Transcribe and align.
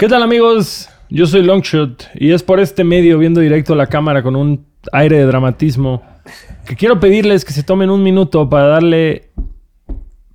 ¿Qué 0.00 0.08
tal 0.08 0.22
amigos? 0.22 0.88
Yo 1.10 1.26
soy 1.26 1.42
Longshot 1.42 2.08
y 2.14 2.32
es 2.32 2.42
por 2.42 2.58
este 2.58 2.84
medio 2.84 3.18
viendo 3.18 3.42
directo 3.42 3.74
a 3.74 3.76
la 3.76 3.86
cámara 3.86 4.22
con 4.22 4.34
un 4.34 4.64
aire 4.92 5.18
de 5.18 5.26
dramatismo 5.26 6.02
que 6.64 6.74
quiero 6.74 6.98
pedirles 6.98 7.44
que 7.44 7.52
se 7.52 7.62
tomen 7.62 7.90
un 7.90 8.02
minuto 8.02 8.48
para 8.48 8.68
darle 8.68 9.28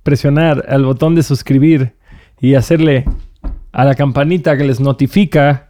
presionar 0.04 0.64
al 0.68 0.84
botón 0.84 1.16
de 1.16 1.24
suscribir 1.24 1.94
y 2.40 2.54
hacerle 2.54 3.06
a 3.72 3.84
la 3.84 3.96
campanita 3.96 4.56
que 4.56 4.62
les 4.62 4.78
notifica 4.78 5.65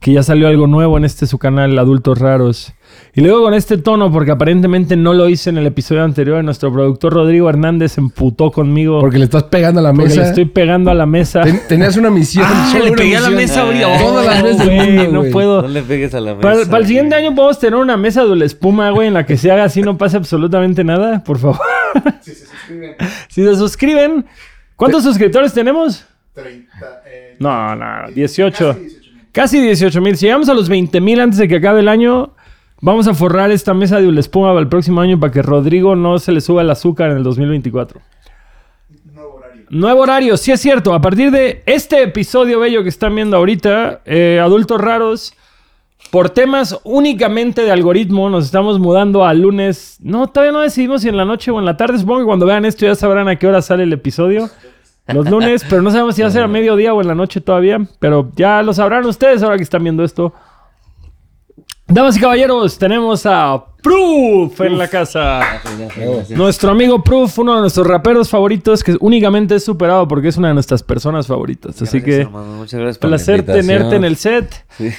que 0.00 0.12
ya 0.12 0.22
salió 0.22 0.48
algo 0.48 0.66
nuevo 0.66 0.96
en 0.96 1.04
este 1.04 1.26
su 1.26 1.38
canal 1.38 1.78
Adultos 1.78 2.18
Raros. 2.18 2.72
Y 3.14 3.20
luego 3.20 3.42
con 3.42 3.54
este 3.54 3.76
tono, 3.76 4.10
porque 4.10 4.30
aparentemente 4.30 4.96
no 4.96 5.12
lo 5.14 5.28
hice 5.28 5.50
en 5.50 5.58
el 5.58 5.66
episodio 5.66 6.02
anterior, 6.04 6.42
nuestro 6.42 6.72
productor 6.72 7.12
Rodrigo 7.12 7.48
Hernández 7.50 7.92
se 7.92 8.00
emputó 8.00 8.50
conmigo. 8.50 9.00
Porque 9.00 9.18
le 9.18 9.24
estás 9.24 9.44
pegando 9.44 9.80
a 9.80 9.82
la 9.82 9.90
porque 9.92 10.08
mesa. 10.08 10.22
le 10.22 10.28
estoy 10.28 10.44
pegando 10.46 10.90
a 10.90 10.94
la 10.94 11.06
mesa. 11.06 11.42
Ten- 11.42 11.60
tenías 11.68 11.96
una 11.96 12.10
misión. 12.10 12.46
Ah, 12.48 12.78
le 12.82 12.92
pegué 12.92 13.16
a 13.16 13.20
la 13.20 13.30
mesa 13.30 13.62
ahorita. 13.62 13.98
Todas 14.00 14.26
las 14.26 14.42
veces 14.42 14.58
del 14.58 14.74
güey, 14.76 14.92
mundo, 14.96 15.22
no 15.24 15.30
puedo. 15.30 15.62
No 15.62 15.68
le 15.68 15.82
pegues 15.82 16.14
a 16.14 16.20
la 16.20 16.34
mesa. 16.34 16.40
Para, 16.48 16.64
para 16.64 16.78
el 16.78 16.86
siguiente 16.86 17.14
año 17.14 17.34
podemos 17.34 17.58
tener 17.58 17.78
una 17.78 17.96
mesa 17.96 18.24
de 18.24 18.36
la 18.36 18.44
espuma, 18.46 18.90
güey, 18.90 19.08
en 19.08 19.14
la 19.14 19.26
que 19.26 19.36
se 19.36 19.50
haga 19.52 19.64
así, 19.64 19.82
no 19.82 19.98
pase 19.98 20.16
absolutamente 20.16 20.82
nada, 20.82 21.22
por 21.22 21.38
favor. 21.38 21.60
Si 22.22 22.32
se 22.32 22.46
suscriben, 22.46 22.94
Si 23.28 23.44
se 23.44 23.54
suscriben, 23.56 24.24
¿cuántos 24.76 25.02
suscriptores 25.04 25.52
tenemos? 25.52 26.06
30. 26.34 27.02
eh, 27.06 27.36
No, 27.38 27.74
no, 27.76 27.84
18. 28.14 28.76
Casi 29.32 29.60
18 29.60 29.60
mil. 29.60 29.60
Casi 29.60 29.60
18 29.60 30.00
mil. 30.00 30.16
Si 30.16 30.26
llegamos 30.26 30.48
a 30.48 30.54
los 30.54 30.68
20 30.68 31.00
mil 31.00 31.20
antes 31.20 31.38
de 31.38 31.48
que 31.48 31.56
acabe 31.56 31.80
el 31.80 31.88
año, 31.88 32.30
vamos 32.80 33.06
a 33.06 33.14
forrar 33.14 33.50
esta 33.50 33.74
mesa 33.74 34.00
de 34.00 34.10
la 34.10 34.20
espuma 34.20 34.48
para 34.48 34.60
el 34.60 34.68
próximo 34.68 35.00
año 35.00 35.18
para 35.18 35.32
que 35.32 35.42
Rodrigo 35.42 35.96
no 35.96 36.18
se 36.18 36.32
le 36.32 36.40
suba 36.40 36.62
el 36.62 36.70
azúcar 36.70 37.10
en 37.10 37.18
el 37.18 37.22
2024. 37.22 38.00
Nuevo 39.14 39.34
horario. 39.34 39.64
Nuevo 39.70 40.00
horario, 40.02 40.36
sí 40.36 40.52
es 40.52 40.60
cierto. 40.60 40.94
A 40.94 41.00
partir 41.00 41.30
de 41.30 41.62
este 41.66 42.02
episodio 42.02 42.60
bello 42.60 42.82
que 42.82 42.88
están 42.88 43.14
viendo 43.14 43.36
ahorita, 43.36 44.00
eh, 44.04 44.40
Adultos 44.42 44.80
Raros, 44.80 45.34
por 46.10 46.30
temas 46.30 46.80
únicamente 46.82 47.62
de 47.62 47.70
algoritmo, 47.70 48.30
nos 48.30 48.46
estamos 48.46 48.80
mudando 48.80 49.24
a 49.24 49.32
lunes. 49.32 49.98
No, 50.00 50.26
todavía 50.26 50.52
no 50.52 50.60
decidimos 50.60 51.02
si 51.02 51.08
en 51.08 51.16
la 51.16 51.24
noche 51.24 51.50
o 51.50 51.58
en 51.58 51.64
la 51.64 51.76
tarde. 51.76 51.98
Supongo 51.98 52.20
que 52.20 52.26
cuando 52.26 52.46
vean 52.46 52.64
esto 52.64 52.84
ya 52.84 52.94
sabrán 52.96 53.28
a 53.28 53.36
qué 53.36 53.46
hora 53.46 53.62
sale 53.62 53.84
el 53.84 53.92
episodio. 53.92 54.50
Los 55.12 55.28
lunes, 55.30 55.64
pero 55.68 55.82
no 55.82 55.90
sabemos 55.90 56.14
si 56.14 56.22
va 56.22 56.28
a 56.28 56.30
ser 56.30 56.42
a 56.42 56.48
mediodía 56.48 56.94
o 56.94 57.00
en 57.00 57.08
la 57.08 57.14
noche 57.14 57.40
todavía. 57.40 57.78
Pero 57.98 58.30
ya 58.36 58.62
lo 58.62 58.72
sabrán 58.72 59.04
ustedes 59.06 59.42
ahora 59.42 59.56
que 59.56 59.62
están 59.62 59.82
viendo 59.82 60.04
esto. 60.04 60.32
Damas 61.86 62.16
y 62.16 62.20
caballeros, 62.20 62.78
tenemos 62.78 63.26
a 63.26 63.64
Proof 63.82 64.60
en 64.60 64.78
la 64.78 64.86
casa. 64.86 65.40
Nuestro 66.30 66.70
amigo 66.70 67.02
Proof, 67.02 67.40
uno 67.40 67.56
de 67.56 67.62
nuestros 67.62 67.86
raperos 67.86 68.28
favoritos, 68.28 68.84
que 68.84 68.96
únicamente 69.00 69.56
es 69.56 69.64
superado 69.64 70.06
porque 70.06 70.28
es 70.28 70.36
una 70.36 70.48
de 70.48 70.54
nuestras 70.54 70.82
personas 70.84 71.26
favoritas. 71.26 71.82
Así 71.82 72.00
que, 72.00 72.26
Muchas 72.26 72.78
gracias 72.78 72.98
por 72.98 73.10
la 73.10 73.16
placer 73.16 73.44
tenerte 73.44 73.96
en 73.96 74.04
el 74.04 74.16
set. 74.16 74.64
Sí. 74.76 74.90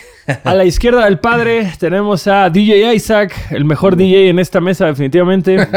A 0.44 0.54
la 0.54 0.66
izquierda 0.66 1.06
del 1.06 1.20
padre 1.20 1.72
tenemos 1.80 2.28
a 2.28 2.50
DJ 2.50 2.94
Isaac, 2.96 3.34
el 3.52 3.66
mejor 3.66 3.96
DJ 3.96 4.30
en 4.30 4.40
esta 4.40 4.62
mesa, 4.62 4.86
definitivamente. 4.86 5.58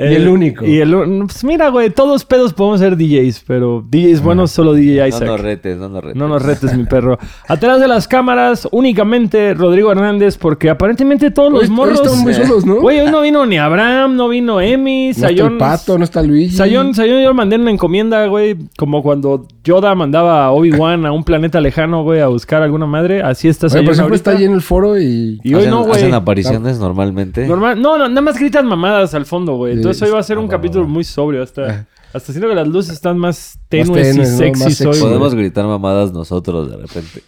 Y 0.00 0.14
el 0.14 0.28
único. 0.28 0.64
Y 0.64 0.78
el, 0.78 0.94
pues 1.26 1.44
mira, 1.44 1.68
güey, 1.68 1.90
todos 1.90 2.24
pedos 2.24 2.54
podemos 2.54 2.80
ser 2.80 2.96
DJs, 2.96 3.44
pero 3.46 3.84
DJs 3.90 4.22
buenos 4.22 4.50
solo 4.50 4.72
DJ 4.72 5.00
No 5.00 5.06
Isaac. 5.08 5.28
nos 5.28 5.40
retes, 5.40 5.76
no 5.76 5.88
nos 5.90 6.02
retes. 6.02 6.16
No 6.16 6.28
nos 6.28 6.42
retes, 6.42 6.74
mi 6.74 6.84
perro. 6.84 7.18
Atrás 7.48 7.80
de 7.80 7.88
las 7.88 8.08
cámaras, 8.08 8.66
únicamente 8.72 9.52
Rodrigo 9.52 9.92
Hernández, 9.92 10.38
porque 10.38 10.70
aparentemente 10.70 11.30
todos 11.30 11.52
los 11.52 11.62
Hoy- 11.62 11.68
hoy 11.68 11.74
morros. 11.74 12.00
están 12.00 12.18
muy 12.20 12.32
solos, 12.32 12.64
¿no? 12.64 12.80
Güey, 12.80 13.00
hoy 13.00 13.10
no 13.10 13.20
vino 13.20 13.44
ni 13.44 13.58
Abraham, 13.58 14.16
no 14.16 14.28
vino 14.28 14.58
Emi, 14.60 15.06
No 15.08 15.10
está 15.10 15.28
el 15.28 15.56
pato, 15.58 15.98
no 15.98 16.04
está 16.04 16.22
Luigi. 16.22 16.56
Sayón, 16.56 16.94
Sayón, 16.94 17.20
yo 17.22 17.28
le 17.28 17.34
mandé 17.34 17.56
una 17.56 17.70
encomienda, 17.70 18.24
güey. 18.26 18.56
Como 18.78 19.02
cuando 19.02 19.46
Yoda 19.62 19.94
mandaba 19.94 20.46
a 20.46 20.50
Obi-Wan 20.52 21.04
a 21.04 21.12
un 21.12 21.22
planeta 21.22 21.60
lejano, 21.60 22.02
güey, 22.02 22.20
a 22.20 22.28
buscar 22.28 22.62
alguna 22.62 22.86
madre. 22.86 23.22
Así 23.22 23.46
está 23.48 23.66
Oye, 23.66 23.74
por 23.76 23.84
ejemplo, 23.92 24.02
ahorita. 24.04 24.16
está 24.16 24.30
ahí 24.32 24.44
en 24.44 24.52
el 24.52 24.62
foro 24.62 24.98
y... 24.98 25.38
Y 25.44 25.52
hoy 25.54 25.60
¿Hacen, 25.60 25.70
no, 25.70 25.82
güey. 25.84 25.96
¿Hacen 25.96 26.14
apariciones 26.14 26.78
normalmente? 26.78 27.46
Normal, 27.46 27.80
no, 27.80 27.98
no, 27.98 28.08
nada 28.08 28.20
más 28.22 28.38
gritan 28.38 28.66
mamadas 28.66 29.12
al 29.14 29.26
fondo, 29.26 29.56
güey. 29.56 29.74
Entonces 29.74 29.98
Sí. 29.98 30.04
hoy 30.06 30.10
va 30.12 30.20
a 30.20 30.22
ser 30.22 30.38
un 30.38 30.46
Ah, 30.46 30.50
capítulo 30.50 30.88
muy 30.88 31.04
sobrio. 31.04 31.42
Hasta, 31.42 31.62
Ah. 31.62 31.84
hasta 32.14 32.32
siento 32.32 32.48
que 32.48 32.54
las 32.54 32.68
luces 32.68 32.94
están 32.94 33.18
más 33.18 33.58
tenues, 33.68 34.02
tenues, 34.08 34.28
y 34.28 34.32
¿no? 34.32 34.38
sexys 34.38 34.58
Más 34.58 34.66
hoy. 34.66 34.72
sexy. 34.74 34.84
güey. 34.86 35.00
Podemos 35.00 35.34
gritar 35.34 35.66
mamadas 35.66 36.12
nosotros 36.12 36.70
de 36.70 36.76
repente. 36.78 37.22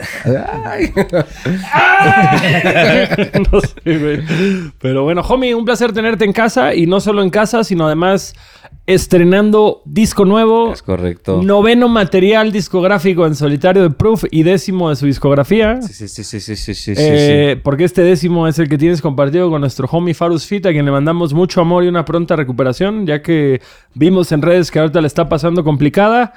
Ay. 0.65 0.91
no 3.53 3.61
sé, 3.61 3.99
güey. 3.99 4.21
Pero 4.81 5.05
bueno, 5.05 5.21
homie, 5.23 5.55
un 5.55 5.65
placer 5.65 5.93
tenerte 5.93 6.25
en 6.25 6.33
casa. 6.33 6.75
Y 6.75 6.87
no 6.87 7.01
solo 7.01 7.23
en 7.23 7.31
casa, 7.31 7.65
sino 7.65 7.87
además 7.87 8.35
estrenando 8.87 9.81
disco 9.85 10.25
nuevo. 10.25 10.73
Es 10.73 10.83
correcto. 10.83 11.41
Noveno 11.43 11.89
material 11.89 12.51
discográfico 12.51 13.27
en 13.27 13.35
solitario 13.37 13.83
de 13.83 13.91
Proof 13.91 14.25
y 14.31 14.43
décimo 14.43 14.91
de 14.91 14.97
su 14.97 15.07
discografía. 15.07 15.81
Sí, 15.83 15.93
sí, 15.93 16.09
sí, 16.09 16.25
sí, 16.25 16.41
sí, 16.41 16.57
sí, 16.57 16.75
sí, 16.75 16.93
Eh, 16.97 17.61
Porque 17.63 17.85
este 17.85 18.03
décimo 18.03 18.49
es 18.49 18.59
el 18.59 18.69
que 18.69 18.79
tienes 18.79 19.01
compartido 19.01 19.51
con 19.51 19.61
nuestro 19.61 19.87
homie 19.91 20.15
Farus 20.15 20.47
Fit, 20.47 20.67
a 20.67 20.73
quien 20.73 20.85
le 20.85 20.91
mandamos 20.91 21.33
mucho 21.33 21.61
amor 21.61 21.85
y 21.85 21.89
una 21.89 22.05
pronta 22.05 22.35
recuperación, 22.35 23.07
ya 23.07 23.23
que 23.23 23.61
vimos 23.95 24.33
en 24.33 24.43
redes 24.43 24.71
que 24.71 24.81
ahorita 24.81 25.01
le 25.01 25.07
está 25.07 25.29
pasando 25.29 25.63
complicada. 25.63 26.33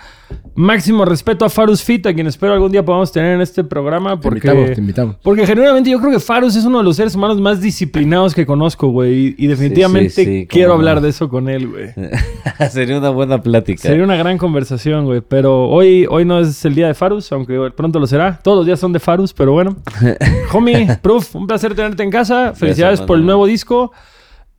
Máximo 0.54 1.04
respeto 1.06 1.46
a 1.46 1.50
Farus 1.50 1.84
Fit, 1.84 2.06
a 2.06 2.14
quien 2.14 2.28
espero 2.28 2.54
algún 2.54 2.72
día 2.72 2.86
podamos 2.86 3.12
tener 3.12 3.34
en 3.36 3.42
este 3.42 3.64
programa. 3.64 4.20
Te 4.20 4.22
Porque, 4.22 4.48
invitamos, 4.48 4.72
te 4.76 4.82
invitamos. 4.82 5.16
porque 5.24 5.48
genuinamente 5.48 5.90
yo 5.90 6.00
creo 6.00 6.12
que 6.12 6.20
Farus 6.20 6.56
es 6.56 6.66
uno 6.66 6.78
de 6.78 6.84
los 6.84 6.96
seres 6.96 7.16
humanos 7.16 7.42
más 7.42 7.60
disciplinados 7.60 8.34
que 8.36 8.46
conozco, 8.46 8.88
güey. 8.90 9.30
Y, 9.30 9.36
y 9.40 9.48
definitivamente 9.48 10.10
Sí, 10.10 10.26
sí, 10.26 10.40
sí, 10.42 10.48
quiero 10.48 10.74
hablar 10.74 11.02
de 11.02 11.10
eso 11.10 11.28
con 11.28 11.50
él, 11.50 11.68
güey. 11.68 11.90
Sería 12.72 12.98
una 12.98 13.10
buena 13.10 13.42
plática. 13.42 13.82
Sería 13.82 14.04
una 14.04 14.16
gran 14.16 14.38
conversación, 14.38 15.06
güey. 15.06 15.22
Pero 15.22 15.68
hoy, 15.70 16.06
hoy 16.10 16.26
no 16.26 16.40
es 16.40 16.64
el 16.66 16.76
día 16.76 16.88
de 16.88 16.94
Farus, 16.94 17.32
aunque 17.32 17.72
pronto 17.76 18.00
lo 18.00 18.08
será. 18.08 18.40
Todos 18.44 18.58
los 18.58 18.66
días 18.66 18.80
son 18.80 18.94
de 18.94 19.00
Farus, 19.00 19.34
pero 19.34 19.52
bueno. 19.54 19.78
Homie, 20.54 20.88
Proof, 21.02 21.36
un 21.36 21.48
placer 21.48 21.76
tenerte 21.76 22.04
en 22.04 22.12
casa. 22.12 22.54
Felicidades 22.54 23.02
por 23.02 23.18
el 23.18 23.26
nuevo 23.26 23.46
disco. 23.46 23.92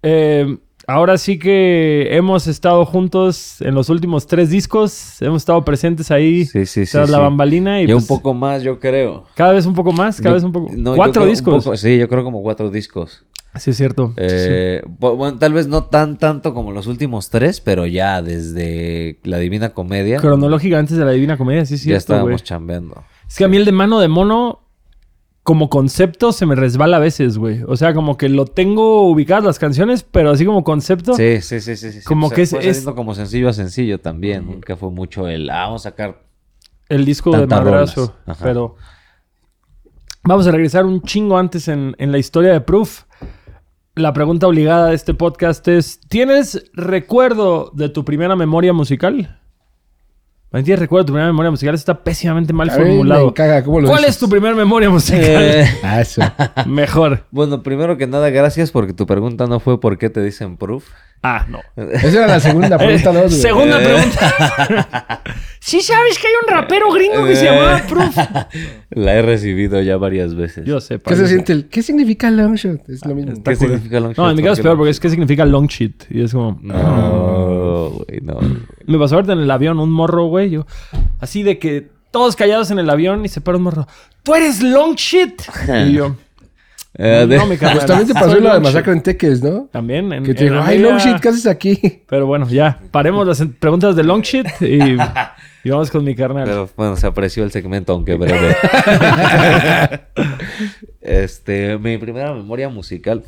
Eh, 0.02 0.58
ahora 0.86 1.18
sí 1.18 1.38
que 1.38 2.08
hemos 2.12 2.46
estado 2.46 2.84
juntos 2.84 3.60
en 3.60 3.74
los 3.74 3.88
últimos 3.88 4.26
tres 4.26 4.50
discos. 4.50 5.20
Hemos 5.22 5.42
estado 5.42 5.64
presentes 5.64 6.10
ahí 6.10 6.44
Sí, 6.44 6.66
sí, 6.66 6.86
sí. 6.86 6.92
tras 6.92 7.10
la 7.10 7.18
bambalina. 7.18 7.80
Y 7.82 7.86
Yo 7.86 7.96
pues, 7.96 8.08
un 8.10 8.16
poco 8.16 8.34
más, 8.34 8.62
yo 8.62 8.78
creo. 8.78 9.24
Cada 9.34 9.52
vez 9.52 9.66
un 9.66 9.74
poco 9.74 9.92
más, 9.92 10.18
cada 10.18 10.30
Yo- 10.30 10.34
vez 10.34 10.44
un 10.44 10.52
poco. 10.52 10.70
no, 10.76 10.94
Cuatro 10.94 11.22
un 11.24 11.28
discos. 11.30 11.64
poco- 11.64 11.76
sí, 11.76 11.98
yo 11.98 12.08
creo 12.08 12.22
como 12.24 12.42
cuatro 12.42 12.70
discos. 12.70 13.24
Sí, 13.58 13.70
es 13.70 13.76
cierto. 13.76 14.12
Eh, 14.16 14.82
bu- 14.86 15.16
Bueno, 15.16 15.38
tal 15.38 15.52
vez 15.52 15.66
no 15.68 15.84
tan 15.84 16.18
tanto 16.18 16.52
como 16.54 16.72
los 16.72 16.86
últimos 16.86 17.30
tres, 17.30 17.60
pero 17.60 17.86
ya 17.86 18.22
desde 18.22 19.18
La 19.24 19.38
Divina 19.38 19.70
Comedia 19.70 20.18
Cronológica 20.18 20.78
antes 20.78 20.96
de 20.96 21.04
la 21.04 21.12
Divina 21.12 21.36
Comedia, 21.36 21.64
sí, 21.66 21.74
es 21.74 21.84
ya 21.84 21.96
estábamos 21.96 22.42
chambeando. 22.44 23.04
Es 23.28 23.36
que 23.36 23.44
a 23.44 23.48
mí 23.48 23.56
el 23.56 23.64
de 23.64 23.72
mano 23.72 23.98
de 24.00 24.08
mono, 24.08 24.60
como 25.42 25.68
concepto, 25.70 26.32
se 26.32 26.44
me 26.44 26.54
resbala 26.56 26.96
a 26.96 27.00
veces, 27.00 27.38
güey. 27.38 27.62
O 27.68 27.76
sea, 27.76 27.94
como 27.94 28.16
que 28.16 28.28
lo 28.28 28.46
tengo 28.46 29.08
ubicadas 29.08 29.44
las 29.44 29.58
canciones, 29.58 30.02
pero 30.02 30.30
así 30.30 30.44
como 30.44 30.64
concepto. 30.64 31.14
Sí, 31.14 31.40
sí, 31.40 31.60
sí, 31.60 31.76
sí. 31.76 31.92
sí. 31.92 32.00
Como 32.02 32.30
que 32.30 32.42
es- 32.42 32.52
es- 32.52 32.84
como 32.84 33.14
sencillo 33.14 33.48
a 33.48 33.52
sencillo 33.52 34.00
también. 34.00 34.44
Nunca 34.46 34.76
fue 34.76 34.90
mucho 34.90 35.28
el, 35.28 35.48
ah, 35.50 35.66
vamos 35.66 35.86
a 35.86 35.90
sacar. 35.90 36.22
El 36.88 37.04
disco 37.04 37.30
de 37.30 37.46
madrazo. 37.46 38.14
Pero 38.42 38.76
vamos 40.24 40.46
a 40.46 40.50
regresar 40.50 40.84
un 40.84 41.02
chingo 41.02 41.38
antes 41.38 41.68
en, 41.68 41.94
en 41.98 42.12
la 42.12 42.18
historia 42.18 42.52
de 42.52 42.60
Proof. 42.60 43.02
La 43.96 44.12
pregunta 44.12 44.46
obligada 44.46 44.88
de 44.88 44.94
este 44.94 45.14
podcast 45.14 45.66
es: 45.68 46.00
¿Tienes 46.10 46.70
recuerdo 46.74 47.70
de 47.72 47.88
tu 47.88 48.04
primera 48.04 48.36
memoria 48.36 48.74
musical? 48.74 49.40
¿Tienes 50.52 50.78
recuerdo 50.78 51.04
de 51.04 51.06
tu 51.08 51.12
primera 51.12 51.26
memoria 51.26 51.50
musical? 51.50 51.74
Eso 51.74 51.82
está 51.82 52.02
pésimamente 52.02 52.52
mal 52.54 52.68
me 52.68 52.72
formulado. 52.74 53.34
caga, 53.34 53.62
¿cómo 53.62 53.80
lo 53.80 53.88
¿Cuál 53.88 54.00
dices? 54.02 54.14
es 54.14 54.20
tu 54.20 54.28
primera 54.28 54.54
memoria 54.54 54.88
musical? 54.88 55.20
Eh, 55.22 55.66
Ah, 55.82 56.00
eso. 56.00 56.22
Mejor. 56.66 57.24
bueno, 57.30 57.62
primero 57.62 57.98
que 57.98 58.06
nada, 58.06 58.30
gracias 58.30 58.70
porque 58.70 58.92
tu 58.94 59.06
pregunta 59.06 59.46
no 59.46 59.60
fue 59.60 59.78
por 59.80 59.98
qué 59.98 60.08
te 60.08 60.22
dicen 60.22 60.56
proof. 60.56 60.84
Ah, 61.22 61.44
no. 61.48 61.58
Esa 61.92 62.08
era 62.08 62.26
la 62.26 62.40
segunda 62.40 62.78
pregunta, 62.78 63.12
¿no? 63.12 63.20
Eh, 63.24 63.30
segunda 63.30 63.78
pregunta. 63.78 65.22
sí 65.60 65.80
sabes 65.80 66.18
que 66.18 66.26
hay 66.28 66.32
un 66.46 66.54
rapero 66.54 66.90
gringo 66.92 67.24
que 67.26 67.34
se 67.36 67.46
llamaba 67.46 67.82
Proof. 67.88 68.16
La 68.90 69.14
he 69.14 69.22
recibido 69.22 69.80
ya 69.82 69.96
varias 69.96 70.34
veces. 70.34 70.64
Yo 70.64 70.80
sé. 70.80 70.98
¿Qué 71.00 71.16
se 71.16 71.26
siente 71.26 71.52
el... 71.52 71.68
¿Qué 71.68 71.82
significa 71.82 72.30
long-shot? 72.30 72.88
Es 72.88 73.04
lo 73.04 73.14
mismo. 73.14 73.32
Está 73.32 73.50
¿Qué 73.50 73.56
significa 73.56 73.98
long 74.00 74.14
No, 74.16 74.24
shot? 74.24 74.30
en 74.30 74.36
mi 74.36 74.42
caso 74.42 74.52
es 74.52 74.58
¿Por 74.58 74.62
qué 74.62 74.62
peor 74.68 74.76
porque 74.78 74.90
es 74.90 75.00
que 75.00 75.10
significa 75.10 75.44
long 75.44 75.66
shit. 75.66 76.04
Y 76.10 76.22
es 76.22 76.32
como... 76.32 76.58
No, 76.62 77.90
güey, 77.90 78.20
no. 78.22 78.38
Me 78.86 78.98
pasó 78.98 79.16
ahorita 79.16 79.32
en 79.32 79.40
el 79.40 79.50
avión 79.50 79.78
un 79.78 79.90
morro, 79.90 80.26
güey. 80.26 80.50
Yo, 80.50 80.66
así 81.20 81.42
de 81.42 81.58
que 81.58 81.88
todos 82.10 82.36
callados 82.36 82.70
en 82.70 82.78
el 82.78 82.88
avión 82.88 83.24
y 83.24 83.28
se 83.28 83.40
para 83.40 83.58
un 83.58 83.64
morro. 83.64 83.86
¡Tú 84.22 84.34
eres 84.34 84.62
long 84.62 84.94
shit! 84.94 85.42
Y 85.88 85.92
yo... 85.94 86.16
Eh, 86.98 87.26
de- 87.28 87.36
No, 87.36 87.44
mi 87.46 87.58
carnal. 87.58 87.76
Pues 87.76 87.86
también 87.86 88.08
te 88.08 88.14
pasó 88.14 88.40
lo 88.40 88.54
de 88.54 88.60
masacre 88.60 88.92
en 88.94 89.02
Teques, 89.02 89.42
¿no? 89.42 89.68
También. 89.70 90.10
En, 90.14 90.24
Que 90.24 90.32
te 90.32 90.44
digo, 90.44 90.56
la 90.56 90.64
ay, 90.66 90.78
media- 90.78 90.90
long 90.92 90.98
shit, 90.98 91.20
¿qué 91.20 91.28
haces 91.28 91.46
aquí? 91.46 92.02
Pero 92.08 92.26
bueno, 92.26 92.48
ya. 92.48 92.78
Paremos 92.90 93.26
las 93.26 93.42
preguntas 93.60 93.94
de 93.96 94.02
long 94.02 94.22
shit 94.22 94.46
y, 94.62 94.78
y 95.64 95.70
vamos 95.70 95.90
con 95.90 96.02
mi 96.04 96.14
carnal. 96.14 96.44
Pero 96.46 96.70
bueno, 96.74 96.96
se 96.96 97.06
apreció 97.06 97.44
el 97.44 97.50
segmento, 97.52 97.92
aunque 97.92 98.14
breve. 98.14 98.56
este, 101.00 101.78
mi 101.78 101.98
primera 101.98 102.32
memoria 102.32 102.68
musical. 102.68 103.22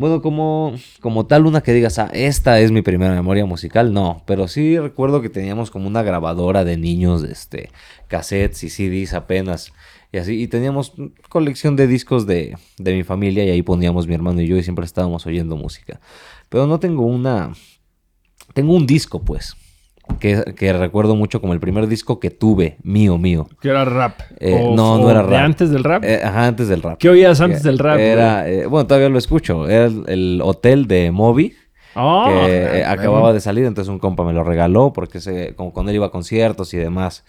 Bueno, 0.00 0.22
como, 0.22 0.72
como 1.02 1.26
tal, 1.26 1.44
una 1.44 1.60
que 1.60 1.74
digas, 1.74 1.98
ah, 1.98 2.08
esta 2.14 2.58
es 2.58 2.72
mi 2.72 2.80
primera 2.80 3.14
memoria 3.14 3.44
musical, 3.44 3.92
no. 3.92 4.22
Pero 4.24 4.48
sí 4.48 4.78
recuerdo 4.78 5.20
que 5.20 5.28
teníamos 5.28 5.70
como 5.70 5.86
una 5.86 6.02
grabadora 6.02 6.64
de 6.64 6.78
niños, 6.78 7.22
este, 7.22 7.68
cassettes 8.08 8.64
y 8.64 8.70
CDs 8.70 9.12
apenas. 9.12 9.74
Y 10.10 10.16
así, 10.16 10.40
y 10.40 10.48
teníamos 10.48 10.94
colección 11.28 11.76
de 11.76 11.86
discos 11.86 12.26
de, 12.26 12.56
de 12.78 12.94
mi 12.94 13.02
familia 13.02 13.44
y 13.44 13.50
ahí 13.50 13.60
poníamos 13.60 14.06
mi 14.06 14.14
hermano 14.14 14.40
y 14.40 14.46
yo 14.46 14.56
y 14.56 14.62
siempre 14.62 14.86
estábamos 14.86 15.26
oyendo 15.26 15.54
música. 15.56 16.00
Pero 16.48 16.66
no 16.66 16.80
tengo 16.80 17.04
una... 17.04 17.52
Tengo 18.54 18.72
un 18.72 18.86
disco, 18.86 19.22
pues, 19.22 19.54
que, 20.18 20.54
que 20.56 20.72
recuerdo 20.72 21.14
mucho 21.16 21.40
como 21.40 21.52
el 21.52 21.60
primer 21.60 21.86
disco 21.86 22.18
que 22.20 22.30
tuve, 22.30 22.76
mío, 22.82 23.16
mío. 23.18 23.48
Que 23.60 23.68
era 23.70 23.84
rap. 23.84 24.20
Eh, 24.38 24.60
O- 24.64 24.74
no, 24.74 24.98
no 24.98 25.10
era 25.10 25.22
de 25.22 25.28
rap. 25.28 25.44
antes 25.44 25.70
del 25.70 25.84
rap. 25.84 26.04
Eh, 26.04 26.20
ajá, 26.22 26.46
antes 26.46 26.68
del 26.68 26.82
rap. 26.82 26.98
¿Qué 26.98 27.08
oías 27.08 27.40
antes 27.40 27.62
del 27.62 27.78
rap? 27.78 27.98
Era, 27.98 28.48
eh, 28.48 28.66
bueno, 28.66 28.86
todavía 28.86 29.08
lo 29.08 29.18
escucho. 29.18 29.68
Era 29.68 29.86
el, 29.86 30.04
el 30.08 30.40
hotel 30.42 30.86
de 30.86 31.10
Moby. 31.10 31.54
Oh, 31.96 32.24
que 32.28 32.84
acababa 32.86 33.32
de 33.32 33.40
salir, 33.40 33.64
entonces 33.64 33.90
un 33.90 33.98
compa 33.98 34.22
me 34.22 34.32
lo 34.32 34.44
regaló 34.44 34.92
porque 34.92 35.20
se, 35.20 35.54
como 35.56 35.72
con 35.72 35.88
él 35.88 35.96
iba 35.96 36.06
a 36.06 36.10
conciertos 36.10 36.72
y 36.72 36.76
demás. 36.76 37.24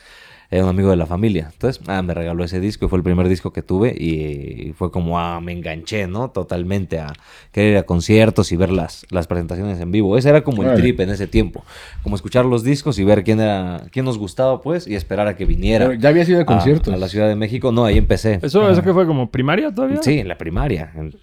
Era 0.54 0.64
un 0.66 0.70
amigo 0.70 0.90
de 0.90 0.98
la 0.98 1.06
familia. 1.06 1.50
Entonces, 1.54 1.82
ah, 1.88 2.02
me 2.02 2.14
regaló 2.14 2.44
ese 2.44 2.60
disco 2.60 2.86
y 2.86 2.90
fue 2.90 2.98
el 2.98 3.04
primer 3.04 3.30
disco 3.30 3.54
que 3.54 3.62
tuve 3.62 3.96
y 3.98 4.74
fue 4.78 4.92
como, 4.92 5.18
ah, 5.18 5.40
me 5.40 5.54
enganché, 5.54 6.08
¿no? 6.08 6.30
Totalmente 6.30 7.00
a 7.00 7.14
querer 7.54 7.72
ir 7.72 7.78
a 7.78 7.84
conciertos 7.84 8.52
y 8.52 8.58
ver 8.58 8.70
las, 8.70 9.06
las 9.12 9.28
presentaciones 9.28 9.80
en 9.80 9.92
vivo. 9.92 10.18
Ese 10.18 10.28
era 10.28 10.44
como 10.44 10.64
el 10.64 10.76
trip 10.76 11.00
en 11.00 11.10
ese 11.10 11.26
tiempo. 11.26 11.64
Como 12.04 12.18
escuchar 12.18 12.44
los 12.46 12.64
discos 12.66 13.00
y 13.00 13.06
ver 13.06 13.24
quién 13.24 13.40
era, 13.40 13.84
quién 13.92 14.04
nos 14.04 14.18
gustaba, 14.18 14.62
pues, 14.62 14.88
y 14.88 14.96
esperar 14.96 15.28
a 15.28 15.38
que 15.38 15.46
viniera. 15.46 15.88
Pero 15.88 15.98
ya 16.00 16.10
había 16.10 16.26
sido 16.26 16.38
de 16.40 16.44
a- 16.44 16.46
conciertos. 16.48 16.94
A, 16.94 16.98
la 16.98 17.08
Ciudad 17.08 17.30
de 17.30 17.36
México. 17.38 17.72
No, 17.72 17.86
ahí 17.86 17.98
empecé. 17.98 18.40
¿Eso, 18.42 18.70
¿Eso 18.70 18.84
que 18.84 18.92
fue 18.94 19.08
como 19.08 19.32
primaria 19.32 19.74
todavía? 19.74 20.02
Sí, 20.04 20.20
en 20.20 20.28
la 20.28 20.38
primaria. 20.38 20.92
en- 20.96 21.14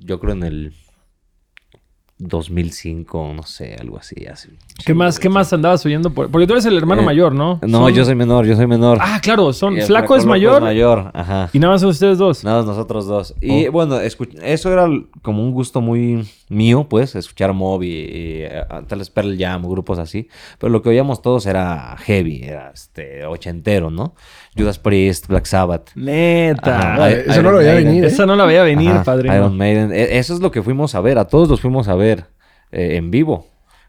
yo 0.00 0.18
creo 0.18 0.32
en 0.34 0.42
el 0.42 0.72
2005, 2.28 3.32
no 3.34 3.42
sé, 3.42 3.76
algo 3.80 3.98
así. 3.98 4.26
así. 4.26 4.48
¿Qué 4.84 4.94
más, 4.94 5.18
¿Qué 5.18 5.28
más 5.28 5.52
andabas 5.52 5.84
oyendo? 5.86 6.10
Por- 6.10 6.30
Porque 6.30 6.46
tú 6.46 6.54
eres 6.54 6.64
el 6.66 6.76
hermano 6.76 7.02
Eh, 7.02 7.04
mayor, 7.04 7.34
¿no? 7.34 7.58
No, 7.62 7.78
Son- 7.86 7.94
yo 7.94 8.04
soy 8.04 8.14
menor, 8.14 8.46
yo 8.46 8.56
soy 8.56 8.66
menor. 8.66 8.98
Ah, 9.00 9.20
claro, 9.22 9.52
son... 9.52 9.76
Y 9.76 9.80
el 9.80 9.86
Flaco 9.86 10.16
es 10.16 10.24
mayor 10.24 10.62
mayor, 10.62 11.10
ajá. 11.14 11.50
y 11.52 11.58
nada 11.58 11.74
más 11.74 11.80
son 11.80 11.90
ustedes 11.90 12.18
dos. 12.18 12.42
Nada, 12.44 12.58
más 12.58 12.66
nosotros 12.66 13.06
dos. 13.06 13.34
Y 13.40 13.66
Oh. 13.68 13.72
bueno, 13.72 13.98
eso 14.00 14.72
era 14.72 14.88
como 15.22 15.42
un 15.42 15.52
gusto 15.52 15.80
muy 15.80 16.26
mío, 16.48 16.86
pues, 16.88 17.14
escuchar 17.14 17.52
Moby, 17.52 17.88
y, 17.88 18.42
eh, 18.42 18.64
tal 18.88 18.98
vez 18.98 19.10
Pearl 19.10 19.36
Jam, 19.38 19.62
grupos 19.62 19.98
así. 19.98 20.28
Pero 20.58 20.70
lo 20.70 20.82
que 20.82 20.88
oíamos 20.90 21.22
todos 21.22 21.46
era 21.46 21.96
heavy, 21.98 22.42
era 22.42 22.70
este 22.74 23.24
ochentero, 23.26 23.90
¿no? 23.90 24.14
Judas 24.56 24.78
Priest, 24.78 25.28
Black 25.28 25.46
Sabbath. 25.46 25.90
Neta. 25.94 26.78
Ajá, 26.78 27.04
Ah, 27.04 27.10
I- 27.10 27.14
eso 27.26 27.42
no 27.42 27.52
lo 27.52 27.58
veía 27.58 27.72
Maiden. 27.72 27.86
venir, 27.88 28.04
¿eh? 28.04 28.08
Esa 28.08 28.26
no 28.26 28.36
la 28.36 28.44
veía 28.44 28.62
venir, 28.62 28.90
Ajá, 28.90 29.04
padrino. 29.04 29.34
Iron 29.34 29.56
Maiden. 29.56 29.92
E- 29.92 30.18
Eso 30.18 30.34
es 30.34 30.40
lo 30.40 30.50
que 30.50 30.62
fuimos 30.62 30.94
a 30.94 31.00
ver. 31.00 31.18
A 31.18 31.26
todos 31.26 31.48
los 31.48 31.60
fuimos 31.60 31.88
a 31.88 31.94
ver 31.94 32.11
eh, 32.72 32.96
en 32.96 33.10
vivo 33.10 33.46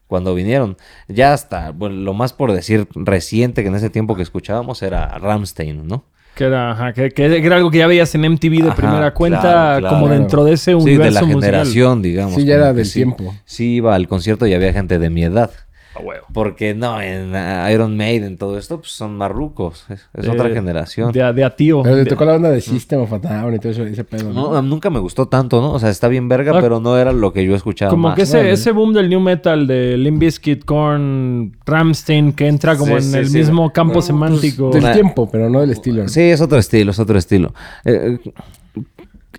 cuando 0.08 0.36
vinieron. 0.36 0.78
Ya 1.08 1.34
hasta, 1.34 1.72
bueno, 1.72 1.96
lo 1.96 2.14
más 2.14 2.34
por 2.34 2.52
decir 2.52 2.88
reciente 2.94 3.64
que 3.64 3.70
en 3.70 3.76
ese 3.76 3.90
tiempo 3.90 4.16
que 4.16 4.22
escuchábamos 4.22 4.84
era 4.84 5.08
Ramstein, 5.18 5.88
¿no? 5.88 6.06
Que 6.36 6.46
era, 6.46 6.72
ajá, 6.72 6.94
que, 6.94 7.12
que 7.12 7.26
era 7.46 7.56
algo 7.58 7.70
que 7.72 7.78
ya 7.80 7.88
veías 7.88 8.14
en 8.16 8.22
MTV 8.26 8.64
de 8.64 8.68
Ajá, 8.70 8.76
primera 8.76 9.14
cuenta, 9.14 9.42
claro, 9.42 9.80
claro. 9.82 9.96
como 9.96 10.08
dentro 10.10 10.44
de 10.44 10.54
ese 10.54 10.72
Sí, 10.72 10.76
universo 10.76 11.04
de 11.04 11.12
la 11.12 11.22
musical. 11.22 11.42
generación, 11.44 12.02
digamos. 12.02 12.36
Sí, 12.36 12.46
ya 12.46 12.56
era 12.56 12.74
del 12.74 12.86
sí- 12.86 12.94
tiempo. 13.00 13.36
Sí, 13.46 13.74
iba 13.76 13.94
al 13.94 14.08
concierto 14.08 14.48
y 14.48 14.54
había 14.56 14.74
gente 14.74 14.98
de 15.00 15.10
mi 15.12 15.24
edad. 15.24 15.52
A 15.96 16.00
huevo. 16.00 16.26
Porque 16.34 16.74
no, 16.74 17.00
en 17.02 17.36
ah, 17.36 17.72
Iron 17.72 17.96
Maiden, 17.96 18.38
todo 18.38 18.58
esto, 18.58 18.80
pues 18.80 18.92
son 18.92 19.16
marrucos. 19.16 19.86
Es, 19.90 20.08
es 20.14 20.26
De- 20.26 20.32
otra 20.32 20.50
generación. 20.50 21.12
De, 21.12 21.22
a- 21.22 21.32
de 21.34 21.44
a 21.44 21.56
tío. 21.56 21.84
Pero 21.84 21.96
le 21.98 22.06
tocó 22.06 22.26
la 22.26 22.32
banda 22.34 22.50
de 22.50 22.62
System 22.62 23.02
of 23.02 23.14
a 23.14 23.20
Down 23.20 23.54
y 23.56 23.60
todo 23.60 23.72
eso, 23.72 23.84
ese 23.86 24.04
pedo. 24.04 24.34
No, 24.34 24.52
¿no? 24.54 24.62
nunca 24.64 24.90
me 24.90 25.00
gustó 25.00 25.28
tanto, 25.28 25.62
¿no? 25.62 25.72
O 25.74 25.80
sea, 25.80 25.90
está 25.90 26.08
bien 26.08 26.28
verga, 26.28 26.52
Ah. 26.56 26.60
pero 26.62 26.80
no 26.80 26.98
era 26.98 27.12
lo 27.14 27.32
que 27.32 27.46
yo 27.46 27.56
escuchaba 27.56 27.92
como 27.92 28.08
más. 28.10 28.16
que 28.16 28.24
ese, 28.24 28.52
ese 28.52 28.72
boom 28.72 28.94
del 28.94 29.10
new 29.10 29.20
metal 29.20 29.68
de 29.68 29.98
Limp 29.98 30.20
Bizkit, 30.20 30.66
Korn, 30.66 31.56
Ramstein, 31.66 32.34
que 32.34 32.48
entra 32.48 32.76
como 32.76 32.98
Sí, 33.00 33.06
en 33.06 33.12
sí, 33.12 33.18
el 33.20 33.28
sí. 33.28 33.38
mismo 33.38 33.72
campo 33.72 33.94
Pues, 33.94 34.06
semántico. 34.06 34.72
Del 34.72 34.92
tiempo, 34.94 35.30
pero 35.32 35.50
no 35.50 35.62
del 35.62 35.72
estilo. 35.72 36.04
¿no? 36.04 36.10
Sí, 36.10 36.22
es 36.22 36.42
otro 36.42 36.58
estilo, 36.58 36.92
es 36.92 37.00
otro 37.00 37.18
estilo. 37.20 37.54
Eh, 37.86 38.18
eh, 38.26 38.32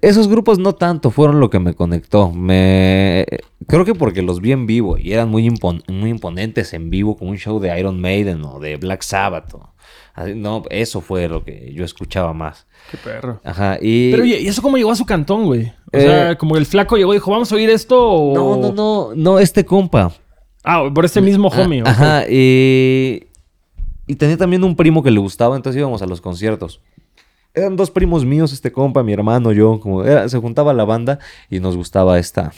esos 0.00 0.28
grupos 0.28 0.58
no 0.58 0.74
tanto 0.74 1.10
fueron 1.10 1.40
lo 1.40 1.50
que 1.50 1.58
me 1.58 1.74
conectó. 1.74 2.30
Me 2.32 3.26
creo 3.66 3.84
que 3.84 3.94
porque 3.94 4.22
los 4.22 4.40
vi 4.40 4.52
en 4.52 4.66
vivo 4.66 4.98
y 4.98 5.12
eran 5.12 5.28
muy, 5.30 5.48
impon- 5.48 5.82
muy 5.90 6.10
imponentes 6.10 6.72
en 6.74 6.90
vivo, 6.90 7.16
como 7.16 7.30
un 7.30 7.38
show 7.38 7.58
de 7.60 7.78
Iron 7.78 8.00
Maiden 8.00 8.44
o 8.44 8.58
de 8.60 8.76
Black 8.76 9.02
Sabbath. 9.02 9.54
o- 9.54 9.70
así, 10.14 10.34
no, 10.34 10.62
eso 10.70 11.00
fue 11.00 11.28
lo 11.28 11.44
que 11.44 11.72
yo 11.74 11.84
escuchaba 11.84 12.32
más. 12.32 12.66
Qué 12.90 12.96
perro. 12.98 13.40
Ajá, 13.44 13.78
y 13.80 14.10
Pero 14.10 14.22
oye, 14.24 14.40
¿y 14.40 14.46
eso 14.46 14.62
cómo 14.62 14.76
llegó 14.76 14.90
a 14.90 14.96
su 14.96 15.06
cantón, 15.06 15.44
güey? 15.46 15.72
O 15.92 15.96
Eh, 15.96 16.00
sea, 16.02 16.38
como 16.38 16.56
el 16.56 16.66
flaco 16.66 16.96
llegó 16.96 17.14
y 17.14 17.16
dijo, 17.16 17.30
¿vamos 17.30 17.50
a 17.50 17.54
oír 17.54 17.70
esto 17.70 18.00
o...? 18.10 18.34
no, 18.34 18.56
no, 18.60 18.72
no, 18.72 19.10
no 19.14 19.38
este 19.38 19.64
compa. 19.64 20.12
Ah, 20.62 20.82
por 20.94 21.04
este 21.04 21.20
mismo 21.20 21.48
homie. 21.48 21.82
Ah. 21.84 21.90
Ajá, 21.90 22.24
y, 22.28 23.24
y 24.06 24.14
tenía 24.16 24.36
también 24.36 24.64
un 24.64 24.76
primo 24.76 25.02
que 25.02 25.10
le 25.10 25.18
gustaba, 25.20 25.56
entonces 25.56 25.78
íbamos 25.78 26.00
a 26.02 26.06
los 26.06 26.20
conciertos. 26.20 26.80
Eran 27.54 27.76
dos 27.76 27.90
primos 27.90 28.24
míos, 28.24 28.52
este 28.52 28.72
compa, 28.72 29.02
mi 29.02 29.12
hermano, 29.12 29.52
yo, 29.52 29.78
como 29.80 30.04
era- 30.04 30.28
se 30.28 30.38
juntaba 30.38 30.72
la 30.74 30.84
banda 30.84 31.18
y 31.48 31.60
nos 31.60 31.76
gustaba 31.76 32.18
esta, 32.18 32.52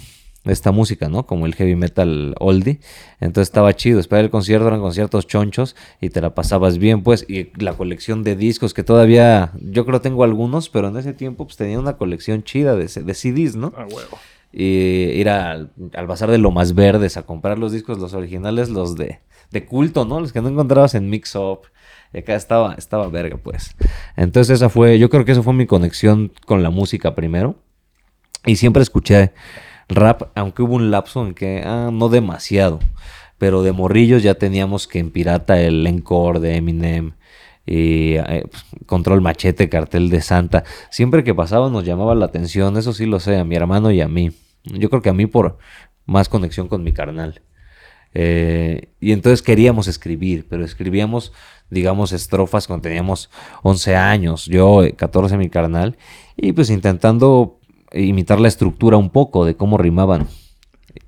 esta 0.45 0.73
música, 0.73 1.09
¿no? 1.11 1.27
Como 1.27 1.45
el 1.45 1.55
heavy 1.55 1.77
metal 1.77 2.35
oldie. 2.41 2.79
Entonces 3.21 3.49
estaba 3.49 3.75
chido, 3.77 4.01
esperar 4.01 4.25
el 4.25 4.31
concierto, 4.31 4.67
eran 4.69 4.81
conciertos 4.81 5.27
chonchos 5.27 5.77
y 6.01 6.09
te 6.09 6.21
la 6.23 6.35
pasabas 6.35 6.79
bien, 6.79 7.03
pues, 7.03 7.27
y 7.29 7.51
la 7.63 7.75
colección 7.75 8.23
de 8.23 8.37
discos 8.37 8.73
que 8.73 8.85
todavía, 8.85 9.53
yo 9.61 9.85
creo 9.85 10.01
tengo 10.01 10.25
algunos, 10.25 10.71
pero 10.71 10.89
en 10.89 10.97
ese 10.97 11.13
tiempo 11.13 11.45
pues 11.45 11.57
tenía 11.59 11.79
una 11.79 11.99
colección 11.99 12.43
chida 12.43 12.75
de, 12.75 12.87
de 12.87 13.15
CDs, 13.15 13.55
¿no? 13.57 13.75
Ah, 13.77 13.87
huevo. 13.91 14.19
y 14.53 14.65
ir 15.21 15.29
al, 15.29 15.73
al 15.95 16.07
bazar 16.07 16.31
de 16.31 16.39
Lomas 16.39 16.75
Verdes 16.75 17.19
a 17.19 17.25
comprar 17.25 17.59
los 17.59 17.73
discos, 17.73 17.99
los 17.99 18.15
originales, 18.15 18.71
los 18.71 18.95
de, 18.97 19.19
de 19.51 19.67
culto, 19.67 20.07
¿no? 20.07 20.21
Los 20.21 20.33
que 20.33 20.41
no 20.41 20.49
encontrabas 20.49 20.95
en 20.95 21.11
Mix 21.11 21.35
Up. 21.35 21.63
Y 22.17 22.21
acá 22.21 22.35
estaba, 22.35 22.75
estaba 22.79 23.09
verga, 23.09 23.37
pues. 23.37 23.77
Entonces 24.17 24.55
esa 24.55 24.71
fue, 24.71 24.99
yo 24.99 25.11
creo 25.11 25.27
que 25.27 25.33
esa 25.33 25.43
fue 25.43 25.53
mi 25.53 25.67
conexión 25.67 26.33
con 26.47 26.63
la 26.63 26.71
música 26.71 27.15
primero. 27.15 27.57
Y 28.47 28.57
siempre 28.57 28.83
escuché 28.83 29.35
rap, 29.91 30.31
aunque 30.35 30.63
hubo 30.63 30.77
un 30.77 30.91
lapso 30.91 31.27
en 31.27 31.35
que, 31.35 31.63
ah, 31.63 31.91
no 31.93 32.09
demasiado. 32.09 32.81
Pero 33.37 33.63
de 33.63 33.73
morrillos 33.73 34.23
ya 34.23 34.33
teníamos 34.33 34.89
que 34.89 34.99
en 34.99 35.11
pirata 35.11 35.61
el 35.61 35.87
encore 35.87 36.41
de 36.41 36.57
Eminem. 36.57 37.13
Y 37.67 38.15
eh, 38.15 38.47
pues, 38.51 38.65
Control 38.87 39.21
Machete, 39.21 39.69
Cartel 39.69 40.09
de 40.09 40.23
Santa. 40.23 40.65
Siempre 40.89 41.23
que 41.23 41.35
pasaba 41.35 41.69
nos 41.69 41.85
llamaba 41.85 42.15
la 42.15 42.25
atención, 42.25 42.79
eso 42.79 42.95
sí 42.95 43.05
lo 43.05 43.21
sé, 43.21 43.37
a 43.37 43.45
mi 43.45 43.57
hermano 43.57 43.91
y 43.91 44.01
a 44.01 44.09
mí. 44.09 44.33
Yo 44.65 44.89
creo 44.89 45.03
que 45.03 45.11
a 45.11 45.13
mí 45.13 45.27
por 45.27 45.59
más 46.07 46.31
conexión 46.31 46.69
con 46.69 46.83
mi 46.83 46.95
carnal. 46.95 47.43
Eh, 48.15 48.89
y 49.01 49.13
entonces 49.13 49.43
queríamos 49.43 49.89
escribir, 49.89 50.47
pero 50.49 50.65
escribíamos, 50.65 51.33
digamos, 51.71 52.13
estrofas 52.13 52.67
cuando 52.67 52.83
teníamos 52.83 53.31
11 53.63 53.97
años, 53.97 54.47
yo 54.47 54.83
eh, 54.83 54.93
14 54.93 55.37
mi 55.37 55.51
carnal, 55.51 55.97
y 56.37 56.53
pues 56.53 56.71
intentando 56.71 57.59
imitar 57.93 58.41
la 58.41 58.49
estructura 58.49 58.97
un 58.97 59.11
poco 59.11 59.45
de 59.45 59.57
cómo 59.57 59.79
rimaban. 59.79 60.29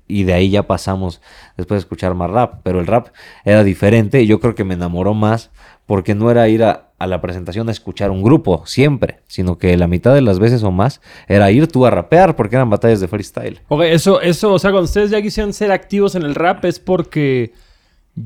Y 0.07 0.23
de 0.23 0.33
ahí 0.33 0.49
ya 0.49 0.65
pasamos 0.65 1.21
después 1.55 1.77
de 1.77 1.81
escuchar 1.81 2.15
más 2.15 2.31
rap, 2.31 2.61
pero 2.63 2.79
el 2.79 2.87
rap 2.87 3.09
era 3.45 3.63
diferente 3.63 4.21
y 4.21 4.27
yo 4.27 4.39
creo 4.39 4.55
que 4.55 4.63
me 4.63 4.73
enamoró 4.73 5.13
más 5.13 5.51
porque 5.89 6.13
no 6.13 6.29
era 6.29 6.47
ir 6.47 6.63
a, 6.63 6.91
la 6.99 7.19
presentación 7.19 7.67
a 7.67 7.71
escuchar 7.71 8.11
un 8.11 8.21
grupo 8.21 8.61
siempre, 8.67 9.21
sino 9.25 9.57
que 9.57 9.75
la 9.75 9.87
mitad 9.87 10.13
de 10.13 10.21
las 10.21 10.37
veces 10.37 10.61
o 10.61 10.69
más 10.69 11.01
era 11.27 11.49
ir 11.49 11.65
tú 11.65 11.83
a 11.83 11.89
rapear 11.89 12.35
porque 12.35 12.57
eran 12.57 12.69
batallas 12.69 12.99
de 12.99 13.07
freestyle. 13.07 13.59
Ok, 13.69 13.81
eso, 13.85 14.21
eso, 14.21 14.53
o 14.53 14.59
sea, 14.59 14.69
cuando 14.69 14.85
ustedes 14.85 15.09
ya 15.09 15.19
quisieron 15.19 15.51
ser 15.51 15.71
activos 15.71 16.13
en 16.13 16.21
el 16.21 16.35
rap 16.35 16.63
es 16.65 16.77
porque 16.77 17.53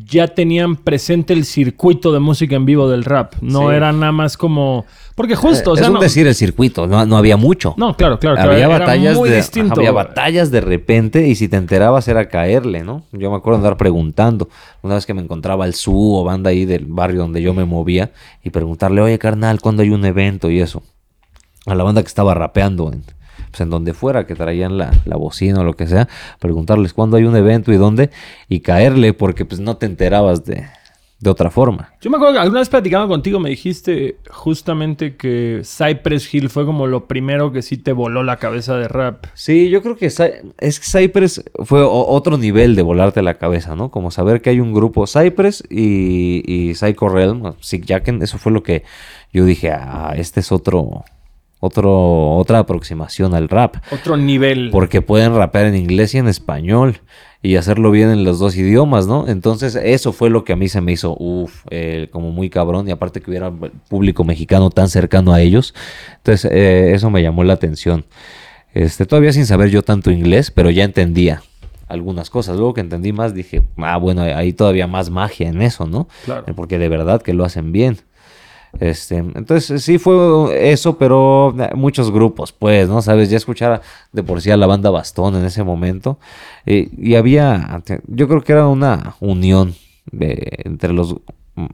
ya 0.05 0.27
tenían 0.29 0.75
presente 0.75 1.33
el 1.33 1.45
circuito 1.45 2.11
de 2.11 2.19
música 2.19 2.55
en 2.55 2.65
vivo 2.65 2.89
del 2.89 3.03
rap. 3.03 3.35
No 3.41 3.69
Sí. 3.69 3.75
era 3.75 3.91
nada 3.91 4.11
más 4.11 4.37
como... 4.37 4.85
Porque 5.15 5.35
justo, 5.35 5.71
o 5.71 5.73
Eh, 5.75 5.77
sea, 5.77 5.83
es 5.85 5.89
un 5.89 5.93
no, 5.95 5.99
decir 5.99 6.25
el 6.25 6.33
circuito, 6.33 6.87
no, 6.87 7.05
no 7.05 7.17
había 7.17 7.37
mucho. 7.37 7.75
no, 7.77 7.95
claro, 7.95 8.17
claro, 8.17 8.35
claro, 8.37 8.51
había 8.53 8.65
era 8.65 8.79
batallas 8.79 9.15
muy 9.15 9.29
de 9.29 9.35
distinto. 9.35 9.75
había 9.75 9.91
batallas 9.91 10.49
de 10.49 10.61
repente 10.61 11.27
y 11.27 11.35
si 11.35 11.47
te 11.47 11.57
enterabas 11.57 12.07
era 12.07 12.27
caerle, 12.29 12.83
¿no? 12.83 13.03
Yo 13.11 13.29
me 13.29 13.37
acuerdo 13.37 13.57
andar 13.57 13.77
preguntando 13.77 14.49
una 14.81 14.95
vez 14.95 15.05
que 15.05 15.13
me 15.13 15.21
encontraba 15.21 15.65
el 15.67 15.75
SU 15.75 16.15
o 16.15 16.23
banda 16.23 16.49
ahí 16.49 16.65
del 16.65 16.85
barrio 16.85 17.19
donde 17.21 17.43
yo 17.43 17.53
me 17.53 17.65
movía 17.65 18.11
y 18.43 18.49
preguntarle, 18.49 19.01
"Oye, 19.01 19.19
carnal, 19.19 19.61
¿cuándo 19.61 19.83
hay 19.83 19.91
un 19.91 20.03
evento?" 20.05 20.49
y 20.49 20.59
eso. 20.59 20.81
A 21.67 21.75
la 21.75 21.83
banda 21.83 22.01
que 22.01 22.07
estaba 22.07 22.33
rapeando 22.33 22.91
en 22.91 23.03
pues 23.53 23.61
en 23.61 23.69
donde 23.69 23.93
fuera 23.93 24.25
que 24.25 24.33
traían 24.33 24.79
la, 24.79 24.91
la 25.05 25.15
bocina 25.15 25.61
o 25.61 25.63
lo 25.63 25.75
que 25.75 25.85
sea, 25.85 26.09
preguntarles 26.39 26.91
cuándo 26.91 27.17
hay 27.17 27.25
un 27.25 27.35
evento 27.35 27.71
y 27.71 27.77
dónde 27.77 28.09
y 28.49 28.61
caerle 28.61 29.13
porque 29.13 29.45
pues 29.45 29.61
no 29.61 29.77
te 29.77 29.85
enterabas 29.85 30.43
de, 30.43 30.65
de 31.19 31.29
otra 31.29 31.51
forma. 31.51 31.93
Yo 32.01 32.09
me 32.09 32.17
acuerdo 32.17 32.33
que 32.33 32.39
alguna 32.39 32.61
vez 32.61 32.69
platicando 32.69 33.07
contigo 33.07 33.39
me 33.39 33.51
dijiste 33.51 34.17
justamente 34.31 35.15
que 35.17 35.61
Cypress 35.63 36.33
Hill 36.33 36.49
fue 36.49 36.65
como 36.65 36.87
lo 36.87 37.05
primero 37.05 37.51
que 37.51 37.61
sí 37.61 37.77
te 37.77 37.93
voló 37.93 38.23
la 38.23 38.37
cabeza 38.37 38.75
de 38.75 38.87
rap. 38.87 39.27
Sí, 39.35 39.69
yo 39.69 39.83
creo 39.83 39.95
que 39.95 40.07
es 40.07 40.17
que 40.17 40.99
Cypress 40.99 41.45
fue 41.63 41.83
otro 41.83 42.39
nivel 42.39 42.75
de 42.75 42.81
volarte 42.81 43.21
la 43.21 43.35
cabeza, 43.35 43.75
¿no? 43.75 43.91
Como 43.91 44.09
saber 44.09 44.41
que 44.41 44.49
hay 44.49 44.59
un 44.59 44.73
grupo 44.73 45.05
Cypress 45.05 45.63
y, 45.69 46.41
y 46.45 46.73
Psycho 46.73 47.07
Realm, 47.07 47.53
Sick 47.61 47.85
Jacken, 47.85 48.23
eso 48.23 48.39
fue 48.39 48.51
lo 48.51 48.63
que 48.63 48.83
yo 49.31 49.45
dije, 49.45 49.71
ah, 49.71 50.13
este 50.17 50.41
es 50.41 50.51
otro, 50.51 51.05
otro, 51.63 52.35
otra 52.35 52.59
aproximación 52.59 53.33
al 53.33 53.47
rap. 53.47 53.77
Otro 53.89 54.17
nivel. 54.17 54.69
Porque 54.69 55.01
pueden 55.01 55.33
rapear 55.33 55.67
en 55.67 55.75
inglés 55.75 56.13
y 56.13 56.17
en 56.17 56.27
español 56.27 56.99
y 57.41 57.55
hacerlo 57.55 57.89
bien 57.89 58.09
en 58.09 58.25
los 58.25 58.37
dos 58.37 58.57
idiomas, 58.57 59.07
¿no? 59.07 59.29
Entonces 59.29 59.75
eso 59.75 60.11
fue 60.11 60.29
lo 60.29 60.43
que 60.43 60.51
a 60.51 60.55
mí 60.57 60.67
se 60.67 60.81
me 60.81 60.91
hizo, 60.91 61.15
uff, 61.17 61.65
como 62.11 62.31
muy 62.31 62.49
cabrón 62.49 62.89
y 62.89 62.91
aparte 62.91 63.21
que 63.21 63.31
hubiera 63.31 63.49
público 63.89 64.25
mexicano 64.25 64.71
tan 64.71 64.89
cercano 64.89 65.31
a 65.31 65.39
ellos. 65.39 65.73
Entonces 66.17 66.51
eh, 66.51 66.91
eso 66.93 67.09
me 67.09 67.21
llamó 67.21 67.45
la 67.45 67.53
atención. 67.53 68.05
Este, 68.73 69.05
todavía 69.05 69.31
sin 69.31 69.45
saber 69.45 69.69
yo 69.69 69.83
tanto 69.83 70.11
inglés, 70.11 70.51
pero 70.51 70.69
ya 70.69 70.83
entendía 70.83 71.43
algunas 71.87 72.29
cosas. 72.29 72.57
Luego 72.57 72.73
que 72.73 72.81
entendí 72.81 73.13
más 73.13 73.33
dije, 73.33 73.61
ah, 73.77 73.97
bueno, 73.97 74.23
hay 74.23 74.51
todavía 74.51 74.87
más 74.87 75.09
magia 75.09 75.47
en 75.47 75.61
eso, 75.61 75.85
¿no? 75.85 76.09
Claro. 76.25 76.45
Porque 76.55 76.77
de 76.77 76.89
verdad 76.89 77.21
que 77.21 77.33
lo 77.33 77.45
hacen 77.45 77.71
bien. 77.71 77.99
Este, 78.79 79.17
entonces 79.17 79.83
sí 79.83 79.99
fue 79.99 80.71
eso, 80.71 80.97
pero 80.97 81.55
muchos 81.75 82.11
grupos, 82.11 82.51
pues, 82.51 82.89
¿no? 82.89 83.01
Sabes, 83.01 83.29
ya 83.29 83.37
escuchar 83.37 83.81
de 84.11 84.23
por 84.23 84.41
sí 84.41 84.49
a 84.51 84.57
la 84.57 84.65
banda 84.65 84.89
Bastón 84.89 85.35
en 85.35 85.45
ese 85.45 85.63
momento. 85.63 86.17
eh, 86.65 86.89
y 86.97 87.15
había, 87.15 87.81
yo 88.07 88.27
creo 88.27 88.43
que 88.43 88.51
era 88.51 88.67
una 88.67 89.15
unión 89.19 89.75
de, 90.11 90.59
entre 90.65 90.91
los, 90.93 91.15
mm, 91.55 91.67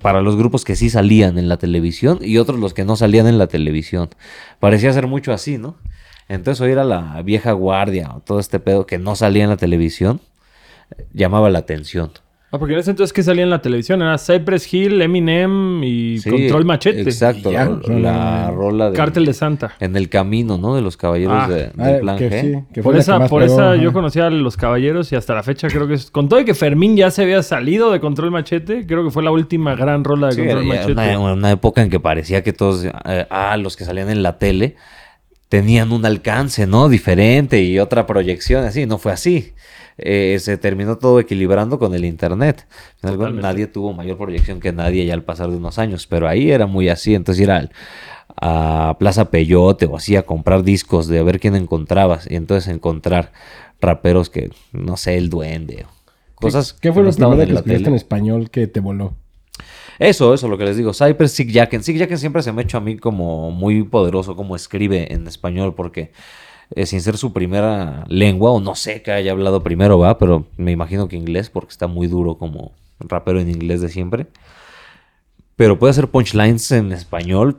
para 0.00 0.20
los 0.20 0.36
grupos 0.36 0.64
que 0.64 0.76
sí 0.76 0.90
salían 0.90 1.38
en 1.38 1.48
la 1.48 1.58
televisión 1.58 2.18
y 2.20 2.38
otros 2.38 2.58
los 2.58 2.74
que 2.74 2.84
no 2.84 2.96
salían 2.96 3.26
en 3.28 3.38
la 3.38 3.46
televisión. 3.46 4.10
Parecía 4.58 4.92
ser 4.92 5.06
mucho 5.06 5.32
así, 5.32 5.58
¿no? 5.58 5.76
Entonces 6.28 6.60
oír 6.60 6.78
a 6.78 6.84
la 6.84 7.22
vieja 7.22 7.52
guardia 7.52 8.12
o 8.14 8.20
todo 8.20 8.40
este 8.40 8.58
pedo 8.58 8.86
que 8.86 8.98
no 8.98 9.14
salía 9.14 9.44
en 9.44 9.50
la 9.50 9.56
televisión, 9.56 10.20
eh, 10.98 11.06
llamaba 11.12 11.50
la 11.50 11.60
atención. 11.60 12.10
Ah, 12.52 12.58
porque 12.60 12.74
en 12.74 12.80
ese 12.80 12.90
entonces 12.92 13.12
que 13.12 13.24
salía 13.24 13.42
en 13.42 13.50
la 13.50 13.60
televisión 13.60 14.00
era 14.02 14.16
Cypress 14.18 14.72
Hill, 14.72 15.02
Eminem 15.02 15.82
y 15.82 16.18
Sí, 16.18 16.30
Control 16.30 16.64
Machete. 16.64 17.00
Exacto, 17.02 17.50
ya, 17.50 17.64
la, 17.88 18.46
no. 18.50 18.54
rola 18.56 18.90
de... 18.90 18.96
Cártel 18.96 19.26
de 19.26 19.34
Santa. 19.34 19.72
En 19.80 19.96
el 19.96 20.08
camino, 20.08 20.56
¿no? 20.56 20.76
De 20.76 20.80
los 20.80 20.96
caballeros 20.96 21.36
Ah, 21.38 21.48
de, 21.48 21.72
Ah, 21.76 21.86
del 21.88 22.00
plan 22.00 22.16
que 22.18 22.30
G. 22.30 22.40
sí, 22.40 22.64
que 22.72 22.82
fue 22.84 22.92
Por 22.92 23.00
esa, 23.00 23.18
por 23.26 23.42
pegó, 23.42 23.52
esa 23.54 23.72
ajá. 23.72 23.82
yo 23.82 23.92
conocía 23.92 24.26
a 24.26 24.30
los 24.30 24.56
caballeros 24.56 25.10
y 25.10 25.16
hasta 25.16 25.34
la 25.34 25.42
fecha 25.42 25.66
creo 25.68 25.88
que 25.88 25.94
es. 25.94 26.10
Con 26.12 26.28
todo 26.28 26.38
y 26.40 26.44
que 26.44 26.54
Fermín 26.54 26.96
ya 26.96 27.10
se 27.10 27.22
había 27.24 27.42
salido 27.42 27.90
de 27.90 27.98
Control 27.98 28.30
Machete, 28.30 28.86
creo 28.86 29.02
que 29.04 29.10
fue 29.10 29.24
la 29.24 29.32
última 29.32 29.74
gran 29.74 30.04
rola 30.04 30.28
de 30.28 30.34
Sí, 30.34 30.40
Control 30.42 30.66
Machete. 30.66 30.92
una, 30.92 31.32
una 31.32 31.50
época 31.50 31.82
en 31.82 31.90
que 31.90 31.98
parecía 31.98 32.44
que 32.44 32.52
todos, 32.52 32.84
eh, 32.84 33.26
ah, 33.28 33.56
los 33.56 33.76
que 33.76 33.84
salían 33.84 34.08
en 34.08 34.22
la 34.22 34.38
tele, 34.38 34.76
tenían 35.48 35.90
un 35.90 36.06
alcance, 36.06 36.66
¿no? 36.68 36.88
Diferente 36.88 37.60
y 37.62 37.78
otra 37.80 38.06
proyección, 38.06 38.64
así. 38.64 38.86
No 38.86 38.98
fue 38.98 39.10
así. 39.12 39.52
Eh, 39.98 40.36
se 40.40 40.58
terminó 40.58 40.98
todo 40.98 41.20
equilibrando 41.20 41.78
con 41.78 41.94
el 41.94 42.04
internet. 42.04 42.66
Totalmente. 43.00 43.40
nadie 43.42 43.66
tuvo 43.66 43.92
mayor 43.94 44.18
proyección 44.18 44.60
que 44.60 44.72
nadie 44.72 45.06
ya 45.06 45.14
al 45.14 45.22
pasar 45.24 45.50
de 45.50 45.56
unos 45.56 45.78
años, 45.78 46.06
pero 46.06 46.28
ahí 46.28 46.50
era 46.50 46.66
muy 46.66 46.88
así. 46.88 47.14
Entonces 47.14 47.42
ir 47.44 47.50
al- 47.50 47.70
a 48.40 48.96
Plaza 48.98 49.30
Peyote 49.30 49.86
o 49.86 49.96
así 49.96 50.16
a 50.16 50.22
comprar 50.22 50.62
discos 50.62 51.06
de 51.08 51.18
a 51.18 51.22
ver 51.22 51.40
quién 51.40 51.56
encontrabas 51.56 52.30
y 52.30 52.36
entonces 52.36 52.72
encontrar 52.72 53.32
raperos 53.80 54.28
que, 54.30 54.50
no 54.72 54.96
sé, 54.96 55.16
el 55.16 55.30
duende. 55.30 55.86
Cosas 56.34 56.74
¿Qué 56.74 56.88
que 56.88 56.92
fue 56.92 57.00
no 57.00 57.04
lo 57.04 57.10
estaban 57.10 57.38
primero 57.38 57.64
que 57.64 57.74
en 57.74 57.94
español 57.94 58.50
que 58.50 58.66
te 58.66 58.80
voló? 58.80 59.14
Eso, 59.98 60.34
eso, 60.34 60.48
lo 60.48 60.58
que 60.58 60.64
les 60.64 60.76
digo. 60.76 60.92
Cypress, 60.92 61.32
Sig 61.32 61.50
Jacken. 61.50 61.82
Sig 61.82 61.96
Jacken 61.98 62.18
siempre 62.18 62.42
se 62.42 62.52
me 62.52 62.60
ha 62.60 62.64
hecho 62.64 62.76
a 62.76 62.82
mí 62.82 62.98
como 62.98 63.50
muy 63.50 63.82
poderoso 63.84 64.36
como 64.36 64.54
escribe 64.54 65.10
en 65.14 65.26
español 65.26 65.74
porque 65.74 66.12
eh, 66.74 66.86
sin 66.86 67.00
ser 67.00 67.16
su 67.16 67.32
primera 67.32 68.04
lengua, 68.08 68.50
o 68.50 68.60
no 68.60 68.74
sé 68.74 69.02
que 69.02 69.12
haya 69.12 69.32
hablado 69.32 69.62
primero, 69.62 69.98
va, 69.98 70.18
pero 70.18 70.46
me 70.56 70.72
imagino 70.72 71.08
que 71.08 71.16
inglés 71.16 71.50
porque 71.50 71.70
está 71.70 71.86
muy 71.86 72.06
duro 72.06 72.36
como 72.38 72.72
rapero 73.00 73.40
en 73.40 73.50
inglés 73.50 73.80
de 73.80 73.88
siempre. 73.88 74.26
Pero 75.54 75.78
puede 75.78 75.92
hacer 75.92 76.08
punchlines 76.08 76.70
en 76.72 76.92
español 76.92 77.58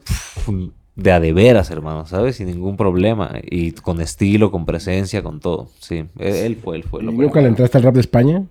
de 0.95 1.11
a 1.11 1.19
de 1.19 1.33
veras, 1.33 1.71
hermano, 1.71 2.05
¿sabes? 2.05 2.35
Sin 2.35 2.47
ningún 2.47 2.77
problema. 2.77 3.33
Y 3.43 3.71
con 3.71 4.01
estilo, 4.01 4.51
con 4.51 4.65
presencia, 4.65 5.23
con 5.23 5.39
todo. 5.39 5.69
Sí, 5.79 6.05
él, 6.19 6.35
él 6.35 6.55
fue, 6.57 6.77
él 6.77 6.83
fue. 6.83 7.01
¿Y 7.01 7.05
lo 7.05 7.11
nunca 7.11 7.41
le 7.41 7.47
entraste 7.47 7.77
al 7.77 7.83
rap 7.83 7.95
de 7.95 8.01
España? 8.01 8.43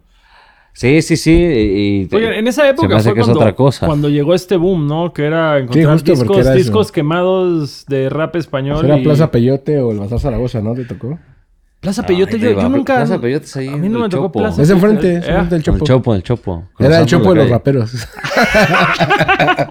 Sí, 0.76 1.00
sí, 1.00 1.16
sí. 1.16 1.32
Y, 1.32 2.08
y- 2.12 2.14
Oye, 2.14 2.38
en 2.38 2.46
esa 2.48 2.64
se 2.64 2.68
época 2.68 2.88
me 2.88 2.94
hace 2.96 3.08
fue 3.08 3.14
que 3.14 3.20
es 3.20 3.26
cuando, 3.26 3.40
otra 3.40 3.54
cosa. 3.54 3.86
cuando 3.86 4.10
llegó 4.10 4.34
este 4.34 4.56
boom, 4.56 4.86
¿no? 4.86 5.10
Que 5.14 5.24
era 5.24 5.58
encontrar 5.58 5.94
justo 5.94 6.12
porque 6.12 6.22
discos, 6.34 6.46
era 6.46 6.54
discos 6.54 6.92
quemados 6.92 7.86
de 7.88 8.10
rap 8.10 8.36
español. 8.36 8.76
Pues 8.80 8.84
era 8.90 8.98
y- 8.98 9.02
Plaza 9.04 9.30
Peyote 9.30 9.80
o 9.80 9.92
el 9.92 9.98
Bazar 10.00 10.20
Zaragoza, 10.20 10.60
¿no? 10.60 10.74
¿Te 10.74 10.84
tocó? 10.84 11.18
Plaza 11.86 12.02
Peyote, 12.04 12.38
yo, 12.38 12.50
yo 12.60 12.68
nunca. 12.68 12.96
Plaza 12.96 13.20
Peyote 13.20 13.44
es 13.46 13.56
ahí 13.56 13.68
a 13.68 13.76
mí 13.76 13.88
no 13.88 14.00
me 14.00 14.04
el 14.06 14.10
tocó 14.10 14.24
Chopo. 14.26 14.38
Plaza 14.40 14.60
Es 14.62 14.70
enfrente, 14.70 15.16
es 15.18 15.24
Era- 15.24 15.40
enfrente 15.40 15.50
del 15.50 15.58
El 15.58 15.62
Chopo. 15.64 15.84
Chopo, 15.84 16.14
el 16.16 16.22
Chopo. 16.24 16.64
Era 16.78 16.98
el 17.00 17.06
Chopo 17.06 17.30
de 17.32 17.36
los 17.36 17.50
raperos. 17.50 17.92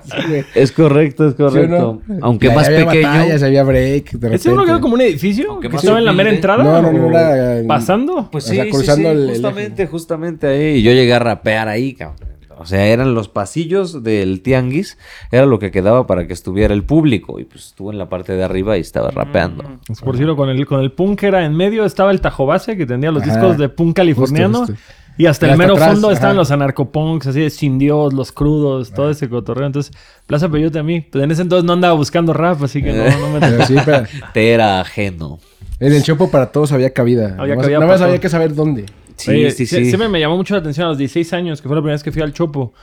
Sí. 0.05 0.43
Es 0.55 0.71
correcto, 0.71 1.27
es 1.27 1.35
¿Sí 1.35 1.41
o 1.43 1.47
correcto. 1.49 2.01
no? 2.07 2.17
Aunque 2.21 2.47
Y 2.47 2.49
ahí 2.49 2.55
más 2.55 2.67
había 2.67 2.85
pequeño. 2.85 3.07
batallas, 3.09 3.43
había 3.43 3.63
break, 3.63 4.11
de 4.11 4.35
¿Ese 4.35 4.49
uno 4.49 4.65
quedó 4.65 4.81
como 4.81 4.95
un 4.95 5.01
edificio? 5.01 5.51
Aunque 5.51 5.69
¿Que 5.69 5.75
estaba 5.77 5.99
en 5.99 6.05
la 6.05 6.13
mera 6.13 6.29
entrada? 6.29 6.63
No, 6.63 6.81
no, 6.81 6.91
no, 6.91 7.07
¿O 7.07 7.09
era 7.09 7.63
¿Pasando? 7.67 8.29
Pues 8.31 8.45
O 8.45 8.49
sí, 8.49 8.55
sea, 8.55 8.63
sí, 8.65 8.69
cruzando 8.71 9.09
sí, 9.09 9.15
el- 9.15 9.23
el 9.23 9.29
justamente, 9.29 9.87
justamente 9.87 10.47
ahí. 10.47 10.77
Y 10.77 10.83
yo 10.83 10.91
llegué 10.91 11.13
a 11.13 11.19
rapear 11.19 11.67
ahí, 11.67 11.93
cabrón. 11.93 12.17
O 12.57 12.65
sea, 12.65 12.85
eran 12.87 13.13
los 13.13 13.27
pasillos 13.29 14.03
del 14.03 14.41
tianguis, 14.41 14.97
era 15.31 15.45
lo 15.45 15.59
que 15.59 15.71
quedaba 15.71 16.07
para 16.07 16.27
que 16.27 16.33
estuviera 16.33 16.73
el 16.73 16.83
público. 16.83 17.39
Y 17.39 17.43
pues 17.45 17.67
estuve 17.67 17.91
en 17.93 17.97
la 17.99 18.09
parte 18.09 18.33
de 18.33 18.43
arriba 18.43 18.77
y 18.77 18.81
estaba 18.81 19.11
rapeando. 19.11 19.63
Pues, 19.87 20.01
Por 20.01 20.13
decirlo, 20.13 20.35
con 20.35 20.49
el, 20.49 20.65
con 20.65 20.79
el 20.81 20.91
punk 20.91 21.23
era 21.23 21.45
en 21.45 21.55
medio, 21.55 21.85
estaba 21.85 22.11
el 22.11 22.21
Tajo 22.21 22.45
Base, 22.45 22.77
que 22.77 22.85
tenía 22.85 23.11
los 23.11 23.23
Ajá. 23.23 23.31
discos 23.33 23.57
de 23.57 23.69
punk 23.69 23.95
californiano. 23.97 24.59
Justo, 24.59 24.73
justo. 24.73 24.89
Y 25.17 25.27
hasta 25.27 25.45
Y 25.45 25.47
el 25.47 25.53
hasta 25.53 25.63
mero 25.63 25.73
atrás, 25.75 25.91
fondo 25.93 26.11
estaban 26.11 26.35
los 26.35 26.51
anarcopunks, 26.51 27.27
así 27.27 27.39
de 27.39 27.49
Sin 27.49 27.77
Dios, 27.77 28.11
los 28.13 28.33
crudos, 28.33 28.91
todo 28.91 29.09
ese 29.09 29.29
cotorreo. 29.29 29.65
Entonces, 29.65 29.93
Plaza 30.27 30.49
Peyote 30.49 30.77
a 30.79 30.83
mí. 30.83 30.99
Pues 31.01 31.23
en 31.23 31.31
ese 31.31 31.41
entonces 31.41 31.63
no 31.65 31.71
andaba 31.71 31.93
buscando 31.93 32.33
rap, 32.33 32.61
así 32.61 32.83
que 32.83 32.91
no, 32.91 33.03
no 33.19 33.29
me 33.29 33.39
Pero 33.39 33.65
sí, 33.65 33.75
pero 33.85 34.03
Te 34.33 34.51
era 34.51 34.81
ajeno. 34.81 35.39
en 35.79 35.93
el 35.93 36.03
Chopo 36.03 36.29
para 36.29 36.51
todos 36.51 36.73
había 36.73 36.89
cabida. 36.91 37.35
Había 37.39 37.55
Nada 37.55 37.55
más- 37.55 37.63
cabida 37.65 37.79
Nada 37.79 37.91
más 37.93 38.01
había 38.01 38.19
que 38.19 38.27
saber 38.29 38.53
dónde. 38.55 38.85
Sí, 39.17 39.31
Oye, 39.31 39.51
sí, 39.51 39.65
sí. 39.65 39.85
Siempre 39.85 40.09
me 40.09 40.19
llamó 40.19 40.37
mucho 40.37 40.53
la 40.53 40.59
atención 40.59 40.85
a 40.85 40.89
los 40.89 40.97
16 40.97 41.33
años, 41.33 41.61
que 41.61 41.67
fue 41.67 41.75
la 41.75 41.81
primera 41.81 41.95
vez 41.95 42.03
que 42.03 42.11
fui 42.11 42.21
al 42.21 42.33
Chopo. 42.33 42.73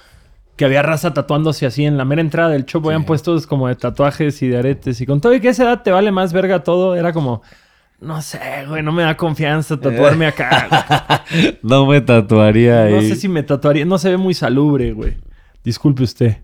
Que 0.56 0.64
había 0.66 0.82
raza 0.82 1.14
tatuándose 1.14 1.64
así 1.66 1.84
en 1.84 1.96
la 1.96 2.04
mera 2.04 2.20
entrada 2.20 2.50
del 2.50 2.66
Chopo. 2.66 2.88
Habían 2.90 3.04
puestos 3.04 3.46
como 3.46 3.68
de 3.68 3.74
tatuajes 3.76 4.42
y 4.42 4.48
de 4.48 4.58
aretes. 4.58 5.00
Y 5.00 5.06
con 5.06 5.20
todo 5.20 5.34
y 5.34 5.40
que 5.40 5.48
a 5.48 5.50
esa 5.52 5.64
edad 5.64 5.82
te 5.82 5.90
vale 5.90 6.10
más 6.12 6.32
verga 6.32 6.62
todo, 6.62 6.94
era 6.94 7.12
como... 7.12 7.42
No 8.00 8.20
sé, 8.20 8.40
güey, 8.68 8.82
no 8.82 8.90
me 8.90 9.02
da 9.04 9.16
confianza 9.16 9.78
tatuarme 9.78 10.26
acá. 10.26 11.24
No 11.62 11.86
me 11.86 12.00
tatuaría 12.00 12.84
ahí. 12.84 12.92
No 12.94 13.00
sé 13.00 13.14
si 13.16 13.28
me 13.28 13.42
tatuaría. 13.44 13.84
No 13.84 13.96
se 13.96 14.10
ve 14.10 14.16
muy 14.16 14.34
salubre, 14.34 14.92
güey. 14.92 15.14
Disculpe 15.64 16.02
usted. 16.02 16.38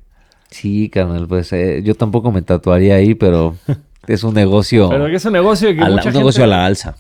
Sí, 0.51 0.89
carnal, 0.89 1.27
pues 1.27 1.53
eh, 1.53 1.83
yo 1.85 1.95
tampoco 1.95 2.31
me 2.33 2.41
tatuaría 2.43 2.95
ahí, 2.95 3.15
pero 3.15 3.57
es 4.07 4.23
un 4.25 4.33
negocio, 4.35 4.89
Pero 4.89 5.07
es 5.09 5.25
un 5.25 5.33
negocio 5.35 5.75
que 5.75 5.81
a 5.83 5.89
la, 5.89 5.97
mucha 5.97 6.09
un 6.09 6.15
negocio 6.15 6.43
gente- 6.43 6.55
a 6.55 6.59
la 6.59 6.65
alza. 6.67 6.97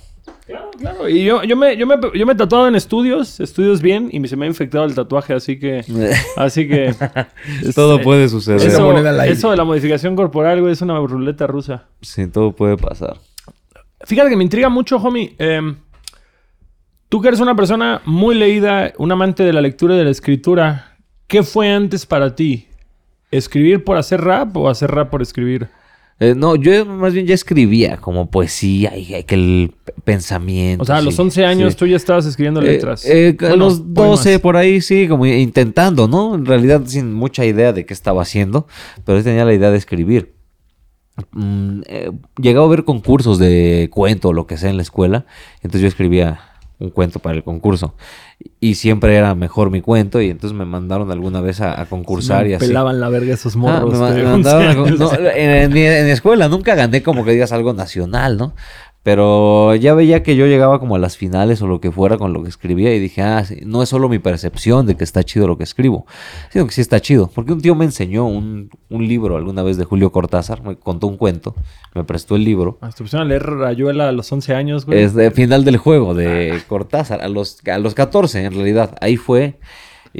Claro, 0.49 0.71
claro. 0.78 1.09
Y 1.11 1.26
yo, 1.26 1.43
yo, 1.45 1.57
me, 1.57 1.76
yo, 1.76 1.87
me, 1.87 1.97
yo 2.14 2.25
me 2.25 2.33
he 2.33 2.37
tatuado 2.37 2.69
en 2.69 2.75
estudios, 2.75 3.38
estudios 3.38 3.83
bien, 3.83 4.09
y 4.11 4.26
se 4.28 4.35
me 4.35 4.47
ha 4.47 4.49
infectado 4.49 4.87
el 4.87 4.95
tatuaje, 4.95 5.35
así 5.35 5.59
que... 5.59 5.85
Así 6.37 6.67
que... 6.67 6.95
todo 7.75 7.97
este, 7.97 8.05
puede 8.05 8.31
suceder. 8.31 8.62
Eso 8.62 9.50
de 9.50 9.57
la 9.59 9.64
modificación 9.64 10.17
corporal, 10.17 10.62
güey, 10.62 10.73
es 10.73 10.81
una 10.81 10.99
ruleta 10.99 11.47
rusa. 11.47 11.88
Sí, 12.00 12.26
todo 12.28 12.52
puede 12.52 12.78
pasar. 12.78 13.19
Fíjate 14.07 14.31
que 14.31 14.37
me 14.37 14.45
intriga 14.45 14.71
mucho, 14.71 14.97
homie. 14.97 15.35
em, 15.38 15.76
tú 17.11 17.21
que 17.21 17.28
eres 17.28 17.40
una 17.40 17.55
persona 17.55 18.00
muy 18.07 18.35
leída, 18.35 18.95
un 18.97 19.12
amante 19.12 19.43
de 19.43 19.52
la 19.52 19.61
lectura 19.61 19.97
y 19.97 19.99
de 19.99 20.05
la 20.05 20.11
escritura, 20.11 20.97
¿qué 21.26 21.43
fue 21.43 21.71
antes 21.71 22.07
para 22.07 22.35
ti? 22.35 22.69
¿Escribir 23.31 23.85
por 23.85 23.99
hacer 23.99 24.23
rap 24.23 24.57
o 24.57 24.71
hacer 24.71 24.90
rap 24.90 25.11
por 25.11 25.21
escribir? 25.21 25.69
Eh, 26.21 26.35
no, 26.37 26.57
yo 26.57 26.85
más 26.85 27.13
bien 27.15 27.27
ya 27.27 27.35
escribía 27.35 27.99
como 27.99 28.29
poesía 28.29 28.97
y 28.99 29.23
que 29.23 29.35
el 29.37 29.73
pensamiento. 30.03 30.83
O 30.83 30.87
sea, 30.87 30.97
a 30.97 31.01
los 31.01 31.15
sí, 31.15 31.21
11 31.23 31.45
años 31.47 31.73
sí. 31.75 31.79
tú 31.79 31.87
ya 31.87 31.95
estabas 31.97 32.27
escribiendo 32.27 32.61
Eh, 32.61 32.65
letras. 32.65 33.05
eh, 33.05 33.37
a 33.39 33.49
Bueno, 33.51 33.57
los 33.57 33.81
poemas. 33.81 34.25
12 34.25 34.39
por 34.41 34.57
ahí, 34.57 34.81
sí, 34.81 35.07
como 35.07 35.27
intentando, 35.27 36.09
¿no? 36.09 36.35
En 36.35 36.45
realidad 36.45 36.83
sin 36.87 37.13
mucha 37.13 37.45
idea 37.45 37.73
de 37.73 37.87
qué 37.87 37.95
estaba 37.95 38.23
haciendo, 38.23 38.67
pero 39.05 39.23
tenía 39.23 39.45
la 39.45 39.55
idea 39.55 39.71
de 39.71 39.79
escribir. 39.79 40.35
Mm, 41.33 41.81
eh, 41.87 42.11
llegaba 42.41 42.67
a 42.67 42.71
ver 42.71 42.85
concursos 42.85 43.39
de 43.39 43.89
cuento 43.93 44.29
o 44.29 44.33
lo 44.33 44.47
que 44.47 44.57
sea 44.57 44.71
en 44.71 44.77
la 44.77 44.83
escuela, 44.83 45.25
entonces 45.57 45.83
yo 45.83 45.89
escribía 45.89 46.41
un 46.80 46.90
cuento 46.90 47.18
para 47.18 47.37
el 47.37 47.42
concurso 47.42 47.94
y 48.61 48.76
siempre 48.76 49.16
era 49.16 49.35
mejor 49.35 49.70
mi 49.70 49.80
cuento 49.80 50.20
y 50.20 50.30
entonces 50.30 50.56
me 50.56 50.64
mandaron 50.64 51.11
alguna 51.11 51.40
vez 51.40 51.61
a, 51.61 51.80
a 51.80 51.87
concursar 51.87 52.44
Me 52.44 52.50
y 52.50 52.54
así. 52.54 52.66
pelaban 52.68 53.00
la 53.00 53.08
verga 53.08 53.35
esos 53.35 53.54
Ah, 53.56 53.58
morros. 53.58 53.92
me 53.94 53.99
ma- 53.99 54.11
de 54.12 54.23
me 54.23 54.30
11 54.32 54.50
mandaron 54.50 54.87
a- 54.87 54.90
no, 54.97 55.12
en, 55.30 55.50
en 55.50 55.73
mi, 55.73 55.80
en 55.82 56.04
mi 56.06 56.11
escuela 56.12 56.49
nunca 56.49 56.75
gané 56.76 57.02
como 57.02 57.25
que 57.25 57.32
digas 57.32 57.50
algo 57.52 57.73
nacional, 57.75 58.37
¿no? 58.37 58.54
Pero 59.09 59.75
ya 59.75 59.95
veía 59.95 60.23
que 60.23 60.37
yo 60.37 60.47
llegaba 60.47 60.79
como 60.79 60.95
a 60.95 60.99
las 60.99 61.17
finales 61.17 61.62
o 61.62 61.67
lo 61.67 61.81
que 61.81 61.91
fuera 61.91 62.19
con 62.19 62.35
lo 62.35 62.43
que 62.43 62.50
escribía 62.50 62.95
y 62.95 62.99
dije, 62.99 63.23
ah, 63.23 63.43
sí, 63.43 63.61
no 63.65 63.83
es 63.83 63.88
solo 63.88 64.11
mi 64.11 64.19
percepción 64.19 64.85
de 64.85 64.99
que 64.99 65.05
está 65.05 65.25
chido 65.25 65.47
lo 65.47 65.57
que 65.57 65.65
escribo, 65.65 66.05
sino 66.53 66.67
que 66.67 66.73
sí 66.73 66.83
está 66.83 67.00
chido. 67.00 67.31
Porque 67.35 67.55
un 67.55 67.62
tío 67.62 67.75
me 67.75 67.87
enseñó 67.87 68.27
un, 68.27 68.69
un 68.91 69.09
libro 69.09 69.38
alguna 69.38 69.62
vez 69.62 69.79
de 69.79 69.87
Julio 69.87 70.12
Cortázar, 70.12 70.62
me 70.62 70.77
contó 70.77 71.07
un 71.07 71.17
cuento, 71.17 71.55
me 71.95 72.05
prestó 72.05 72.37
el 72.37 72.45
libro. 72.45 72.77
Ah, 72.83 72.91
Te 72.91 73.03
pusieron 73.03 73.27
a 73.27 73.31
leer 73.31 73.47
Rayuela 73.47 74.11
a 74.11 74.12
los 74.12 74.31
11 74.31 74.55
años, 74.55 74.85
güey. 74.85 75.00
Es 75.00 75.15
de 75.15 75.31
final 75.31 75.65
del 75.65 75.79
juego 75.79 76.15
de 76.15 76.61
Cortázar, 76.69 77.23
a 77.23 77.29
los, 77.29 77.67
a 77.67 77.79
los 77.79 77.95
14 77.95 78.45
en 78.45 78.53
realidad. 78.53 78.95
Ahí 79.00 79.17
fue. 79.17 79.59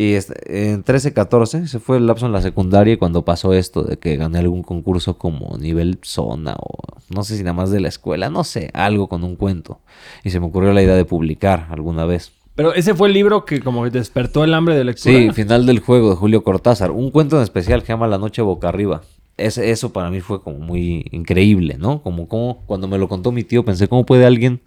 Y 0.01 0.17
en 0.47 0.85
13, 0.85 1.13
14, 1.13 1.67
se 1.67 1.81
fue 1.81 1.97
el 1.97 2.07
lapso 2.07 2.27
en 2.27 2.31
la 2.33 2.41
secundaria 2.41 2.95
y 2.95 2.97
cuando 2.99 3.25
pasó 3.25 3.53
esto 3.53 3.83
de 3.83 3.97
que 3.99 4.17
gané 4.17 4.39
algún 4.39 4.63
concurso 4.63 5.19
como 5.19 5.57
nivel 5.59 5.99
zona 6.05 6.55
o 6.61 6.77
no 7.13 7.25
sé 7.25 7.37
si 7.37 7.43
nada 7.43 7.55
más 7.55 7.73
de 7.73 7.81
la 7.81 7.89
escuela, 7.89 8.31
no 8.31 8.45
sé, 8.45 8.71
algo 8.75 9.09
con 9.09 9.25
un 9.25 9.35
cuento. 9.35 9.81
Y 10.23 10.31
se 10.31 10.39
me 10.39 10.47
ocurrió 10.47 10.73
la 10.73 10.85
idea 10.85 10.95
de 10.95 11.05
publicar 11.05 11.67
alguna 11.71 12.05
vez. 12.05 12.31
Pero 12.55 12.75
ese 12.75 12.95
fue 12.95 13.09
el 13.09 13.15
libro 13.15 13.45
que 13.45 13.59
como 13.61 13.83
que 13.83 13.91
despertó 13.91 14.45
el 14.45 14.55
hambre 14.55 14.77
de 14.77 14.85
lectura. 14.85 15.19
Sí, 15.19 15.31
final 15.33 15.67
del 15.67 15.81
juego 15.81 16.11
de 16.11 16.17
Julio 16.17 16.45
Cortázar. 16.45 16.93
Un 16.93 17.11
cuento 17.11 17.37
en 17.37 17.43
especial 17.43 17.81
que 17.81 17.87
se 17.87 17.93
llama 17.95 18.07
La 18.07 18.19
Noche 18.19 18.41
Boca 18.41 18.69
Arriba. 18.69 19.03
Ese- 19.37 19.71
eso 19.73 19.93
para 19.93 20.11
mí 20.11 20.21
fue 20.21 20.43
como 20.45 20.61
muy 20.61 21.07
increíble, 21.11 21.77
¿no? 21.77 22.03
Como, 22.05 22.29
como 22.29 22.65
cuando 22.67 22.87
me 22.87 22.99
lo 22.99 23.09
contó 23.09 23.33
mi 23.33 23.43
tío, 23.43 23.65
pensé, 23.65 23.89
¿cómo 23.89 24.07
puede 24.07 24.27
alguien 24.27 24.61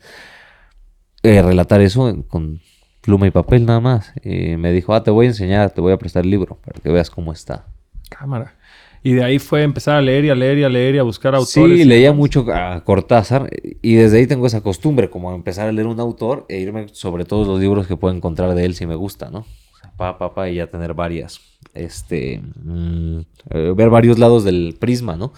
eh, 1.23 1.41
relatar 1.41 1.79
eso 1.81 2.25
con 2.27 2.59
pluma 3.01 3.27
y 3.27 3.31
papel 3.31 3.65
nada 3.65 3.79
más? 3.79 4.13
Y 4.23 4.55
me 4.57 4.71
dijo, 4.71 4.93
ah, 4.93 5.03
te 5.03 5.11
voy 5.11 5.25
a 5.25 5.29
enseñar, 5.29 5.71
te 5.71 5.81
voy 5.81 5.93
a 5.93 5.97
prestar 5.97 6.23
el 6.23 6.31
libro 6.31 6.57
para 6.63 6.79
que 6.79 6.89
veas 6.89 7.09
cómo 7.09 7.33
está. 7.33 7.65
Cámara. 8.09 8.55
Y 9.03 9.13
de 9.13 9.23
ahí 9.23 9.39
fue 9.39 9.63
empezar 9.63 9.95
a 9.95 10.01
leer 10.01 10.25
y 10.25 10.29
a 10.29 10.35
leer 10.35 10.59
y 10.59 10.63
a 10.63 10.69
leer 10.69 10.95
y 10.95 10.97
a 10.99 11.03
buscar 11.03 11.33
autores. 11.33 11.79
Sí, 11.79 11.85
leía 11.85 12.13
mucho 12.13 12.45
a 12.53 12.83
Cortázar 12.83 13.49
y 13.81 13.95
desde 13.95 14.19
ahí 14.19 14.27
tengo 14.27 14.45
esa 14.45 14.61
costumbre, 14.61 15.09
como 15.09 15.33
empezar 15.33 15.67
a 15.67 15.71
leer 15.71 15.87
un 15.87 15.99
autor 15.99 16.45
e 16.49 16.59
irme 16.59 16.87
sobre 16.91 17.25
todos 17.25 17.47
los 17.47 17.59
libros 17.59 17.87
que 17.87 17.97
puedo 17.97 18.15
encontrar 18.15 18.53
de 18.53 18.63
él 18.63 18.75
si 18.75 18.85
me 18.85 18.93
gusta, 18.93 19.31
¿no? 19.31 19.39
O 19.39 19.77
sea, 19.79 19.91
pa, 19.97 20.19
pa, 20.19 20.35
pa, 20.35 20.49
y 20.49 20.55
ya 20.55 20.67
tener 20.67 20.93
varias, 20.93 21.41
este, 21.73 22.41
mm, 22.63 23.19
eh, 23.49 23.73
ver 23.75 23.89
varios 23.89 24.19
lados 24.19 24.43
del 24.43 24.77
prisma, 24.79 25.15
¿no? 25.15 25.33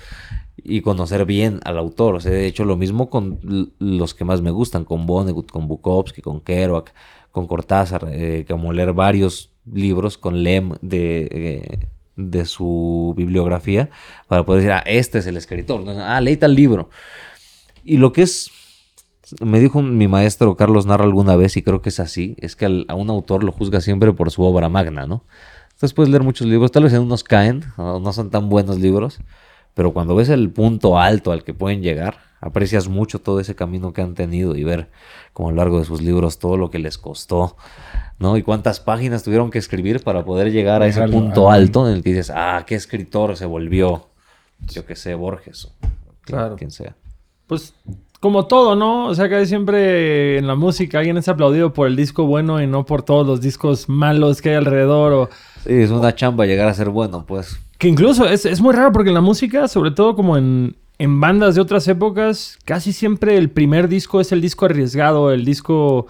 Y 0.57 0.81
conocer 0.81 1.25
bien 1.25 1.61
al 1.63 1.77
autor. 1.77 2.15
O 2.15 2.19
sea, 2.19 2.33
he 2.33 2.45
hecho 2.45 2.65
lo 2.65 2.75
mismo 2.75 3.09
con 3.09 3.39
los 3.79 4.13
que 4.13 4.25
más 4.25 4.41
me 4.41 4.51
gustan, 4.51 4.83
con 4.83 5.05
Vonnegut, 5.05 5.49
con 5.49 5.69
Bukowski, 5.69 6.21
con 6.21 6.41
Kerouac, 6.41 6.93
con 7.33 7.47
Cortázar, 7.47 8.07
eh, 8.11 8.45
como 8.47 8.71
leer 8.71 8.93
varios 8.93 9.51
libros 9.65 10.19
con 10.19 10.43
Lem 10.43 10.73
de, 10.81 11.27
eh, 11.31 11.87
de 12.15 12.45
su 12.45 13.15
bibliografía 13.17 13.89
para 14.27 14.45
poder 14.45 14.61
decir, 14.61 14.71
ah, 14.71 14.83
este 14.85 15.17
es 15.17 15.25
el 15.25 15.35
escritor. 15.35 15.81
¿no? 15.81 15.99
Ah, 15.99 16.21
leí 16.21 16.37
tal 16.37 16.53
libro. 16.55 16.91
Y 17.83 17.97
lo 17.97 18.13
que 18.13 18.21
es, 18.21 18.51
me 19.41 19.59
dijo 19.59 19.81
mi 19.81 20.07
maestro 20.07 20.55
Carlos 20.55 20.85
Narra 20.85 21.05
alguna 21.05 21.35
vez, 21.35 21.57
y 21.57 21.63
creo 21.63 21.81
que 21.81 21.89
es 21.89 21.99
así, 21.99 22.35
es 22.37 22.55
que 22.55 22.85
a 22.87 22.93
un 22.93 23.09
autor 23.09 23.43
lo 23.43 23.51
juzga 23.51 23.81
siempre 23.81 24.13
por 24.13 24.29
su 24.29 24.43
obra 24.43 24.69
magna, 24.69 25.07
¿no? 25.07 25.25
Entonces 25.71 25.93
puedes 25.95 26.11
leer 26.11 26.21
muchos 26.21 26.45
libros, 26.45 26.71
tal 26.71 26.83
vez 26.83 26.93
en 26.93 27.01
unos 27.01 27.23
caen, 27.23 27.63
no 27.77 28.13
son 28.13 28.29
tan 28.29 28.47
buenos 28.47 28.79
libros, 28.79 29.19
pero 29.73 29.91
cuando 29.91 30.13
ves 30.13 30.29
el 30.29 30.51
punto 30.51 30.99
alto 30.99 31.31
al 31.31 31.43
que 31.43 31.55
pueden 31.55 31.81
llegar, 31.81 32.19
aprecias 32.43 32.87
mucho 32.89 33.19
todo 33.19 33.39
ese 33.39 33.55
camino 33.55 33.93
que 33.93 34.01
han 34.01 34.13
tenido 34.15 34.55
y 34.55 34.63
ver 34.63 34.89
como 35.31 35.49
a 35.49 35.51
lo 35.51 35.57
largo 35.57 35.79
de 35.79 35.85
sus 35.85 36.01
libros 36.01 36.39
todo 36.39 36.57
lo 36.57 36.69
que 36.69 36.79
les 36.79 36.97
costó, 36.97 37.55
¿no? 38.19 38.35
Y 38.37 38.43
cuántas 38.43 38.79
páginas 38.79 39.23
tuvieron 39.23 39.49
que 39.49 39.59
escribir 39.59 40.03
para 40.03 40.25
poder 40.25 40.51
llegar 40.51 40.81
a 40.81 40.87
ese 40.87 41.07
punto 41.07 41.49
alto 41.49 41.87
en 41.87 41.95
el 41.95 42.03
que 42.03 42.09
dices, 42.09 42.31
ah, 42.35 42.63
qué 42.67 42.75
escritor 42.75 43.37
se 43.37 43.45
volvió, 43.45 44.07
yo 44.67 44.85
que 44.85 44.95
sé, 44.95 45.15
Borges 45.15 45.65
o 45.65 45.71
Claro. 46.21 46.55
quien 46.55 46.71
sea. 46.71 46.95
Pues 47.47 47.73
como 48.19 48.45
todo, 48.45 48.75
¿no? 48.75 49.07
O 49.07 49.15
sea, 49.15 49.27
que 49.27 49.45
siempre 49.45 50.37
en 50.37 50.47
la 50.47 50.55
música 50.55 50.99
alguien 50.99 51.17
es 51.17 51.27
aplaudido 51.27 51.73
por 51.73 51.87
el 51.87 51.95
disco 51.95 52.25
bueno 52.25 52.61
y 52.61 52.67
no 52.67 52.85
por 52.85 53.03
todos 53.03 53.27
los 53.27 53.41
discos 53.41 53.89
malos 53.89 54.41
que 54.41 54.51
hay 54.51 54.55
alrededor. 54.55 55.13
O... 55.13 55.29
Sí, 55.65 55.73
es 55.73 55.91
una 55.91 56.15
chamba 56.15 56.45
llegar 56.45 56.67
a 56.69 56.73
ser 56.73 56.89
bueno, 56.89 57.25
pues. 57.25 57.59
Que 57.77 57.89
incluso 57.89 58.25
es, 58.25 58.45
es 58.45 58.61
muy 58.61 58.73
raro 58.73 58.93
porque 58.93 59.09
en 59.09 59.15
la 59.15 59.21
música, 59.21 59.67
sobre 59.67 59.91
todo 59.91 60.15
como 60.15 60.37
en, 60.37 60.77
en 61.03 61.19
bandas 61.19 61.55
de 61.55 61.61
otras 61.61 61.85
épocas, 61.89 62.57
casi 62.63 62.93
siempre 62.93 63.37
el 63.37 63.49
primer 63.49 63.87
disco 63.89 64.21
es 64.21 64.31
el 64.31 64.39
disco 64.39 64.65
arriesgado, 64.65 65.31
el 65.33 65.43
disco 65.43 66.07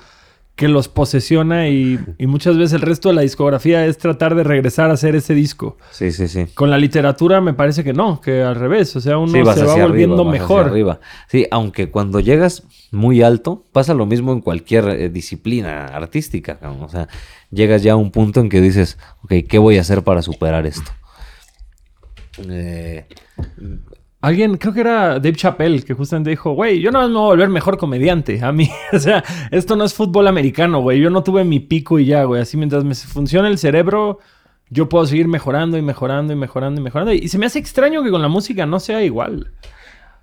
que 0.55 0.67
los 0.67 0.88
posesiona 0.88 1.67
y, 1.67 2.00
y 2.19 2.27
muchas 2.27 2.57
veces 2.59 2.73
el 2.73 2.81
resto 2.81 3.09
de 3.09 3.15
la 3.15 3.23
discografía 3.23 3.88
es 3.88 3.97
tratar 3.97 4.35
de 4.35 4.43
regresar 4.43 4.91
a 4.91 4.93
hacer 4.93 5.15
ese 5.15 5.33
disco. 5.33 5.77
Sí, 5.89 6.12
sí, 6.12 6.27
sí. 6.27 6.45
Con 6.53 6.69
la 6.69 6.77
literatura 6.77 7.41
me 7.41 7.55
parece 7.55 7.83
que 7.83 7.91
no, 7.91 8.21
que 8.21 8.43
al 8.43 8.53
revés, 8.53 8.95
o 8.95 9.01
sea, 9.01 9.17
uno 9.17 9.31
Sí, 9.31 9.39
se 9.59 9.65
va 9.65 9.75
volviendo 9.77 10.17
arriba, 10.21 10.31
mejor. 10.31 10.65
arriba. 10.67 10.99
Sí, 11.27 11.47
aunque 11.49 11.89
cuando 11.89 12.19
llegas 12.19 12.62
muy 12.91 13.23
alto, 13.23 13.65
pasa 13.71 13.95
lo 13.95 14.06
mismo 14.06 14.32
en 14.32 14.41
cualquier 14.41 14.89
eh, 14.89 15.10
disciplina 15.10 15.86
artística. 15.88 16.60
O 16.82 16.88
sea, 16.88 17.08
llegas 17.49 17.82
ya 17.82 17.93
a 17.93 17.95
un 17.95 18.12
punto 18.12 18.39
en 18.39 18.49
que 18.49 18.62
dices, 18.62 18.99
ok, 19.23 19.34
¿qué 19.49 19.58
voy 19.58 19.79
a 19.79 19.82
hacer 19.82 20.03
para 20.03 20.21
superar 20.21 20.67
esto? 20.67 20.91
Eh, 22.47 23.06
Alguien, 24.23 24.55
creo 24.57 24.73
que 24.73 24.79
era 24.79 25.13
Dave 25.19 25.33
Chappelle, 25.33 25.83
que 25.83 25.93
justamente 25.93 26.29
dijo, 26.29 26.53
güey, 26.53 26.79
yo 26.79 26.91
no 26.91 27.01
me 27.01 27.13
voy 27.13 27.23
a 27.23 27.27
volver 27.27 27.49
mejor 27.49 27.77
comediante. 27.77 28.41
A 28.41 28.51
mí, 28.53 28.69
o 28.93 28.97
sea, 28.99 29.21
esto 29.51 29.75
no 29.75 29.83
es 29.83 29.93
fútbol 29.93 30.27
americano, 30.27 30.79
güey. 30.81 30.99
Yo 31.01 31.09
no 31.09 31.23
tuve 31.23 31.43
mi 31.43 31.59
pico 31.59 31.99
y 31.99 32.05
ya, 32.05 32.23
güey. 32.23 32.41
Así 32.41 32.55
mientras 32.55 32.83
me 32.86 32.95
funciona 32.95 33.49
el 33.49 33.57
cerebro, 33.57 34.19
yo 34.69 34.88
puedo 34.88 35.05
seguir 35.05 35.27
mejorando 35.27 35.77
y 35.77 35.81
mejorando 35.81 36.31
y 36.31 36.38
mejorando 36.38 36.79
y 36.79 36.83
mejorando. 36.83 37.12
Y 37.13 37.27
se 37.27 37.38
me 37.38 37.45
hace 37.47 37.59
extraño 37.59 38.01
que 38.01 38.12
con 38.12 38.21
la 38.21 38.29
música 38.29 38.65
no 38.65 38.79
sea 38.79 39.03
igual. 39.03 39.51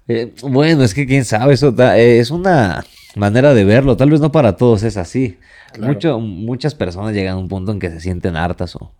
eh, 0.08 0.32
bueno, 0.42 0.82
es 0.82 0.94
que 0.94 1.06
quién 1.06 1.24
sabe, 1.26 1.52
eso 1.54 1.70
da- 1.70 1.98
eh, 1.98 2.18
es 2.20 2.30
una 2.30 2.84
manera 3.16 3.52
de 3.54 3.64
verlo. 3.64 3.96
Tal 3.98 4.10
vez 4.10 4.20
no 4.20 4.32
para 4.32 4.56
todos 4.56 4.82
es 4.82 4.96
así. 4.96 5.36
Claro. 5.74 5.92
Mucho- 5.92 6.18
muchas 6.20 6.74
personas 6.74 7.12
llegan 7.14 7.34
a 7.34 7.38
un 7.38 7.48
punto 7.48 7.70
en 7.70 7.78
que 7.78 7.90
se 7.90 8.00
sienten 8.00 8.34
hartas 8.36 8.74
o, 8.76 8.92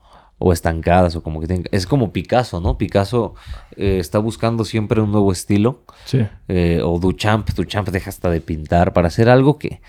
o 0.43 0.53
estancadas 0.55 1.15
o 1.17 1.23
como 1.23 1.39
que 1.41 1.47
tienen- 1.47 1.69
es 1.71 1.87
como 1.87 2.13
Picasso, 2.13 2.61
¿no? 2.61 2.79
Picasso 2.79 3.35
eh, 3.77 3.99
está 4.01 4.19
buscando 4.19 4.65
siempre 4.65 5.01
un 5.01 5.13
nuevo 5.13 5.31
estilo. 5.33 5.83
Sí. 6.07 6.27
eh, 6.49 6.81
o 6.83 6.99
Duchamp, 6.99 7.51
Duchamp 7.51 7.89
deja 7.91 8.09
hasta 8.11 8.31
de 8.31 8.41
pintar 8.41 8.93
para 8.95 9.09
hacer 9.09 9.29
algo 9.29 9.59
que, 9.59 9.81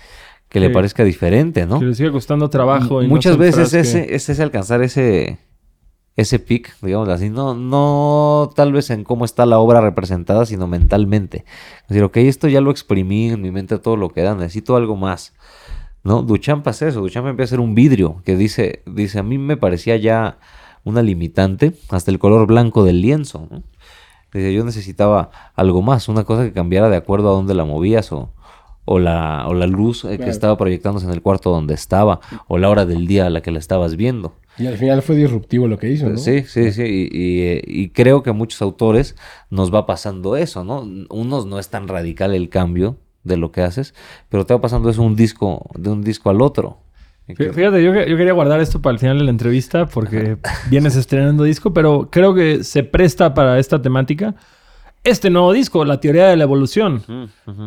que 0.50 0.60
le 0.60 0.66
Sí. 0.68 0.72
parece 0.74 1.04
diferente, 1.04 1.64
¿no? 1.66 1.78
Que 1.80 1.86
le 1.86 1.94
sigue 1.94 2.12
costando 2.12 2.50
trabajo. 2.50 3.02
y 3.02 3.08
Muchas 3.08 3.38
veces 3.38 3.72
enfrasque. 3.72 4.00
ese, 4.02 4.14
es 4.14 4.28
ese 4.28 4.42
alcanzar 4.42 4.82
ese, 4.82 5.38
ese 6.16 6.38
pic, 6.38 6.74
digamos 6.82 7.08
así, 7.08 7.30
no, 7.30 7.54
no 7.54 8.50
tal 8.54 8.72
vez 8.72 8.90
en 8.90 9.02
cómo 9.04 9.24
está 9.24 9.46
la 9.46 9.58
obra 9.58 9.80
representada, 9.80 10.44
sino 10.44 10.66
mentalmente. 10.66 11.46
Es 11.84 11.88
decir, 11.88 12.04
ok, 12.04 12.18
esto 12.18 12.48
ya 12.48 12.60
lo 12.60 12.70
exprimí 12.70 13.30
en 13.30 13.40
mi 13.40 13.50
mente 13.50 13.78
todo 13.78 13.96
lo 13.96 14.10
que 14.10 14.20
da, 14.20 14.34
necesito 14.34 14.76
algo 14.76 14.94
más. 14.96 15.32
¿No? 16.04 16.22
Duchamp 16.22 16.66
hace 16.66 16.88
eso, 16.88 17.00
Duchamp 17.00 17.28
empieza 17.28 17.50
a 17.50 17.56
hacer 17.56 17.60
un 17.60 17.74
vidrio 17.74 18.22
que 18.24 18.36
dice, 18.36 18.82
dice, 18.86 19.18
a 19.20 19.22
mí 19.22 19.38
me 19.38 19.56
parecía 19.56 19.96
ya 19.96 20.38
una 20.84 21.00
limitante 21.02 21.74
hasta 21.90 22.10
el 22.10 22.18
color 22.18 22.46
blanco 22.48 22.84
del 22.84 23.00
lienzo. 23.00 23.46
¿no? 23.50 23.62
Dice, 24.32 24.52
yo 24.52 24.64
necesitaba 24.64 25.30
algo 25.54 25.80
más, 25.82 26.08
una 26.08 26.24
cosa 26.24 26.42
que 26.44 26.52
cambiara 26.52 26.88
de 26.88 26.96
acuerdo 26.96 27.28
a 27.28 27.32
dónde 27.32 27.54
la 27.54 27.64
movías 27.64 28.10
o, 28.10 28.32
o, 28.84 28.98
la, 28.98 29.46
o 29.46 29.54
la 29.54 29.68
luz 29.68 30.04
eh, 30.04 30.08
que 30.10 30.16
Claro. 30.16 30.32
estaba 30.32 30.56
proyectándose 30.56 31.06
en 31.06 31.12
el 31.12 31.22
cuarto 31.22 31.50
donde 31.50 31.74
estaba 31.74 32.18
o 32.48 32.58
la 32.58 32.68
hora 32.68 32.84
del 32.84 33.06
día 33.06 33.26
a 33.26 33.30
la 33.30 33.40
que 33.40 33.52
la 33.52 33.60
estabas 33.60 33.94
viendo. 33.94 34.34
Y 34.58 34.66
al 34.66 34.76
final 34.76 35.02
fue 35.02 35.14
disruptivo 35.16 35.68
lo 35.68 35.78
que 35.78 35.88
hizo, 35.90 36.08
¿no? 36.08 36.18
Sí, 36.18 36.42
sí, 36.42 36.72
sí. 36.72 36.82
Y, 36.82 37.08
y, 37.16 37.40
eh, 37.42 37.62
y 37.64 37.88
creo 37.90 38.22
que 38.24 38.30
a 38.30 38.32
muchos 38.34 38.60
autores 38.60 39.14
nos 39.50 39.72
va 39.72 39.86
pasando 39.86 40.36
eso, 40.36 40.64
¿no? 40.64 40.80
Unos 41.10 41.46
no 41.46 41.58
es 41.60 41.68
tan 41.70 41.86
radical 41.88 42.34
el 42.34 42.48
cambio 42.48 42.96
de 43.24 43.36
lo 43.36 43.52
que 43.52 43.62
haces, 43.62 43.94
pero 44.28 44.44
te 44.46 44.54
va 44.54 44.60
pasando 44.60 44.88
eso 44.90 45.02
un 45.02 45.14
disco, 45.16 45.68
de 45.74 45.90
un 45.90 46.02
disco 46.02 46.30
al 46.30 46.42
otro. 46.42 46.78
Fíjate, 47.54 47.82
yo, 47.84 47.92
que- 47.92 48.10
yo 48.10 48.16
quería 48.16 48.32
guardar 48.32 48.60
esto 48.60 48.82
para 48.82 48.92
el 48.94 48.98
final 48.98 49.18
de 49.18 49.24
la 49.24 49.30
entrevista 49.30 49.86
porque 49.86 50.36
vienes 50.70 50.96
estrenando 50.96 51.44
disco, 51.44 51.72
pero 51.72 52.08
creo 52.10 52.34
que 52.34 52.64
se 52.64 52.82
presta 52.82 53.32
para 53.32 53.58
esta 53.58 53.80
temática. 53.80 54.34
Este 55.04 55.30
nuevo 55.30 55.52
disco, 55.52 55.84
La 55.84 55.98
teoría 56.00 56.28
de 56.28 56.36
la 56.36 56.44
evolución, 56.44 57.02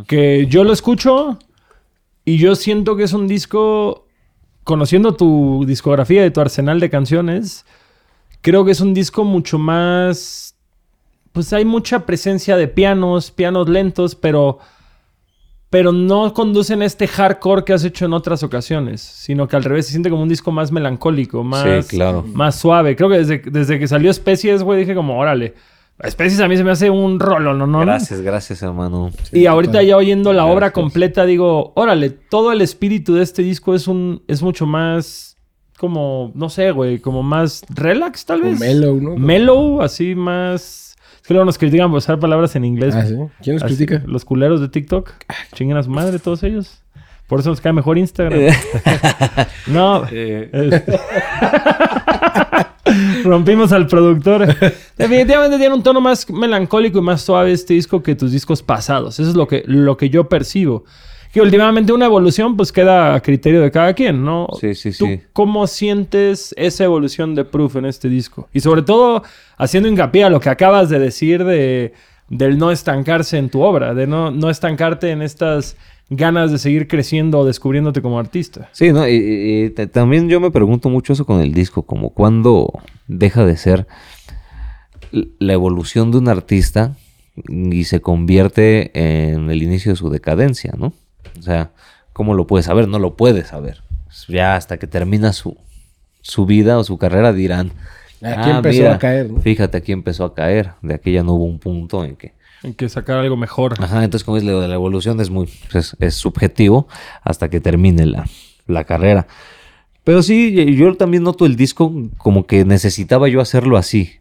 que 0.08 0.46
yo 0.48 0.63
lo 0.63 0.72
escucho 0.74 1.38
y 2.26 2.38
yo 2.38 2.56
siento 2.56 2.96
que 2.96 3.04
es 3.04 3.13
un 3.13 3.28
disco, 3.28 4.06
conociendo 4.63 5.15
tu 5.15 5.63
discografía 5.68 6.26
y 6.26 6.32
tu 6.32 6.41
arsenal 6.41 6.80
de 6.80 6.89
canciones, 6.89 7.65
creo 8.41 8.63
que 8.65 8.72
es 8.72 8.80
un 8.82 8.94
disco 8.94 9.24
mucho 9.26 9.58
más, 9.60 10.56
pues 11.34 11.52
hay 11.54 11.65
mucha 11.65 12.06
presencia 12.06 12.56
de 12.58 12.68
pianos, 12.68 13.32
pianos 13.32 13.68
lentos, 13.70 14.15
pero 14.15 14.60
pero 15.76 15.92
no 15.92 16.34
conducen 16.34 16.82
a 16.82 16.86
este 16.86 17.06
hardcore 17.06 17.66
que 17.66 17.74
has 17.74 17.84
hecho 17.84 18.06
en 18.06 18.14
otras 18.14 18.44
ocasiones, 18.44 19.02
sino 19.02 19.46
que 19.46 19.58
al 19.58 19.64
revés 19.66 19.86
se 19.88 19.92
siente 19.92 20.10
como 20.10 20.24
un 20.24 20.30
disco 20.30 20.50
más 20.50 20.72
melancólico, 20.72 21.44
más, 21.44 21.86
Sí, 21.88 21.98
claro. 21.98 22.24
más 22.34 22.56
suave. 22.58 22.96
Creo 22.96 23.10
que 23.10 23.18
desde, 23.18 23.40
desde 23.40 23.78
que 23.78 23.86
salió 23.86 24.10
Especies, 24.10 24.64
güey, 24.64 24.80
dije 24.80 24.96
como, 24.96 25.20
órale, 25.20 25.54
Especies 26.02 26.40
a 26.40 26.48
mí 26.48 26.56
se 26.56 26.64
me 26.64 26.72
hace 26.72 26.90
un 26.90 27.20
rolo, 27.20 27.54
¿no? 27.54 27.68
¿no? 27.68 27.82
Gracias, 27.82 28.22
gracias, 28.22 28.64
hermano. 28.64 29.12
Sí, 29.24 29.40
Y 29.42 29.48
ahorita 29.48 29.84
ya 29.84 29.98
oyendo 29.98 30.32
la 30.32 30.46
obra 30.46 30.72
completa 30.72 31.26
digo, 31.26 31.74
órale, 31.76 32.10
todo 32.10 32.54
el 32.54 32.62
espíritu 32.62 33.16
de 33.16 33.24
este 33.24 33.42
disco 33.42 33.76
es 33.76 33.90
un 33.90 34.22
es 34.30 34.42
mucho 34.42 34.66
más 34.66 35.36
como, 35.78 36.32
no 36.36 36.48
sé, 36.48 36.72
güey, 36.72 37.00
como 37.00 37.22
más 37.22 37.64
relax 37.68 38.24
tal 38.26 38.44
O 38.44 38.46
vez. 38.46 38.60
mellow, 38.62 38.96
¿no? 39.02 39.18
Mellow, 39.18 39.82
así 39.82 40.16
más... 40.16 40.85
Es 41.26 41.28
que 41.28 41.34
luego 41.34 41.46
nos 41.46 41.58
critican 41.58 41.90
por 41.90 41.98
usar 41.98 42.20
palabras 42.20 42.56
en 42.56 42.66
inglés. 42.66 42.94
Ah, 42.96 43.04
¿sí? 43.04 43.16
¿Quién 43.42 43.56
nos 43.56 43.64
Así, 43.64 43.76
critica? 43.76 44.04
Los 44.06 44.24
culeros 44.24 44.62
de 44.62 44.70
TikTok. 44.70 45.10
Chinguen 45.56 45.76
a 45.76 45.82
su 45.82 45.90
madre 45.90 46.20
todos 46.20 46.44
ellos. 46.44 46.84
Por 47.26 47.40
eso 47.40 47.50
nos 47.50 47.60
cae 47.62 47.74
mejor 47.74 47.98
Instagram. 47.98 48.40
no. 49.66 50.06
es- 50.06 50.84
Rompimos 53.24 53.72
al 53.72 53.88
productor. 53.88 54.46
Definitivamente 54.96 55.58
tiene 55.58 55.74
un 55.74 55.82
tono 55.82 56.00
más 56.00 56.30
melancólico 56.30 57.00
y 57.00 57.02
más 57.02 57.24
suave 57.24 57.54
este 57.54 57.74
disco 57.74 58.04
que 58.04 58.14
tus 58.14 58.32
discos 58.32 58.62
pasados. 58.62 59.20
Eso 59.20 59.28
es 59.32 59.36
lo 59.36 59.48
que, 59.48 59.64
lo 59.66 59.98
que 59.98 60.12
yo 60.12 60.30
percibo. 60.30 60.84
Que 61.36 61.41
últimamente 61.41 61.91
una 61.91 62.06
evolución 62.06 62.56
pues 62.56 62.71
queda 62.71 63.13
a 63.13 63.19
criterio 63.19 63.60
de 63.60 63.69
cada 63.69 63.93
quien, 63.93 64.24
¿no? 64.24 64.48
Sí, 64.58 64.74
sí, 64.74 64.91
¿Tú 64.91 65.06
sí. 65.08 65.19
cómo 65.34 65.67
sientes 65.67 66.56
esa 66.58 66.86
evolución 66.86 67.36
de 67.36 67.43
Proof 67.43 67.76
en 67.76 67.84
este 67.86 68.08
disco? 68.08 68.48
Y 68.54 68.62
sobre 68.62 68.84
todo 68.84 69.21
haciendo 69.58 69.89
hincapié 69.89 70.24
a 70.24 70.30
lo 70.30 70.39
que 70.39 70.48
acabas 70.48 70.88
de 70.89 70.98
decir 70.98 71.43
de, 71.43 71.91
del 72.30 72.58
no 72.58 72.71
estancarse 72.71 73.38
en 73.38 73.50
tu 73.50 73.63
obra, 73.63 73.93
de 73.93 74.08
no, 74.08 74.32
no 74.32 74.50
estancarte 74.50 75.12
en 75.12 75.21
estas 75.21 75.76
ganas 76.10 76.54
de 76.54 76.58
seguir 76.58 76.88
creciendo 76.88 77.39
o 77.39 77.45
descubriéndote 77.45 78.02
como 78.02 78.17
artista. 78.17 78.69
Sí, 78.71 78.93
¿no? 78.93 79.06
Y, 79.06 79.15
y- 79.78 79.88
también 79.88 80.30
yo 80.30 80.39
me 80.39 80.52
pregunto 80.52 80.89
mucho 80.89 81.12
eso 81.12 81.26
con 81.26 81.41
el 81.41 81.54
disco, 81.54 81.82
como 81.82 82.12
cuándo 82.12 82.71
deja 83.10 83.45
de 83.45 83.58
ser 83.58 83.88
la 85.12 85.52
evolución 85.52 86.12
de 86.12 86.17
un 86.19 86.30
artista 86.30 86.95
y 87.50 87.84
se 87.84 88.00
convierte 88.00 88.91
en 89.34 89.50
el 89.50 89.62
inicio 89.63 89.91
de 89.91 89.98
su 89.98 90.10
decadencia, 90.10 90.74
¿no? 90.78 90.93
O 91.38 91.42
sea, 91.42 91.72
¿cómo 92.14 92.34
lo 92.34 92.48
puedes 92.48 92.66
saber? 92.68 92.88
No 92.88 93.00
lo 93.00 93.16
puedes 93.16 93.48
saber. 93.48 93.82
Ya 94.28 94.56
hasta 94.56 94.78
que 94.78 94.88
termina 94.88 95.34
su, 95.34 95.58
su 96.22 96.46
vida 96.46 96.78
o 96.80 96.84
su 96.84 96.98
carrera 96.98 97.34
dirán. 97.34 97.72
Aquí 98.22 98.50
"Ah, 98.50 98.58
empezó 98.58 98.78
mira, 98.84 98.96
a 98.96 99.00
caer, 99.00 99.30
¿no? 99.32 99.42
Fíjate, 99.42 99.78
aquí 99.78 99.92
empezó 99.92 100.24
a 100.26 100.34
caer. 100.34 100.72
De 100.82 100.94
aquí 100.96 101.12
ya 101.12 101.24
no 101.24 101.34
hubo 101.34 101.44
un 101.46 101.60
punto 101.60 102.04
en 102.06 102.16
que 102.16 102.34
Hay 102.64 102.74
que 102.74 102.88
sacar 102.90 103.18
algo 103.18 103.36
mejor. 103.38 103.76
Ajá, 103.84 104.04
entonces 104.04 104.24
como 104.24 104.38
es 104.38 104.44
lo 104.44 104.62
de 104.62 104.68
la 104.68 104.76
evolución 104.76 105.20
es 105.20 105.30
muy 105.30 105.50
es, 105.74 105.96
es 106.00 106.16
subjetivo 106.16 106.88
hasta 107.22 107.50
que 107.50 107.60
termine 107.60 108.06
la, 108.06 108.26
la 108.68 108.86
carrera. 108.86 109.28
Pero 110.04 110.22
sí, 110.24 110.76
yo 110.76 110.96
también 110.96 111.24
noto 111.24 111.46
el 111.46 111.56
disco 111.56 111.92
como 112.18 112.46
que 112.48 112.64
necesitaba 112.64 113.28
yo 113.28 113.42
hacerlo 113.42 113.76
así. 113.78 114.12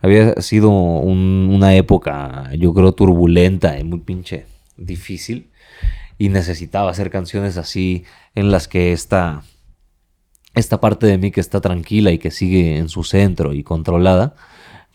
Había 0.00 0.34
sido 0.42 0.68
un- 0.70 1.48
una 1.52 1.74
época, 1.74 2.50
yo 2.56 2.74
creo, 2.74 2.92
turbulenta 2.92 3.78
y 3.78 3.84
muy 3.84 4.00
pinche 4.00 4.46
difícil. 4.76 5.48
Y 6.18 6.28
necesitaba 6.28 6.90
hacer 6.90 7.10
canciones 7.10 7.56
así 7.56 8.04
en 8.34 8.50
las 8.50 8.66
que 8.68 8.92
esta, 8.92 9.42
esta 10.54 10.80
parte 10.80 11.06
de 11.06 11.18
mí 11.18 11.30
que 11.30 11.40
está 11.40 11.60
tranquila 11.60 12.10
y 12.10 12.18
que 12.18 12.30
sigue 12.30 12.76
en 12.76 12.88
su 12.88 13.04
centro 13.04 13.54
y 13.54 13.62
controlada, 13.62 14.34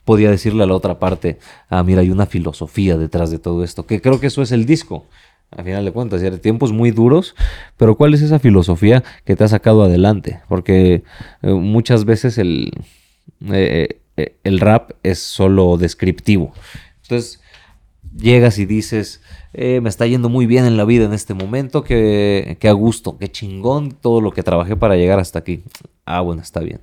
podía 0.05 0.29
decirle 0.29 0.63
a 0.63 0.67
la 0.67 0.75
otra 0.75 0.99
parte, 0.99 1.39
ah, 1.69 1.83
mira, 1.83 2.01
hay 2.01 2.09
una 2.09 2.25
filosofía 2.25 2.97
detrás 2.97 3.31
de 3.31 3.39
todo 3.39 3.63
esto, 3.63 3.86
que 3.86 4.01
creo 4.01 4.19
que 4.19 4.27
eso 4.27 4.41
es 4.41 4.51
el 4.51 4.65
disco. 4.65 5.05
A 5.55 5.63
final 5.63 5.86
de 5.86 5.91
cuentas, 5.91 6.19
ya 6.19 6.31
de 6.31 6.39
tiempos 6.39 6.71
muy 6.71 6.89
duros, 6.89 7.36
pero 7.77 7.95
¿cuál 7.95 8.15
es 8.15 8.23
esa 8.23 8.39
filosofía 8.39 9.03
que 9.23 9.36
te 9.36 9.43
ha 9.43 9.47
sacado 9.47 9.83
adelante? 9.83 10.41
Porque 10.49 11.03
eh, 11.43 11.51
muchas 11.51 12.05
veces 12.05 12.39
el, 12.39 12.71
eh, 13.51 13.99
eh, 14.17 14.36
el 14.43 14.59
rap 14.59 14.91
es 15.03 15.19
solo 15.19 15.77
descriptivo. 15.77 16.53
Entonces, 17.03 17.39
llegas 18.15 18.57
y 18.57 18.65
dices, 18.65 19.21
eh, 19.53 19.81
me 19.81 19.89
está 19.89 20.07
yendo 20.07 20.29
muy 20.29 20.47
bien 20.47 20.65
en 20.65 20.77
la 20.77 20.85
vida 20.85 21.05
en 21.05 21.13
este 21.13 21.33
momento, 21.33 21.83
que, 21.83 22.57
a 22.61 22.71
gusto, 22.71 23.17
que 23.17 23.31
chingón 23.31 23.91
todo 23.91 24.19
lo 24.19 24.31
que 24.31 24.41
trabajé 24.41 24.75
para 24.75 24.95
llegar 24.95 25.19
hasta 25.19 25.39
aquí. 25.39 25.63
Ah, 26.05 26.21
bueno, 26.21 26.41
está 26.41 26.59
bien. 26.61 26.81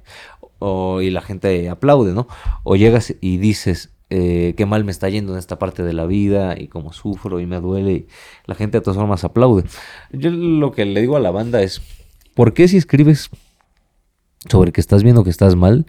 O, 0.60 1.00
y 1.00 1.10
la 1.10 1.20
gente 1.20 1.68
aplaude, 1.68 2.12
¿no? 2.12 2.28
O 2.62 2.76
llegas 2.76 3.14
y 3.20 3.38
dices, 3.38 3.90
eh, 4.08 4.54
qué 4.56 4.66
mal 4.66 4.84
me 4.84 4.92
está 4.92 5.08
yendo 5.08 5.32
en 5.32 5.38
esta 5.38 5.58
parte 5.58 5.82
de 5.82 5.92
la 5.92 6.06
vida 6.06 6.54
y 6.58 6.68
cómo 6.68 6.92
sufro 6.92 7.40
y 7.40 7.46
me 7.46 7.60
duele. 7.60 7.92
Y 7.92 8.06
la 8.46 8.54
gente 8.54 8.78
de 8.78 8.82
todas 8.82 8.98
formas 8.98 9.24
aplaude. 9.24 9.64
Yo 10.12 10.30
lo 10.30 10.70
que 10.70 10.84
le 10.84 11.00
digo 11.00 11.16
a 11.16 11.20
la 11.20 11.32
banda 11.32 11.62
es, 11.62 11.82
¿por 12.34 12.54
qué 12.54 12.68
si 12.68 12.76
escribes 12.76 13.30
sobre 14.48 14.70
que 14.70 14.80
estás 14.80 15.02
bien 15.02 15.16
o 15.16 15.24
que 15.24 15.30
estás 15.30 15.56
mal, 15.56 15.86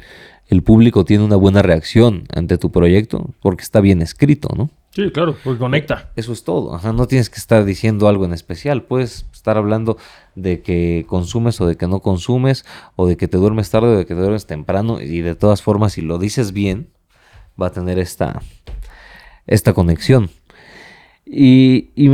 el 0.48 0.64
público 0.64 1.06
tiene 1.06 1.24
una 1.24 1.36
buena 1.36 1.62
reacción 1.62 2.24
ante 2.34 2.58
tu 2.58 2.72
proyecto? 2.72 3.30
Porque 3.40 3.64
está 3.64 3.82
bien 3.82 4.02
escrito, 4.02 4.50
¿no? 4.56 4.72
Sí, 4.94 5.10
claro, 5.12 5.38
porque 5.42 5.60
conecta. 5.60 6.12
Eso 6.18 6.34
es 6.34 6.44
todo. 6.44 6.78
No 6.92 7.08
tienes 7.08 7.30
que 7.30 7.38
estar 7.38 7.64
diciendo 7.64 8.10
algo 8.10 8.26
en 8.26 8.34
especial. 8.34 8.84
Puedes 8.84 9.26
estar 9.32 9.58
hablando 9.58 9.98
de 10.36 10.62
que 10.62 11.06
consumes 11.08 11.62
o 11.62 11.68
de 11.68 11.78
que 11.78 11.88
no 11.88 12.02
consumes, 12.02 12.66
o 12.98 13.08
de 13.08 13.16
que 13.16 13.30
te 13.30 13.38
duermes 13.38 13.70
tarde 13.70 13.88
o 13.88 13.98
de 13.98 14.06
que 14.06 14.14
te 14.14 14.20
duermes 14.20 14.48
temprano. 14.48 15.00
Y 15.00 15.22
de 15.22 15.36
todas 15.36 15.62
formas, 15.62 15.94
si 15.94 16.02
lo 16.02 16.18
dices 16.18 16.52
bien, 16.52 16.90
va 17.62 17.68
a 17.68 17.72
tener 17.72 18.00
esta, 18.00 18.42
esta 19.48 19.74
conexión. 19.74 20.30
Y, 21.26 21.92
y, 21.96 22.08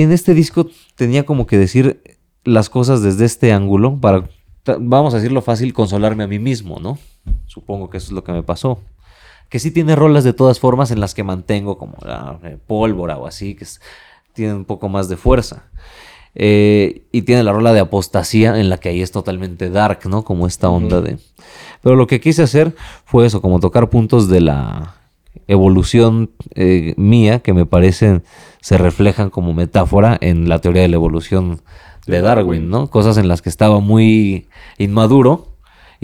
en 0.00 0.10
este 0.10 0.34
disco 0.34 0.68
tenía 0.96 1.24
como 1.24 1.46
que 1.46 1.56
decir 1.56 2.02
las 2.42 2.68
cosas 2.68 3.02
desde 3.02 3.24
este 3.24 3.52
ángulo 3.52 4.00
para, 4.00 4.28
vamos 4.80 5.14
a 5.14 5.18
decirlo 5.18 5.40
fácil, 5.40 5.72
consolarme 5.72 6.24
a 6.24 6.26
mí 6.26 6.40
mismo, 6.40 6.80
¿no? 6.80 6.98
Supongo 7.46 7.90
que 7.90 7.98
eso 7.98 8.06
es 8.06 8.12
lo 8.12 8.24
que 8.24 8.32
me 8.32 8.42
pasó. 8.42 8.80
Que 9.54 9.60
sí 9.60 9.70
tiene 9.70 9.94
rolas 9.94 10.24
de 10.24 10.32
todas 10.32 10.58
formas 10.58 10.90
en 10.90 10.98
las 10.98 11.14
que 11.14 11.22
mantengo 11.22 11.78
como 11.78 11.94
la 12.04 12.40
eh, 12.42 12.58
pólvora 12.66 13.18
o 13.18 13.28
así, 13.28 13.54
que 13.54 13.62
es- 13.62 13.80
tienen 14.32 14.56
un 14.56 14.64
poco 14.64 14.88
más 14.88 15.08
de 15.08 15.16
fuerza. 15.16 15.66
Eh, 16.34 17.04
y 17.12 17.22
tiene 17.22 17.44
la 17.44 17.52
rola 17.52 17.72
de 17.72 17.78
apostasía 17.78 18.58
en 18.58 18.68
la 18.68 18.78
que 18.78 18.88
ahí 18.88 19.00
es 19.00 19.12
totalmente 19.12 19.70
dark, 19.70 20.00
¿no? 20.08 20.24
Como 20.24 20.48
esta 20.48 20.68
onda 20.68 21.00
de... 21.00 21.18
Pero 21.82 21.94
lo 21.94 22.08
que 22.08 22.20
quise 22.20 22.42
hacer 22.42 22.74
fue 23.04 23.26
eso, 23.26 23.40
como 23.40 23.60
tocar 23.60 23.90
puntos 23.90 24.28
de 24.28 24.40
la 24.40 24.96
evolución 25.46 26.32
eh, 26.56 26.94
mía 26.96 27.38
que 27.38 27.52
me 27.52 27.64
parecen 27.64 28.24
se 28.60 28.76
reflejan 28.76 29.30
como 29.30 29.54
metáfora 29.54 30.18
en 30.20 30.48
la 30.48 30.58
teoría 30.60 30.82
de 30.82 30.88
la 30.88 30.96
evolución 30.96 31.60
de 32.08 32.20
Darwin, 32.22 32.68
¿no? 32.70 32.90
Cosas 32.90 33.18
en 33.18 33.28
las 33.28 33.40
que 33.40 33.50
estaba 33.50 33.78
muy 33.78 34.48
inmaduro 34.78 35.53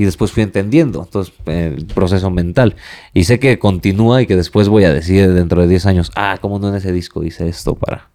y 0.00 0.04
después 0.06 0.32
fui 0.32 0.42
entendiendo, 0.42 1.02
entonces 1.02 1.34
eh, 1.44 1.74
el 1.76 1.84
proceso 1.84 2.30
mental. 2.30 2.74
Y 3.12 3.24
sé 3.24 3.38
que 3.38 3.58
continúa 3.58 4.22
y 4.22 4.26
que 4.26 4.34
después 4.34 4.66
voy 4.66 4.84
a 4.84 4.92
decir 4.94 5.30
dentro 5.34 5.60
de 5.60 5.68
10 5.68 5.84
años, 5.84 6.10
ah, 6.16 6.38
¿cómo 6.40 6.58
no 6.58 6.70
en 6.70 6.76
ese 6.76 6.90
disco 6.90 7.22
hice 7.22 7.48
esto 7.48 7.74
para... 7.74 8.08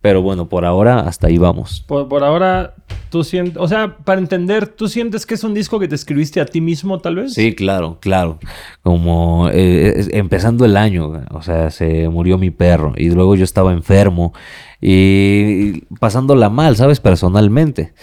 Pero 0.00 0.20
bueno, 0.20 0.48
por 0.48 0.64
ahora 0.64 1.00
hasta 1.00 1.28
ahí 1.28 1.38
vamos. 1.38 1.84
Por, 1.86 2.08
por 2.08 2.24
ahora, 2.24 2.74
tú 3.08 3.22
sientes, 3.22 3.56
o 3.56 3.68
sea, 3.68 3.98
para 3.98 4.20
entender, 4.20 4.66
¿tú 4.66 4.88
sientes 4.88 5.26
que 5.26 5.34
es 5.34 5.44
un 5.44 5.54
disco 5.54 5.78
que 5.78 5.86
te 5.86 5.94
escribiste 5.94 6.40
a 6.40 6.46
ti 6.46 6.60
mismo, 6.60 6.98
tal 6.98 7.14
vez? 7.14 7.34
Sí, 7.34 7.54
claro, 7.54 7.98
claro. 8.00 8.40
Como 8.82 9.48
eh, 9.52 10.08
empezando 10.10 10.64
el 10.64 10.76
año, 10.76 11.24
o 11.30 11.42
sea, 11.42 11.70
se 11.70 12.08
murió 12.08 12.36
mi 12.36 12.50
perro 12.50 12.94
y 12.96 13.10
luego 13.10 13.36
yo 13.36 13.44
estaba 13.44 13.72
enfermo 13.72 14.32
y 14.80 15.82
pasándola 16.00 16.50
mal, 16.50 16.74
¿sabes? 16.76 16.98
Personalmente. 16.98 17.94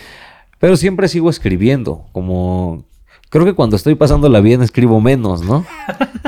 Pero 0.63 0.77
siempre 0.77 1.09
sigo 1.09 1.29
escribiendo, 1.29 2.05
como... 2.13 2.85
Creo 3.34 3.46
que 3.46 3.54
cuando 3.54 3.76
estoy 3.76 3.96
pasándola 3.96 4.41
bien 4.41 4.62
escribo 4.62 5.02
menos, 5.02 5.41
¿no? 5.41 5.65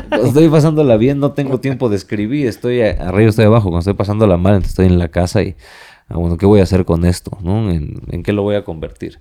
Cuando 0.10 0.26
estoy 0.28 0.50
pasándola 0.50 0.98
bien 0.98 1.20
no 1.20 1.34
tengo 1.34 1.60
tiempo 1.60 1.88
de 1.88 1.98
escribir, 1.98 2.48
estoy 2.48 2.82
arriba, 2.82 3.30
estoy 3.30 3.46
abajo. 3.46 3.66
Cuando 3.66 3.80
estoy 3.82 3.94
pasándola 3.94 4.38
mal, 4.38 4.56
entonces 4.56 4.72
estoy 4.72 4.88
en 4.88 4.98
la 4.98 5.10
casa 5.10 5.44
y, 5.44 5.56
ah, 6.10 6.18
bueno, 6.18 6.38
¿qué 6.40 6.48
voy 6.48 6.62
a 6.62 6.64
hacer 6.64 6.84
con 6.84 7.06
esto? 7.06 7.38
¿no? 7.44 7.70
¿En, 7.70 8.02
en 8.10 8.24
qué 8.24 8.34
lo 8.34 8.42
voy 8.42 8.56
a 8.56 8.64
convertir? 8.64 9.20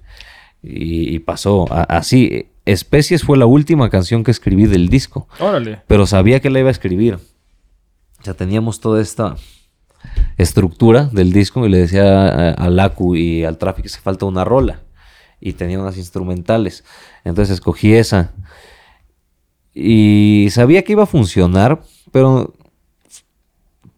Y, 0.63 1.15
y 1.15 1.19
pasó 1.19 1.67
a- 1.71 1.83
así. 1.83 2.47
Especies 2.65 3.23
fue 3.23 3.37
la 3.37 3.45
última 3.45 3.91
canción 3.91 4.25
que 4.25 4.31
escribí 4.31 4.65
del 4.65 4.89
disco, 4.89 5.29
Órale. 5.39 5.83
pero 5.87 6.07
sabía 6.07 6.41
que 6.41 6.49
la 6.49 6.61
iba 6.61 6.69
a 6.69 6.73
escribir. 6.73 7.17
O 7.17 8.25
sea, 8.25 8.33
teníamos 8.33 8.81
toda 8.81 9.03
esta 9.03 9.37
estructura 10.39 11.11
del 11.13 11.33
disco 11.33 11.67
y 11.67 11.69
le 11.69 11.79
decía 11.79 12.29
a, 12.29 12.51
a 12.53 12.71
Laku 12.71 13.15
y 13.17 13.45
al 13.45 13.59
Traffic 13.59 13.83
que 13.85 13.89
se 13.91 14.01
falta 14.01 14.25
una 14.27 14.45
rola 14.45 14.81
y 15.41 15.55
tenía 15.55 15.79
unas 15.79 15.97
instrumentales. 15.97 16.85
Entonces 17.25 17.55
escogí 17.55 17.95
esa 17.95 18.33
y 19.75 20.49
sabía 20.51 20.83
que 20.83 20.93
iba 20.93 21.03
a 21.03 21.07
funcionar, 21.07 21.83
pero 22.13 22.55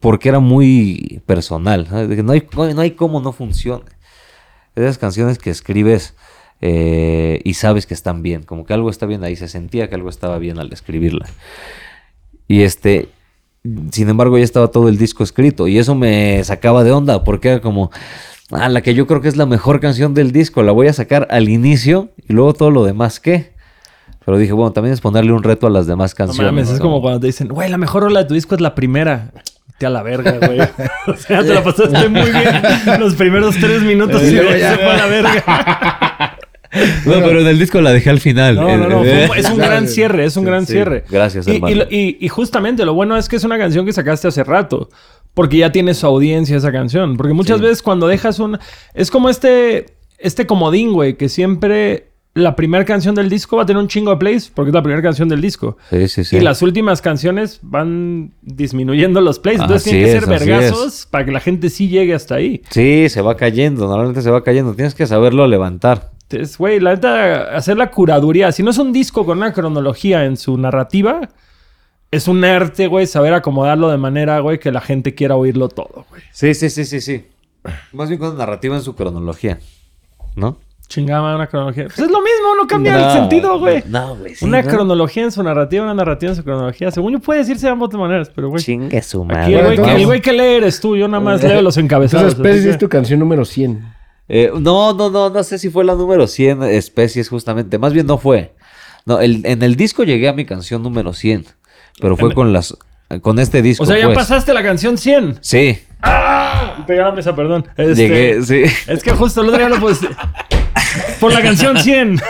porque 0.00 0.28
era 0.28 0.40
muy 0.40 1.20
personal. 1.26 1.86
no, 1.90 2.32
hay, 2.32 2.46
no, 2.56 2.74
no 2.74 2.80
hay 2.80 2.92
cómo 2.92 3.20
no 3.20 3.32
funcione. 3.32 3.84
Esas 4.74 4.98
canciones 4.98 5.38
que 5.38 5.50
escribes 5.50 6.14
eh, 6.60 7.40
y 7.44 7.54
sabes 7.54 7.86
que 7.86 7.94
están 7.94 8.22
bien, 8.22 8.42
como 8.42 8.64
que 8.64 8.72
algo 8.72 8.88
está 8.88 9.06
bien 9.06 9.24
ahí, 9.24 9.36
se 9.36 9.48
sentía 9.48 9.88
que 9.88 9.94
algo 9.94 10.08
estaba 10.08 10.38
bien 10.38 10.58
al 10.58 10.72
escribirla. 10.72 11.26
Y 12.48 12.62
este, 12.62 13.08
sin 13.90 14.08
embargo, 14.08 14.38
ya 14.38 14.44
estaba 14.44 14.68
todo 14.68 14.88
el 14.88 14.96
disco 14.96 15.24
escrito 15.24 15.68
y 15.68 15.78
eso 15.78 15.94
me 15.94 16.42
sacaba 16.44 16.84
de 16.84 16.92
onda 16.92 17.24
porque 17.24 17.48
era 17.48 17.60
como, 17.60 17.90
ah, 18.50 18.68
la 18.68 18.80
que 18.80 18.94
yo 18.94 19.06
creo 19.06 19.20
que 19.20 19.28
es 19.28 19.36
la 19.36 19.46
mejor 19.46 19.80
canción 19.80 20.14
del 20.14 20.32
disco, 20.32 20.62
la 20.62 20.72
voy 20.72 20.88
a 20.88 20.92
sacar 20.92 21.26
al 21.30 21.48
inicio 21.48 22.10
y 22.28 22.32
luego 22.32 22.54
todo 22.54 22.70
lo 22.70 22.84
demás, 22.84 23.20
¿qué? 23.20 23.54
Pero 24.24 24.38
dije, 24.38 24.52
bueno, 24.52 24.72
también 24.72 24.92
es 24.92 25.00
ponerle 25.00 25.32
un 25.32 25.42
reto 25.44 25.68
a 25.68 25.70
las 25.70 25.86
demás 25.86 26.12
No 26.12 26.16
canciones. 26.26 26.52
mames, 26.52 26.68
es 26.70 26.78
¿no? 26.78 26.82
como 26.82 27.00
cuando 27.00 27.20
te 27.20 27.28
dicen, 27.28 27.48
güey, 27.48 27.70
la 27.70 27.78
mejor 27.78 28.02
rola 28.02 28.20
de 28.24 28.26
tu 28.26 28.34
disco 28.34 28.56
es 28.56 28.60
la 28.60 28.74
primera. 28.74 29.30
Te 29.78 29.86
a 29.86 29.90
la 29.90 30.02
verga, 30.02 30.38
güey. 30.44 30.60
o 31.06 31.16
sea, 31.16 31.42
te 31.42 31.54
la 31.54 31.62
pasaste 31.62 32.08
muy 32.08 32.30
bien 32.30 33.00
los 33.00 33.14
primeros 33.14 33.56
tres 33.56 33.82
minutos 33.82 34.22
y 34.24 34.32
luego 34.32 34.50
se 34.50 34.76
fue 34.76 34.90
a 34.90 34.96
la 34.96 35.06
verga. 35.06 36.32
No, 37.06 37.12
pero 37.22 37.40
en 37.40 37.46
el 37.46 37.58
disco 37.58 37.80
la 37.80 37.90
dejé 37.90 38.10
al 38.10 38.20
final. 38.20 38.56
No, 38.56 38.76
no, 38.76 38.88
no. 38.88 39.04
Es 39.04 39.48
un 39.48 39.56
gran 39.56 39.88
cierre, 39.88 40.26
es 40.26 40.36
un 40.36 40.44
gran 40.44 40.66
sí. 40.66 40.72
cierre. 40.74 41.04
Gracias, 41.08 41.46
y, 41.48 41.52
hermano. 41.54 41.84
y 41.88 42.28
justamente 42.28 42.84
lo 42.84 42.92
bueno 42.92 43.16
es 43.16 43.30
que 43.30 43.36
es 43.36 43.44
una 43.44 43.56
canción 43.56 43.86
que 43.86 43.94
sacaste 43.94 44.28
hace 44.28 44.44
rato. 44.44 44.90
Porque 45.36 45.58
ya 45.58 45.70
tiene 45.70 45.92
su 45.92 46.06
audiencia 46.06 46.56
esa 46.56 46.72
canción. 46.72 47.16
Porque 47.18 47.34
muchas 47.34 47.58
Sí. 47.58 47.62
veces 47.64 47.82
cuando 47.82 48.08
dejas 48.08 48.38
un... 48.40 48.58
Es 48.94 49.10
como 49.10 49.28
este... 49.28 49.86
Este 50.18 50.46
comodín, 50.46 50.94
güey, 50.94 51.18
que 51.18 51.28
siempre 51.28 52.08
la 52.32 52.56
primera 52.56 52.86
canción 52.86 53.14
del 53.14 53.28
disco 53.28 53.56
va 53.58 53.64
a 53.64 53.66
tener 53.66 53.80
un 53.82 53.86
chingo 53.88 54.10
de 54.12 54.16
plays 54.16 54.48
porque 54.54 54.70
es 54.70 54.74
la 54.74 54.82
primera 54.82 55.02
canción 55.02 55.28
del 55.28 55.42
disco. 55.42 55.76
Sí, 55.90 56.08
sí, 56.08 56.24
sí. 56.24 56.36
Y 56.36 56.40
las 56.40 56.62
últimas 56.62 57.02
canciones 57.02 57.60
van 57.62 58.32
disminuyendo 58.40 59.20
los 59.20 59.38
plays. 59.38 59.60
Entonces 59.60 59.82
Así 59.82 59.90
tienen 59.90 60.06
que 60.10 60.16
es, 60.16 60.24
ser 60.24 60.28
vergazos 60.30 61.06
para 61.10 61.26
que 61.26 61.32
la 61.32 61.40
gente 61.40 61.68
sí 61.68 61.88
llegue 61.88 62.14
hasta 62.14 62.36
ahí. 62.36 62.62
Sí, 62.70 63.08
se 63.10 63.20
va 63.20 63.36
cayendo, 63.36 63.86
normalmente 63.88 64.22
se 64.22 64.30
va 64.30 64.42
cayendo. 64.42 64.74
Tienes 64.74 64.94
que 64.94 65.06
saberlo 65.06 65.46
levantar. 65.46 66.12
Entonces, 66.30 66.56
güey, 66.58 66.80
la 66.80 66.94
neta, 66.94 67.54
hacer 67.56 67.76
la 67.76 67.90
curaduría. 67.90 68.50
Si 68.52 68.62
no 68.62 68.70
es 68.70 68.78
un 68.78 68.92
disco 68.92 69.24
con 69.26 69.36
una 69.38 69.52
cronología 69.52 70.24
en 70.24 70.36
su 70.38 70.56
narrativa, 70.58 71.28
es 72.16 72.28
un 72.28 72.44
arte, 72.44 72.86
güey, 72.86 73.06
saber 73.06 73.34
acomodarlo 73.34 73.88
de 73.90 73.96
manera, 73.98 74.40
güey, 74.40 74.58
que 74.58 74.72
la 74.72 74.80
gente 74.80 75.14
quiera 75.14 75.36
oírlo 75.36 75.68
todo, 75.68 76.06
güey. 76.10 76.22
Sí, 76.32 76.54
sí, 76.54 76.70
sí, 76.70 76.84
sí, 76.84 77.00
sí. 77.00 77.26
Más 77.92 78.08
bien 78.08 78.20
con 78.20 78.36
narrativa 78.36 78.76
en 78.76 78.82
su 78.82 78.94
cronología, 78.94 79.58
¿no? 80.34 80.58
Chingada 80.88 81.34
una 81.34 81.48
cronología. 81.48 81.84
Pues 81.86 81.98
es 81.98 82.08
lo 82.10 82.20
mismo, 82.20 82.54
no 82.60 82.68
cambia 82.68 83.06
el 83.06 83.12
sentido, 83.12 83.58
güey. 83.58 83.82
No, 83.88 84.14
güey. 84.14 84.36
sí, 84.36 84.44
una 84.44 84.62
¿no? 84.62 84.68
cronología 84.68 85.24
en 85.24 85.32
su 85.32 85.42
narrativa, 85.42 85.82
una 85.84 85.94
narrativa 85.94 86.30
en 86.30 86.36
su 86.36 86.44
cronología. 86.44 86.92
Según 86.92 87.12
yo 87.14 87.18
puede 87.18 87.40
decirse 87.40 87.66
de 87.66 87.72
ambas 87.72 87.92
maneras, 87.94 88.30
pero, 88.32 88.50
güey. 88.50 88.62
Chingue 88.62 89.02
su 89.02 89.22
Aquí 89.24 89.32
madre. 89.34 89.58
el 89.72 89.80
güey, 89.80 89.90
el 90.00 90.06
güey 90.06 90.22
que 90.22 90.32
lee 90.32 90.42
eres 90.58 90.80
tú, 90.80 90.96
yo 90.96 91.08
nada 91.08 91.20
más 91.22 91.42
leo 91.42 91.60
los 91.60 91.76
encabezados. 91.76 92.34
Entonces, 92.34 92.60
así 92.60 92.68
es 92.68 92.78
tu 92.78 92.88
canción 92.88 93.18
número 93.18 93.44
100. 93.44 93.84
Eh, 94.28 94.50
no, 94.60 94.92
no, 94.94 95.10
no, 95.10 95.28
no 95.30 95.42
sé 95.42 95.58
si 95.58 95.70
fue 95.70 95.84
la 95.84 95.94
número 95.96 96.28
100 96.28 96.62
especies 96.62 97.28
justamente. 97.28 97.78
Más 97.78 97.92
bien 97.92 98.06
no 98.06 98.16
fue. 98.18 98.54
No, 99.06 99.18
el- 99.20 99.44
en 99.44 99.64
el 99.64 99.74
disco 99.74 100.04
llegué 100.04 100.28
a 100.28 100.32
mi 100.34 100.44
canción 100.44 100.84
número 100.84 101.12
100. 101.12 101.46
Pero 102.00 102.16
fue 102.16 102.34
con 102.34 102.52
las... 102.52 102.76
Con 103.22 103.38
este 103.38 103.62
disco, 103.62 103.84
O 103.84 103.86
sea, 103.86 103.96
ya 103.96 104.06
pues. 104.06 104.16
pasaste 104.16 104.52
la 104.52 104.64
canción 104.64 104.98
100. 104.98 105.38
Sí, 105.40 105.78
Pegué 106.86 107.00
la 107.00 107.12
mesa, 107.12 107.34
perdón. 107.34 107.66
Este, 107.76 107.94
llegué, 107.94 108.42
sí. 108.42 108.62
Es 108.86 109.02
que 109.02 109.12
justo 109.12 109.40
el 109.42 109.48
otro 109.48 109.58
día 109.58 109.68
lo 109.68 109.80
puse. 109.80 110.08
Por 111.20 111.32
la 111.32 111.42
canción 111.42 111.78
100. 111.78 112.20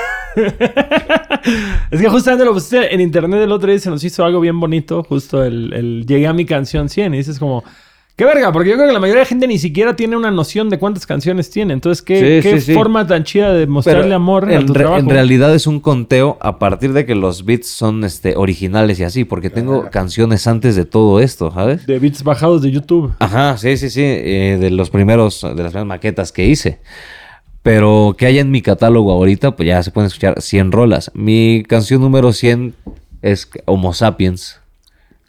es 1.90 2.00
que 2.00 2.08
justamente 2.08 2.44
lo 2.44 2.52
pusiste 2.52 2.94
en 2.94 3.00
internet 3.00 3.40
el 3.42 3.52
otro 3.52 3.68
día 3.68 3.76
y 3.76 3.80
se 3.80 3.90
nos 3.90 4.02
hizo 4.04 4.24
algo 4.24 4.40
bien 4.40 4.58
bonito. 4.60 5.02
Justo 5.02 5.44
el, 5.44 5.72
el 5.72 6.06
llegué 6.06 6.26
a 6.26 6.32
mi 6.32 6.46
canción 6.46 6.88
100. 6.88 7.14
Y 7.14 7.16
dices 7.18 7.38
como, 7.38 7.64
qué 8.16 8.24
verga, 8.24 8.50
porque 8.50 8.70
yo 8.70 8.76
creo 8.76 8.86
que 8.88 8.92
la 8.94 8.98
mayoría 9.00 9.20
de 9.20 9.26
gente 9.26 9.46
ni 9.46 9.58
siquiera 9.58 9.94
tiene 9.94 10.16
una 10.16 10.30
noción 10.30 10.70
de 10.70 10.78
cuántas 10.78 11.06
canciones 11.06 11.50
tiene. 11.50 11.74
Entonces, 11.74 12.02
qué, 12.02 12.40
Sí, 12.42 12.48
qué 12.48 12.60
sí, 12.60 12.66
sí. 12.68 12.74
forma 12.74 13.06
tan 13.06 13.24
chida 13.24 13.52
de 13.52 13.66
mostrarle 13.66 14.04
Pero 14.04 14.14
amor 14.16 14.48
a 14.48 14.54
en, 14.54 14.66
tu 14.66 14.72
re- 14.74 14.80
trabajo. 14.80 15.00
en 15.00 15.08
realidad 15.10 15.54
es 15.54 15.66
un 15.66 15.80
conteo 15.80 16.38
a 16.40 16.58
partir 16.58 16.92
de 16.94 17.04
que 17.04 17.14
los 17.14 17.44
beats 17.44 17.68
son 17.68 18.04
este, 18.04 18.34
originales 18.36 18.98
y 19.00 19.04
así, 19.04 19.24
porque 19.24 19.50
tengo 19.50 19.90
canciones 19.90 20.46
antes 20.46 20.76
de 20.76 20.84
todo 20.86 21.20
esto, 21.20 21.50
¿sabes? 21.52 21.86
De 21.86 21.98
beats 21.98 22.22
bajados 22.22 22.62
de 22.62 22.70
YouTube. 22.70 23.12
Ajá, 23.18 23.56
sí, 23.58 23.76
sí, 23.76 23.90
sí, 23.90 24.02
eh, 24.02 24.56
de 24.60 24.70
los 24.70 24.88
primeros, 24.90 25.42
de 25.42 25.48
las 25.62 25.72
primeras 25.72 25.86
maquetas 25.86 26.32
que 26.32 26.46
hice. 26.46 26.80
Pero 27.62 28.14
que 28.16 28.26
haya 28.26 28.40
en 28.40 28.50
mi 28.50 28.62
catálogo 28.62 29.10
ahorita, 29.12 29.56
pues 29.56 29.66
ya 29.66 29.82
se 29.82 29.90
pueden 29.90 30.06
escuchar 30.06 30.40
100 30.40 30.70
rolas. 30.72 31.10
Mi 31.14 31.64
canción 31.68 32.00
número 32.00 32.32
100 32.32 32.74
es 33.22 33.50
Homo 33.64 33.92
Sapiens, 33.92 34.60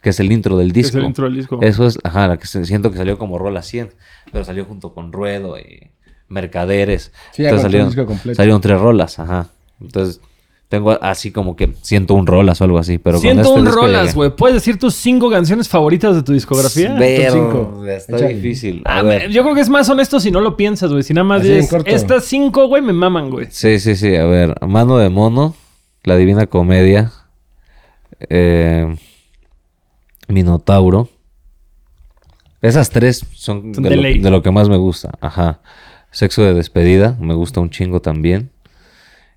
que 0.02 0.10
es 0.10 0.20
el 0.20 0.30
intro 0.32 0.56
del 0.56 0.68
Es 0.68 0.74
disco. 0.74 0.98
el 0.98 1.04
intro 1.04 1.24
del 1.24 1.34
disco. 1.36 1.58
Eso 1.62 1.86
es, 1.86 1.98
ajá, 2.04 2.28
la 2.28 2.36
que 2.36 2.46
siento 2.46 2.90
que 2.90 2.96
salió 2.98 3.18
como 3.18 3.38
rola 3.38 3.62
100, 3.62 3.90
pero 4.32 4.44
salió 4.44 4.64
junto 4.64 4.94
con 4.94 5.12
Ruedo 5.12 5.58
y 5.58 5.90
Mercaderes. 6.28 7.12
Sí, 7.32 7.42
Entonces 7.42 7.62
salieron, 7.62 7.88
disco 7.88 8.06
completo. 8.06 8.36
salieron 8.36 8.60
tres 8.60 8.78
rolas, 8.80 9.18
ajá. 9.18 9.48
Entonces 9.80 10.20
tengo 10.68 10.90
así 11.02 11.30
como 11.30 11.56
que 11.56 11.72
101 11.80 12.26
rolas 12.26 12.60
o 12.60 12.64
algo 12.64 12.78
así, 12.78 12.98
pero 12.98 13.14
con 13.16 13.22
101 13.22 13.48
este 13.56 13.60
disco 13.70 13.80
rolas, 13.80 14.14
güey. 14.14 14.30
¿Puedes 14.36 14.54
decir 14.56 14.78
tus 14.78 14.94
cinco 14.94 15.30
canciones 15.30 15.66
favoritas 15.68 16.14
de 16.14 16.22
tu 16.22 16.34
discografía? 16.34 16.94
Pero 16.98 17.32
cinco. 17.32 17.84
está 17.86 18.16
Échale. 18.16 18.34
difícil. 18.34 18.82
A 18.84 18.98
Ah, 18.98 19.02
ver. 19.02 19.30
yo 19.30 19.42
creo 19.42 19.54
que 19.54 19.62
es 19.62 19.70
más 19.70 19.88
honesto 19.88 20.20
si 20.20 20.30
no 20.30 20.42
lo 20.42 20.56
piensas, 20.58 20.90
güey. 20.90 21.02
Si 21.02 21.14
nada 21.14 21.24
más 21.24 21.42
dices, 21.42 21.72
estas 21.86 22.26
cinco, 22.26 22.68
güey, 22.68 22.82
me 22.82 22.92
maman, 22.92 23.30
güey. 23.30 23.46
Sí, 23.50 23.78
sí, 23.80 23.96
sí. 23.96 24.14
A 24.14 24.26
ver, 24.26 24.54
Mano 24.66 24.98
de 24.98 25.08
Mono, 25.08 25.54
La 26.04 26.16
Divina 26.16 26.46
Comedia, 26.46 27.12
eh, 28.28 28.94
Minotauro. 30.28 31.08
Esas 32.60 32.90
tres 32.90 33.24
son 33.34 33.74
Son 33.74 33.82
de, 33.84 33.90
de 33.90 33.96
lo, 33.96 34.02
ley. 34.02 34.18
de 34.18 34.30
lo 34.30 34.42
que 34.42 34.50
más 34.50 34.68
me 34.68 34.76
gusta. 34.76 35.10
Ajá. 35.20 35.60
Sexo 36.10 36.42
de 36.42 36.54
despedida, 36.54 37.16
me 37.20 37.34
gusta 37.34 37.60
un 37.60 37.70
chingo 37.70 38.00
también. 38.00 38.50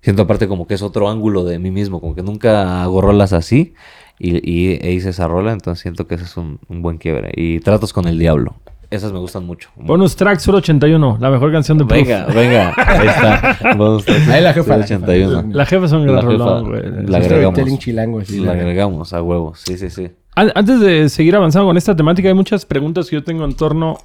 Siento 0.00 0.22
aparte 0.22 0.48
como 0.48 0.66
que 0.66 0.74
es 0.74 0.82
otro 0.82 1.08
ángulo 1.08 1.44
de 1.44 1.58
mí 1.60 1.70
mismo, 1.70 2.00
como 2.00 2.14
que 2.14 2.22
nunca 2.22 2.82
hago 2.82 3.00
rolas 3.00 3.32
así 3.32 3.74
y, 4.18 4.36
y- 4.50 4.78
e 4.82 4.92
hice 4.92 5.10
esa 5.10 5.28
rola, 5.28 5.52
entonces 5.52 5.80
siento 5.80 6.08
que 6.08 6.16
ese 6.16 6.24
es 6.24 6.36
un, 6.36 6.58
un 6.68 6.82
buen 6.82 6.98
quiebre. 6.98 7.30
Y 7.36 7.60
Tratos 7.60 7.92
con 7.92 8.08
el 8.08 8.18
Diablo, 8.18 8.56
esas 8.90 9.12
me 9.12 9.20
gustan 9.20 9.46
mucho. 9.46 9.68
Bonus 9.76 10.16
track 10.16 10.40
Sur 10.40 10.56
81, 10.56 11.18
la 11.20 11.30
mejor 11.30 11.52
canción 11.52 11.78
de 11.78 11.84
Proof. 11.84 12.00
Venga, 12.00 12.26
venga, 12.26 12.74
ahí 12.76 13.06
está. 13.06 13.74
Bonus 13.76 14.04
track, 14.04 14.28
Ahí 14.30 14.42
la 14.42 14.52
jefa, 14.52 14.76
la 14.76 14.84
jefa. 14.84 15.04
81. 15.04 15.44
La 15.52 15.66
jefa 15.66 15.84
es 15.86 15.92
un 15.92 16.06
La 16.06 16.12
gran 16.14 16.30
jefa, 16.32 16.32
rolón, 16.44 16.68
güey. 16.68 16.82
la 17.06 17.18
agregamos. 17.18 18.30
La 18.32 18.52
agregamos 18.52 19.12
a 19.12 19.22
huevos, 19.22 19.60
sí, 19.60 19.78
sí, 19.78 19.88
sí. 19.88 20.10
An- 20.34 20.52
Antes 20.54 20.80
de 20.80 21.08
seguir 21.08 21.36
avanzando 21.36 21.66
con 21.68 21.76
esta 21.76 21.94
temática, 21.96 22.28
hay 22.28 22.34
muchas 22.34 22.64
preguntas 22.66 23.08
que 23.08 23.16
yo 23.16 23.24
tengo 23.24 23.44
en 23.44 23.54
torno 23.54 23.98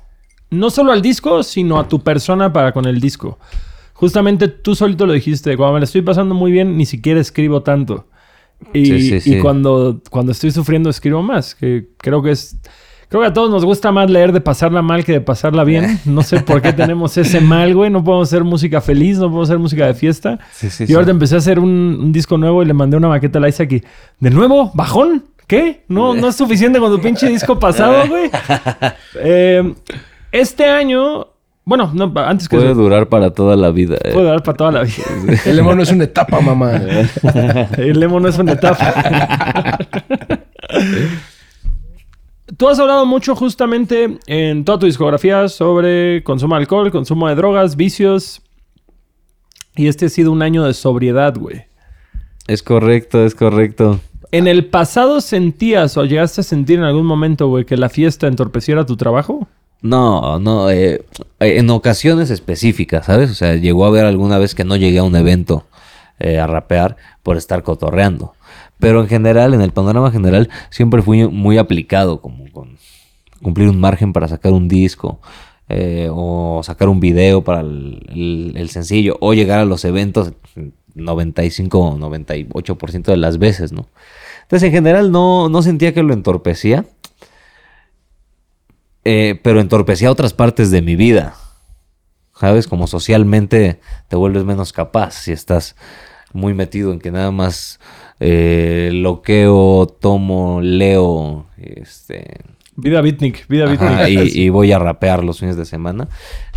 no 0.49 0.69
solo 0.69 0.91
al 0.91 1.01
disco, 1.01 1.43
sino 1.43 1.79
a 1.79 1.87
tu 1.87 1.99
persona 2.01 2.51
para 2.53 2.71
con 2.71 2.85
el 2.85 2.99
disco. 3.01 3.37
Justamente 3.93 4.47
tú 4.47 4.75
solito 4.75 5.05
lo 5.05 5.13
dijiste, 5.13 5.57
cuando 5.57 5.73
me 5.75 5.79
la 5.79 5.85
estoy 5.85 6.01
pasando 6.01 6.35
muy 6.35 6.51
bien, 6.51 6.77
ni 6.77 6.85
siquiera 6.85 7.19
escribo 7.19 7.63
tanto. 7.63 8.07
Y, 8.73 8.85
Sí, 8.85 9.01
sí, 9.01 9.19
sí. 9.21 9.35
y 9.35 9.39
cuando, 9.39 10.01
cuando 10.09 10.31
estoy 10.31 10.51
sufriendo, 10.51 10.89
escribo 10.89 11.21
más. 11.21 11.55
Que 11.55 11.87
creo 11.97 12.21
que 12.21 12.31
es. 12.31 12.57
Creo 13.09 13.21
que 13.21 13.27
a 13.27 13.33
todos 13.33 13.49
nos 13.49 13.63
gusta 13.63 13.91
más 13.93 14.09
leer 14.09 14.33
de 14.33 14.41
pasarla 14.41 14.81
mal 14.81 15.05
que 15.05 15.13
de 15.13 15.21
pasarla 15.21 15.63
bien. 15.63 15.99
No 16.05 16.23
sé 16.23 16.41
por 16.41 16.61
qué 16.61 16.73
tenemos 16.73 17.17
ese 17.17 17.39
mal, 17.39 17.73
güey. 17.73 17.89
No 17.89 18.03
podemos 18.03 18.27
hacer 18.27 18.43
música 18.43 18.81
feliz, 18.81 19.17
no 19.17 19.25
podemos 19.27 19.49
hacer 19.49 19.59
música 19.59 19.87
de 19.87 19.93
fiesta. 19.93 20.39
Y 20.87 20.93
ahorita 20.93 21.11
empecé 21.11 21.35
a 21.35 21.37
hacer 21.37 21.57
un, 21.59 21.69
un 22.01 22.11
disco 22.11 22.37
nuevo 22.37 22.61
y 22.63 22.65
le 22.65 22.73
mandé 22.73 22.97
una 22.97 23.07
maqueta 23.07 23.39
a 23.39 23.47
Isaac 23.47 23.71
y... 23.71 23.83
¿De 24.19 24.29
nuevo? 24.29 24.71
¿Bajón? 24.73 25.23
¿Qué? 25.47 25.83
¿No, 25.88 26.13
no 26.13 26.27
es 26.27 26.36
suficiente 26.36 26.77
con 26.79 26.93
tu 26.93 27.01
pinche 27.01 27.27
disco 27.27 27.57
pasado, 27.57 28.07
güey? 28.07 28.29
Eh, 29.15 29.73
este 30.31 30.65
año... 30.65 31.27
Bueno, 31.63 31.91
no, 31.93 32.13
antes 32.15 32.47
que 32.47 32.55
Puede 32.55 32.71
eso, 32.71 32.79
durar 32.79 33.10
para 33.10 33.31
toda 33.31 33.57
la 33.57 33.71
vida. 33.71 33.97
eh. 34.03 34.13
puede 34.13 34.27
dar 34.27 34.41
para 34.41 34.57
toda 34.57 34.71
la 34.71 34.83
vida. 34.83 35.03
El 35.45 35.57
lemón 35.57 35.75
no 35.77 35.83
es 35.83 35.91
una 35.91 36.05
etapa, 36.05 36.39
mamá. 36.39 36.71
El 37.77 38.01
emo 38.01 38.21
no 38.21 38.29
es 38.29 38.38
una 38.38 38.53
etapa. 38.53 39.77
Tú 42.55 42.69
has 42.69 42.79
hablado 42.79 43.05
mucho 43.05 43.36
justamente 43.36 44.17
en 44.27 44.63
toda 44.63 44.79
tu 44.79 44.86
discografía 44.86 45.49
sobre 45.49 46.23
consumo 46.23 46.55
de 46.55 46.62
alcohol, 46.62 46.89
consumo 46.91 47.27
de 47.27 47.36
drogas, 47.36 47.75
vicios. 47.75 48.41
Y 49.75 49.88
este 49.88 50.05
ha 50.05 50.10
sido 50.10 50.31
un 50.31 50.41
año 50.41 50.63
de 50.63 50.73
sobriedad, 50.73 51.36
güey. 51.38 51.65
Es 52.47 52.63
correcto, 52.63 53.25
es 53.25 53.36
correcto. 53.36 53.99
¿En 54.31 54.47
el 54.47 54.65
pasado 54.65 55.21
sentías 55.21 55.95
o 55.97 56.03
llegaste 56.03 56.41
a 56.41 56.43
sentir 56.43 56.79
en 56.79 56.85
algún 56.85 57.05
momento, 57.05 57.47
güey, 57.47 57.65
que 57.65 57.77
la 57.77 57.89
fiesta 57.89 58.27
entorpeciera 58.27 58.85
tu 58.85 58.97
trabajo? 58.97 59.47
No, 59.81 60.39
no, 60.39 60.69
eh, 60.69 61.05
eh, 61.39 61.59
en 61.59 61.69
ocasiones 61.69 62.29
específicas, 62.29 63.05
¿sabes? 63.05 63.31
O 63.31 63.35
sea, 63.35 63.55
llegó 63.55 63.85
a 63.85 63.89
haber 63.89 64.05
alguna 64.05 64.37
vez 64.37 64.53
que 64.53 64.65
no 64.65 64.75
llegué 64.75 64.99
a 64.99 65.03
un 65.03 65.15
evento 65.15 65.65
eh, 66.19 66.39
a 66.39 66.47
rapear 66.47 66.97
por 67.23 67.37
estar 67.37 67.63
cotorreando. 67.63 68.33
Pero 68.79 69.01
en 69.01 69.07
general, 69.07 69.53
en 69.53 69.61
el 69.61 69.71
panorama 69.71 70.11
general, 70.11 70.49
siempre 70.71 71.01
fui 71.01 71.27
muy 71.27 71.57
aplicado, 71.57 72.21
como 72.21 72.51
con 72.51 72.77
cumplir 73.41 73.69
un 73.69 73.79
margen 73.79 74.13
para 74.13 74.27
sacar 74.27 74.51
un 74.51 74.67
disco, 74.67 75.19
o 76.11 76.61
sacar 76.63 76.87
un 76.89 76.99
video 76.99 77.43
para 77.43 77.61
el 77.61 78.67
sencillo, 78.69 79.17
o 79.19 79.33
llegar 79.33 79.59
a 79.59 79.65
los 79.65 79.83
eventos 79.83 80.31
95 80.97 81.79
o 81.79 81.97
98% 81.97 83.03
de 83.03 83.17
las 83.17 83.38
veces, 83.38 83.71
¿no? 83.71 83.88
Entonces, 84.43 84.67
en 84.67 84.73
general, 84.73 85.12
no, 85.12 85.49
no 85.49 85.62
sentía 85.62 85.93
que 85.93 86.03
lo 86.03 86.13
entorpecía. 86.13 86.86
Eh, 89.03 89.39
pero 89.41 89.62
entorpecía 89.62 90.12
otras 90.12 90.33
partes 90.33 90.69
de 90.69 90.81
mi 90.81 90.95
vida. 90.97 91.36
¿Sabes? 92.36 92.67
Como 92.67 92.88
socialmente 92.88 93.79
te 94.10 94.15
vuelves 94.15 94.43
menos 94.43 94.73
capaz 94.73 95.12
si 95.12 95.31
estás 95.31 95.75
muy 96.33 96.53
metido 96.53 96.91
en 96.91 96.99
que 96.99 97.12
nada 97.12 97.31
más 97.31 97.79
eh, 98.19 98.91
loqueo, 98.93 99.88
tomo, 99.88 100.60
leo, 100.62 101.45
este, 101.57 102.41
Vida 102.77 103.01
beatnik, 103.01 103.47
vida 103.47 103.65
ajá, 103.71 104.07
y, 104.07 104.17
y 104.45 104.49
voy 104.49 104.71
a 104.71 104.79
rapear 104.79 105.23
los 105.23 105.39
fines 105.39 105.57
de 105.57 105.65
semana. 105.65 106.07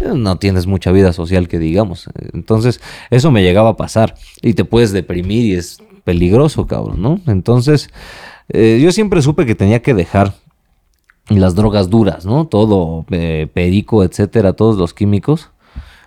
eh, 0.00 0.11
No 0.14 0.37
tienes 0.37 0.66
mucha 0.66 0.92
vida 0.92 1.12
social 1.12 1.48
que 1.48 1.59
digamos. 1.59 2.09
Entonces, 2.35 2.80
eso 3.11 3.30
me 3.30 3.42
llegaba 3.42 3.70
a 3.70 3.76
pasar. 3.76 4.14
Y 4.42 4.52
te 4.52 4.64
puedes 4.64 4.92
deprimir 4.92 5.46
y 5.46 5.54
es 5.54 5.78
peligroso, 6.04 6.66
cabrón, 6.66 7.00
¿no? 7.02 7.20
Entonces, 7.26 7.88
eh, 8.50 8.80
yo 8.83 8.92
siempre 8.92 9.22
supe 9.22 9.46
que 9.46 9.54
tenía 9.54 9.80
que 9.83 9.94
dejar 9.94 10.35
las 11.28 11.54
drogas 11.54 11.88
duras, 11.88 12.26
¿no? 12.26 12.46
Todo, 12.46 13.06
eh, 13.11 13.48
perico, 13.52 14.04
etcétera, 14.04 14.52
todos 14.52 14.76
los 14.76 14.92
químicos. 14.92 15.50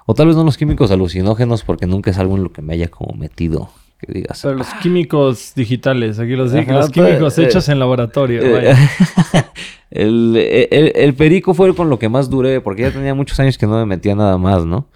O 0.06 0.14
tal 0.14 0.28
vez 0.28 0.36
no 0.36 0.44
los 0.44 0.58
químicos 0.58 0.92
alucinógenos, 0.92 1.64
porque 1.64 1.88
nunca 1.88 2.12
es 2.12 2.18
algo 2.20 2.36
en 2.36 2.44
lo 2.44 2.52
que 2.52 2.62
me 2.62 2.74
haya 2.74 2.90
como 2.90 3.16
metido, 3.18 3.70
que 4.06 4.14
digas. 4.14 4.40
Pero 4.42 4.56
los 4.56 4.68
químicos 4.82 5.54
digitales, 5.56 6.20
aquí 6.20 6.36
los, 6.36 6.54
Ajá, 6.54 6.72
los 6.74 6.92
pues, 6.92 7.08
químicos 7.08 7.38
eh, 7.38 7.44
hechos 7.46 7.70
en 7.70 7.80
laboratorio. 7.80 8.42
Eh, 8.42 8.52
vaya. 8.52 8.78
el, 9.92 10.36
el- 10.72 10.92
el 10.96 11.14
perico 11.14 11.54
fue 11.54 11.74
con 11.76 11.90
lo 11.90 12.00
que 12.00 12.10
más 12.10 12.30
duré, 12.30 12.62
porque 12.62 12.84
ya 12.84 12.92
tenía 12.92 13.14
muchos 13.14 13.40
años 13.40 13.58
que 13.58 13.66
no 13.68 13.74
me 13.78 13.86
metía 13.86 14.16
nada 14.16 14.38
más, 14.38 14.66
¿no? 14.66 14.88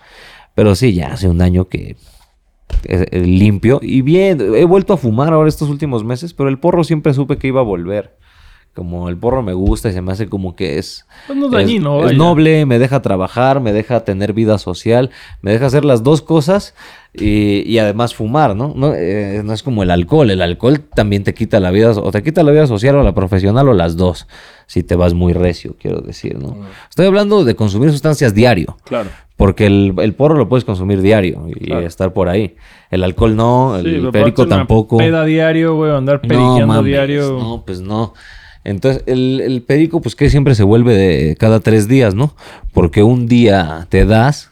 Pero 0.55 0.75
sí, 0.75 0.93
ya 0.93 1.13
hace 1.13 1.27
un 1.27 1.41
año 1.41 1.65
que 1.69 1.95
eh, 2.85 3.05
eh, 3.11 3.19
limpio 3.21 3.79
y 3.81 4.01
bien. 4.01 4.41
He 4.55 4.65
vuelto 4.65 4.93
a 4.93 4.97
fumar 4.97 5.33
ahora 5.33 5.49
estos 5.49 5.69
últimos 5.69 6.03
meses, 6.03 6.33
pero 6.33 6.49
el 6.49 6.59
porro 6.59 6.83
siempre 6.83 7.13
supe 7.13 7.37
que 7.37 7.47
iba 7.47 7.61
a 7.61 7.63
volver. 7.63 8.16
Como 8.77 9.09
el 9.09 9.17
porro 9.17 9.41
me 9.41 9.53
gusta 9.53 9.89
y 9.89 9.93
se 9.93 10.03
me 10.03 10.11
hace 10.11 10.29
como 10.29 10.55
que 10.55 10.77
es, 10.77 11.07
Pues 11.25 11.35
no 11.39 11.47
es 11.47 11.51
es- 11.51 11.57
dañino, 11.57 11.97
es 12.01 12.05
vaya. 12.05 12.17
noble, 12.19 12.65
me 12.67 12.77
deja 12.77 13.01
trabajar, 13.01 13.59
me 13.59 13.73
deja 13.73 14.01
tener 14.05 14.33
vida 14.33 14.59
social, 14.59 15.09
me 15.41 15.51
deja 15.51 15.65
hacer 15.65 15.83
las 15.83 16.03
dos 16.03 16.21
cosas 16.21 16.75
y, 17.11 17.63
y 17.67 17.79
además 17.79 18.13
fumar, 18.13 18.55
¿no? 18.55 18.73
No, 18.75 18.93
Eh, 18.93 19.41
no 19.43 19.51
es 19.53 19.63
como 19.63 19.81
el 19.81 19.89
alcohol. 19.89 20.29
El 20.29 20.43
alcohol 20.43 20.79
también 20.93 21.23
te 21.23 21.33
quita 21.33 21.59
la 21.59 21.71
vida, 21.71 21.89
o 21.89 22.11
te 22.11 22.21
quita 22.21 22.43
la 22.43 22.51
vida 22.51 22.67
social 22.67 22.95
o 22.97 23.01
la 23.03 23.15
profesional 23.15 23.67
o 23.67 23.73
las 23.73 23.97
dos, 23.97 24.27
si 24.67 24.83
te 24.83 24.95
vas 24.95 25.15
muy 25.15 25.33
recio, 25.33 25.75
quiero 25.81 26.01
decir, 26.01 26.37
¿no? 26.37 26.55
Estoy 26.87 27.07
hablando 27.07 27.43
de 27.45 27.55
consumir 27.55 27.89
sustancias 27.91 28.35
diario. 28.35 28.77
Claro. 28.83 29.09
Porque 29.37 29.67
el, 29.67 29.93
el 29.99 30.13
porro 30.15 30.35
lo 30.35 30.49
puedes 30.49 30.65
consumir 30.65 31.01
diario 31.01 31.45
y 31.47 31.65
Claro. 31.65 31.85
estar 31.85 32.11
por 32.13 32.27
ahí. 32.27 32.55
El 32.89 33.03
alcohol 33.03 33.35
no, 33.35 33.75
el 33.77 33.83
Sí, 33.85 33.91
perico 33.91 34.09
aparte 34.09 34.41
una 34.43 34.55
tampoco. 34.57 34.97
Peda 34.97 35.25
diario, 35.25 35.75
güey, 35.75 35.91
andar 35.95 36.15
No, 36.23 36.27
periqueando 36.27 36.67
mames, 36.67 36.85
diario. 36.85 37.37
No, 37.39 37.63
pues 37.65 37.79
no. 37.81 38.13
Entonces, 38.67 39.01
el, 39.05 39.39
el 39.41 39.61
perico, 39.61 40.01
pues 40.01 40.15
que 40.15 40.29
siempre 40.29 40.53
se 40.53 40.63
vuelve 40.63 40.93
de 40.95 41.37
cada 41.39 41.61
tres 41.61 41.87
días, 41.87 42.15
¿no? 42.15 42.35
Porque 42.73 43.01
un 43.01 43.25
día 43.27 43.87
te 43.89 44.05
das, 44.05 44.51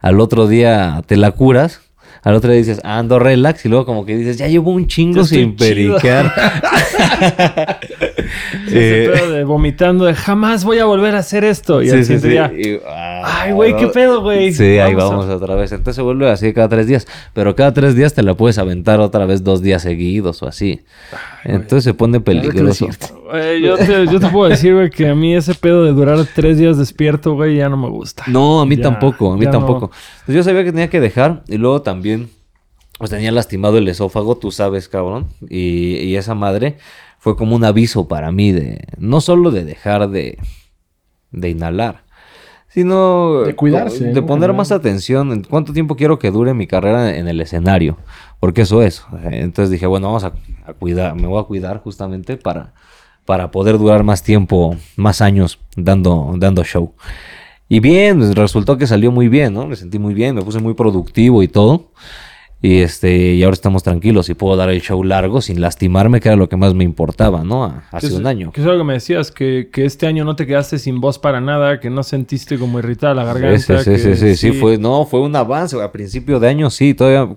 al 0.00 0.18
otro 0.18 0.46
día 0.48 1.02
te 1.06 1.18
la 1.18 1.32
curas, 1.32 1.82
al 2.22 2.34
otro 2.34 2.50
día 2.50 2.58
dices, 2.58 2.80
"Ah, 2.84 2.98
ando 2.98 3.18
relax, 3.18 3.64
y 3.66 3.68
luego 3.68 3.84
como 3.86 4.06
que 4.06 4.16
dices, 4.16 4.38
ya 4.38 4.46
llevo 4.48 4.70
un 4.70 4.86
chingo 4.86 5.24
sin 5.24 5.56
periquear. 5.56 6.32
Ese 8.66 9.04
Eh, 9.04 9.08
pedo 9.12 9.30
de 9.32 9.44
vomitando 9.44 10.04
de 10.04 10.14
jamás 10.14 10.64
voy 10.64 10.78
a 10.78 10.84
volver 10.84 11.14
a 11.14 11.18
hacer 11.18 11.44
esto. 11.44 11.82
Y 11.82 11.86
Sí, 11.90 11.92
al 11.96 12.04
sí, 12.04 12.18
siguiente 12.18 12.26
sí. 12.28 12.32
día, 12.32 12.52
Y, 12.76 12.80
ah, 12.86 13.40
Ay, 13.42 13.52
güey, 13.52 13.76
qué 13.76 13.86
pedo, 13.88 14.22
güey. 14.22 14.52
Sí, 14.52 14.78
ahí 14.78 14.94
Vamos 14.94 15.12
a- 15.12 15.16
vamos 15.26 15.42
otra 15.42 15.54
vez. 15.54 15.72
Entonces 15.72 15.96
se 15.96 16.02
vuelve 16.02 16.30
así 16.30 16.52
cada 16.52 16.68
tres 16.68 16.86
días. 16.86 17.06
Pero 17.34 17.54
cada 17.56 17.72
tres 17.72 17.94
días 17.94 18.14
te 18.14 18.22
la 18.22 18.34
puedes 18.34 18.58
aventar 18.58 19.00
otra 19.00 19.26
vez 19.26 19.42
dos 19.44 19.62
días 19.62 19.82
seguidos 19.82 20.42
o 20.42 20.46
así. 20.48 20.80
Entonces 21.44 21.84
se 21.84 21.94
pone 21.94 22.20
peligroso. 22.20 22.88
Güey, 23.30 23.62
yo, 23.62 23.76
te, 23.76 24.06
yo 24.06 24.18
te 24.20 24.28
puedo 24.28 24.48
decir, 24.48 24.74
güey, 24.74 24.90
que 24.90 25.08
a 25.08 25.14
mí 25.14 25.34
ese 25.34 25.54
pedo 25.54 25.84
de 25.84 25.92
durar 25.92 26.18
tres 26.34 26.58
días 26.58 26.78
despierto, 26.78 27.34
güey, 27.34 27.56
ya 27.56 27.68
no 27.68 27.76
me 27.76 27.88
gusta. 27.88 28.24
No, 28.26 28.60
a 28.60 28.66
mí 28.66 28.76
Ya, 28.76 28.82
tampoco, 28.82 29.32
a 29.32 29.36
mí 29.36 29.46
tampoco. 29.46 29.86
no. 29.86 29.92
Entonces 30.20 30.34
yo 30.34 30.42
sabía 30.42 30.64
que 30.64 30.72
tenía 30.72 30.90
que 30.90 31.00
dejar 31.00 31.42
y 31.48 31.56
luego 31.58 31.82
también 31.82 32.30
pues 32.98 33.10
tenía 33.10 33.32
lastimado 33.32 33.78
el 33.78 33.88
esófago, 33.88 34.36
tú 34.36 34.50
sabes, 34.50 34.88
cabrón. 34.88 35.28
Y, 35.48 35.96
y 35.98 36.16
esa 36.16 36.34
madre 36.34 36.76
fue 37.18 37.36
como 37.36 37.56
un 37.56 37.64
aviso 37.64 38.08
para 38.08 38.30
mí 38.32 38.52
de 38.52 38.84
no 38.98 39.20
solo 39.20 39.50
de 39.50 39.64
dejar 39.64 40.08
de, 40.10 40.38
de 41.30 41.48
inhalar, 41.50 42.04
sino 42.68 43.40
De 43.42 43.54
cuidarse, 43.56 44.04
de 44.12 44.22
poner 44.22 44.52
más 44.52 44.70
atención 44.72 45.32
en 45.32 45.42
cuánto 45.44 45.72
tiempo 45.72 45.96
quiero 45.96 46.18
que 46.18 46.30
dure 46.30 46.54
mi 46.54 46.66
carrera 46.66 47.16
en 47.16 47.26
el 47.28 47.40
escenario, 47.40 47.96
porque 48.38 48.62
eso 48.62 48.82
es. 48.82 49.04
Entonces 49.30 49.70
dije, 49.70 49.86
bueno, 49.86 50.08
vamos 50.08 50.24
a, 50.24 50.32
a 50.66 50.72
cuidar, 50.74 51.14
me 51.14 51.26
voy 51.26 51.40
a 51.40 51.44
cuidar 51.44 51.78
justamente 51.82 52.36
para, 52.36 52.74
para 53.30 53.52
poder 53.52 53.78
durar 53.78 54.02
más 54.02 54.24
tiempo, 54.24 54.74
más 54.96 55.20
años 55.20 55.60
dando, 55.76 56.34
dando 56.36 56.64
show. 56.64 56.94
Y 57.68 57.78
bien, 57.78 58.18
pues, 58.18 58.34
resultó 58.34 58.76
que 58.76 58.88
salió 58.88 59.12
muy 59.12 59.28
bien, 59.28 59.54
¿no? 59.54 59.68
Me 59.68 59.76
sentí 59.76 60.00
muy 60.00 60.14
bien, 60.14 60.34
me 60.34 60.42
puse 60.42 60.58
muy 60.58 60.74
productivo 60.74 61.40
y 61.44 61.46
todo. 61.46 61.92
Y 62.60 62.78
este, 62.80 63.34
y 63.34 63.44
ahora 63.44 63.54
estamos 63.54 63.84
tranquilos 63.84 64.28
y 64.30 64.34
puedo 64.34 64.56
dar 64.56 64.68
el 64.68 64.80
show 64.82 65.04
largo 65.04 65.40
sin 65.40 65.60
lastimarme, 65.60 66.18
que 66.18 66.26
era 66.28 66.34
lo 66.36 66.48
que 66.48 66.56
más 66.56 66.74
me 66.74 66.82
importaba, 66.82 67.44
¿no? 67.44 67.72
Hace 67.92 68.08
es- 68.08 68.14
un 68.14 68.26
año. 68.26 68.50
Que 68.50 68.62
es 68.62 68.66
algo 68.66 68.78
que 68.78 68.84
me 68.84 68.94
decías, 68.94 69.30
que, 69.30 69.68
que 69.72 69.84
este 69.84 70.08
año 70.08 70.24
no 70.24 70.34
te 70.34 70.44
quedaste 70.44 70.80
sin 70.80 71.00
voz 71.00 71.20
para 71.20 71.40
nada, 71.40 71.78
que 71.78 71.88
no 71.88 72.02
sentiste 72.02 72.58
como 72.58 72.80
irritada 72.80 73.14
la 73.14 73.22
garganta. 73.22 73.78
Sí, 73.84 73.94
sí, 73.96 73.96
sí, 73.96 74.16
sí, 74.16 74.34
sí, 74.34 74.50
fue, 74.50 74.76
no, 74.76 75.06
fue 75.06 75.20
un 75.20 75.36
avance. 75.36 75.80
A 75.80 75.92
principio 75.92 76.40
de 76.40 76.48
año, 76.48 76.68
sí, 76.68 76.94
todavía 76.94 77.28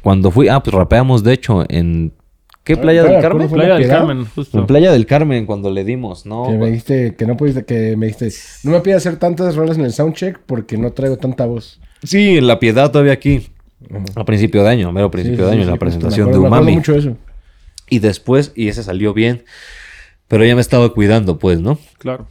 cuando 0.00 0.30
fui, 0.30 0.46
ah, 0.46 0.62
pues 0.62 0.72
rapeamos 0.72 1.24
de 1.24 1.32
hecho 1.32 1.64
en 1.68 2.12
¿qué 2.64 2.74
Ah, 2.74 2.80
playa 2.80 3.02
del 3.04 3.20
Carmen? 3.20 3.38
¿cómo 3.38 3.48
fue? 3.48 3.58
Playa 3.58 3.74
del 3.74 3.82
Piedad? 3.82 3.98
Carmen, 3.98 4.24
justo. 4.34 4.58
En 4.58 4.66
Playa 4.66 4.92
del 4.92 5.06
Carmen 5.06 5.46
cuando 5.46 5.70
le 5.70 5.84
dimos, 5.84 6.26
¿no? 6.26 6.46
Que 6.48 6.52
me 6.58 6.66
dijiste 6.66 7.14
que 7.16 7.26
no 7.26 7.36
pudiste, 7.36 7.64
que 7.64 7.96
me 7.96 8.06
dijiste, 8.06 8.30
no 8.64 8.72
me 8.72 8.80
pidas 8.80 9.06
hacer 9.06 9.18
tantas 9.18 9.54
rolas 9.56 9.78
en 9.78 9.84
el 9.84 9.92
soundcheck 9.92 10.38
porque 10.46 10.76
no 10.78 10.92
traigo 10.92 11.16
tanta 11.16 11.46
voz. 11.46 11.80
Sí, 12.02 12.38
en 12.38 12.46
La 12.46 12.58
Piedad 12.58 12.90
todavía 12.90 13.12
aquí. 13.12 13.48
A 14.14 14.24
principio 14.24 14.62
de 14.62 14.68
año, 14.68 14.92
mero 14.92 15.10
principio 15.10 15.38
Sí, 15.38 15.44
de 15.44 15.50
año, 15.50 15.60
sí, 15.62 15.64
en 15.64 15.70
la 15.70 15.76
presentación 15.78 16.28
acuerdo- 16.28 16.42
de 16.42 16.46
Umami. 16.48 16.72
mucho 16.74 16.94
eso. 16.94 17.16
Y 17.88 17.98
después, 18.00 18.52
y 18.54 18.68
ese 18.68 18.82
salió 18.82 19.14
bien, 19.14 19.42
pero 20.28 20.44
ya 20.44 20.54
me 20.54 20.60
estaba 20.60 20.92
cuidando, 20.92 21.38
pues, 21.38 21.60
¿no? 21.60 21.78
Claro. 21.98 22.26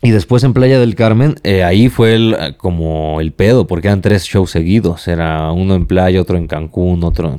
Y 0.00 0.10
después 0.10 0.42
en 0.44 0.52
Playa 0.52 0.78
del 0.80 0.94
Carmen, 0.94 1.34
eh, 1.44 1.62
ahí 1.64 1.88
fue 1.88 2.14
el, 2.14 2.34
eh, 2.38 2.54
como 2.56 3.20
el 3.20 3.32
pedo, 3.32 3.66
porque 3.66 3.88
eran 3.88 4.00
tres 4.00 4.24
shows 4.24 4.50
seguidos. 4.50 5.06
Era 5.08 5.52
uno 5.52 5.74
en 5.74 5.86
playa, 5.86 6.20
otro 6.20 6.36
en 6.36 6.46
Cancún, 6.46 7.04
otro, 7.04 7.38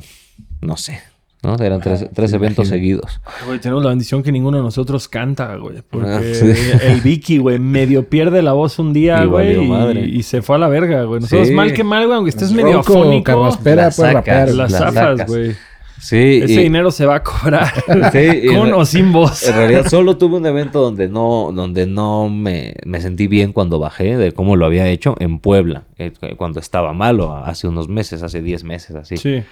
no 0.60 0.76
sé, 0.76 1.00
¿no? 1.44 1.54
Eran 1.56 1.80
tres, 1.80 2.06
tres 2.14 2.30
me 2.32 2.36
eventos 2.38 2.68
seguidos. 2.68 3.20
Ay, 3.24 3.32
Güey, 3.46 3.58
tenemos 3.60 3.82
la 3.82 3.90
bendición 3.90 4.22
que 4.22 4.32
ninguno 4.32 4.56
de 4.58 4.62
nosotros 4.62 5.08
canta, 5.08 5.54
güey. 5.56 5.82
Porque 5.88 6.08
Ah, 6.10 6.20
sí. 6.32 6.52
el 6.82 7.00
Vicky, 7.00 7.38
güey, 7.38 7.58
medio 7.58 8.08
pierde 8.08 8.42
la 8.42 8.52
voz 8.52 8.78
un 8.78 8.92
día, 8.92 9.22
Y 9.22 9.26
güey. 9.26 9.46
valió 9.48 9.62
Y, 9.62 9.68
madre. 9.68 10.00
y 10.06 10.22
se 10.22 10.42
fue 10.42 10.56
a 10.56 10.58
la 10.58 10.68
verga, 10.68 11.02
güey. 11.04 11.20
Nosotros 11.20 11.48
Sí. 11.48 11.54
mal 11.54 11.72
que 11.72 11.84
mal, 11.84 12.04
güey, 12.06 12.16
aunque 12.16 12.30
estés 12.30 12.52
medio 12.52 12.80
afónico. 12.80 13.24
carraspera, 13.24 13.84
la 13.86 13.90
puede 13.90 14.12
rapear. 14.12 14.38
sacas, 14.48 14.54
Las 14.56 14.72
la 14.72 14.78
zafas, 14.78 14.94
sacas. 15.18 15.26
güey. 15.28 15.52
Sí, 16.00 16.40
Ese 16.42 16.52
y 16.54 16.58
dinero 16.64 16.90
se 16.90 17.06
va 17.06 17.14
a 17.14 17.22
cobrar. 17.22 17.72
Sí, 18.12 18.46
con 18.48 18.68
en- 18.68 18.74
o 18.74 18.84
sin 18.84 19.10
voz. 19.10 19.48
en 19.48 19.54
realidad 19.54 19.86
solo 19.88 20.18
tuve 20.18 20.36
un 20.36 20.44
evento 20.44 20.82
donde 20.82 21.08
no, 21.08 21.50
donde 21.54 21.86
no 21.86 22.28
me, 22.28 22.74
me 22.84 23.00
sentí 23.00 23.26
bien 23.26 23.52
cuando 23.54 23.78
bajé 23.78 24.18
de 24.18 24.32
cómo 24.32 24.56
lo 24.56 24.66
había 24.66 24.86
hecho 24.88 25.14
en 25.18 25.38
Puebla, 25.38 25.84
eh, 25.96 26.12
cuando 26.36 26.60
estaba 26.60 26.92
malo, 26.92 27.34
hace 27.34 27.68
unos 27.68 27.88
meses, 27.88 28.22
hace 28.22 28.42
10 28.42 28.64
meses, 28.64 28.96
así. 28.96 29.16
Sí. 29.16 29.42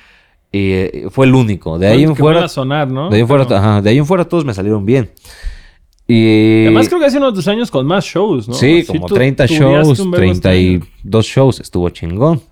Y 0.52 0.72
eh, 0.72 1.06
fue 1.10 1.24
el 1.26 1.34
único. 1.34 1.78
De 1.78 1.86
ahí 1.88 2.02
en 2.02 2.14
fuera, 2.14 2.44
a 2.44 2.48
sonar, 2.48 2.90
¿no? 2.90 3.08
de 3.08 3.16
ahí 3.16 3.22
en 3.22 3.28
fuera, 3.28 3.46
Pero- 3.46 3.58
ajá, 3.58 3.80
de 3.80 3.90
ahí 3.90 3.98
en 3.98 4.06
fuera 4.06 4.26
todos 4.26 4.44
me 4.44 4.52
salieron 4.52 4.84
bien. 4.84 5.10
Y 6.06 6.66
Además, 6.66 6.88
creo 6.88 7.00
que 7.00 7.06
hace 7.06 7.16
uno 7.16 7.30
de 7.30 7.34
tus 7.36 7.48
años 7.48 7.70
con 7.70 7.86
más 7.86 8.04
shows, 8.04 8.48
¿no? 8.48 8.54
Sí, 8.54 8.84
como 8.86 9.06
tú 9.06 9.14
30 9.14 9.46
tuneaste 9.46 9.64
shows, 9.64 9.98
un 10.00 10.10
verbo 10.10 10.32
este 10.32 10.48
año. 10.48 10.80
32 10.80 11.26
shows, 11.26 11.60
estuvo 11.60 11.88
chingón. 11.88 12.42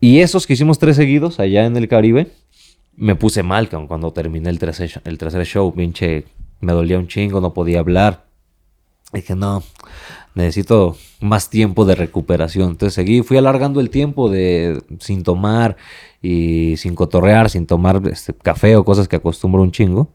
Y 0.00 0.20
esos 0.20 0.46
que 0.46 0.54
hicimos 0.54 0.78
tres 0.78 0.96
seguidos 0.96 1.38
allá 1.38 1.66
en 1.66 1.76
el 1.76 1.86
Caribe, 1.86 2.32
me 2.96 3.14
puse 3.14 3.42
mal 3.42 3.68
cuando 3.68 4.12
terminé 4.12 4.50
el 4.50 4.58
tercer, 4.58 5.00
el 5.04 5.18
tercer 5.18 5.46
show, 5.46 5.72
pinche, 5.72 6.24
me 6.60 6.72
dolía 6.72 6.98
un 6.98 7.06
chingo, 7.06 7.40
no 7.40 7.54
podía 7.54 7.78
hablar. 7.78 8.24
Dije, 9.12 9.36
no, 9.36 9.62
necesito 10.34 10.96
más 11.20 11.48
tiempo 11.50 11.84
de 11.84 11.94
recuperación. 11.94 12.70
Entonces 12.70 12.94
seguí, 12.94 13.22
fui 13.22 13.36
alargando 13.36 13.80
el 13.80 13.90
tiempo 13.90 14.28
de 14.28 14.82
sin 15.00 15.22
tomar 15.22 15.76
y 16.20 16.76
sin 16.76 16.94
cotorrear, 16.94 17.50
sin 17.50 17.66
tomar 17.66 18.02
este, 18.10 18.34
café 18.34 18.76
o 18.76 18.84
cosas 18.84 19.08
que 19.08 19.16
acostumbro 19.16 19.62
un 19.62 19.72
chingo, 19.72 20.08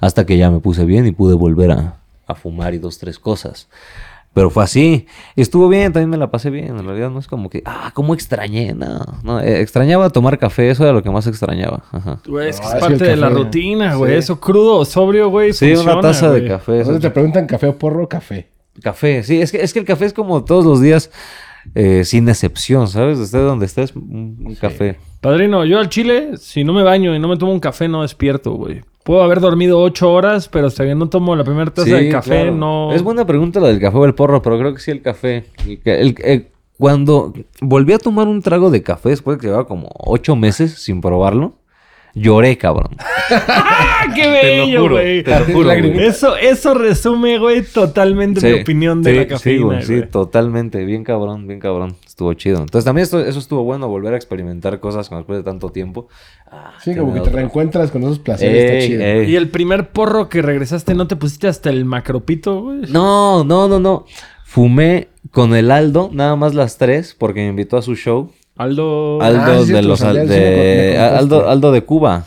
hasta 0.00 0.26
que 0.26 0.36
ya 0.36 0.50
me 0.50 0.60
puse 0.60 0.84
bien 0.84 1.06
y 1.06 1.12
pude 1.12 1.34
volver 1.34 1.72
a, 1.72 2.00
a 2.26 2.34
fumar 2.34 2.74
y 2.74 2.78
dos, 2.78 2.98
tres 2.98 3.18
cosas. 3.18 3.68
Pero 4.34 4.50
fue 4.50 4.64
así. 4.64 5.06
Estuvo 5.36 5.68
bien, 5.68 5.92
también 5.92 6.10
me 6.10 6.16
la 6.16 6.28
pasé 6.28 6.50
bien. 6.50 6.76
En 6.76 6.84
realidad 6.84 7.08
no 7.08 7.20
es 7.20 7.28
como 7.28 7.48
que, 7.48 7.62
ah, 7.64 7.92
cómo 7.94 8.14
extrañé. 8.14 8.74
No, 8.74 9.00
no 9.22 9.40
eh, 9.40 9.60
extrañaba 9.60 10.10
tomar 10.10 10.38
café, 10.40 10.70
eso 10.70 10.82
era 10.82 10.92
lo 10.92 11.04
que 11.04 11.10
más 11.10 11.28
extrañaba. 11.28 11.84
Ajá. 11.92 12.18
Güey, 12.26 12.48
es 12.48 12.60
que 12.60 12.66
No, 12.66 12.74
es 12.74 12.80
parte 12.80 13.04
de 13.04 13.16
la 13.16 13.30
rutina, 13.30 13.94
güey. 13.94 14.12
Sí. 14.12 14.18
Eso 14.18 14.40
crudo 14.40 14.84
sobrio, 14.84 15.30
güey. 15.30 15.52
Sí, 15.52 15.72
una 15.74 16.00
taza 16.00 16.32
de 16.32 16.48
café. 16.48 16.80
Entonces 16.80 17.00
te 17.00 17.10
preguntan 17.10 17.46
café 17.46 17.68
o 17.68 17.78
porro, 17.78 18.08
café. 18.08 18.53
Café, 18.82 19.22
sí, 19.22 19.40
es 19.40 19.52
que, 19.52 19.62
es 19.62 19.72
que 19.72 19.78
el 19.78 19.84
café 19.84 20.04
es 20.06 20.12
como 20.12 20.44
todos 20.44 20.64
los 20.64 20.80
días, 20.80 21.10
eh, 21.74 22.04
sin 22.04 22.28
excepción, 22.28 22.88
¿sabes? 22.88 23.18
Estés 23.18 23.42
donde 23.42 23.66
estés, 23.66 23.94
un, 23.94 24.36
un 24.44 24.54
café. 24.56 24.96
Padrino, 25.20 25.64
yo 25.64 25.78
al 25.78 25.88
chile, 25.88 26.36
si 26.38 26.64
no 26.64 26.72
me 26.72 26.82
baño 26.82 27.14
y 27.14 27.18
no 27.18 27.28
me 27.28 27.36
tomo 27.36 27.52
un 27.52 27.60
café, 27.60 27.88
no 27.88 28.02
despierto, 28.02 28.52
güey. 28.52 28.82
Puedo 29.04 29.22
haber 29.22 29.40
dormido 29.40 29.80
ocho 29.80 30.10
horas, 30.12 30.48
pero 30.48 30.66
hasta 30.66 30.84
que 30.84 30.94
no 30.94 31.08
tomo 31.08 31.36
la 31.36 31.44
primera 31.44 31.70
taza 31.70 31.86
Sí, 31.86 31.92
de 32.04 32.08
café, 32.10 32.28
claro. 32.42 32.54
no... 32.54 32.92
Es 32.92 33.02
buena 33.02 33.26
pregunta 33.26 33.60
la 33.60 33.68
del 33.68 33.80
café 33.80 33.96
o 33.98 34.04
el 34.06 34.14
porro, 34.14 34.42
pero 34.42 34.58
creo 34.58 34.74
que 34.74 34.80
sí 34.80 34.90
el 34.90 35.02
café. 35.02 35.44
El 35.66 35.80
que- 35.80 36.00
el- 36.00 36.14
eh, 36.24 36.48
cuando 36.78 37.32
volví 37.60 37.92
a 37.92 37.98
tomar 37.98 38.26
un 38.28 38.42
trago 38.42 38.70
de 38.70 38.82
café 38.82 39.10
después 39.10 39.36
de 39.36 39.40
que 39.42 39.46
llevaba 39.46 39.66
como 39.68 39.88
ocho 39.98 40.34
meses 40.36 40.82
sin 40.82 41.00
probarlo, 41.00 41.54
lloré, 42.14 42.56
cabrón. 42.58 42.90
¡Ah, 43.30 44.06
qué 44.14 44.22
Te 44.22 44.26
lo 44.28 44.32
bello, 44.66 44.80
juro, 44.82 44.94
güey! 44.96 45.22
te 45.22 45.38
lo 45.38 45.44
juro. 45.46 45.70
Eso, 45.72 46.36
eso 46.36 46.74
resume, 46.74 47.38
güey, 47.38 47.62
totalmente 47.62 48.52
mi 48.54 48.60
opinión 48.62 49.02
de 49.02 49.10
sí, 49.10 49.16
la 49.16 49.22
sí, 49.24 49.28
cafeína, 49.28 49.64
güey, 49.66 49.82
sí, 49.82 49.96
güey. 49.96 50.08
totalmente. 50.08 50.84
Bien 50.84 51.04
cabrón, 51.04 51.46
bien 51.46 51.60
cabrón. 51.60 51.96
Estuvo 52.06 52.32
chido. 52.34 52.58
Entonces 52.60 52.84
también 52.84 53.02
esto- 53.04 53.20
eso 53.24 53.38
estuvo 53.38 53.64
bueno, 53.64 53.88
volver 53.88 54.14
a 54.14 54.16
experimentar 54.16 54.78
cosas 54.78 55.10
después 55.10 55.38
de 55.38 55.42
tanto 55.42 55.70
tiempo. 55.70 56.08
Ah, 56.50 56.74
Sí, 56.82 56.94
como 56.94 57.12
que 57.14 57.20
te 57.20 57.30
reencuentras 57.30 57.90
con 57.90 58.02
esos 58.04 58.18
placeres, 58.20 58.54
Ey, 58.70 58.76
está 58.76 58.86
chido. 58.86 59.02
ey. 59.04 59.30
Y 59.32 59.36
el 59.36 59.48
primer 59.48 59.90
porro 59.90 60.28
que 60.28 60.40
regresaste, 60.42 60.94
¿no 60.94 61.08
te 61.08 61.16
pusiste 61.16 61.48
hasta 61.48 61.70
el 61.70 61.84
macropito, 61.84 62.62
güey? 62.62 62.82
No, 62.90 63.42
no, 63.42 63.66
no, 63.68 63.80
no. 63.80 64.04
Fumé 64.44 65.08
con 65.32 65.56
el 65.56 65.70
Aldo, 65.72 66.10
nada 66.12 66.36
más 66.36 66.54
las 66.54 66.78
tres, 66.78 67.16
porque 67.18 67.40
me 67.40 67.48
invitó 67.48 67.76
a 67.76 67.82
su 67.82 67.96
show. 67.96 68.30
Aldo... 68.56 69.20
Aldo 69.20 69.40
Ah, 69.42 69.58
sí, 69.64 69.72
de 69.72 69.82
los 69.82 69.98
sea, 69.98 70.12
de. 70.12 70.98
Aldo, 70.98 71.48
Aldo 71.48 71.72
de 71.72 71.82
Cuba. 71.82 72.24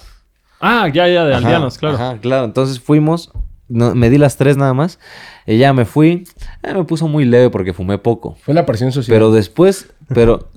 Ah, 0.60 0.88
ya, 0.94 1.08
ya, 1.08 1.24
de 1.26 1.34
Ajá, 1.36 1.46
aldeanos, 1.46 1.78
claro. 1.78 1.96
Ajá, 1.96 2.18
claro. 2.20 2.46
Entonces 2.46 2.80
fuimos, 2.80 3.32
no, 3.70 3.94
me 3.96 4.10
di 4.10 4.18
las 4.18 4.38
tres 4.38 4.58
nada 4.58 4.74
más. 4.74 5.00
Y 5.46 5.58
ya 5.58 5.72
me 5.74 5.86
fui. 5.86 6.26
Eh, 6.64 6.74
me 6.74 6.84
puso 6.84 7.08
muy 7.08 7.26
leve 7.26 7.50
porque 7.50 7.74
fumé 7.74 7.98
poco. 7.98 8.36
Fue 8.42 8.54
la 8.54 8.66
presión 8.66 8.92
social. 8.92 9.16
Pero 9.16 9.32
después, 9.32 9.90
pero 10.14 10.50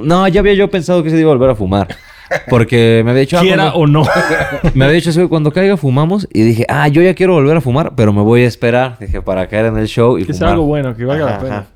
no, 0.00 0.26
ya 0.28 0.40
había 0.40 0.54
yo 0.54 0.70
pensado 0.70 1.02
que 1.02 1.10
se 1.10 1.18
iba 1.18 1.30
a 1.30 1.34
volver 1.34 1.50
a 1.50 1.54
fumar. 1.54 1.88
Porque 2.50 3.02
me 3.04 3.10
había 3.10 3.20
dicho... 3.22 3.38
ah, 3.38 3.40
Quiera 3.40 3.72
cuando- 3.72 3.78
o 3.80 3.86
no. 3.86 4.04
Me 4.74 4.84
había 4.84 4.96
dicho, 4.96 5.12
"Sí, 5.12 5.26
cuando 5.28 5.50
caiga 5.50 5.76
fumamos. 5.78 6.28
Y 6.32 6.42
dije, 6.42 6.66
ah, 6.68 6.86
yo 6.88 7.00
ya 7.02 7.14
quiero 7.14 7.32
volver 7.32 7.56
a 7.56 7.60
fumar, 7.62 7.94
pero 7.96 8.12
me 8.12 8.20
voy 8.22 8.42
a 8.42 8.46
esperar. 8.46 8.98
Dije, 9.00 9.22
para 9.22 9.46
caer 9.48 9.66
en 9.66 9.78
el 9.78 9.88
show 9.88 10.18
y 10.18 10.24
que 10.26 10.32
sea 10.34 10.40
fumar. 10.40 10.52
algo 10.54 10.66
bueno, 10.66 10.94
que 10.96 11.04
valga 11.06 11.24
la 11.24 11.30
Ajá, 11.36 11.40
pena. 11.42 11.66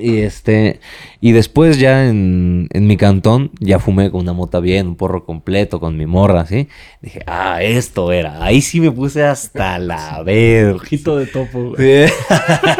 Y 0.00 0.20
este, 0.20 0.80
y 1.20 1.32
después 1.32 1.78
ya 1.78 2.08
en, 2.08 2.68
en 2.72 2.86
mi 2.86 2.96
cantón, 2.96 3.50
ya 3.60 3.78
fumé 3.78 4.10
con 4.10 4.20
una 4.20 4.32
mota 4.32 4.60
bien, 4.60 4.88
un 4.88 4.96
porro 4.96 5.24
completo, 5.24 5.78
con 5.78 5.96
mi 5.96 6.06
morra, 6.06 6.46
¿sí? 6.46 6.68
Dije, 7.02 7.22
ah, 7.26 7.62
esto 7.62 8.10
era. 8.12 8.42
Ahí 8.42 8.62
sí 8.62 8.80
me 8.80 8.90
puse 8.90 9.24
hasta 9.24 9.78
la 9.78 10.22
verga. 10.22 10.76
Ojito 10.76 11.16
de 11.16 11.26
topo, 11.26 11.70
güey. 11.70 12.08
Sí. 12.08 12.14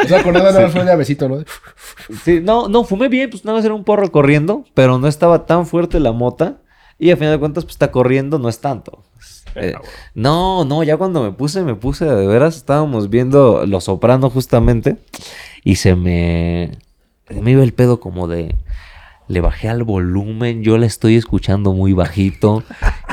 O 0.04 0.08
sea, 0.08 0.22
con 0.22 0.32
nada 0.32 0.52
más 0.60 0.72
fue 0.72 0.84
de 0.84 0.96
besito, 0.96 1.28
¿no? 1.28 1.44
Sí, 2.24 2.40
no, 2.42 2.68
no, 2.68 2.84
fumé 2.84 3.08
bien, 3.08 3.28
pues 3.28 3.44
nada 3.44 3.58
más 3.58 3.64
era 3.64 3.74
un 3.74 3.84
porro 3.84 4.10
corriendo, 4.10 4.64
pero 4.74 4.98
no 4.98 5.06
estaba 5.06 5.46
tan 5.46 5.66
fuerte 5.66 6.00
la 6.00 6.12
mota. 6.12 6.58
Y 6.98 7.10
al 7.10 7.16
final 7.16 7.32
de 7.32 7.38
cuentas, 7.38 7.64
pues 7.64 7.74
está 7.74 7.90
corriendo, 7.90 8.38
no 8.38 8.48
es 8.48 8.60
tanto. 8.60 9.04
Eh, 9.54 9.74
no, 10.14 10.64
no, 10.64 10.82
ya 10.82 10.96
cuando 10.96 11.22
me 11.22 11.32
puse, 11.32 11.62
me 11.62 11.74
puse 11.74 12.04
de 12.04 12.26
veras, 12.26 12.56
estábamos 12.56 13.10
viendo 13.10 13.66
Los 13.66 13.84
Soprano 13.84 14.30
justamente, 14.30 14.96
y 15.64 15.76
se 15.76 15.96
me, 15.96 16.78
me 17.40 17.52
iba 17.52 17.62
el 17.62 17.72
pedo 17.72 18.00
como 18.00 18.28
de, 18.28 18.54
le 19.28 19.40
bajé 19.40 19.68
al 19.68 19.84
volumen, 19.84 20.62
yo 20.64 20.76
la 20.76 20.86
estoy 20.86 21.16
escuchando 21.16 21.72
muy 21.72 21.92
bajito, 21.92 22.64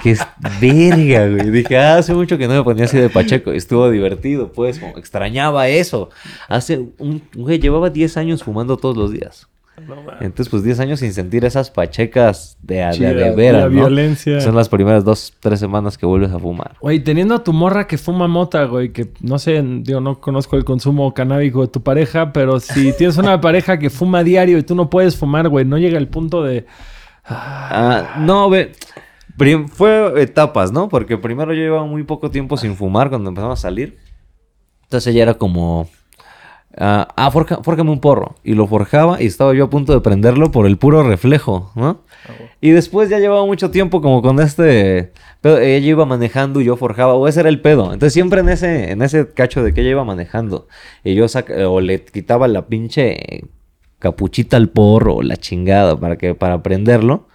que 0.02 0.12
es 0.12 0.20
verga, 0.60 1.28
güey. 1.28 1.52
Dije, 1.52 1.78
"Ah, 1.78 1.98
hace 1.98 2.14
mucho 2.14 2.38
que 2.38 2.48
no 2.48 2.56
me 2.56 2.64
ponía 2.64 2.86
así 2.86 2.98
de 2.98 3.10
Pacheco, 3.10 3.52
estuvo 3.52 3.90
divertido, 3.92 4.52
pues, 4.52 4.80
como 4.80 4.98
extrañaba 4.98 5.68
eso. 5.68 6.10
Hace, 6.50 6.88
un, 6.98 7.22
güey, 7.36 7.60
llevaba 7.60 7.90
10 7.92 8.18
años 8.18 8.44
fumando 8.44 8.78
todos 8.78 8.98
los 8.98 9.12
días. 9.12 9.48
No. 9.88 9.96
Entonces, 10.20 10.50
pues 10.50 10.64
10 10.64 10.80
años 10.82 11.00
sin 11.00 11.14
sentir 11.14 11.46
esas 11.46 11.72
pachecas 11.72 12.58
de, 12.62 12.84
a- 12.84 12.92
de, 12.92 13.14
de 13.14 13.30
la 13.30 13.36
veras, 13.36 13.62
la 13.64 13.70
¿no? 13.70 13.76
violencia. 13.76 14.42
Son 14.42 14.56
las 14.56 14.68
primeras 14.70 15.06
dos, 15.06 15.34
tres 15.40 15.60
semanas 15.60 15.98
que 15.98 16.06
vuelves 16.06 16.32
a 16.32 16.40
fumar. 16.40 16.76
Güey, 16.82 17.00
teniendo 17.04 17.36
a 17.36 17.44
tu 17.44 17.54
morra 17.54 17.88
que 17.88 17.98
fuma 17.98 18.28
mota, 18.28 18.66
güey, 18.66 18.92
que 18.92 19.12
no 19.22 19.40
sé, 19.40 19.64
digo, 19.64 20.02
no 20.02 20.20
conozco 20.20 20.58
el 20.58 20.66
consumo 20.66 21.14
canábico 21.14 21.62
de 21.62 21.68
tu 21.70 21.82
pareja, 21.82 22.34
pero 22.34 22.60
si 22.60 22.92
tienes 22.98 23.18
una 23.18 23.40
pareja 23.40 23.80
que 23.80 23.90
fuma 23.90 24.24
diario 24.24 24.58
y 24.58 24.64
tú 24.64 24.76
no 24.76 24.90
puedes 24.90 25.16
fumar, 25.16 25.48
güey, 25.50 25.64
no 25.66 25.78
llega 25.78 25.98
el 25.98 26.08
punto 26.10 26.44
de... 26.44 26.66
Ah, 27.30 28.16
no, 28.20 28.50
ve. 28.50 28.72
fue 29.74 30.22
etapas, 30.22 30.72
¿no? 30.72 30.90
Porque 30.90 31.18
primero 31.18 31.54
yo 31.54 31.62
llevaba 31.62 31.86
muy 31.86 32.04
poco 32.04 32.32
tiempo 32.32 32.58
sin 32.58 32.76
fumar 32.76 33.10
cuando 33.10 33.30
empezamos 33.30 33.60
a 33.60 33.62
salir. 33.62 33.98
Entonces 34.84 35.14
ella 35.14 35.24
era 35.24 35.34
como. 35.34 35.90
Ah, 36.78 37.08
ah, 37.16 37.32
forja- 37.32 37.62
fórjame 37.64 37.92
un 37.92 38.00
porro. 38.00 38.36
Y 38.44 38.54
lo 38.54 38.68
forjaba 38.68 39.22
y 39.22 39.26
estaba 39.26 39.54
yo 39.54 39.66
a 39.66 39.70
punto 39.70 39.94
de 39.94 40.02
prenderlo 40.02 40.52
por 40.52 40.66
el 40.68 40.78
puro 40.78 41.04
reflejo, 41.04 41.72
¿no? 41.76 42.02
Y 42.62 42.72
después 42.72 43.10
ya 43.10 43.20
llevaba 43.20 43.46
mucho 43.46 43.72
tiempo 43.72 44.02
como 44.02 44.22
con 44.22 44.40
este... 44.40 45.14
Pero 45.42 45.60
ella 45.60 45.88
iba 45.88 46.06
manejando 46.06 46.62
y 46.62 46.66
yo 46.66 46.76
forjaba, 46.76 47.14
o 47.14 47.28
ese 47.28 47.42
era 47.42 47.50
el 47.50 47.62
pedo. 47.62 47.86
Entonces 47.94 48.14
siempre 48.14 48.42
en 48.42 48.50
ese, 48.50 48.92
en 48.92 49.02
ese 49.04 49.32
cacho 49.34 49.64
de 49.64 49.74
que 49.74 49.82
ella 49.82 49.92
iba 49.92 50.04
manejando 50.04 50.68
y 51.04 51.14
yo 51.14 51.28
saca, 51.28 51.70
o 51.70 51.80
le 51.80 52.04
quitaba 52.04 52.48
la 52.48 52.66
pinche 52.66 53.44
capuchita 54.00 54.58
al 54.58 54.70
porro 54.70 55.16
o 55.18 55.22
la 55.22 55.38
chingada 55.38 56.00
para 56.00 56.18
que 56.18 56.34
para 56.34 56.64
prenderlo, 56.64 57.28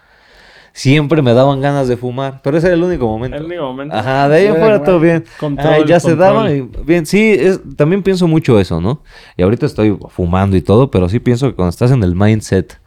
siempre 0.72 1.22
me 1.22 1.34
daban 1.34 1.60
ganas 1.60 1.88
de 1.88 1.96
fumar. 1.96 2.40
Pero 2.42 2.56
ese 2.58 2.68
era 2.68 2.76
el 2.76 2.82
único 2.82 3.06
momento. 3.06 3.36
El 3.36 3.44
único 3.44 3.62
momento. 3.62 3.94
Ajá, 3.94 4.28
de 4.28 4.36
ahí 4.36 4.42
Sí, 4.42 4.48
afuera 4.48 4.66
bueno, 4.78 4.84
todo 4.84 5.00
bien. 5.00 5.24
control, 5.38 5.82
Ah, 5.82 5.84
ya 5.86 6.00
se 6.00 6.08
control. 6.10 6.18
daba. 6.34 6.50
y 6.52 6.60
bien, 6.84 7.06
sí, 7.06 7.32
es- 7.38 7.60
también 7.76 8.02
pienso 8.02 8.26
mucho 8.26 8.58
eso, 8.58 8.80
¿no? 8.80 9.02
Y 9.36 9.42
ahorita 9.42 9.66
estoy 9.66 9.98
fumando 10.08 10.56
y 10.56 10.62
todo, 10.62 10.90
pero 10.90 11.08
sí 11.08 11.20
pienso 11.20 11.48
que 11.48 11.54
cuando 11.54 11.70
estás 11.70 11.90
en 11.90 12.02
el 12.02 12.14
mindset 12.14 12.78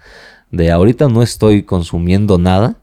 de 0.51 0.71
ahorita 0.71 1.07
no 1.09 1.21
estoy 1.21 1.63
consumiendo 1.63 2.37
nada, 2.37 2.77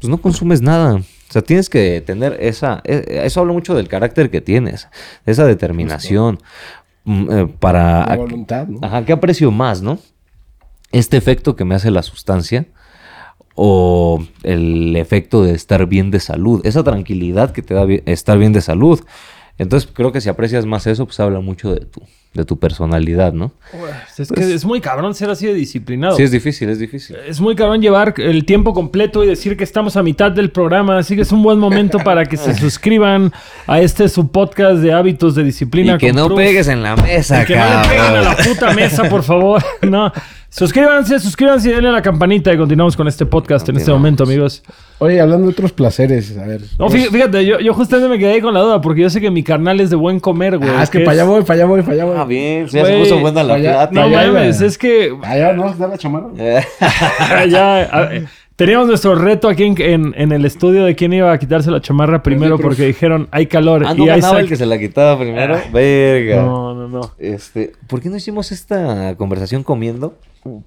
pues 0.00 0.08
no 0.10 0.18
consumes 0.18 0.60
nada. 0.60 0.96
O 0.96 1.32
sea, 1.32 1.42
tienes 1.42 1.68
que 1.68 2.00
tener 2.04 2.36
esa... 2.40 2.80
e- 2.84 3.22
Eso 3.24 3.40
habla 3.40 3.52
mucho 3.52 3.74
del 3.74 3.88
carácter 3.88 4.30
que 4.30 4.40
tienes, 4.40 4.88
esa 5.24 5.44
determinación 5.44 6.38
mm, 7.04 7.30
eh, 7.32 7.46
para... 7.58 8.06
La 8.06 8.16
voluntad, 8.16 8.66
¿no? 8.68 8.78
Ajá, 8.82 9.04
¿qué 9.04 9.12
aprecio 9.12 9.50
más, 9.50 9.82
no? 9.82 9.98
Este 10.92 11.16
efecto 11.16 11.56
que 11.56 11.64
me 11.64 11.74
hace 11.74 11.90
la 11.90 12.02
sustancia 12.02 12.66
o 13.56 14.22
el 14.42 14.94
efecto 14.96 15.42
de 15.42 15.54
estar 15.54 15.86
bien 15.86 16.10
de 16.10 16.20
salud, 16.20 16.60
esa 16.64 16.84
tranquilidad 16.84 17.50
que 17.50 17.62
te 17.62 17.74
da 17.74 17.86
estar 18.04 18.38
bien 18.38 18.52
de 18.52 18.60
salud. 18.60 19.00
Entonces 19.58 19.90
creo 19.92 20.12
que 20.12 20.20
si 20.20 20.28
aprecias 20.28 20.66
más 20.66 20.86
eso, 20.86 21.06
pues 21.06 21.18
habla 21.18 21.40
mucho 21.40 21.74
de 21.74 21.80
tu, 21.80 22.02
de 22.36 22.44
tu 22.44 22.58
personalidad, 22.58 23.32
¿no? 23.32 23.52
Es 24.18 24.30
que 24.30 24.54
es 24.54 24.64
muy 24.64 24.80
cabrón 24.80 25.14
ser 25.14 25.30
así 25.30 25.46
de 25.46 25.54
disciplinado. 25.54 26.16
Sí, 26.16 26.22
es 26.22 26.30
difícil, 26.30 26.68
es 26.68 26.78
difícil. 26.78 27.16
Es 27.26 27.40
muy 27.40 27.54
cabrón 27.56 27.80
llevar 27.82 28.14
el 28.18 28.44
tiempo 28.44 28.72
completo 28.74 29.24
y 29.24 29.26
decir 29.26 29.56
que 29.56 29.64
estamos 29.64 29.96
a 29.96 30.02
mitad 30.02 30.30
del 30.30 30.50
programa, 30.50 30.98
así 30.98 31.16
que 31.16 31.22
es 31.22 31.32
un 31.32 31.42
buen 31.42 31.58
momento 31.58 31.98
para 31.98 32.24
que 32.26 32.36
se 32.36 32.54
suscriban 32.58 33.32
a 33.66 33.80
este 33.80 34.08
su 34.08 34.30
podcast 34.30 34.78
de 34.80 34.92
hábitos 34.92 35.34
de 35.34 35.44
disciplina. 35.44 35.94
Y 35.94 35.98
que 35.98 36.12
con 36.12 36.28
no 36.28 36.34
pegues 36.34 36.68
en 36.68 36.82
la 36.82 36.96
mesa, 36.96 37.44
Que 37.44 37.56
no 37.56 37.64
le 37.64 37.88
peguen 37.88 38.00
a 38.00 38.06
cabrón. 38.06 38.24
la 38.24 38.36
puta 38.36 38.72
mesa, 38.74 39.04
por 39.08 39.22
favor. 39.22 39.62
No. 39.82 40.12
Suscríbanse, 40.48 41.20
suscríbanse 41.20 41.68
y 41.68 41.72
denle 41.72 41.90
a 41.90 41.92
la 41.92 42.00
campanita 42.02 42.50
y 42.52 42.56
continuamos 42.56 42.96
con 42.96 43.06
este 43.08 43.26
podcast 43.26 43.68
en 43.68 43.76
este 43.76 43.90
momento, 43.92 44.24
amigos. 44.24 44.62
Oye, 44.98 45.20
hablando 45.20 45.46
de 45.48 45.52
otros 45.52 45.72
placeres, 45.72 46.34
a 46.38 46.46
ver. 46.46 46.62
No, 46.78 46.88
fí- 46.88 47.10
fíjate, 47.10 47.44
yo, 47.44 47.58
yo 47.60 47.74
justamente 47.74 48.08
me 48.08 48.18
quedé 48.18 48.32
ahí 48.34 48.40
con 48.40 48.54
la 48.54 48.60
duda 48.60 48.80
porque 48.80 49.02
yo 49.02 49.10
sé 49.10 49.20
que 49.20 49.30
mi 49.30 49.42
carnal 49.42 49.80
es 49.80 49.90
de 49.90 49.96
buen 49.96 50.18
comer, 50.18 50.56
güey. 50.56 50.70
Ah, 50.70 50.82
es 50.82 50.88
que 50.88 51.00
para 51.00 51.12
allá 51.12 51.24
voy, 51.24 51.42
para 51.42 51.54
allá 51.54 51.66
voy, 51.66 51.82
para 51.82 51.92
allá 51.94 52.04
voy. 52.06 52.16
Ah, 52.26 52.28
bien, 52.28 52.66
ya 52.66 52.84
se 52.84 52.98
puso 52.98 53.18
buena 53.20 53.42
la 53.42 53.54
vaya- 53.54 53.72
plática. 53.88 54.00
No 54.00 54.06
allá 54.18 54.32
mames, 54.32 54.60
es 54.60 54.76
que 54.78 55.16
Allá, 55.22 55.52
¿no? 55.52 55.72
¿Da 55.72 55.88
la 55.88 55.98
chamarra? 55.98 56.28
Eh, 56.40 56.62
ya, 57.48 57.82
a- 57.82 58.10
teníamos 58.56 58.86
nuestro 58.88 59.14
reto 59.14 59.48
aquí 59.48 59.64
en, 59.64 59.80
en- 59.80 60.14
en 60.16 60.32
el 60.32 60.44
estudio 60.44 60.84
de 60.84 60.94
quién 60.94 61.12
iba 61.12 61.30
a 61.32 61.38
quitarse 61.38 61.70
la 61.70 61.80
chamarra 61.80 62.22
primero 62.22 62.56
sí, 62.56 62.62
porque 62.62 62.86
dijeron 62.86 63.28
hay 63.30 63.46
calor 63.46 63.84
ah, 63.86 63.94
no 63.94 64.04
y 64.04 64.08
sac- 64.08 64.38
el 64.40 64.48
que 64.48 64.56
se 64.56 64.66
la 64.66 64.78
quitaba 64.78 65.18
primero. 65.18 65.58
Verga. 65.72 66.36
No, 66.42 66.74
no, 66.74 66.88
no. 66.88 67.12
Este, 67.18 67.72
¿por 67.86 68.00
qué 68.00 68.08
no 68.08 68.16
hicimos 68.16 68.52
esta 68.52 69.14
conversación 69.16 69.62
comiendo? 69.62 70.14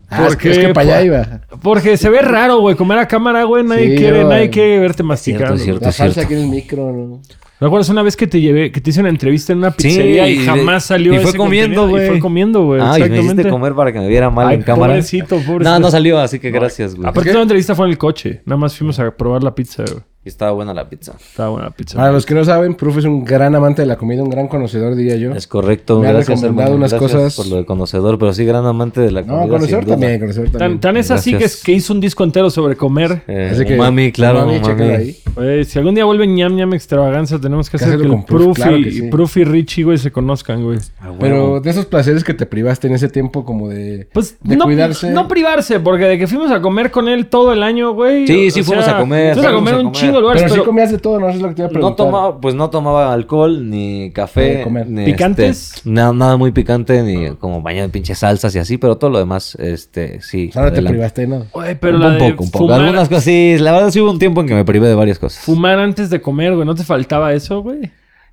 Ah, 0.10 0.28
es 0.28 0.36
que, 0.36 0.49
qué? 0.49 0.51
es 0.51 0.57
que 0.60 0.74
para 0.74 0.97
allá 0.97 0.97
Por- 0.97 1.05
iba. 1.05 1.41
Porque 1.64 1.95
se 1.97 2.10
ve 2.10 2.22
raro, 2.22 2.60
güey, 2.60 2.76
comer 2.76 2.97
a 2.99 3.07
cámara, 3.07 3.43
güey, 3.45 3.64
nadie 3.64 3.91
Sí, 3.91 3.95
quiere, 3.97 4.24
nadie 4.26 4.49
quiere 4.49 4.78
verte 4.80 5.03
masticando. 5.03 5.57
Cierto, 5.57 5.64
cierto. 5.64 5.86
La 5.86 5.91
salsa 5.93 6.14
cierto. 6.16 6.28
aquí 6.28 6.34
en 6.36 6.41
el 6.41 6.47
micro, 6.53 6.91
¿no? 6.91 7.22
¿Me 7.60 7.68
acuerdas 7.68 7.89
una 7.89 8.03
vez 8.03 8.16
que 8.16 8.26
te 8.26 8.39
llevé, 8.39 8.72
que 8.72 8.80
te 8.80 8.89
hice 8.91 9.01
una 9.01 9.10
entrevista 9.10 9.51
en 9.51 9.60
una 9.60 9.72
pizzería 9.72 10.30
y, 10.30 10.39
y- 10.39 10.45
jamás 10.45 10.86
salió 10.86 11.14
y 11.14 11.18
fue 11.20 11.30
ese 11.32 11.38
comiendo, 11.38 11.89
güey. 11.89 12.05
Y 12.05 12.10
fue 12.10 12.20
comiendo, 12.20 12.64
güey, 12.64 12.80
Ah, 12.82 12.97
y 12.97 13.10
me 13.10 13.20
hiciste 13.20 13.49
comer 13.49 13.74
para 13.76 13.91
que 13.91 13.99
me 13.99 14.07
viera 14.07 14.30
mal 14.30 14.47
Ay, 14.47 14.55
en 14.55 14.62
cámara. 14.64 14.93
pobrecito, 14.93 15.36
pobrecito. 15.39 15.60
No, 15.64 15.80
no 15.80 15.91
salió, 15.91 16.20
así 16.20 16.39
que 16.39 16.51
gracias, 16.51 16.95
güey. 16.95 17.10
Aparte 17.10 17.34
la 17.34 17.41
entrevista 17.41 17.76
fue 17.76 17.86
en 17.88 17.91
el 17.91 17.97
coche. 17.97 18.41
Nada 18.45 18.57
más 18.57 18.78
fuimos 18.78 18.97
a 18.99 19.12
probar 19.12 19.43
la 19.43 19.53
pizza, 19.53 19.84
güey. 19.84 20.03
Y 20.26 20.28
estaba 20.28 20.51
buena 20.51 20.74
la 20.74 20.89
pizza. 20.89 21.13
Estaba 21.17 21.49
buena 21.51 21.70
la 21.70 21.72
pizza. 21.74 21.95
Para 21.97 22.11
los 22.11 22.26
que 22.26 22.34
no 22.36 22.43
saben, 22.43 22.76
Proof 22.76 22.97
es 22.97 23.05
un 23.05 23.24
gran 23.24 23.55
amante 23.55 23.84
de 23.84 23.86
la 23.86 23.95
comida, 23.95 24.22
un 24.22 24.30
gran 24.30 24.49
conocedor, 24.49 24.93
diría 24.95 25.15
yo. 25.15 25.32
Es 25.32 25.47
correcto. 25.47 26.01
Me 26.01 26.09
ha 26.09 26.11
recomendado 26.13 26.49
hermano. 26.49 26.76
unas 26.76 26.91
Gracias 26.91 27.11
cosas. 27.13 27.36
por 27.38 27.47
lo 27.47 27.55
de 27.55 27.65
conocedor, 27.65 28.20
pero 28.20 28.34
sí 28.34 28.43
gran 28.43 28.65
amante 28.65 28.99
de 28.99 29.11
la 29.11 29.22
comida. 29.24 29.45
No, 29.45 29.47
conocedor 29.49 29.86
también, 29.86 30.20
conocedor 30.20 30.49
también. 30.49 30.72
Tan, 30.72 30.80
tan 30.82 30.97
es 30.97 31.09
así 31.09 31.34
que, 31.38 31.45
es, 31.45 31.63
que 31.63 31.72
hizo 31.72 31.93
un 31.93 32.01
disco 32.01 32.26
entero 32.26 32.49
sobre 32.49 32.76
comer. 32.76 33.22
Eh, 33.30 33.51
Así 33.53 33.63
que, 33.63 33.78
mami, 33.78 34.11
claro, 34.11 34.45
mami, 34.45 34.59
mami. 34.59 34.84
ahí. 34.84 35.63
Si 35.63 35.80
algún 35.80 35.95
día 35.95 36.03
vuelve 36.03 36.28
ñam 36.28 36.53
ñam 36.53 36.74
extravaganza, 36.74 37.39
tenemos 37.39 37.70
que 37.70 37.78
hacer 37.78 37.88
que 37.88 37.95
hacerlo 37.95 38.15
el 38.15 38.20
con 38.20 38.26
Proof, 38.26 38.55
claro 38.57 38.78
y, 38.78 38.84
que 38.84 38.91
sí. 38.91 39.05
y 39.05 39.09
Proof 39.09 39.38
y 39.38 39.43
Richie, 39.45 39.84
güey, 39.86 39.97
se 39.97 40.11
conozcan, 40.11 40.65
güey. 40.65 40.80
Ah, 40.99 41.13
Pero 41.17 41.61
de 41.61 41.70
esos 41.70 41.86
placeres 41.86 42.26
que 42.26 42.34
te 42.34 42.45
privaste 42.45 42.88
en 42.88 42.93
ese 42.93 43.07
tiempo 43.07 43.45
como 43.45 43.70
de, 43.70 44.09
Pues 44.11 44.38
de 44.41 44.57
no, 44.57 44.65
cuidarse. 44.65 45.11
no 45.11 45.30
privarse, 45.30 45.80
porque 45.80 46.03
de 46.05 46.17
que 46.17 46.28
fuimos 46.28 46.51
a 46.51 46.61
comer 46.61 46.91
con 46.91 47.07
él 47.07 47.28
todo 47.28 47.53
el 47.53 47.63
año, 47.63 47.93
güey. 47.93 48.28
Sí, 48.28 48.51
sí, 48.51 48.63
fuimos 48.63 48.86
a 48.86 48.97
comer, 48.99 49.34
Fuimos 49.36 49.49
a 49.51 49.55
comer 49.55 49.76
un 49.76 49.91
chingo 49.93 50.18
de 50.20 50.22
lugares, 50.24 50.43
pero, 50.43 50.53
pero, 50.53 50.63
sí 50.63 50.67
comías 50.67 50.91
de 50.91 50.97
todo, 50.99 51.20
no 51.20 51.28
Eso 51.30 51.38
es 51.38 51.41
lo 51.41 51.49
que 51.49 51.55
te 51.55 51.61
iba 51.61 51.67
a 51.67 51.70
No 51.70 51.74
preguntar. 51.74 52.05
tomaba, 52.05 52.39
pues 52.41 52.55
no 52.55 52.70
tomaba 52.70 53.11
alcohol, 53.13 53.70
ni 53.70 54.11
café, 54.11 54.57
De 54.57 54.63
comer. 54.63 54.88
ni 54.88 55.05
¿Picantes? 55.05 55.74
este, 55.76 55.89
nada, 55.89 56.13
nada 56.13 56.38
muy 56.38 56.51
picante, 56.51 57.01
ni 57.03 57.36
como 57.36 57.61
bañado 57.61 57.86
en 57.86 57.91
pinches 57.91 58.20
salsas 58.20 58.53
y 58.55 58.59
así, 58.59 58.78
pero 58.78 58.97
todo 58.97 59.09
lo 59.09 59.20
demás, 59.20 59.55
este, 59.59 60.22
sí. 60.22 60.47
O 60.49 60.53
sea, 60.53 60.63
no 60.63 60.72
te 60.74 60.82
privaste 60.82 61.22
de 61.22 61.28
nada. 61.28 61.45
Güey, 61.51 61.76
pero 61.80 61.95
un, 61.97 62.01
la 62.03 62.07
un 62.09 62.13
de 62.17 62.20
poco, 62.32 62.43
un 62.43 62.51
poco. 62.51 62.65
fumar, 62.65 62.82
Algunas 62.82 63.09
cosas, 63.09 63.24
sí, 63.24 63.57
la 63.59 63.72
verdad 63.72 63.89
sí 63.91 63.99
hubo 64.01 64.11
un 64.11 64.20
tiempo 64.20 64.41
en 64.41 64.47
que 64.47 64.53
me 64.55 64.65
privé 64.65 64.88
de 64.88 64.95
varias 64.95 65.20
cosas. 65.20 65.43
fumar 65.43 65.80
antes 65.80 66.09
de 66.09 66.22
comer, 66.22 66.53
güey, 66.55 66.65
¿no 66.65 66.76
te 66.76 66.84
faltaba 66.84 67.34
eso, 67.34 67.61
güey? 67.61 67.91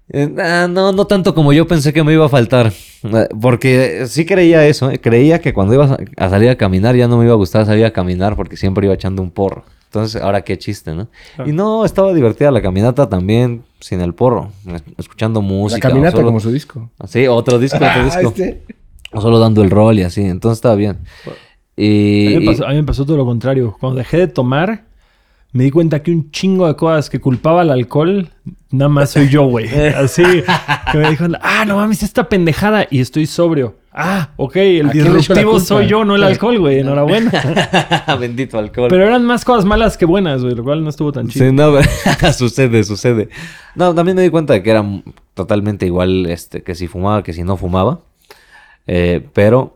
Eh, 0.08 0.28
no, 0.68 0.92
no 0.92 1.06
tanto 1.08 1.34
como 1.34 1.52
yo 1.52 1.66
pensé 1.66 1.92
que 1.92 2.04
me 2.04 2.12
iba 2.12 2.26
a 2.26 2.28
faltar. 2.28 2.72
Eh, 3.02 3.28
Porque 3.40 4.04
sí 4.06 4.24
creía 4.24 4.64
eso, 4.66 4.88
eh, 4.90 5.00
creía 5.00 5.40
que 5.40 5.52
cuando 5.52 5.74
iba 5.74 5.98
a 6.16 6.30
salir 6.30 6.48
a 6.48 6.54
caminar 6.56 6.94
ya 6.94 7.08
no 7.08 7.16
me 7.18 7.24
iba 7.24 7.32
a 7.32 7.36
gustar 7.36 7.66
salir 7.66 7.84
a 7.84 7.90
caminar 7.90 8.36
porque 8.36 8.56
siempre 8.56 8.86
iba 8.86 8.94
echando 8.94 9.20
un 9.20 9.32
porro. 9.32 9.64
Entonces, 10.00 10.20
ahora 10.22 10.42
qué 10.42 10.58
chiste, 10.58 10.94
¿no? 10.94 11.08
Claro. 11.34 11.50
Y 11.50 11.52
no, 11.54 11.84
estaba 11.84 12.12
divertida 12.12 12.50
la 12.50 12.60
caminata 12.62 13.08
también 13.08 13.62
sin 13.80 14.00
el 14.00 14.14
porro, 14.14 14.50
es- 14.66 14.82
escuchando 14.98 15.40
La 15.40 15.46
música. 15.46 15.88
o 15.88 15.90
caminata 15.90 16.16
solo- 16.16 16.26
como 16.28 16.40
su 16.40 16.50
disco. 16.52 16.90
Sí, 17.06 17.26
otro 17.26 17.58
disco, 17.58 17.76
otro 17.76 17.88
Ah, 17.88 18.04
disco. 18.04 18.28
este. 18.28 18.62
O 19.12 19.20
solo 19.20 19.38
dando 19.38 19.62
el 19.62 19.70
rol 19.70 19.98
y 19.98 20.02
así, 20.02 20.22
entonces 20.22 20.58
estaba 20.58 20.74
bien. 20.74 20.98
Y, 21.76 22.36
mí, 22.40 22.56
a 22.64 22.68
mí 22.70 22.76
me 22.76 22.82
pasó 22.84 23.04
todo 23.04 23.16
lo 23.18 23.26
contrario. 23.26 23.76
Cuando 23.78 23.98
dejé 23.98 24.16
de 24.16 24.26
tomar, 24.28 24.84
me 25.52 25.64
di 25.64 25.70
cuenta 25.70 26.02
que 26.02 26.10
un 26.10 26.30
chingo 26.30 26.66
de 26.66 26.76
cosas 26.76 27.08
que 27.08 27.20
culpaba 27.20 27.62
al 27.62 27.70
alcohol, 27.70 28.28
nada 28.70 28.88
más 28.88 29.10
soy 29.10 29.28
yo, 29.28 29.46
güey. 29.46 29.68
Así 29.96 30.22
que 30.92 30.98
me 30.98 31.10
dijo, 31.10 31.24
ah, 31.40 31.64
no 31.66 31.76
mames, 31.76 32.02
esta 32.02 32.28
pendejada 32.28 32.86
y 32.90 33.00
estoy 33.00 33.26
sobrio. 33.26 33.74
Ah, 33.98 34.28
ok, 34.36 34.56
el 34.56 34.88
¿A 34.88 34.90
quién 34.90 35.04
le 35.04 35.20
echo 35.20 35.32
la 35.32 35.40
disruptivo 35.40 35.58
soy 35.58 35.86
yo, 35.86 36.04
no 36.04 36.16
el 36.16 36.22
alcohol, 36.22 36.58
güey. 36.58 36.80
Enhorabuena. 36.80 37.32
Bendito 38.20 38.58
alcohol. 38.58 38.88
Pero 38.90 39.06
eran 39.06 39.24
más 39.24 39.42
cosas 39.46 39.64
malas 39.64 39.96
que 39.96 40.04
buenas, 40.04 40.42
güey, 40.42 40.54
lo 40.54 40.62
cual 40.62 40.84
no 40.84 40.90
estuvo 40.90 41.12
tan 41.12 41.28
chido. 41.28 41.46
Sí, 41.46 41.52
no, 41.52 41.72
sucede, 42.34 42.84
sucede. 42.84 43.30
No, 43.74 43.94
también 43.94 44.16
me 44.16 44.22
di 44.22 44.28
cuenta 44.28 44.52
de 44.52 44.62
que 44.62 44.70
era 44.70 44.84
totalmente 45.32 45.86
igual 45.86 46.26
este, 46.26 46.62
que 46.62 46.74
si 46.74 46.88
fumaba 46.88 47.22
que 47.22 47.32
si 47.32 47.42
no 47.42 47.56
fumaba. 47.56 48.00
Eh, 48.86 49.26
pero 49.32 49.75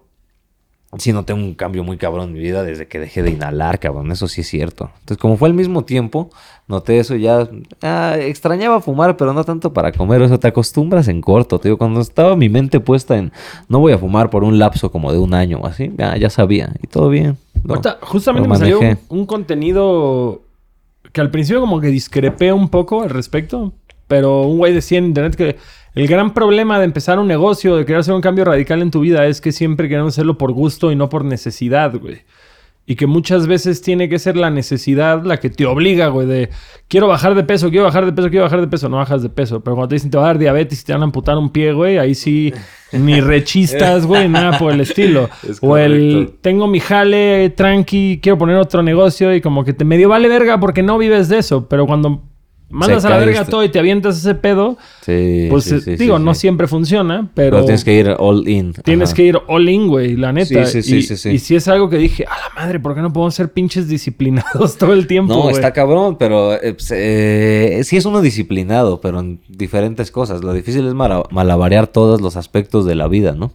sí 0.98 1.12
noté 1.12 1.32
un 1.32 1.54
cambio 1.54 1.84
muy 1.84 1.96
cabrón 1.96 2.28
en 2.28 2.32
mi 2.34 2.40
vida 2.40 2.64
desde 2.64 2.88
que 2.88 2.98
dejé 2.98 3.22
de 3.22 3.30
inhalar, 3.30 3.78
cabrón. 3.78 4.10
Eso 4.10 4.26
sí 4.26 4.40
es 4.40 4.48
cierto. 4.48 4.90
Entonces, 5.00 5.18
como 5.18 5.36
fue 5.36 5.48
al 5.48 5.54
mismo 5.54 5.84
tiempo, 5.84 6.30
noté 6.66 6.98
eso 6.98 7.14
y 7.14 7.22
ya. 7.22 7.48
ah, 7.82 8.16
extrañaba 8.18 8.80
fumar, 8.80 9.16
pero 9.16 9.32
no 9.32 9.44
tanto 9.44 9.72
para 9.72 9.92
comer. 9.92 10.20
O 10.22 10.28
sea, 10.28 10.38
te 10.38 10.48
acostumbras 10.48 11.06
en 11.08 11.20
corto. 11.20 11.58
Te 11.60 11.68
digo, 11.68 11.78
cuando 11.78 12.00
estaba 12.00 12.34
mi 12.34 12.48
mente 12.48 12.80
puesta 12.80 13.16
en 13.16 13.32
no 13.68 13.78
voy 13.78 13.92
a 13.92 13.98
fumar 13.98 14.30
por 14.30 14.42
un 14.42 14.58
lapso 14.58 14.90
como 14.90 15.12
de 15.12 15.18
un 15.18 15.32
año 15.32 15.58
o 15.60 15.66
así, 15.66 15.92
ya, 15.96 16.16
ya 16.16 16.28
sabía. 16.28 16.72
Y 16.82 16.88
todo 16.88 17.08
bien. 17.08 17.38
Ahorita, 17.68 17.98
justamente 18.02 18.48
me 18.48 18.56
salió 18.56 18.80
un, 18.80 18.98
un 19.08 19.26
contenido 19.26 20.42
que 21.12 21.20
al 21.20 21.30
principio 21.30 21.60
como 21.60 21.80
que 21.80 21.88
discrepé 21.88 22.52
un 22.52 22.68
poco 22.68 23.02
al 23.02 23.10
respecto, 23.10 23.72
pero 24.06 24.42
un 24.42 24.58
güey 24.58 24.72
decía 24.72 24.98
en 24.98 25.06
internet 25.06 25.36
que 25.36 25.56
el 25.94 26.06
gran 26.06 26.32
problema 26.32 26.78
de 26.78 26.84
empezar 26.84 27.18
un 27.18 27.26
negocio, 27.26 27.76
de 27.76 27.84
querer 27.84 28.00
hacer 28.00 28.14
un 28.14 28.20
cambio 28.20 28.44
radical 28.44 28.80
en 28.82 28.90
tu 28.90 29.00
vida, 29.00 29.26
es 29.26 29.40
que 29.40 29.52
siempre 29.52 29.88
queremos 29.88 30.14
hacerlo 30.14 30.38
por 30.38 30.52
gusto 30.52 30.92
y 30.92 30.96
no 30.96 31.08
por 31.08 31.24
necesidad, 31.24 31.94
güey. 31.98 32.22
Y 32.86 32.96
que 32.96 33.06
muchas 33.06 33.46
veces 33.46 33.82
tiene 33.82 34.08
que 34.08 34.18
ser 34.18 34.36
la 34.36 34.50
necesidad 34.50 35.22
la 35.24 35.38
que 35.38 35.48
te 35.48 35.64
obliga, 35.64 36.08
güey, 36.08 36.26
de 36.26 36.50
quiero 36.88 37.06
bajar 37.06 37.36
de 37.36 37.44
peso, 37.44 37.70
quiero 37.70 37.84
bajar 37.84 38.04
de 38.04 38.12
peso, 38.12 38.30
quiero 38.30 38.44
bajar 38.44 38.60
de 38.60 38.66
peso. 38.66 38.88
No 38.88 38.96
bajas 38.96 39.22
de 39.22 39.28
peso. 39.28 39.60
Pero 39.60 39.76
cuando 39.76 39.90
te 39.90 39.94
dicen 39.96 40.10
te 40.10 40.16
va 40.16 40.24
a 40.24 40.26
dar 40.28 40.38
diabetes 40.38 40.80
y 40.80 40.84
te 40.84 40.92
van 40.92 41.02
a 41.02 41.04
amputar 41.04 41.38
un 41.38 41.50
pie, 41.50 41.72
güey, 41.72 41.98
ahí 41.98 42.16
sí 42.16 42.52
ni 42.90 43.20
rechistas, 43.20 44.06
güey, 44.06 44.28
nada 44.28 44.58
por 44.58 44.72
el 44.72 44.80
estilo. 44.80 45.28
Es 45.48 45.58
o 45.60 45.76
el 45.76 46.32
tengo 46.40 46.66
mi 46.66 46.80
jale 46.80 47.50
tranqui, 47.50 48.18
quiero 48.20 48.38
poner 48.38 48.56
otro 48.56 48.82
negocio 48.82 49.32
y 49.34 49.40
como 49.40 49.64
que 49.64 49.72
te 49.72 49.84
medio 49.84 50.08
vale 50.08 50.28
verga 50.28 50.58
porque 50.58 50.82
no 50.82 50.98
vives 50.98 51.28
de 51.28 51.38
eso. 51.38 51.68
Pero 51.68 51.86
cuando 51.86 52.29
mandas 52.70 53.04
a 53.04 53.10
la 53.10 53.18
verga 53.18 53.40
este- 53.40 53.50
todo 53.50 53.64
y 53.64 53.68
te 53.68 53.78
avientas 53.78 54.16
ese 54.16 54.34
pedo, 54.34 54.78
Sí, 55.02 55.48
pues 55.50 55.64
sí, 55.64 55.74
eh, 55.74 55.80
sí, 55.80 55.96
digo, 55.96 56.16
sí, 56.18 56.24
no 56.24 56.34
siempre 56.34 56.66
funciona, 56.66 57.28
pero, 57.34 57.56
Pero 57.56 57.64
tienes 57.64 57.84
que 57.84 57.92
ir 57.94 58.14
all 58.18 58.48
in. 58.48 58.72
Tienes 58.72 59.10
Ajá. 59.10 59.16
que 59.16 59.24
ir 59.24 59.38
all 59.48 59.68
in, 59.68 59.88
güey, 59.88 60.16
la 60.16 60.32
neta. 60.32 60.64
Sí, 60.66 60.82
sí, 60.82 60.88
sí, 60.88 60.96
y, 60.96 61.02
sí, 61.02 61.16
sí. 61.16 61.30
y 61.30 61.38
si 61.38 61.56
es 61.56 61.68
algo 61.68 61.90
que 61.90 61.98
dije, 61.98 62.24
a 62.24 62.36
la 62.36 62.54
madre, 62.62 62.80
¿por 62.80 62.94
qué 62.94 63.02
no 63.02 63.12
podemos 63.12 63.34
ser 63.34 63.52
pinches 63.52 63.88
disciplinados 63.88 64.76
todo 64.78 64.92
el 64.92 65.06
tiempo? 65.06 65.34
No, 65.34 65.42
güey? 65.42 65.54
está 65.54 65.72
cabrón, 65.72 66.16
pero 66.18 66.54
eh, 66.54 66.74
pues, 66.74 66.90
eh, 66.94 67.80
sí 67.84 67.96
es 67.96 68.04
uno 68.04 68.20
disciplinado, 68.20 69.00
pero 69.00 69.20
en 69.20 69.40
diferentes 69.48 70.10
cosas. 70.10 70.42
Lo 70.42 70.52
difícil 70.52 70.86
es 70.86 70.94
malabarear 70.94 71.86
todos 71.88 72.20
los 72.20 72.36
aspectos 72.36 72.86
de 72.86 72.94
la 72.94 73.08
vida, 73.08 73.32
¿no? 73.32 73.52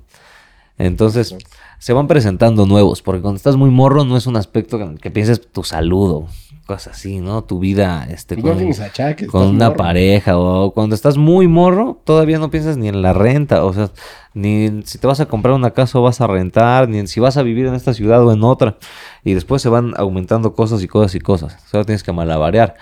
Entonces, 0.78 1.36
se 1.80 1.93
van 1.93 2.07
presentando 2.07 2.66
nuevos, 2.66 3.01
porque 3.01 3.22
cuando 3.22 3.38
estás 3.38 3.55
muy 3.55 3.70
morro 3.70 4.03
no 4.03 4.18
es 4.18 4.28
un 4.28 4.36
aspecto 4.36 4.78
que, 4.78 4.95
que 4.95 5.11
pienses 5.11 5.41
tu 5.41 5.63
salud 5.63 6.11
o 6.11 6.28
cosas 6.66 6.95
así, 6.95 7.20
¿no? 7.20 7.43
Tu 7.43 7.59
vida, 7.59 8.07
este, 8.09 8.41
con, 8.41 8.59
achaques. 8.82 9.30
con 9.30 9.47
una 9.47 9.70
morro. 9.70 9.78
pareja 9.78 10.38
o 10.38 10.72
cuando 10.72 10.95
estás 10.95 11.18
muy 11.18 11.47
morro, 11.47 11.99
todavía 12.03 12.39
no 12.39 12.49
piensas 12.49 12.78
ni 12.78 12.88
en 12.88 13.01
la 13.01 13.13
renta, 13.13 13.63
o 13.63 13.74
sea, 13.74 13.91
ni 14.34 14.82
si 14.84 14.97
te 14.97 15.07
vas 15.07 15.20
a 15.20 15.28
comprar 15.28 15.53
una 15.53 15.72
casa 15.72 15.99
o 15.99 16.01
vas 16.01 16.22
a 16.22 16.28
rentar, 16.28 16.89
ni 16.89 16.97
en 16.99 17.07
si 17.07 17.20
vas 17.20 17.38
a 17.38 17.43
vivir 17.43 17.68
en 17.68 17.76
esta 17.76 17.93
ciudad 17.93 18.26
o 18.26 18.34
en 18.34 18.43
otra. 18.43 18.78
Y 19.24 19.34
después 19.34 19.61
se 19.61 19.70
van 19.70 19.93
aumentando 19.95 20.53
cosas 20.53 20.84
y 20.84 20.88
cosas 20.88 21.16
y 21.16 21.20
cosas. 21.20 21.57
Solo 21.70 21.86
tienes 21.86 22.03
que 22.03 22.11
malabarear. 22.11 22.76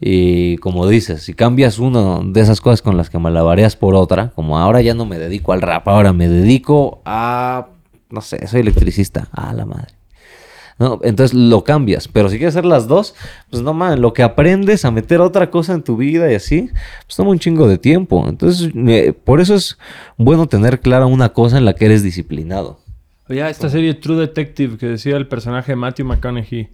Y 0.00 0.58
como 0.58 0.86
dices, 0.86 1.22
si 1.22 1.32
cambias 1.34 1.78
una 1.78 2.20
de 2.22 2.40
esas 2.40 2.60
cosas 2.60 2.82
con 2.82 2.96
las 2.96 3.08
que 3.08 3.18
malabareas 3.18 3.76
por 3.76 3.94
otra, 3.94 4.30
como 4.34 4.58
ahora 4.58 4.82
ya 4.82 4.94
no 4.94 5.06
me 5.06 5.18
dedico 5.18 5.52
al 5.52 5.62
rap, 5.62 5.88
ahora 5.88 6.12
me 6.12 6.28
dedico 6.28 7.00
a, 7.04 7.68
no 8.10 8.20
sé, 8.20 8.46
soy 8.46 8.60
electricista, 8.60 9.28
a 9.32 9.54
la 9.54 9.64
madre. 9.64 9.95
No, 10.78 11.00
entonces 11.02 11.32
lo 11.32 11.64
cambias. 11.64 12.06
Pero 12.06 12.28
si 12.28 12.36
quieres 12.36 12.54
hacer 12.54 12.66
las 12.66 12.86
dos, 12.86 13.14
pues 13.50 13.62
no 13.62 13.72
man, 13.72 14.00
lo 14.00 14.12
que 14.12 14.22
aprendes 14.22 14.84
a 14.84 14.90
meter 14.90 15.20
otra 15.20 15.50
cosa 15.50 15.72
en 15.72 15.82
tu 15.82 15.96
vida 15.96 16.30
y 16.30 16.34
así, 16.34 16.70
pues 17.06 17.16
toma 17.16 17.30
un 17.30 17.38
chingo 17.38 17.66
de 17.66 17.78
tiempo. 17.78 18.28
Entonces, 18.28 18.72
por 19.24 19.40
eso 19.40 19.54
es 19.54 19.78
bueno 20.18 20.46
tener 20.46 20.80
clara 20.80 21.06
una 21.06 21.30
cosa 21.30 21.56
en 21.56 21.64
la 21.64 21.74
que 21.74 21.86
eres 21.86 22.02
disciplinado. 22.02 22.80
Oye, 23.28 23.48
esta 23.48 23.68
serie 23.70 23.94
True 23.94 24.18
Detective 24.18 24.76
que 24.76 24.86
decía 24.86 25.16
el 25.16 25.26
personaje 25.26 25.74
Matthew 25.74 26.06
McConaughey. 26.06 26.68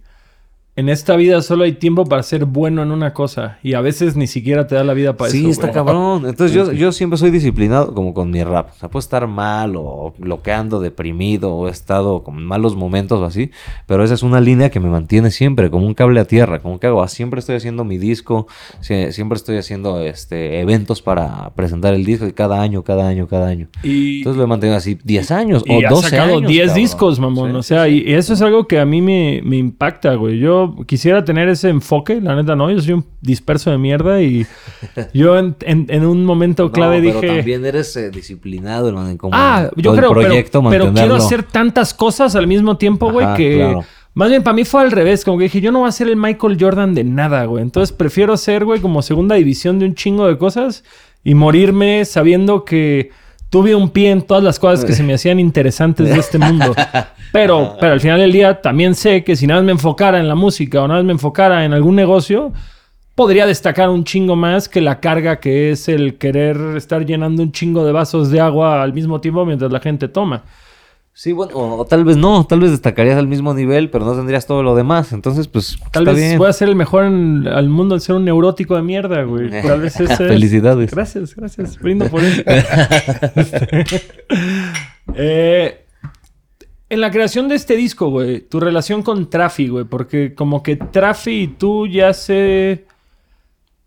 En 0.75 0.89
esta 0.89 1.15
vida 1.15 1.43
solo 1.43 1.65
hay 1.65 1.73
tiempo 1.73 2.03
para 2.05 2.23
ser 2.23 2.45
bueno 2.45 2.81
en 2.81 2.89
una 2.89 3.13
cosa. 3.13 3.59
Y 3.61 3.75
a 3.75 3.81
veces 3.81 4.15
ni 4.15 4.25
siquiera 4.25 4.65
te 4.65 4.73
da 4.73 4.83
la 4.83 4.95
vida 4.95 5.15
para 5.15 5.29
sí, 5.29 5.41
eso. 5.41 5.49
está 5.51 5.67
güey. 5.67 5.73
cabrón. 5.75 6.25
Entonces 6.27 6.51
yo, 6.51 6.71
yo 6.71 6.91
siempre 6.91 7.19
soy 7.19 7.29
disciplinado 7.29 7.93
como 7.93 8.15
con 8.15 8.31
mi 8.31 8.43
rap. 8.43 8.71
O 8.71 8.79
sea, 8.79 8.89
puedo 8.89 8.99
estar 9.01 9.27
mal 9.27 9.75
o 9.75 10.15
bloqueando, 10.17 10.79
deprimido 10.79 11.53
o 11.53 11.67
he 11.67 11.71
estado 11.71 12.23
con 12.23 12.43
malos 12.43 12.75
momentos 12.75 13.19
o 13.19 13.25
así. 13.25 13.51
Pero 13.85 14.03
esa 14.03 14.15
es 14.15 14.23
una 14.23 14.41
línea 14.41 14.71
que 14.71 14.79
me 14.79 14.89
mantiene 14.89 15.29
siempre 15.29 15.69
como 15.69 15.85
un 15.85 15.93
cable 15.93 16.19
a 16.19 16.25
tierra. 16.25 16.57
Como 16.59 16.79
que 16.79 16.87
hago, 16.87 17.03
Ah, 17.03 17.07
siempre 17.07 17.39
estoy 17.39 17.55
haciendo 17.57 17.83
mi 17.83 17.99
disco. 17.99 18.47
sie- 18.81 19.11
Siempre 19.11 19.35
estoy 19.35 19.57
haciendo 19.57 19.99
este, 20.01 20.59
eventos 20.59 21.03
para 21.03 21.51
presentar 21.51 21.93
el 21.93 22.03
disco. 22.03 22.25
Y 22.25 22.31
cada 22.33 22.59
año, 22.63 22.81
cada 22.83 23.07
año, 23.07 23.27
cada 23.27 23.47
año. 23.47 23.67
Y, 23.83 24.17
Entonces 24.17 24.37
lo 24.39 24.45
he 24.45 24.47
mantenido 24.47 24.75
así 24.77 24.97
10 25.03 25.29
años 25.29 25.61
y 25.67 25.83
o 25.83 25.85
ha 25.87 25.89
12 25.91 26.09
sacado 26.09 26.37
años. 26.39 26.49
10 26.49 26.65
cabrón. 26.69 26.81
discos, 26.83 27.19
mamón. 27.19 27.51
Sí, 27.51 27.57
o 27.57 27.61
sea, 27.61 27.85
sí, 27.85 28.03
y 28.07 28.09
y 28.09 28.13
eso 28.15 28.33
es 28.33 28.41
algo 28.41 28.67
que 28.67 28.79
a 28.79 28.85
mí 28.87 29.03
me, 29.03 29.39
me 29.43 29.57
impacta, 29.57 30.15
güey. 30.15 30.39
Yo 30.39 30.62
quisiera 30.85 31.23
tener 31.25 31.47
ese 31.49 31.69
enfoque, 31.69 32.19
la 32.21 32.35
neta 32.35 32.55
no. 32.55 32.69
Yo 32.71 32.79
soy 32.81 32.93
un 32.93 33.05
disperso 33.21 33.71
de 33.71 33.77
mierda 33.77 34.21
y 34.21 34.45
yo 35.13 35.37
en, 35.37 35.55
en- 35.61 35.85
en 35.89 36.05
un 36.05 36.25
momento 36.25 36.63
No, 36.63 36.71
clave 36.71 37.01
pero 37.01 37.21
dije... 37.21 37.35
también 37.37 37.65
eres 37.65 37.95
eh, 37.95 38.09
disciplinado, 38.09 38.89
hermano. 38.89 39.09
en 39.09 39.17
cómo- 39.17 39.33
Ah, 39.35 39.69
yo 39.75 39.91
el 39.93 39.99
creo, 39.99 40.09
pero- 40.13 40.21
proyecto, 40.27 40.59
pero, 40.61 40.69
quiero 40.69 40.85
mantenerlo. 40.85 41.15
hacer 41.15 41.43
tantas 41.43 41.93
cosas 41.93 42.35
al 42.35 42.47
mismo 42.47 42.77
tiempo, 42.77 43.11
güey, 43.11 43.27
que... 43.35 43.55
claro. 43.57 43.83
Más 44.15 44.29
bien, 44.29 44.43
para 44.43 44.53
mí 44.55 44.63
fue 44.63 44.81
al 44.83 44.91
revés. 44.91 45.25
Como 45.25 45.39
que 45.39 45.45
dije, 45.45 45.59
yo 45.59 45.71
no 45.71 45.79
voy 45.79 45.89
a 45.89 45.91
ser 45.91 46.07
el 46.07 46.15
Michael 46.17 46.57
Jordan 46.59 46.93
de 46.93 47.03
nada, 47.03 47.45
güey. 47.45 47.63
Entonces 47.63 47.95
prefiero 47.95 48.37
ser, 48.37 48.63
güey, 48.63 48.79
como 48.79 49.01
segunda 49.01 49.33
división 49.33 49.79
de 49.79 49.85
un 49.87 49.95
chingo 49.95 50.27
de 50.27 50.37
cosas 50.37 50.83
y 51.23 51.33
morirme 51.33 52.05
sabiendo 52.05 52.63
que 52.63 53.09
tuve 53.53 53.75
un 53.75 53.89
pie 53.89 54.09
en 54.09 54.23
todas 54.23 54.43
las 54.43 54.57
cosas 54.57 54.83
que 54.83 54.93
se 54.93 55.03
me 55.03 55.13
hacían 55.13 55.39
interesantes 55.39 56.09
de 56.09 56.19
este 56.19 56.39
mundo. 56.39 56.73
Pero, 57.31 57.75
pero 57.79 57.93
al 57.93 57.99
final 57.99 58.19
del 58.19 58.31
día 58.31 58.59
también 58.59 58.95
sé 58.95 59.23
que 59.23 59.35
si 59.35 59.45
nada 59.45 59.61
más 59.61 59.65
me 59.67 59.71
enfocara 59.73 60.19
en 60.19 60.27
la 60.27 60.33
música 60.33 60.81
o 60.81 60.87
nada 60.87 61.01
más 61.01 61.05
me 61.05 61.11
enfocara 61.11 61.63
en 61.63 61.71
algún 61.71 61.95
negocio, 61.95 62.51
podría 63.13 63.45
destacar 63.45 63.91
un 63.91 64.05
chingo 64.05 64.35
más 64.35 64.67
que 64.67 64.81
la 64.81 64.99
carga 64.99 65.39
que 65.39 65.69
es 65.69 65.87
el 65.87 66.17
querer 66.17 66.57
estar 66.75 67.05
llenando 67.05 67.43
un 67.43 67.51
chingo 67.51 67.85
de 67.85 67.91
vasos 67.91 68.31
de 68.31 68.39
agua 68.39 68.81
al 68.81 68.91
mismo 68.91 69.21
tiempo 69.21 69.45
mientras 69.45 69.71
la 69.71 69.79
gente 69.79 70.07
toma. 70.07 70.45
Sí, 71.15 71.31
bueno, 71.31 71.53
o, 71.53 71.77
o 71.81 71.85
tal 71.85 72.03
vez 72.05 72.17
no, 72.17 72.43
tal 72.47 72.59
vez 72.59 72.71
destacarías 72.71 73.19
al 73.19 73.27
mismo 73.27 73.53
nivel, 73.53 73.91
pero 73.91 74.03
no 74.03 74.15
tendrías 74.15 74.47
todo 74.47 74.63
lo 74.63 74.73
demás. 74.75 75.13
Entonces, 75.13 75.47
pues, 75.47 75.77
Tal 75.91 76.03
está 76.03 76.11
vez 76.15 76.25
bien. 76.27 76.37
voy 76.39 76.49
a 76.49 76.53
ser 76.53 76.69
el 76.69 76.75
mejor 76.75 77.05
en, 77.05 77.47
al 77.47 77.69
mundo 77.69 77.93
en 77.93 78.01
ser 78.01 78.15
un 78.15 78.25
neurótico 78.25 78.75
de 78.75 78.81
mierda, 78.81 79.21
güey. 79.23 79.49
Tal 79.61 79.79
vez 79.81 79.99
ese 79.99 80.11
es- 80.11 80.17
Felicidades. 80.17 80.89
Gracias, 80.91 81.35
gracias. 81.35 81.77
Brindo 81.79 82.07
por 82.09 82.23
eso. 82.23 82.41
Eh, 85.15 85.85
en 86.89 87.01
la 87.01 87.11
creación 87.11 87.47
de 87.47 87.55
este 87.55 87.75
disco, 87.75 88.09
güey, 88.09 88.41
tu 88.41 88.59
relación 88.59 89.03
con 89.03 89.29
Trafi, 89.29 89.67
güey, 89.67 89.85
porque 89.85 90.33
como 90.33 90.63
que 90.63 90.75
Trafi 90.77 91.41
y 91.43 91.47
tú 91.47 91.87
ya 91.87 92.13
se... 92.13 92.85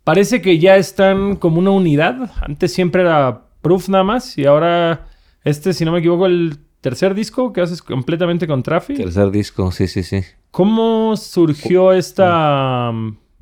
Parece 0.03 0.41
que 0.41 0.57
ya 0.59 0.77
están 0.77 1.35
como 1.35 1.59
una 1.59 1.71
unidad. 1.71 2.31
Antes 2.41 2.71
siempre 2.73 3.01
era 3.01 3.41
Proof 3.61 3.89
nada 3.89 4.03
más 4.05 4.37
y 4.37 4.45
ahora 4.45 5.07
este, 5.43 5.73
si 5.73 5.83
no 5.83 5.91
me 5.91 5.99
equivoco, 5.99 6.27
el 6.27 6.59
tercer 6.87 7.13
disco 7.13 7.51
que 7.51 7.59
haces 7.59 7.81
completamente 7.81 8.47
con 8.47 8.63
Trafi. 8.63 8.93
Tercer 8.93 9.29
disco, 9.29 9.73
sí, 9.73 9.87
sí, 9.87 10.03
sí. 10.03 10.21
¿Cómo 10.51 11.17
surgió 11.17 11.91
esta, 11.91 12.93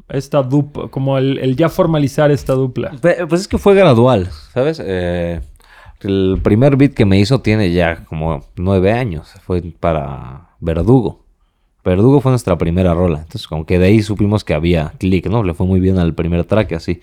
esta 0.09 0.41
dupla? 0.41 0.87
Como 0.87 1.19
el, 1.19 1.37
el 1.37 1.55
ya 1.55 1.69
formalizar 1.69 2.31
esta 2.31 2.53
dupla. 2.53 2.95
Pues 3.01 3.41
es 3.41 3.47
que 3.47 3.59
fue 3.59 3.75
gradual, 3.75 4.29
¿sabes? 4.51 4.81
Eh, 4.83 5.41
el 6.01 6.39
primer 6.41 6.75
beat 6.75 6.95
que 6.95 7.05
me 7.05 7.19
hizo 7.19 7.41
tiene 7.41 7.71
ya 7.71 8.03
como 8.05 8.43
nueve 8.55 8.91
años. 8.91 9.31
Fue 9.45 9.61
para 9.61 10.49
Verdugo. 10.59 11.23
Verdugo 11.83 12.21
fue 12.21 12.31
nuestra 12.31 12.57
primera 12.57 12.95
rola. 12.95 13.19
Entonces, 13.19 13.47
como 13.47 13.67
que 13.67 13.77
de 13.77 13.85
ahí 13.85 14.01
supimos 14.01 14.43
que 14.43 14.55
había 14.55 14.93
click, 14.97 15.27
¿no? 15.27 15.43
Le 15.43 15.53
fue 15.53 15.67
muy 15.67 15.79
bien 15.79 15.99
al 15.99 16.15
primer 16.15 16.45
track 16.45 16.71
así. 16.71 16.99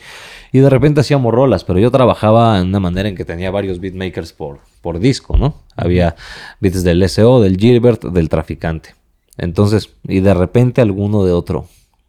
Y 0.51 0.59
de 0.59 0.69
repente 0.69 1.03
hacíamos 1.03 1.33
rolas, 1.33 1.63
pero 1.63 1.79
yo 1.79 1.93
trabajaba 1.93 2.59
en 2.59 2.67
una 2.67 2.81
manera 2.81 3.09
en 3.09 3.15
que 3.15 3.25
tenía 3.25 3.53
varios 3.53 3.79
beatmakers 3.79 4.33
por, 4.33 4.59
por 4.83 4.99
disco, 4.99 5.39
¿no? 5.39 5.55
Había 5.75 6.17
beats 6.61 6.85
del 6.85 7.09
SO, 7.09 7.41
del 7.41 7.57
Gilbert, 7.57 8.05
del 8.05 8.29
Traficante. 8.29 8.95
Entonces, 9.39 9.95
y 10.07 10.21
de 10.21 10.35
repente 10.35 10.83
alguno 10.83 11.25
de 11.25 11.33
otro 11.33 11.67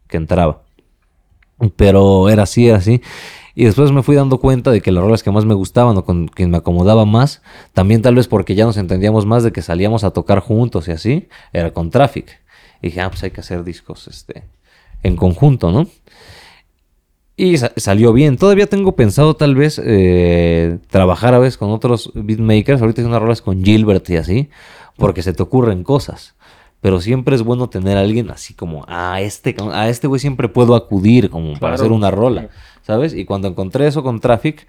que 0.08 0.18
entraba. 0.18 0.62
Pero 1.76 2.28
era 2.28 2.42
así, 2.42 2.68
era 2.68 2.78
así. 2.78 3.00
Y 3.54 3.64
después 3.64 3.92
me 3.92 4.02
fui 4.02 4.16
dando 4.16 4.38
cuenta 4.38 4.72
de 4.72 4.80
que 4.80 4.90
las 4.90 5.02
rolas 5.02 5.22
que 5.22 5.30
más 5.30 5.44
me 5.44 5.54
gustaban 5.54 5.96
o 5.96 6.04
con 6.04 6.26
quien 6.26 6.50
me 6.50 6.56
acomodaba 6.56 7.04
más, 7.04 7.40
también 7.72 8.02
tal 8.02 8.16
vez 8.16 8.26
porque 8.26 8.56
ya 8.56 8.64
nos 8.64 8.76
entendíamos 8.76 9.26
más 9.26 9.44
de 9.44 9.52
que 9.52 9.62
salíamos 9.62 10.02
a 10.02 10.10
tocar 10.10 10.40
juntos 10.40 10.88
y 10.88 10.90
así, 10.90 11.28
era 11.52 11.72
con 11.72 11.90
Traffic. 11.90 12.40
Y 12.82 12.88
dije, 12.88 13.00
ah, 13.00 13.08
pues 13.08 13.22
hay 13.22 13.30
que 13.30 13.40
hacer 13.40 13.62
discos 13.62 14.08
este, 14.08 14.42
en 15.04 15.16
conjunto, 15.16 15.70
¿no? 15.70 15.86
Y 17.36 17.56
sa- 17.58 17.72
salió 17.76 18.12
bien. 18.12 18.36
Todavía 18.36 18.66
tengo 18.66 18.94
pensado 18.94 19.34
tal 19.34 19.54
vez 19.54 19.80
eh, 19.84 20.78
trabajar 20.88 21.34
a 21.34 21.38
veces 21.38 21.58
con 21.58 21.70
otros 21.70 22.10
beatmakers. 22.14 22.80
Ahorita 22.80 23.00
hice 23.00 23.08
unas 23.08 23.22
rolas 23.22 23.42
con 23.42 23.64
Gilbert 23.64 24.08
y 24.10 24.16
así, 24.16 24.50
porque 24.96 25.22
se 25.22 25.32
te 25.32 25.42
ocurren 25.42 25.82
cosas. 25.82 26.34
Pero 26.80 27.00
siempre 27.00 27.34
es 27.34 27.42
bueno 27.42 27.68
tener 27.70 27.96
a 27.96 28.00
alguien 28.00 28.30
así 28.30 28.52
como 28.54 28.84
a 28.86 29.20
este, 29.22 29.56
a 29.72 29.88
este 29.88 30.06
güey 30.06 30.20
siempre 30.20 30.48
puedo 30.48 30.74
acudir 30.76 31.30
como 31.30 31.58
para 31.58 31.74
hacer 31.76 31.90
una 31.92 32.10
rola, 32.10 32.42
¿sabes? 32.82 33.14
Y 33.14 33.24
cuando 33.24 33.48
encontré 33.48 33.86
eso 33.86 34.02
con 34.02 34.20
Traffic, 34.20 34.66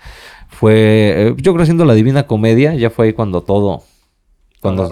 fue, 0.47 0.73
eh, 1.27 1.35
yo 1.37 1.51
creo 1.51 1.63
haciendo 1.63 1.83
la 1.83 1.93
Divina 1.93 2.25
Comedia, 2.25 2.73
ya 2.73 2.89
fue 2.89 3.07
ahí 3.07 3.13
cuando 3.13 3.41
todo, 3.43 3.83
cuando, 4.61 4.83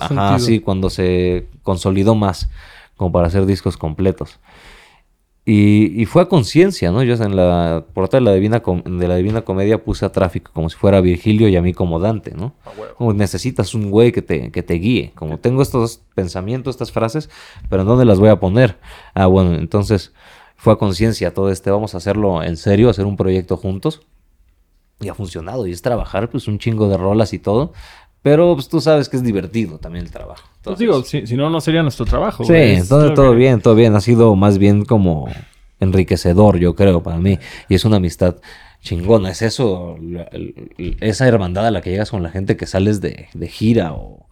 Ajá, 0.00 0.08
sentido. 0.08 0.38
sí, 0.38 0.60
cuando 0.60 0.88
se 0.88 1.46
consolidó 1.62 2.14
más, 2.14 2.48
como 2.96 3.12
para 3.12 3.26
hacer 3.26 3.44
discos 3.44 3.76
completos. 3.76 4.38
Y, 5.44 6.00
y 6.00 6.06
fue 6.06 6.22
a 6.22 6.26
conciencia, 6.26 6.92
¿no? 6.92 7.02
Yo 7.02 7.14
en 7.14 7.34
la 7.34 7.84
portada 7.94 8.20
de 8.20 8.24
la, 8.26 8.34
Divina 8.34 8.60
Com- 8.60 8.84
de 8.84 9.08
la 9.08 9.16
Divina 9.16 9.42
Comedia 9.42 9.82
puse 9.82 10.04
a 10.06 10.12
tráfico 10.12 10.52
como 10.54 10.70
si 10.70 10.76
fuera 10.76 11.00
Virgilio 11.00 11.48
y 11.48 11.56
a 11.56 11.62
mí 11.62 11.72
como 11.72 11.98
Dante, 11.98 12.32
¿no? 12.36 12.54
Como 12.96 13.12
necesitas 13.12 13.74
un 13.74 13.90
güey 13.90 14.12
que 14.12 14.22
te, 14.22 14.52
que 14.52 14.62
te 14.62 14.74
guíe. 14.74 15.10
Como 15.16 15.38
tengo 15.38 15.62
estos 15.62 16.00
pensamientos, 16.14 16.76
estas 16.76 16.92
frases, 16.92 17.28
pero 17.68 17.82
¿en 17.82 17.88
dónde 17.88 18.04
las 18.04 18.20
voy 18.20 18.28
a 18.28 18.38
poner? 18.38 18.78
Ah, 19.14 19.26
bueno, 19.26 19.54
entonces 19.56 20.12
fue 20.54 20.74
a 20.74 20.76
conciencia 20.76 21.34
todo 21.34 21.50
este, 21.50 21.72
vamos 21.72 21.94
a 21.94 21.96
hacerlo 21.96 22.44
en 22.44 22.56
serio, 22.56 22.88
hacer 22.88 23.06
un 23.06 23.16
proyecto 23.16 23.56
juntos. 23.56 24.02
Y 25.00 25.08
ha 25.08 25.14
funcionado, 25.14 25.66
y 25.66 25.72
es 25.72 25.82
trabajar 25.82 26.30
pues 26.30 26.46
un 26.46 26.60
chingo 26.60 26.88
de 26.88 26.96
rolas 26.96 27.32
y 27.32 27.40
todo. 27.40 27.72
Pero 28.22 28.54
pues 28.54 28.68
tú 28.68 28.80
sabes 28.80 29.08
que 29.08 29.16
es 29.16 29.22
divertido 29.24 29.78
también 29.78 30.04
el 30.04 30.10
trabajo. 30.12 30.42
Pues 30.44 30.56
Entonces- 30.58 30.78
digo, 30.78 31.02
si, 31.04 31.26
si 31.26 31.36
no, 31.36 31.50
no 31.50 31.60
sería 31.60 31.82
nuestro 31.82 32.04
trabajo. 32.06 32.44
Sí, 32.44 32.52
güey. 32.52 32.76
Entonces 32.76 33.14
todo 33.14 33.30
que- 33.32 33.36
bien, 33.36 33.60
todo 33.60 33.74
bien. 33.74 33.94
Ha 33.96 34.00
sido 34.00 34.34
más 34.36 34.58
bien 34.58 34.84
como 34.84 35.28
enriquecedor, 35.80 36.58
yo 36.58 36.74
creo, 36.74 37.02
para 37.02 37.18
mí. 37.18 37.38
Y 37.68 37.74
es 37.74 37.84
una 37.84 37.96
amistad 37.96 38.36
chingona. 38.82 39.30
Es 39.30 39.42
eso, 39.42 39.96
la- 40.00 40.28
esa 41.00 41.26
hermandad 41.26 41.66
a 41.66 41.70
la 41.70 41.80
que 41.80 41.90
llegas 41.90 42.10
con 42.10 42.22
la 42.22 42.30
gente 42.30 42.56
que 42.56 42.66
sales 42.66 43.00
de, 43.00 43.26
de 43.34 43.48
gira 43.48 43.92
o, 43.92 44.26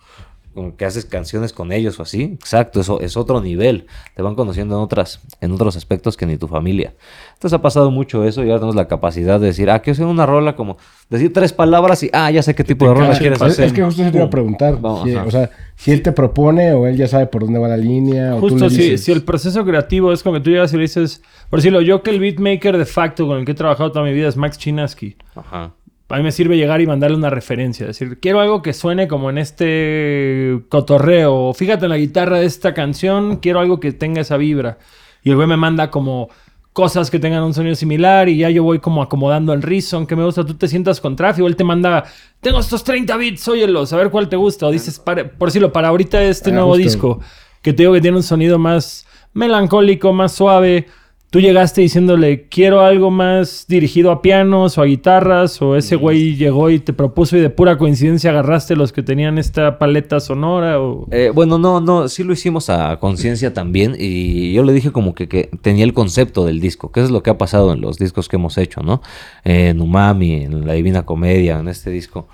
o 0.55 0.75
que 0.77 0.85
haces 0.85 1.05
canciones 1.05 1.53
con 1.53 1.71
ellos 1.73 1.99
o 2.01 2.03
así. 2.03 2.23
Exacto, 2.25 2.81
eso 2.81 3.01
es 3.01 3.17
otro 3.17 3.41
nivel. 3.41 3.87
Te 4.17 4.23
van 4.23 4.35
conociendo 4.35 4.77
en 4.77 4.83
otras, 4.83 5.21
en 5.41 5.53
otros 5.53 5.77
aspectos 5.77 6.17
que 6.17 6.27
ni 6.27 6.37
tu 6.37 6.49
familia. 6.49 6.95
Entonces 7.35 7.57
ha 7.57 7.63
pasado 7.63 7.91
mucho 7.91 8.25
eso 8.25 8.43
y 8.43 8.47
ahora 8.49 8.57
tenemos 8.59 8.75
la 8.75 8.89
capacidad 8.89 9.39
de 9.39 9.47
decir, 9.47 9.71
ah, 9.71 9.79
quiero 9.81 9.95
hacer 9.95 10.07
una 10.07 10.27
rola 10.27 10.57
como 10.57 10.77
decir 11.09 11.33
tres 11.33 11.53
palabras 11.53 12.03
y 12.03 12.11
ah, 12.13 12.31
ya 12.31 12.43
sé 12.43 12.55
qué 12.55 12.65
tipo 12.65 12.87
de 12.89 12.95
rola 12.95 13.17
quieres 13.19 13.41
Es, 13.41 13.47
hacer. 13.53 13.65
es 13.67 13.73
que 13.73 13.83
justo 13.85 14.03
se 14.03 14.11
te 14.11 14.17
iba 14.17 14.27
a 14.27 14.31
preguntar. 14.31 14.81
Vamos, 14.81 15.05
si- 15.05 15.15
o 15.15 15.31
sea, 15.31 15.51
si 15.77 15.93
él 15.93 16.03
te 16.03 16.13
propone 16.13 16.73
o 16.73 16.87
él 16.87 16.97
ya 16.97 17.07
sabe 17.09 17.27
por 17.27 17.43
dónde 17.45 17.59
va 17.59 17.69
la 17.69 17.77
línea. 17.77 18.35
O 18.35 18.41
tú 18.41 18.49
Justo 18.51 18.65
le 18.65 18.71
si, 18.71 18.77
dices, 18.83 19.05
si 19.05 19.13
el 19.13 19.23
proceso 19.23 19.65
creativo 19.65 20.13
es 20.13 20.23
como 20.23 20.35
que 20.37 20.41
tú 20.43 20.51
llegas 20.51 20.73
y 20.73 20.77
le 20.77 20.83
dices, 20.83 21.23
por 21.49 21.61
decirlo, 21.61 21.81
yo 21.81 22.03
que 22.03 22.11
el 22.11 22.19
beatmaker 22.21 22.77
de 22.77 22.87
facto 22.87 23.27
con 23.27 23.39
el 23.39 23.45
que 23.45 23.53
he 23.53 23.55
trabajado 23.55 23.93
toda 23.93 24.05
mi 24.05 24.13
vida 24.13 24.29
es 24.29 24.37
Max 24.37 24.59
Chinaski. 24.59 25.17
Ajá. 25.35 25.75
A 26.11 26.17
mí 26.17 26.23
me 26.23 26.33
sirve 26.33 26.57
llegar 26.57 26.81
y 26.81 26.87
mandarle 26.87 27.17
una 27.17 27.31
referencia. 27.31 27.87
decir, 27.87 28.19
quiero 28.21 28.41
algo 28.41 28.63
que 28.63 28.73
suene 28.73 29.07
como 29.09 29.31
en 29.31 29.39
este 29.39 30.61
cotorreo. 30.69 31.53
Fíjate 31.55 31.85
en 31.87 31.91
la 31.91 31.97
guitarra 31.99 32.39
de 32.41 32.47
esta 32.47 32.75
canción, 32.75 33.37
quiero 33.37 33.61
algo 33.61 33.81
que 33.81 33.93
tenga 33.93 34.21
esa 34.21 34.37
vibra. 34.37 34.79
Y 35.23 35.31
el 35.31 35.37
güey 35.37 35.47
me 35.49 35.57
manda 35.57 35.91
como 35.91 36.29
cosas 36.73 37.11
que 37.11 37.19
tengan 37.19 37.43
un 37.43 37.53
sonido 37.53 37.75
similar 37.75 38.29
y 38.29 38.39
ya 38.39 38.49
yo 38.51 38.63
voy 38.63 38.79
como 38.79 39.03
acomodando 39.03 39.53
el 39.53 39.63
reason 39.63 40.07
que 40.07 40.17
me 40.17 40.25
gusta. 40.25 40.45
Tú 40.45 40.55
te 40.55 40.69
sientas 40.69 41.01
con 41.01 41.17
tráfico, 41.17 41.47
él 41.47 41.57
te 41.57 41.65
manda, 41.65 42.05
tengo 42.41 42.59
estos 42.61 42.85
30 42.85 43.17
bits, 43.17 43.47
óyelos, 43.49 43.93
a 43.93 43.97
ver 43.97 44.11
cuál 44.11 44.29
te 44.29 44.37
gusta. 44.37 44.67
O 44.67 44.71
dices, 44.71 44.99
para- 44.99 45.29
por 45.31 45.49
decirlo, 45.49 45.73
para 45.73 45.89
ahorita 45.89 46.23
este 46.23 46.51
nuevo 46.53 46.77
disco, 46.85 47.21
que 47.63 47.73
te 47.73 47.83
digo 47.83 47.93
que 47.93 48.01
tiene 48.01 48.17
un 48.17 48.23
sonido 48.23 48.59
más 48.59 49.07
melancólico, 49.35 50.13
más 50.13 50.33
suave. 50.33 50.87
Tú 51.31 51.39
llegaste 51.39 51.81
diciéndole, 51.81 52.49
quiero 52.49 52.81
algo 52.81 53.13
más 53.13 53.67
dirigido 53.69 54.11
a 54.11 54.21
pianos 54.21 54.77
o 54.77 54.83
a 54.83 54.87
guitarras, 54.87 55.63
o 55.63 55.77
ese 55.77 55.95
güey 55.95 56.35
llegó 56.35 56.71
y 56.71 56.81
te 56.81 56.93
propuso 56.93 57.37
y 57.37 57.41
de 57.41 57.51
pura 57.51 57.79
coincidencia 57.79 58.31
agarraste 58.31 58.75
los 58.75 58.93
que 58.93 59.05
tenían 59.05 59.39
esta 59.39 59.79
paleta 59.79 60.19
sonora. 60.19 60.81
O... 60.81 61.07
Eh, 61.13 61.31
bueno, 61.33 61.57
no, 61.57 61.81
no, 61.81 62.09
sí 62.09 62.25
lo 62.25 62.33
hicimos 62.33 62.69
a 62.69 62.99
conciencia 62.99 63.55
también 63.55 63.95
y 63.97 64.53
yo 64.53 64.65
le 64.65 64.73
dije 64.73 64.91
como 64.91 65.15
que, 65.15 65.29
que 65.29 65.49
tenía 65.63 65.85
el 65.85 65.95
concepto 65.95 66.45
del 66.45 66.59
disco, 66.59 66.91
que 66.91 67.01
es 67.01 67.13
lo 67.13 67.23
que 67.23 67.31
ha 67.31 67.39
pasado 67.39 67.73
en 67.73 67.81
los 67.81 67.97
discos 67.97 68.29
que 68.29 68.35
hemos 68.35 68.59
hecho, 68.59 68.81
¿no? 68.81 69.01
Eh, 69.45 69.69
en 69.69 69.81
Umami, 69.81 70.35
en 70.43 70.67
La 70.67 70.73
Divina 70.73 71.05
Comedia, 71.07 71.61
en 71.61 71.69
este 71.69 71.91
disco, 71.91 72.27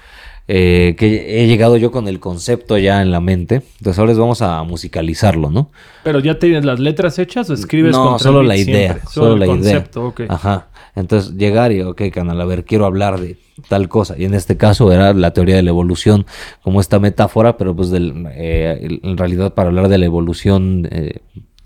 eh, 0.48 0.94
que 0.96 1.42
he 1.42 1.46
llegado 1.46 1.76
yo 1.76 1.90
con 1.90 2.06
el 2.06 2.20
concepto 2.20 2.78
ya 2.78 3.02
en 3.02 3.10
la 3.10 3.20
mente, 3.20 3.62
entonces 3.78 3.98
ahora 3.98 4.10
les 4.12 4.18
vamos 4.18 4.42
a 4.42 4.62
musicalizarlo, 4.62 5.50
¿no? 5.50 5.70
Pero 6.04 6.20
ya 6.20 6.38
tienes 6.38 6.64
las 6.64 6.78
letras 6.78 7.18
hechas 7.18 7.50
o 7.50 7.54
escribes 7.54 7.92
no, 7.92 8.18
solo 8.18 8.42
la 8.42 8.56
idea, 8.56 8.92
siempre? 8.92 9.10
solo, 9.10 9.34
el 9.34 9.40
la 9.40 9.46
concepto, 9.46 10.00
idea. 10.00 10.08
ok. 10.08 10.20
Ajá. 10.28 10.68
Entonces 10.94 11.34
llegar 11.36 11.72
y, 11.72 11.82
ok, 11.82 12.02
canal, 12.12 12.40
a 12.40 12.44
ver, 12.46 12.64
quiero 12.64 12.86
hablar 12.86 13.20
de 13.20 13.38
tal 13.68 13.88
cosa. 13.88 14.14
Y 14.16 14.24
en 14.24 14.34
este 14.34 14.56
caso 14.56 14.92
era 14.92 15.12
la 15.12 15.32
teoría 15.32 15.56
de 15.56 15.62
la 15.62 15.70
evolución, 15.70 16.26
como 16.62 16.80
esta 16.80 16.98
metáfora, 16.98 17.56
pero 17.58 17.76
pues 17.76 17.90
del, 17.90 18.26
eh, 18.32 19.00
en 19.02 19.16
realidad 19.16 19.52
para 19.52 19.68
hablar 19.68 19.88
de 19.88 19.98
la 19.98 20.06
evolución, 20.06 20.88
eh, 20.90 21.20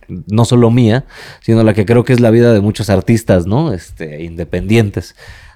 no 0.09 0.45
solo 0.45 0.71
mía, 0.71 1.05
sino 1.41 1.63
la 1.63 1.75
que 1.75 1.87
creo 1.87 2.03
que 2.03 2.13
es 2.13 2.21
la 2.21 2.31
vida 2.31 2.53
de 2.53 2.61
muchos 2.61 2.91
artistas, 2.91 3.47
¿no? 3.47 3.73
Este, 3.73 4.25
independientes. 4.25 5.15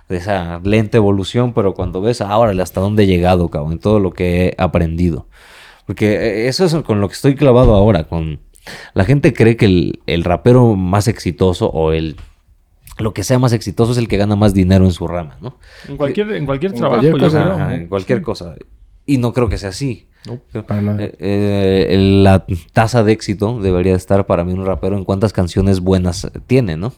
De 0.09 0.17
esa 0.19 0.61
lenta 0.63 0.99
evolución, 0.99 1.55
pero 1.55 1.75
cuando 1.75 2.01
ves 2.03 2.21
ahora 2.21 2.63
hasta 2.63 2.81
dónde 2.81 3.05
he 3.05 3.07
llegado, 3.07 3.49
cabrón, 3.49 3.73
en 3.73 3.79
todo 3.79 4.01
lo 4.01 4.13
que 4.13 4.47
he 4.47 4.55
aprendido. 4.59 5.27
Porque 5.87 6.15
eh, 6.15 6.49
eso 6.49 6.65
es 6.65 6.75
con 6.75 7.01
lo 7.01 7.09
que 7.09 7.15
estoy 7.15 7.35
clavado 7.35 7.75
ahora, 7.75 8.05
con... 8.05 8.41
La 8.95 9.05
gente 9.05 9.33
cree 9.35 9.57
que 9.57 9.67
el, 9.67 10.01
el 10.07 10.25
rapero 10.25 10.75
más 10.77 11.09
exitoso 11.09 11.69
o 11.69 11.93
el... 11.93 12.17
Lo 12.99 13.13
que 13.13 13.25
sea 13.25 13.39
más 13.39 13.53
exitoso 13.53 13.93
es 13.93 13.99
el 13.99 14.07
que 14.09 14.17
gana 14.17 14.37
más 14.37 14.55
dinero 14.55 14.85
en 14.85 14.93
su 14.93 15.09
rama, 15.09 15.37
¿no? 15.41 15.59
En 15.89 15.97
cualquier, 15.97 16.33
en 16.33 16.47
cualquier 16.47 16.73
En 16.73 16.79
trabajo. 16.79 17.01
cualquier 17.01 17.21
yo 17.21 17.27
cosa. 17.27 17.45
¿no? 17.45 17.71
En 17.71 17.87
cualquier 17.89 18.23
cosa. 18.23 18.55
Y 19.05 19.19
no 19.19 19.33
creo 19.33 19.49
que 19.49 19.59
sea 19.59 19.71
así. 19.71 20.09
Para 20.67 20.81
nada. 20.81 21.03
Eh, 21.05 21.13
eh, 21.19 21.97
la 22.23 22.47
tasa 22.73 23.03
de 23.05 23.13
éxito 23.13 23.59
debería 23.61 23.95
estar 23.95 24.27
para 24.27 24.45
mí 24.45 24.53
un 24.53 24.65
rapero 24.65 24.97
en 24.97 25.05
cuántas 25.05 25.33
canciones 25.35 25.81
buenas 25.81 26.31
tiene, 26.47 26.77
¿no? 26.79 26.95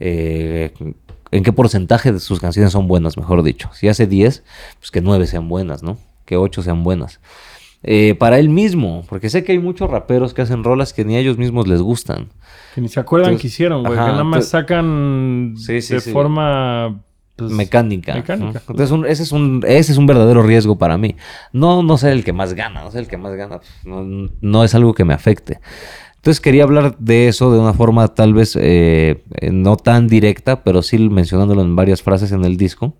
Eh, 0.00 0.72
en 1.30 1.42
qué 1.42 1.52
porcentaje 1.52 2.12
de 2.12 2.20
sus 2.20 2.40
canciones 2.40 2.72
son 2.72 2.86
buenas, 2.88 3.16
mejor 3.16 3.42
dicho. 3.42 3.68
Si 3.72 3.88
hace 3.88 4.06
10, 4.06 4.44
pues 4.78 4.90
que 4.90 5.00
9 5.00 5.26
sean 5.26 5.48
buenas, 5.48 5.82
¿no? 5.82 5.98
Que 6.24 6.36
8 6.36 6.62
sean 6.62 6.84
buenas. 6.84 7.20
Eh, 7.82 8.14
para 8.18 8.38
él 8.38 8.48
mismo, 8.48 9.04
porque 9.08 9.28
sé 9.30 9.44
que 9.44 9.52
hay 9.52 9.58
muchos 9.58 9.88
raperos 9.90 10.34
que 10.34 10.42
hacen 10.42 10.64
rolas 10.64 10.92
que 10.92 11.04
ni 11.04 11.14
a 11.16 11.18
ellos 11.20 11.38
mismos 11.38 11.68
les 11.68 11.80
gustan. 11.82 12.28
Que 12.74 12.80
ni 12.80 12.88
se 12.88 12.98
acuerdan 13.00 13.30
Entonces, 13.30 13.42
que 13.42 13.46
hicieron, 13.48 13.82
güey. 13.82 13.92
que 13.94 13.98
nada 14.00 14.24
más 14.24 14.48
sacan 14.48 15.54
Sí, 15.56 15.80
sí, 15.82 15.94
de 15.94 16.00
sí. 16.00 16.10
forma... 16.12 17.00
pues, 17.36 17.52
mecánica. 17.52 18.14
mecánica. 18.14 18.44
¿no? 18.66 18.72
Entonces, 18.72 18.90
un- 18.90 19.06
ese, 19.06 19.22
es 19.22 19.30
un, 19.32 19.62
ese 19.66 19.92
es 19.92 19.98
un 19.98 20.06
verdadero 20.06 20.42
riesgo 20.42 20.76
para 20.78 20.96
mí. 20.98 21.14
No, 21.52 21.82
no 21.82 21.96
ser 21.98 22.12
el 22.12 22.24
que 22.24 22.32
más 22.32 22.54
gana, 22.54 22.82
no 22.82 22.90
ser 22.90 23.02
el 23.02 23.08
que 23.08 23.18
más 23.18 23.34
gana. 23.34 23.58
pues, 23.58 23.70
No, 23.84 24.28
no 24.40 24.64
es 24.64 24.74
algo 24.74 24.94
que 24.94 25.04
me 25.04 25.14
afecte. 25.14 25.60
Entonces 26.26 26.40
quería 26.40 26.64
hablar 26.64 26.98
de 26.98 27.28
eso 27.28 27.52
de 27.52 27.60
una 27.60 27.72
forma 27.72 28.08
tal 28.08 28.34
vez 28.34 28.58
eh, 28.60 29.22
no 29.52 29.76
tan 29.76 30.08
directa, 30.08 30.64
pero 30.64 30.82
sí 30.82 30.98
mencionándolo 30.98 31.62
en 31.62 31.76
varias 31.76 32.02
frases 32.02 32.32
en 32.32 32.44
el 32.44 32.56
disco, 32.56 32.94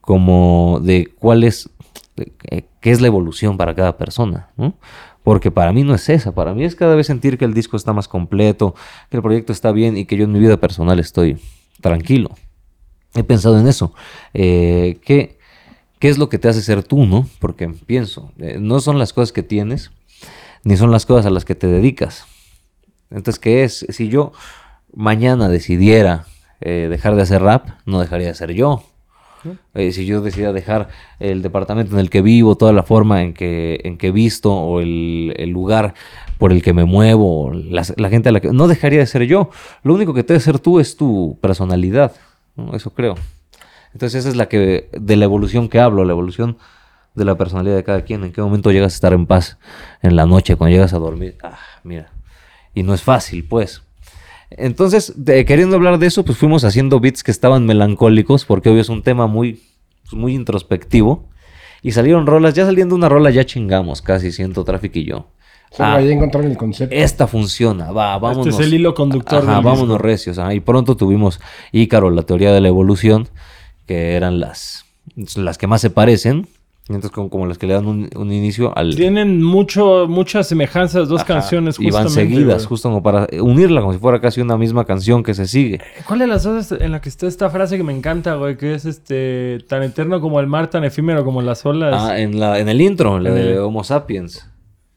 como 0.00 0.80
de 0.82 1.14
cuál 1.16 1.44
es, 1.44 1.70
eh, 2.16 2.64
qué 2.80 2.90
es 2.90 3.00
la 3.00 3.06
evolución 3.06 3.56
para 3.56 3.76
cada 3.76 3.96
persona, 3.96 4.50
¿no? 4.56 4.74
Porque 5.22 5.52
para 5.52 5.72
mí 5.72 5.84
no 5.84 5.94
es 5.94 6.08
esa, 6.08 6.32
para 6.32 6.52
mí 6.52 6.64
es 6.64 6.74
cada 6.74 6.96
vez 6.96 7.06
sentir 7.06 7.38
que 7.38 7.44
el 7.44 7.54
disco 7.54 7.76
está 7.76 7.92
más 7.92 8.08
completo, 8.08 8.74
que 9.10 9.18
el 9.18 9.22
proyecto 9.22 9.52
está 9.52 9.70
bien 9.70 9.96
y 9.96 10.04
que 10.04 10.16
yo 10.16 10.24
en 10.24 10.32
mi 10.32 10.40
vida 10.40 10.56
personal 10.56 10.98
estoy 10.98 11.38
tranquilo. 11.80 12.30
He 13.14 13.22
pensado 13.22 13.60
en 13.60 13.68
eso. 13.68 13.94
Eh, 14.34 14.98
¿qué, 15.04 15.38
¿Qué 16.00 16.08
es 16.08 16.18
lo 16.18 16.28
que 16.28 16.40
te 16.40 16.48
hace 16.48 16.62
ser 16.62 16.82
tú, 16.82 17.06
no? 17.06 17.28
Porque 17.38 17.68
pienso, 17.68 18.32
eh, 18.40 18.58
no 18.60 18.80
son 18.80 18.98
las 18.98 19.12
cosas 19.12 19.30
que 19.30 19.44
tienes, 19.44 19.92
ni 20.64 20.76
son 20.76 20.90
las 20.90 21.06
cosas 21.06 21.26
a 21.26 21.30
las 21.30 21.44
que 21.44 21.54
te 21.54 21.68
dedicas. 21.68 22.26
Entonces, 23.10 23.38
¿qué 23.38 23.64
es? 23.64 23.86
Si 23.90 24.08
yo 24.08 24.32
mañana 24.94 25.48
decidiera 25.48 26.24
eh, 26.60 26.86
dejar 26.90 27.14
de 27.16 27.22
hacer 27.22 27.42
rap, 27.42 27.68
no 27.86 28.00
dejaría 28.00 28.28
de 28.28 28.34
ser 28.34 28.52
yo. 28.52 28.82
Eh, 29.72 29.92
si 29.92 30.04
yo 30.04 30.20
decidiera 30.20 30.52
dejar 30.52 30.88
el 31.18 31.40
departamento 31.40 31.94
en 31.94 32.00
el 32.00 32.10
que 32.10 32.20
vivo, 32.20 32.56
toda 32.56 32.74
la 32.74 32.82
forma 32.82 33.22
en 33.22 33.32
que, 33.32 33.80
en 33.84 33.96
que 33.96 34.10
visto, 34.10 34.52
o 34.52 34.80
el, 34.80 35.32
el 35.38 35.48
lugar 35.48 35.94
por 36.36 36.52
el 36.52 36.62
que 36.62 36.74
me 36.74 36.84
muevo, 36.84 37.46
o 37.46 37.52
las- 37.54 37.94
la, 37.98 38.10
gente 38.10 38.28
a 38.28 38.32
la 38.32 38.40
que... 38.40 38.52
No 38.52 38.68
dejaría 38.68 38.98
de 38.98 39.06
ser 39.06 39.22
yo. 39.24 39.48
Lo 39.82 39.94
único 39.94 40.12
que 40.12 40.24
te 40.24 40.34
debe 40.34 40.44
ser 40.44 40.58
tú 40.58 40.78
es 40.78 40.94
tu 40.96 41.38
personalidad. 41.40 42.12
¿no? 42.54 42.74
Eso 42.76 42.90
creo. 42.90 43.14
Entonces 43.94 44.20
esa 44.20 44.28
es 44.28 44.36
la 44.36 44.46
que... 44.46 44.90
De 44.92 45.16
la 45.16 45.24
evolución 45.24 45.70
que 45.70 45.80
hablo, 45.80 46.04
la 46.04 46.12
evolución 46.12 46.58
de 47.14 47.24
la 47.24 47.36
personalidad 47.36 47.76
de 47.76 47.84
cada 47.84 48.02
quien. 48.02 48.22
En 48.24 48.32
qué 48.32 48.42
momento 48.42 48.70
llegas 48.72 48.92
a 48.92 48.96
estar 48.96 49.12
en 49.14 49.24
paz 49.26 49.56
en 50.02 50.16
la 50.16 50.26
noche, 50.26 50.56
cuando 50.56 50.74
llegas 50.76 50.92
a 50.92 50.98
dormir. 50.98 51.38
Ah, 51.42 51.58
mira. 51.82 52.10
Y 52.74 52.82
no 52.82 52.94
es 52.94 53.02
fácil, 53.02 53.44
pues. 53.44 53.82
Entonces, 54.50 55.12
de- 55.16 55.44
queriendo 55.44 55.76
hablar 55.76 55.98
de 55.98 56.06
eso, 56.06 56.24
pues 56.24 56.38
fuimos 56.38 56.64
haciendo 56.64 56.98
beats 57.00 57.22
que 57.22 57.30
estaban 57.30 57.66
melancólicos, 57.66 58.44
porque 58.44 58.68
obvio 58.70 58.80
es 58.80 58.88
un 58.88 59.02
tema 59.02 59.26
muy, 59.26 59.62
pues, 60.02 60.14
muy 60.14 60.34
introspectivo. 60.34 61.28
Y 61.82 61.92
salieron 61.92 62.26
rolas, 62.26 62.54
ya 62.54 62.66
saliendo 62.66 62.94
una 62.94 63.08
rola 63.08 63.30
ya 63.30 63.44
chingamos, 63.46 64.02
casi 64.02 64.32
siento 64.32 64.64
Traffic 64.64 64.96
y 64.96 65.04
yo. 65.04 65.28
Ah, 65.78 65.94
ahí 65.94 66.10
encontraron 66.10 66.50
el 66.50 66.56
concepto. 66.58 66.94
esta 66.94 67.28
funciona, 67.28 67.92
va, 67.92 68.18
vámonos. 68.18 68.48
Este 68.48 68.60
es 68.62 68.66
el 68.68 68.74
hilo 68.74 68.92
conductor 68.92 69.38
Ajá, 69.44 69.54
del 69.54 69.64
vámonos 69.64 69.88
disco. 69.90 69.98
recios. 69.98 70.38
ajá. 70.38 70.52
Y 70.52 70.58
pronto 70.60 70.96
tuvimos 70.96 71.40
Ícaro, 71.70 72.10
la 72.10 72.22
teoría 72.22 72.52
de 72.52 72.60
la 72.60 72.66
evolución, 72.68 73.28
que 73.86 74.14
eran 74.16 74.40
las, 74.40 74.84
las 75.36 75.58
que 75.58 75.68
más 75.68 75.80
se 75.80 75.90
parecen. 75.90 76.48
Entonces, 76.88 77.12
como, 77.12 77.30
como 77.30 77.46
las 77.46 77.56
que 77.56 77.68
le 77.68 77.74
dan 77.74 77.86
un, 77.86 78.10
un 78.16 78.32
inicio 78.32 78.76
al. 78.76 78.96
Tienen 78.96 79.42
mucho, 79.44 80.06
muchas 80.08 80.48
semejanzas, 80.48 81.08
dos 81.08 81.20
Ajá, 81.20 81.34
canciones 81.34 81.76
Y 81.78 81.88
van 81.90 82.10
seguidas, 82.10 82.56
güey. 82.56 82.66
justo 82.66 82.88
como 82.88 83.00
para 83.00 83.28
unirla, 83.40 83.80
como 83.80 83.92
si 83.92 84.00
fuera 84.00 84.20
casi 84.20 84.40
una 84.40 84.56
misma 84.56 84.84
canción 84.84 85.22
que 85.22 85.32
se 85.34 85.46
sigue. 85.46 85.80
¿Cuál 86.08 86.18
de 86.18 86.26
las 86.26 86.42
dos 86.42 86.72
en 86.72 86.90
la 86.90 87.00
que 87.00 87.08
está 87.08 87.28
esta 87.28 87.48
frase 87.48 87.76
que 87.76 87.84
me 87.84 87.92
encanta, 87.96 88.34
güey? 88.34 88.56
Que 88.56 88.74
es 88.74 88.86
este 88.86 89.58
tan 89.68 89.84
eterno 89.84 90.20
como 90.20 90.40
el 90.40 90.48
mar, 90.48 90.68
tan 90.68 90.82
efímero 90.82 91.24
como 91.24 91.42
las 91.42 91.64
olas. 91.64 91.94
Ah, 91.96 92.18
en, 92.18 92.40
la, 92.40 92.58
en 92.58 92.68
el 92.68 92.80
intro, 92.80 93.20
la 93.20 93.28
En 93.28 93.34
de 93.36 93.52
el- 93.52 93.58
Homo 93.58 93.84
sapiens. 93.84 94.48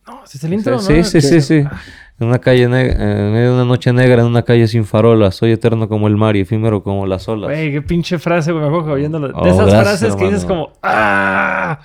no, 0.08 0.22
¿sí 0.26 0.40
es 0.40 0.44
el 0.46 0.54
intro, 0.54 0.80
sí, 0.80 0.94
¿no? 0.94 1.04
sí, 1.04 1.22
sí, 1.22 1.42
sí. 1.42 1.64
En 2.20 2.28
una 2.28 2.40
calle 2.40 2.68
negra, 2.68 2.94
en 2.94 3.34
medio 3.34 3.50
de 3.50 3.56
una 3.56 3.66
noche 3.66 3.92
negra, 3.92 4.22
en 4.22 4.28
una 4.28 4.44
calle 4.44 4.68
sin 4.68 4.86
farolas, 4.86 5.36
soy 5.36 5.52
eterno 5.52 5.90
como 5.90 6.08
el 6.08 6.16
mar 6.16 6.36
y 6.36 6.42
efímero 6.42 6.84
como 6.84 7.06
las 7.06 7.28
olas. 7.28 7.50
Güey, 7.50 7.72
qué 7.72 7.82
pinche 7.82 8.20
frase, 8.20 8.52
güey. 8.52 8.64
Me 8.64 8.70
acuerdo 8.70 8.94
oyéndolo. 8.94 9.32
Oh, 9.34 9.44
de 9.44 9.50
esas 9.50 9.66
gracias, 9.66 10.00
frases 10.00 10.16
que 10.16 10.26
dices 10.26 10.46
como 10.46 10.72
¡Ah! 10.82 11.80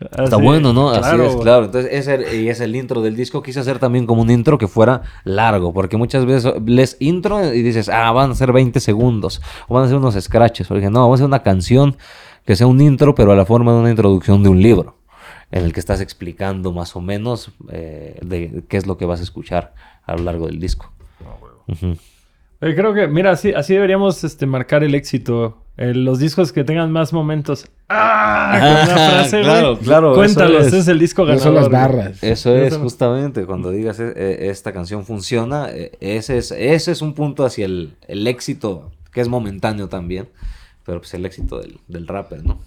Está 0.00 0.36
bueno, 0.36 0.72
¿no? 0.72 0.90
Así 0.90 1.14
es, 1.14 1.32
güey. 1.32 1.42
claro. 1.42 1.66
Entonces, 1.66 1.90
ese 1.92 2.36
y 2.36 2.48
es 2.48 2.60
el 2.60 2.76
intro 2.76 3.00
del 3.00 3.16
disco. 3.16 3.42
Quise 3.42 3.60
hacer 3.60 3.78
también 3.78 4.06
como 4.06 4.22
un 4.22 4.30
intro 4.30 4.58
que 4.58 4.68
fuera 4.68 5.02
largo, 5.24 5.72
porque 5.72 5.96
muchas 5.96 6.26
veces 6.26 6.52
lees 6.66 6.96
intro 7.00 7.54
y 7.54 7.62
dices, 7.62 7.88
ah, 7.88 8.10
van 8.12 8.32
a 8.32 8.34
ser 8.34 8.52
20 8.52 8.80
segundos, 8.80 9.40
o 9.68 9.74
van 9.74 9.84
a 9.84 9.88
ser 9.88 9.96
unos 9.96 10.14
scratches. 10.14 10.66
Porque 10.66 10.90
no, 10.90 11.00
vamos 11.00 11.14
a 11.14 11.22
hacer 11.22 11.26
una 11.26 11.42
canción 11.42 11.96
que 12.44 12.56
sea 12.56 12.66
un 12.66 12.80
intro, 12.80 13.14
pero 13.14 13.32
a 13.32 13.36
la 13.36 13.46
forma 13.46 13.72
de 13.72 13.78
una 13.78 13.90
introducción 13.90 14.42
de 14.42 14.50
un 14.50 14.60
libro, 14.60 14.96
en 15.54 15.64
el 15.64 15.72
que 15.72 15.78
estás 15.78 16.00
explicando 16.00 16.72
más 16.72 16.96
o 16.96 17.00
menos 17.00 17.52
eh, 17.70 18.18
de 18.22 18.64
qué 18.68 18.76
es 18.76 18.88
lo 18.88 18.96
que 18.96 19.04
vas 19.06 19.20
a 19.20 19.22
escuchar 19.22 19.72
a 20.04 20.16
lo 20.16 20.24
largo 20.24 20.46
del 20.48 20.58
disco. 20.58 20.92
Oye, 22.60 22.74
creo 22.74 22.92
que, 22.92 23.06
mira, 23.06 23.30
así, 23.30 23.52
así 23.52 23.74
deberíamos 23.74 24.24
este, 24.24 24.46
marcar 24.46 24.82
el 24.82 24.94
éxito. 24.94 25.58
Eh, 25.76 25.92
los 25.94 26.18
discos 26.18 26.52
que 26.52 26.64
tengan 26.64 26.90
más 26.90 27.12
momentos. 27.12 27.68
¡Ah! 27.88 28.58
Con 28.58 28.68
una 28.68 28.86
frase, 29.10 29.36
güey. 29.38 29.44
Claro, 29.44 29.78
claro, 29.78 30.10
eso 30.12 30.18
Cuéntalos, 30.20 30.60
es. 30.62 30.66
ese 30.68 30.78
es 30.80 30.88
el 30.88 30.98
disco 30.98 31.24
ganador. 31.24 31.42
son 31.44 31.54
las 31.54 31.68
barras. 31.68 32.22
Eso 32.22 32.54
Eso 32.56 32.56
es 32.56 32.76
justamente 32.76 33.44
cuando 33.46 33.70
digas 33.70 34.00
"Eh, 34.00 34.12
eh, 34.16 34.36
esta 34.50 34.72
canción 34.72 35.04
funciona, 35.04 35.68
eh, 35.70 35.92
ese 36.00 36.38
es, 36.38 36.50
ese 36.52 36.90
es 36.92 37.00
un 37.02 37.14
punto 37.14 37.44
hacia 37.44 37.66
el, 37.66 37.94
el 38.08 38.26
éxito, 38.26 38.90
que 39.12 39.20
es 39.20 39.28
momentáneo 39.28 39.88
también, 39.88 40.28
pero 40.84 40.98
pues 41.00 41.12
el 41.14 41.26
éxito 41.26 41.60
del, 41.60 41.78
del 41.88 42.06
rapper, 42.08 42.44
¿no? 42.44 42.60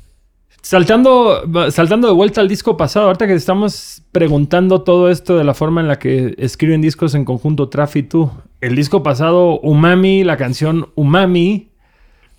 Saltando, 0.62 1.44
saltando 1.72 2.08
de 2.08 2.14
vuelta 2.14 2.42
al 2.42 2.48
disco 2.48 2.76
pasado, 2.76 3.08
ahorita 3.08 3.28
que 3.28 3.34
estamos 3.34 4.02
preguntando 4.12 4.82
todo 4.82 5.10
esto 5.10 5.38
de 5.38 5.44
la 5.44 5.54
forma 5.54 5.82
en 5.82 5.88
la 5.88 5.98
que 5.98 6.36
escriben 6.38 6.82
discos 6.82 7.16
en 7.16 7.24
conjunto 7.24 7.70
Traf 7.70 7.96
y 7.96 8.04
tú. 8.04 8.30
El 8.60 8.76
disco 8.76 9.04
pasado, 9.04 9.60
Umami, 9.62 10.24
la 10.24 10.36
canción 10.36 10.90
Umami, 10.96 11.70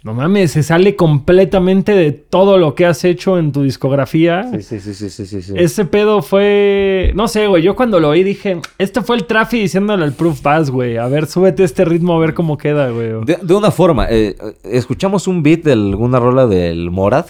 no 0.05 0.15
mames, 0.15 0.53
se 0.53 0.63
sale 0.63 0.95
completamente 0.95 1.93
de 1.93 2.13
todo 2.13 2.57
lo 2.57 2.77
que 2.77 2.87
has 2.87 3.05
hecho 3.05 3.37
en 3.37 3.51
tu 3.51 3.65
discografía. 3.65 4.49
Sí, 4.53 4.63
sí, 4.63 4.95
sí, 4.95 5.11
sí, 5.11 5.27
sí, 5.27 5.43
sí. 5.43 5.53
Ese 5.57 5.85
pedo 5.87 6.23
fue. 6.23 7.13
No 7.17 7.27
sé, 7.27 7.49
güey. 7.49 7.65
Yo 7.65 7.75
cuando 7.75 7.99
lo 7.99 8.11
oí 8.11 8.23
dije. 8.23 8.61
Este 8.79 9.03
fue 9.03 9.17
el 9.17 9.25
Trafi 9.25 9.59
diciéndole 9.59 10.05
al 10.05 10.13
Proof 10.13 10.41
Bass, 10.41 10.71
güey. 10.71 10.99
A 10.99 11.09
ver, 11.09 11.27
súbete 11.27 11.65
este 11.65 11.85
ritmo 11.85 12.15
a 12.15 12.21
ver 12.21 12.33
cómo 12.33 12.57
queda, 12.57 12.91
güey. 12.91 13.25
De, 13.25 13.39
de 13.43 13.55
una 13.55 13.73
forma, 13.73 14.07
eh, 14.09 14.37
escuchamos 14.63 15.27
un 15.27 15.43
beat 15.43 15.65
de 15.65 15.73
alguna 15.73 16.21
rola 16.21 16.47
del 16.47 16.93
Morad. 16.93 17.27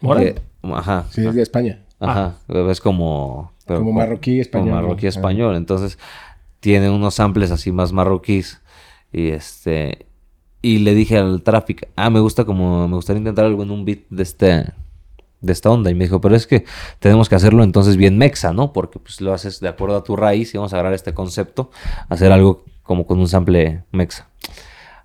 Que- 0.00 0.36
ajá. 0.74 1.06
Sí, 1.10 1.26
es 1.26 1.34
de 1.34 1.42
España. 1.42 1.82
Ajá, 1.98 2.36
es 2.48 2.80
como... 2.80 3.52
pero 3.66 3.80
Como 3.80 3.92
marroquí 3.92 4.40
español, 4.40 4.68
Como 4.70 4.82
marroquí 4.82 5.06
español. 5.06 5.56
Entonces, 5.56 5.98
tiene 6.60 6.90
unos 6.90 7.14
samples 7.14 7.50
así 7.50 7.72
más 7.72 7.92
marroquíes. 7.92 8.60
Y 9.12 9.28
este... 9.28 10.06
Y 10.62 10.78
le 10.80 10.94
dije 10.94 11.16
al 11.18 11.42
Traffic, 11.42 11.88
ah, 11.96 12.10
me 12.10 12.20
gusta 12.20 12.44
como... 12.44 12.86
Me 12.88 12.96
gustaría 12.96 13.18
intentar 13.18 13.44
algo 13.44 13.62
en 13.62 13.70
un 13.70 13.84
beat 13.84 14.00
de 14.10 14.22
este... 14.22 14.72
De 15.40 15.52
esta 15.52 15.70
onda. 15.70 15.90
Y 15.90 15.94
me 15.94 16.04
dijo, 16.04 16.20
pero 16.20 16.34
es 16.34 16.46
que 16.46 16.64
tenemos 16.98 17.28
que 17.28 17.34
hacerlo 17.34 17.62
entonces 17.62 17.96
bien 17.96 18.18
mexa, 18.18 18.52
¿no? 18.52 18.72
Porque 18.72 18.98
pues 18.98 19.20
lo 19.20 19.32
haces 19.32 19.60
de 19.60 19.68
acuerdo 19.68 19.96
a 19.96 20.02
tu 20.02 20.16
raíz 20.16 20.52
y 20.54 20.58
vamos 20.58 20.72
a 20.72 20.76
agarrar 20.76 20.94
este 20.94 21.14
concepto. 21.14 21.70
Hacer 22.08 22.32
algo 22.32 22.64
como 22.82 23.06
con 23.06 23.20
un 23.20 23.28
sample 23.28 23.84
mexa. 23.92 24.28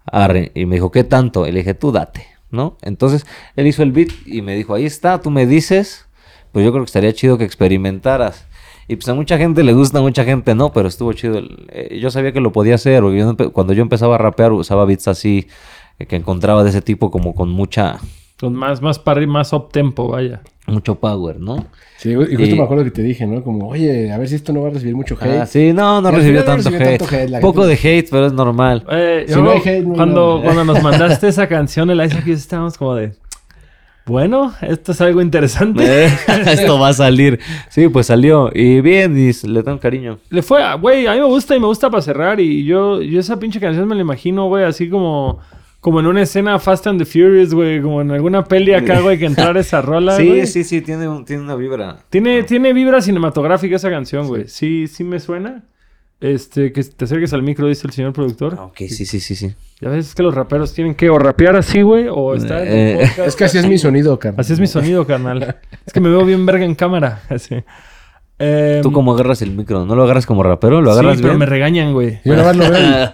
Arre. 0.05 0.51
Y 0.55 0.65
me 0.65 0.75
dijo, 0.75 0.89
¿qué 0.91 1.03
tanto? 1.03 1.45
Y 1.47 1.51
le 1.51 1.59
dije, 1.59 1.73
tú 1.73 1.91
date, 1.91 2.25
¿no? 2.51 2.77
Entonces, 2.81 3.25
él 3.55 3.67
hizo 3.67 3.83
el 3.83 3.91
beat 3.91 4.09
y 4.25 4.41
me 4.41 4.55
dijo, 4.55 4.73
ahí 4.73 4.85
está, 4.85 5.21
tú 5.21 5.31
me 5.31 5.45
dices, 5.45 6.07
pues 6.51 6.65
yo 6.65 6.71
creo 6.71 6.83
que 6.83 6.87
estaría 6.87 7.13
chido 7.13 7.37
que 7.37 7.45
experimentaras. 7.45 8.45
Y 8.87 8.97
pues 8.97 9.07
a 9.09 9.13
mucha 9.13 9.37
gente 9.37 9.63
le 9.63 9.73
gusta, 9.73 9.99
a 9.99 10.01
mucha 10.01 10.25
gente 10.25 10.53
no, 10.53 10.73
pero 10.73 10.87
estuvo 10.87 11.13
chido. 11.13 11.41
eh, 11.69 11.97
yo 12.01 12.11
sabía 12.11 12.33
que 12.33 12.41
lo 12.41 12.51
podía 12.51 12.75
hacer, 12.75 13.01
porque 13.01 13.19
yo 13.19 13.53
cuando 13.53 13.73
yo 13.73 13.81
empezaba 13.81 14.15
a 14.15 14.17
rapear 14.17 14.51
usaba 14.51 14.85
beats 14.85 15.07
así, 15.07 15.47
eh, 15.97 16.05
que 16.05 16.17
encontraba 16.17 16.63
de 16.63 16.71
ese 16.71 16.81
tipo 16.81 17.09
como 17.09 17.33
con 17.33 17.49
mucha, 17.49 17.99
Con 18.39 18.53
más, 18.53 18.81
más 18.81 18.99
para 18.99 19.25
más 19.27 19.53
up 19.53 19.69
tempo, 19.71 20.09
vaya. 20.09 20.41
Mucho 20.71 20.95
power, 20.95 21.39
¿no? 21.39 21.65
Sí, 21.97 22.11
y 22.11 22.15
justo 22.15 22.43
Y- 22.43 22.55
me 22.55 22.63
acuerdo 22.63 22.83
que 22.83 22.91
te 22.91 23.03
dije, 23.03 23.27
¿no? 23.27 23.43
Como, 23.43 23.67
oye, 23.69 24.11
a 24.11 24.17
ver 24.17 24.27
si 24.27 24.35
esto 24.35 24.51
no 24.53 24.61
va 24.63 24.69
a 24.69 24.71
recibir 24.71 24.95
mucho 24.95 25.15
hate. 25.21 25.41
Ah, 25.41 25.45
sí, 25.45 25.71
no, 25.73 26.01
no 26.01 26.09
recibió 26.11 26.39
no 26.39 26.45
tanto 26.45 26.69
hate. 26.69 27.01
hate, 27.13 27.39
Poco 27.41 27.67
de 27.67 27.73
hate, 27.75 28.07
pero 28.09 28.25
es 28.27 28.33
normal. 28.33 28.83
Eh, 28.91 29.25
Si 29.27 29.33
yo- 29.35 29.41
no 29.43 29.51
hay 29.51 29.59
hate, 29.59 29.83
no 29.85 29.93
cuando, 29.93 30.41
cuando 30.43 30.63
nos 30.65 30.81
mandaste 30.83 31.27
esa 31.27 31.47
canción, 31.47 31.89
el 31.91 32.03
Isaac 32.03 32.23
y 32.25 32.29
yo 32.29 32.35
estábamos 32.35 32.77
como 32.77 32.95
de. 32.95 33.13
Bueno, 34.07 34.51
esto 34.61 34.93
es 34.93 35.01
algo 35.01 35.21
interesante. 35.21 35.83
Eh, 36.05 36.09
Esto 36.51 36.79
va 36.79 36.89
a 36.89 36.93
salir. 36.93 37.39
Sí, 37.69 37.87
pues 37.87 38.07
salió. 38.07 38.49
Y 38.53 38.81
bien, 38.81 39.15
y 39.17 39.31
le 39.47 39.61
dan 39.61 39.77
cariño. 39.77 40.17
Le 40.31 40.41
fue, 40.41 40.63
a- 40.63 40.73
güey, 40.73 41.05
a 41.05 41.13
mí 41.13 41.19
me 41.19 41.25
gusta 41.27 41.55
y 41.55 41.59
me 41.59 41.67
gusta 41.67 41.89
para 41.89 42.01
cerrar. 42.01 42.39
Y 42.39 42.65
yo, 42.65 43.01
yo 43.01 43.19
esa 43.19 43.37
pinche 43.39 43.59
canción 43.59 43.87
me 43.87 43.93
la 43.95 44.01
imagino, 44.01 44.47
güey, 44.47 44.63
así 44.65 44.89
como, 44.89 45.39
como 45.81 45.99
en 45.99 46.05
una 46.07 46.21
escena 46.21 46.57
Fast 46.59 46.87
and 46.87 46.99
the 46.99 47.05
Furious, 47.05 47.53
güey, 47.53 47.81
como 47.81 48.01
en 48.01 48.11
alguna 48.11 48.45
peli 48.45 48.73
acá, 48.73 49.01
güey, 49.01 49.17
que 49.19 49.25
entrar 49.33 49.57
esa 49.57 49.81
rola. 49.81 50.15
Sí, 50.15 50.27
güey. 50.27 50.47
sí, 50.47 50.63
sí, 50.63 50.79
tiene, 50.81 51.07
un- 51.09 51.25
tiene 51.25 51.41
una 51.43 51.55
vibra. 51.55 51.97
Tiene, 52.09 52.43
tiene 52.43 52.71
vibra 52.71 53.01
cinematográfica 53.01 53.75
esa 53.75 53.89
canción, 53.89 54.27
güey. 54.27 54.47
Sí. 54.47 54.87
sí, 54.87 55.03
me 55.03 55.19
suena. 55.19 55.63
Este, 56.21 56.71
que 56.71 56.83
te 56.83 57.05
acerques 57.05 57.33
al 57.33 57.41
micro, 57.41 57.67
dice 57.67 57.87
el 57.87 57.93
señor 57.93 58.13
productor. 58.13 58.55
Ah, 58.59 58.65
Ok, 58.65 58.77
sí, 58.77 59.05
sí, 59.07 59.19
sí, 59.19 59.33
sí. 59.35 59.55
Ya 59.81 59.89
ves 59.89 60.09
es 60.09 60.13
que 60.15 60.21
los 60.21 60.35
raperos 60.35 60.71
tienen 60.71 60.93
que 60.93 61.09
o 61.09 61.17
rapear 61.17 61.55
así, 61.55 61.81
güey, 61.81 62.05
o 62.11 62.35
estar 62.35 62.61
en 62.61 62.67
un 62.71 62.77
Eh, 62.77 62.97
podcast 63.07 63.27
Es 63.27 63.35
que 63.35 63.43
así 63.45 63.57
es 63.57 63.65
mi 63.67 63.79
sonido, 63.79 64.19
carnal. 64.19 64.39
Así 64.39 64.53
es 64.53 64.59
mi 64.59 64.67
sonido, 64.67 65.07
carnal. 65.07 65.57
Es 65.87 65.91
que 65.91 65.99
me 65.99 66.09
veo 66.09 66.23
bien 66.23 66.45
verga 66.45 66.63
en 66.63 66.75
cámara. 66.75 67.23
Así. 67.29 67.55
Em, 68.37 68.83
¿Tú 68.83 68.91
cómo 68.91 69.13
agarras 69.13 69.41
el 69.41 69.49
micro? 69.51 69.83
¿No 69.85 69.95
lo 69.95 70.03
agarras 70.03 70.27
como 70.27 70.43
rapero? 70.43 70.79
¿Lo 70.79 70.93
sí, 70.93 70.99
agarras 70.99 71.17
pero 71.17 71.29
bien? 71.29 71.39
me 71.39 71.45
regañan, 71.47 71.91
güey. 71.93 72.19
Yo 72.23 72.35
nada 72.35 72.53
más 72.53 72.55
lo 72.55 72.69
veo. 72.71 73.13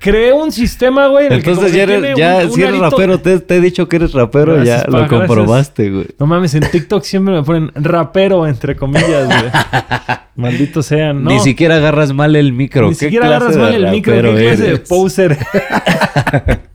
Creé 0.00 0.32
un 0.32 0.50
sistema, 0.52 1.06
güey. 1.08 1.26
en 1.26 1.32
el 1.34 1.42
que 1.42 1.50
Entonces 1.50 1.72
ya 1.72 1.84
un- 1.84 2.46
un 2.46 2.52
si 2.52 2.62
eres 2.62 2.74
arito- 2.74 2.90
rapero, 2.90 3.20
te, 3.20 3.38
te 3.40 3.56
he 3.56 3.60
dicho 3.60 3.88
que 3.88 3.96
eres 3.96 4.12
rapero, 4.12 4.54
Gracias, 4.54 4.80
ya 4.80 4.84
pa, 4.86 4.90
lo 4.90 4.98
gracias. 5.06 5.18
comprobaste, 5.28 5.90
güey. 5.90 6.06
No 6.18 6.26
mames, 6.26 6.54
en 6.54 6.62
TikTok 6.70 7.02
siempre 7.04 7.34
me 7.34 7.42
ponen 7.42 7.70
rapero, 7.74 8.46
entre 8.46 8.74
comillas, 8.76 9.26
güey. 9.26 9.50
Malditos 10.36 10.86
sean, 10.86 11.22
¿no? 11.22 11.30
Ni 11.30 11.38
siquiera 11.40 11.76
agarras 11.76 12.12
mal 12.12 12.34
el 12.34 12.52
micro. 12.52 12.88
Ni 12.88 12.96
¿Qué 12.96 13.04
siquiera 13.06 13.26
agarras 13.28 13.54
de 13.54 13.60
mal 13.60 13.74
el 13.74 13.88
micro. 13.90 14.14
¿Qué 14.14 14.20
clase 14.20 14.56
de 14.62 14.68
eres? 14.68 14.80
poser? 14.80 15.38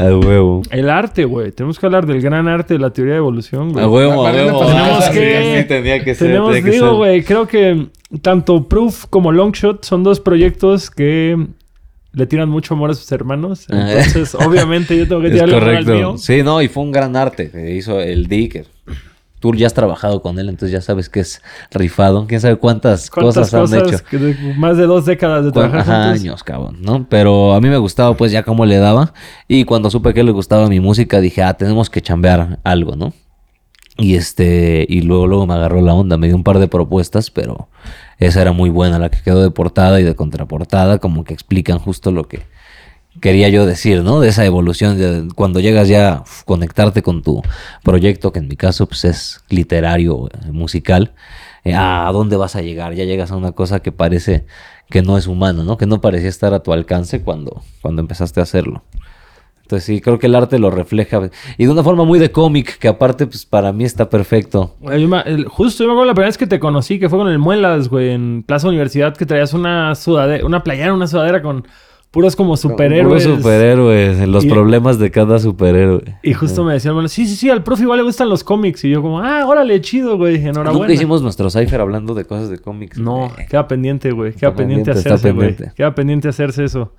A 0.00 0.16
huevo. 0.16 0.62
El 0.70 0.88
arte, 0.88 1.24
güey. 1.24 1.52
Tenemos 1.52 1.78
que 1.78 1.86
hablar 1.86 2.06
del 2.06 2.20
gran 2.22 2.48
arte 2.48 2.74
de 2.74 2.80
la 2.80 2.90
teoría 2.90 3.14
de 3.14 3.18
evolución, 3.18 3.72
güey. 3.72 3.84
A 3.84 3.88
huevo, 3.88 4.26
a 4.26 4.32
huevo. 4.32 4.60
tenemos 4.66 5.04
Ah, 5.06 5.10
que- 5.12 5.60
sí, 5.62 5.68
tenía 5.68 6.02
que 6.04 6.14
ser. 6.14 6.28
Tenemos, 6.28 6.52
tenía 6.54 6.64
que 6.64 6.70
digo, 6.70 6.96
güey, 6.96 7.22
creo 7.22 7.46
que 7.46 7.86
tanto 8.22 8.66
Proof 8.68 9.06
como 9.10 9.32
Longshot 9.32 9.84
son 9.84 10.02
dos 10.02 10.20
proyectos 10.20 10.90
que 10.90 11.36
le 12.12 12.26
tiran 12.26 12.48
mucho 12.48 12.74
amor 12.74 12.90
a 12.90 12.94
sus 12.94 13.10
hermanos. 13.12 13.66
Ah. 13.70 13.92
Entonces, 13.92 14.34
obviamente, 14.34 14.96
yo 14.96 15.06
tengo 15.06 15.20
que 15.22 15.30
tirarle 15.32 15.56
amor 15.56 15.68
al 15.68 15.84
correcto. 15.84 15.92
mío. 16.10 16.18
Sí, 16.18 16.42
no, 16.42 16.60
y 16.62 16.68
fue 16.68 16.82
un 16.82 16.92
gran 16.92 17.14
arte 17.16 17.50
hizo 17.76 18.00
el 18.00 18.26
Dicker. 18.26 18.66
Tú 19.40 19.54
ya 19.54 19.66
has 19.66 19.74
trabajado 19.74 20.20
con 20.22 20.38
él, 20.38 20.48
entonces 20.50 20.70
ya 20.70 20.82
sabes 20.82 21.08
que 21.08 21.20
es 21.20 21.40
rifado. 21.70 22.26
Quién 22.26 22.40
sabe 22.42 22.56
cuántas, 22.56 23.10
¿Cuántas 23.10 23.50
cosas, 23.50 23.72
han 23.72 23.78
hecho. 23.78 23.84
cosas? 23.86 24.02
que 24.02 24.18
de- 24.18 24.54
más 24.54 24.76
de 24.76 24.84
dos 24.86 25.06
décadas 25.06 25.44
de 25.46 25.50
trabajar 25.52 25.80
ajá, 25.80 26.10
años, 26.10 26.44
cabrón, 26.44 26.76
¿no? 26.82 27.06
Pero 27.08 27.54
a 27.54 27.60
mí 27.60 27.68
me 27.70 27.78
gustaba 27.78 28.14
pues 28.16 28.32
ya 28.32 28.42
cómo 28.42 28.66
le 28.66 28.76
daba. 28.76 29.14
Y 29.48 29.64
cuando 29.64 29.90
supe 29.90 30.12
que 30.14 30.22
le 30.22 30.30
gustaba 30.32 30.68
mi 30.68 30.78
música, 30.78 31.20
dije, 31.20 31.42
ah, 31.42 31.54
tenemos 31.54 31.88
que 31.88 32.02
chambear 32.02 32.58
algo, 32.64 32.96
¿no? 32.96 33.12
Y 33.96 34.14
este, 34.14 34.86
y 34.88 35.02
luego, 35.02 35.26
luego 35.26 35.46
me 35.46 35.54
agarró 35.54 35.80
la 35.82 35.94
onda, 35.94 36.16
me 36.16 36.26
dio 36.26 36.36
un 36.36 36.44
par 36.44 36.58
de 36.58 36.68
propuestas, 36.68 37.30
pero 37.30 37.68
esa 38.18 38.40
era 38.42 38.52
muy 38.52 38.70
buena, 38.70 38.98
la 38.98 39.10
que 39.10 39.22
quedó 39.22 39.42
de 39.42 39.50
portada 39.50 40.00
y 40.00 40.04
de 40.04 40.14
contraportada, 40.14 40.98
como 40.98 41.24
que 41.24 41.34
explican 41.34 41.78
justo 41.78 42.10
lo 42.12 42.24
que 42.24 42.42
quería 43.20 43.48
yo 43.48 43.66
decir, 43.66 44.02
¿no? 44.02 44.20
De 44.20 44.28
esa 44.28 44.44
evolución, 44.44 44.98
de 44.98 45.28
cuando 45.34 45.60
llegas 45.60 45.88
ya 45.88 46.12
a 46.12 46.24
conectarte 46.44 47.02
con 47.02 47.22
tu 47.22 47.42
proyecto, 47.82 48.32
que 48.32 48.40
en 48.40 48.48
mi 48.48 48.56
caso 48.56 48.86
pues 48.86 49.04
es 49.04 49.44
literario, 49.48 50.28
eh, 50.28 50.50
musical, 50.52 51.12
eh, 51.64 51.74
ah, 51.74 52.08
¿a 52.08 52.12
dónde 52.12 52.36
vas 52.36 52.56
a 52.56 52.62
llegar? 52.62 52.94
Ya 52.94 53.04
llegas 53.04 53.30
a 53.30 53.36
una 53.36 53.52
cosa 53.52 53.80
que 53.80 53.92
parece 53.92 54.46
que 54.88 55.02
no 55.02 55.18
es 55.18 55.26
humana, 55.26 55.62
¿no? 55.62 55.76
Que 55.76 55.86
no 55.86 56.00
parecía 56.00 56.28
estar 56.28 56.54
a 56.54 56.62
tu 56.62 56.72
alcance 56.72 57.22
cuando, 57.22 57.62
cuando 57.80 58.00
empezaste 58.00 58.40
a 58.40 58.42
hacerlo. 58.42 58.82
Entonces 59.62 59.84
sí, 59.84 60.00
creo 60.00 60.18
que 60.18 60.26
el 60.26 60.34
arte 60.34 60.58
lo 60.58 60.68
refleja. 60.72 61.30
Y 61.56 61.66
de 61.66 61.70
una 61.70 61.84
forma 61.84 62.04
muy 62.04 62.18
de 62.18 62.32
cómic, 62.32 62.76
que 62.78 62.88
aparte, 62.88 63.28
pues 63.28 63.46
para 63.46 63.72
mí 63.72 63.84
está 63.84 64.10
perfecto. 64.10 64.74
Justo 65.46 65.84
yo 65.84 65.88
me 65.88 65.92
acuerdo 65.92 66.06
la 66.06 66.14
primera 66.14 66.26
vez 66.26 66.38
que 66.38 66.48
te 66.48 66.58
conocí, 66.58 66.98
que 66.98 67.08
fue 67.08 67.20
con 67.20 67.28
el 67.28 67.38
Muelas, 67.38 67.88
güey, 67.88 68.10
en 68.10 68.42
Plaza 68.42 68.66
Universidad, 68.66 69.16
que 69.16 69.26
traías 69.26 69.54
una 69.54 69.94
sudadera, 69.94 70.44
una 70.44 70.64
playera, 70.64 70.92
una 70.92 71.06
sudadera 71.06 71.40
con 71.40 71.68
puros 72.10 72.34
como 72.36 72.56
superhéroes. 72.56 73.24
Puros 73.24 73.38
superhéroes, 73.38 74.28
los 74.28 74.44
Y- 74.44 74.48
problemas 74.48 74.98
de 74.98 75.10
cada 75.10 75.38
superhéroe. 75.38 76.18
Y 76.22 76.34
justo 76.34 76.64
me 76.64 76.72
decían, 76.74 76.94
bueno, 76.94 77.08
sí, 77.08 77.26
sí, 77.26 77.36
sí, 77.36 77.50
al 77.50 77.62
profe 77.62 77.82
igual 77.84 77.98
le 77.98 78.04
gustan 78.04 78.28
los 78.28 78.42
cómics. 78.44 78.84
Y 78.84 78.90
yo 78.90 79.02
como, 79.02 79.20
ah, 79.20 79.46
órale, 79.46 79.80
chido, 79.80 80.16
güey, 80.16 80.36
enhorabuena. 80.36 80.72
Nunca 80.72 80.92
hicimos 80.92 81.22
nuestro 81.22 81.50
cipher 81.50 81.80
hablando 81.80 82.14
de 82.14 82.24
cosas 82.24 82.50
de 82.50 82.58
cómics. 82.58 82.98
No, 82.98 83.30
queda 83.48 83.68
pendiente, 83.68 84.10
güey. 84.10 84.32
Queda 84.32 84.48
Está 84.48 84.56
pendiente, 84.56 84.90
hacerse, 84.90 85.32
güey. 85.32 85.56
Queda 85.76 85.94
pendiente 85.94 86.28
hacerse 86.28 86.64
eso. 86.64 86.94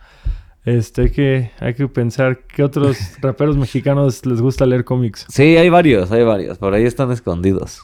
Este, 0.64 1.02
hay 1.04 1.10
que, 1.10 1.52
hay 1.60 1.74
que 1.74 1.88
pensar 1.88 2.42
qué 2.48 2.64
otros 2.64 2.98
raperos 3.22 3.58
mexicanos 3.58 4.26
les 4.26 4.42
gusta 4.42 4.66
leer 4.66 4.86
cómics. 4.86 5.26
Sí, 5.30 5.58
hay 5.58 5.70
varios, 5.70 6.12
hay 6.12 6.24
varios. 6.24 6.58
Por 6.60 6.74
ahí 6.74 6.86
están 6.86 7.12
escondidos. 7.12 7.84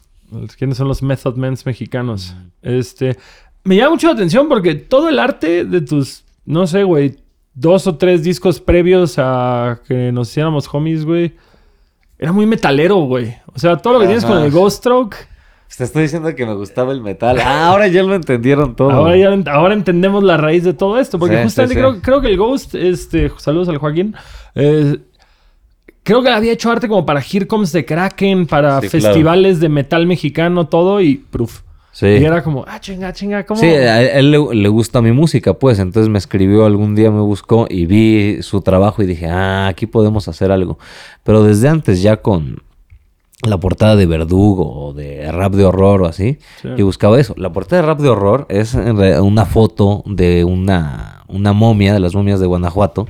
¿Quiénes 0.57 0.77
son 0.77 0.87
los 0.87 1.01
Method 1.01 1.35
Men 1.37 1.55
mexicanos? 1.65 2.35
Este, 2.61 3.17
me 3.63 3.77
llama 3.77 3.91
mucho 3.91 4.07
la 4.07 4.13
atención 4.13 4.47
porque 4.49 4.75
todo 4.75 5.09
el 5.09 5.19
arte 5.19 5.63
de 5.65 5.81
tus, 5.81 6.23
no 6.47 6.65
sé, 6.65 6.83
güey, 6.83 7.17
dos 7.53 7.85
o 7.87 7.97
tres 7.97 8.23
discos 8.23 8.59
previos 8.61 9.15
a 9.17 9.81
que 9.85 10.11
nos 10.11 10.29
hiciéramos 10.29 10.67
homies, 10.73 11.05
güey, 11.05 11.35
era 12.17 12.31
muy 12.31 12.45
metalero, 12.45 12.95
güey. 13.01 13.35
O 13.53 13.59
sea, 13.59 13.77
todo 13.77 13.93
lo 13.93 13.99
que 13.99 14.05
tienes 14.05 14.25
con 14.25 14.41
el 14.41 14.49
Ghost 14.49 14.77
Stroke, 14.77 15.15
Te 15.77 15.83
estoy 15.83 16.03
diciendo 16.03 16.33
que 16.33 16.45
me 16.45 16.55
gustaba 16.55 16.93
el 16.93 17.01
metal. 17.01 17.37
Ah, 17.39 17.67
ahora 17.67 17.87
ya 17.87 18.01
lo 18.01 18.15
entendieron 18.15 18.75
todo. 18.75 18.91
ahora 18.91 19.17
ya 19.17 19.51
ahora 19.51 19.73
entendemos 19.73 20.23
la 20.23 20.37
raíz 20.37 20.63
de 20.63 20.73
todo 20.73 20.97
esto. 20.97 21.19
Porque 21.19 21.35
Sí, 21.35 21.43
justamente 21.43 21.75
sí, 21.75 21.81
sí. 21.81 21.85
Creo, 21.85 22.01
creo 22.01 22.21
que 22.21 22.29
el 22.29 22.37
Ghost, 22.37 22.75
este, 22.75 23.29
saludos 23.37 23.67
al 23.67 23.77
Joaquín, 23.77 24.15
eh, 24.55 24.97
creo 26.03 26.23
que 26.23 26.29
había 26.29 26.53
hecho 26.53 26.71
arte 26.71 26.87
como 26.87 27.05
para 27.05 27.19
Here 27.19 27.45
Comes 27.45 27.73
the 27.73 27.83
Kraken, 27.83 28.47
para 28.47 28.79
claro. 28.79 28.89
festivales 28.89 29.59
de 29.59 29.67
metal 29.67 30.07
mexicano, 30.07 30.67
todo 30.67 31.01
y 31.01 31.17
proof. 31.17 31.61
Sí. 31.97 32.05
Y 32.05 32.25
era 32.25 32.43
como, 32.43 32.63
ah, 32.67 32.79
chinga, 32.79 33.11
chinga, 33.11 33.43
¿cómo? 33.43 33.59
Sí, 33.59 33.65
a 33.65 34.03
él, 34.19 34.29
le, 34.29 34.37
le 34.53 34.69
gusta 34.69 35.01
mi 35.01 35.11
música, 35.11 35.55
pues. 35.55 35.79
Entonces 35.79 36.09
me 36.09 36.19
escribió 36.19 36.65
algún 36.67 36.93
día, 36.93 37.09
me 37.09 37.21
buscó 37.21 37.65
y 37.67 37.87
vi 37.87 38.43
su 38.43 38.61
trabajo 38.61 39.01
y 39.01 39.07
dije, 39.07 39.25
ah, 39.27 39.65
aquí 39.67 39.87
podemos 39.87 40.27
hacer 40.27 40.51
algo. 40.51 40.77
Pero 41.23 41.41
desde 41.41 41.69
antes, 41.69 42.03
ya 42.03 42.17
con 42.17 42.61
la 43.41 43.57
portada 43.59 43.95
de 43.95 44.05
Verdugo 44.05 44.71
o 44.89 44.93
de 44.93 45.31
rap 45.31 45.53
de 45.53 45.65
horror 45.65 46.03
o 46.03 46.05
así, 46.05 46.37
Sí. 46.61 46.69
y 46.77 46.83
buscaba 46.83 47.19
eso. 47.19 47.33
La 47.35 47.51
portada 47.51 47.81
de 47.81 47.87
rap 47.87 47.99
de 47.99 48.09
horror 48.09 48.45
es 48.49 48.75
una 48.75 49.45
foto 49.45 50.03
de 50.05 50.43
una, 50.43 51.23
una 51.27 51.51
momia, 51.53 51.95
de 51.95 51.99
las 51.99 52.13
momias 52.13 52.39
de 52.39 52.45
Guanajuato, 52.45 53.07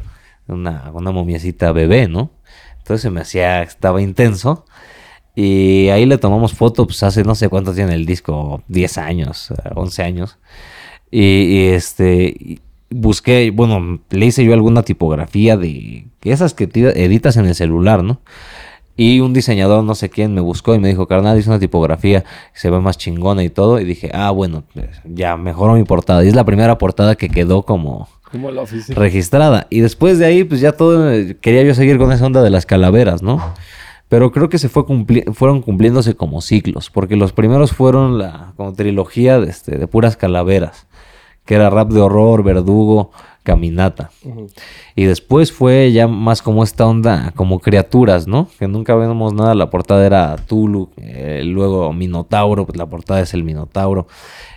una, 0.47 0.91
una 0.93 1.11
momiecita 1.11 1.73
bebé, 1.73 2.07
¿no? 2.07 2.31
Entonces 2.77 3.01
se 3.01 3.09
me 3.09 3.19
hacía, 3.19 3.63
estaba 3.63 4.01
intenso. 4.01 4.63
Y 5.39 5.89
ahí 5.89 6.07
le 6.07 6.17
tomamos 6.17 6.53
foto, 6.53 6.87
pues 6.87 7.03
hace 7.03 7.23
no 7.23 7.35
sé 7.35 7.47
cuánto 7.47 7.71
tiene 7.71 7.93
el 7.93 8.07
disco, 8.07 8.63
10 8.69 8.97
años, 8.97 9.51
eh, 9.51 9.69
11 9.75 10.01
años. 10.01 10.39
Y, 11.11 11.19
y, 11.21 11.67
este, 11.67 12.59
busqué, 12.89 13.51
bueno, 13.51 13.99
le 14.09 14.25
hice 14.25 14.43
yo 14.43 14.53
alguna 14.53 14.81
tipografía 14.81 15.55
de 15.55 16.07
esas 16.23 16.55
que 16.55 16.63
editas 16.63 17.37
en 17.37 17.45
el 17.45 17.53
celular, 17.53 18.03
¿no? 18.03 18.19
Y 18.95 19.19
un 19.19 19.31
diseñador, 19.31 19.83
no 19.83 19.93
sé 19.93 20.09
quién, 20.09 20.33
me 20.33 20.41
buscó 20.41 20.73
y 20.73 20.79
me 20.79 20.87
dijo, 20.87 21.05
carnal, 21.05 21.37
hice 21.37 21.51
una 21.51 21.59
tipografía 21.59 22.21
que 22.21 22.59
se 22.59 22.71
ve 22.71 22.79
más 22.79 22.97
chingona 22.97 23.43
y 23.43 23.51
todo. 23.51 23.79
Y 23.79 23.83
dije, 23.83 24.09
ah, 24.15 24.31
bueno, 24.31 24.63
pues, 24.73 24.89
ya 25.05 25.37
mejoró 25.37 25.75
mi 25.75 25.83
portada. 25.83 26.25
Y 26.25 26.29
es 26.29 26.35
la 26.35 26.45
primera 26.45 26.79
portada 26.79 27.13
que 27.13 27.29
quedó 27.29 27.61
como 27.61 28.09
Como 28.31 28.49
la 28.49 28.63
registrada. 28.89 29.67
Y 29.69 29.81
después 29.81 30.17
de 30.17 30.25
ahí, 30.25 30.43
pues 30.45 30.61
ya 30.61 30.71
todo, 30.71 31.11
quería 31.41 31.61
yo 31.61 31.75
seguir 31.75 31.99
con 31.99 32.11
esa 32.11 32.25
onda 32.25 32.41
de 32.41 32.49
las 32.49 32.65
calaveras, 32.65 33.21
¿no? 33.21 33.53
Pero 34.09 34.31
creo 34.31 34.47
que 34.49 34.57
se 34.57 34.69
fue 34.69 34.83
cumpli- 34.85 35.33
fueron 35.33 35.61
cumpliéndose 35.61 36.15
como 36.15 36.41
ciclos, 36.41 36.89
porque 36.89 37.15
los 37.17 37.33
primeros 37.33 37.73
fueron 37.73 38.17
la 38.17 38.53
como 38.55 38.73
trilogía 38.73 39.39
de, 39.39 39.49
este, 39.49 39.77
de 39.77 39.87
puras 39.87 40.15
calaveras, 40.15 40.87
que 41.45 41.55
era 41.55 41.69
rap 41.69 41.89
de 41.91 41.99
horror, 42.01 42.41
verdugo, 42.43 43.11
caminata. 43.43 44.09
Y 44.95 45.05
después 45.05 45.51
fue 45.53 45.91
ya 45.93 46.07
más 46.07 46.41
como 46.41 46.63
esta 46.63 46.85
onda, 46.85 47.31
como 47.35 47.59
criaturas, 47.59 48.27
¿no? 48.27 48.49
Que 48.59 48.67
nunca 48.67 48.95
vemos 48.95 49.33
nada, 49.33 49.55
la 49.55 49.69
portada 49.69 50.05
era 50.05 50.35
Tulu, 50.37 50.89
eh, 50.97 51.41
luego 51.45 51.91
Minotauro, 51.93 52.65
pues 52.65 52.77
la 52.77 52.85
portada 52.85 53.21
es 53.21 53.33
el 53.33 53.43
Minotauro. 53.43 54.07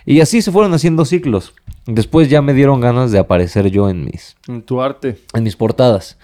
Y 0.05 0.19
así 0.21 0.41
se 0.41 0.51
fueron 0.51 0.73
haciendo 0.73 1.05
ciclos. 1.05 1.53
Después 1.87 2.29
ya 2.29 2.41
me 2.41 2.53
dieron 2.53 2.79
ganas 2.79 3.11
de 3.11 3.19
aparecer 3.19 3.69
yo 3.71 3.89
en 3.89 4.05
mis, 4.05 4.35
En 4.47 4.61
tu 4.61 4.81
arte. 4.81 5.17
en 5.33 5.43
mis 5.43 5.55
portadas. 5.55 6.17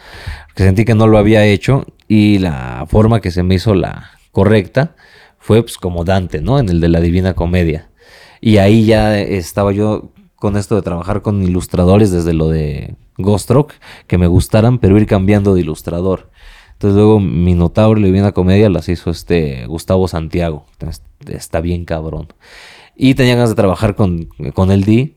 Que 0.56 0.64
sentí 0.64 0.86
que 0.86 0.94
no 0.96 1.08
lo 1.08 1.18
había 1.18 1.46
hecho 1.46 1.86
y 2.08 2.40
la 2.40 2.86
forma 2.88 3.22
que 3.22 3.32
se 3.32 3.44
me 3.44 3.56
hizo 3.56 3.74
la 3.76 4.12
correcta 4.32 4.96
fue 5.40 5.62
pues 5.62 5.78
como 5.78 6.04
Dante, 6.04 6.42
¿no? 6.42 6.60
En 6.60 6.70
el 6.70 6.82
de 6.82 6.90
la 6.90 7.00
Divina 7.00 7.34
Comedia. 7.34 7.90
Y 8.42 8.58
ahí 8.58 8.86
ya 8.86 9.20
estaba 9.20 9.72
yo 9.72 10.12
con 10.36 10.56
esto 10.56 10.76
de 10.76 10.82
trabajar 10.84 11.22
con 11.22 11.42
ilustradores 11.42 12.12
desde 12.12 12.34
lo 12.34 12.50
de 12.50 12.96
Ghost 13.18 13.50
Rock, 13.50 13.74
que 14.06 14.18
me 14.18 14.28
gustaran, 14.28 14.78
pero 14.78 14.98
ir 14.98 15.08
cambiando 15.08 15.56
de 15.56 15.62
ilustrador. 15.62 16.30
Entonces 16.74 16.96
luego 16.96 17.20
Minotauro 17.20 18.00
y 18.00 18.04
la 18.04 18.08
Divina 18.08 18.32
Comedia 18.34 18.70
las 18.70 18.88
hizo 18.88 19.10
este 19.10 19.66
Gustavo 19.66 20.08
Santiago. 20.08 20.66
Está 21.28 21.60
bien 21.60 21.86
cabrón. 21.86 22.28
Y 22.96 23.16
tenía 23.16 23.36
ganas 23.36 23.50
de 23.50 23.56
trabajar 23.56 23.96
con, 23.96 24.26
con 24.54 24.72
el 24.72 24.84
D. 24.84 25.17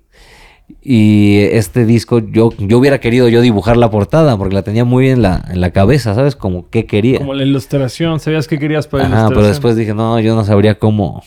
Y 0.82 1.38
este 1.38 1.84
disco, 1.86 2.18
yo, 2.20 2.50
yo 2.58 2.78
hubiera 2.78 2.98
querido 3.00 3.28
yo 3.28 3.40
dibujar 3.40 3.76
la 3.76 3.90
portada, 3.90 4.36
porque 4.36 4.54
la 4.54 4.62
tenía 4.62 4.84
muy 4.84 5.08
en 5.10 5.22
la, 5.22 5.44
en 5.50 5.60
la 5.60 5.70
cabeza, 5.70 6.14
¿sabes? 6.14 6.36
Como 6.36 6.68
qué 6.70 6.86
quería. 6.86 7.18
Como 7.18 7.34
la 7.34 7.42
ilustración. 7.44 8.20
¿Sabías 8.20 8.48
qué 8.48 8.58
querías 8.58 8.86
para 8.86 9.04
la 9.04 9.08
Ajá, 9.08 9.16
ilustración? 9.16 9.38
pero 9.42 9.48
después 9.48 9.76
dije, 9.76 9.94
no, 9.94 10.18
yo 10.20 10.34
no 10.34 10.44
sabría 10.44 10.78
cómo. 10.78 11.22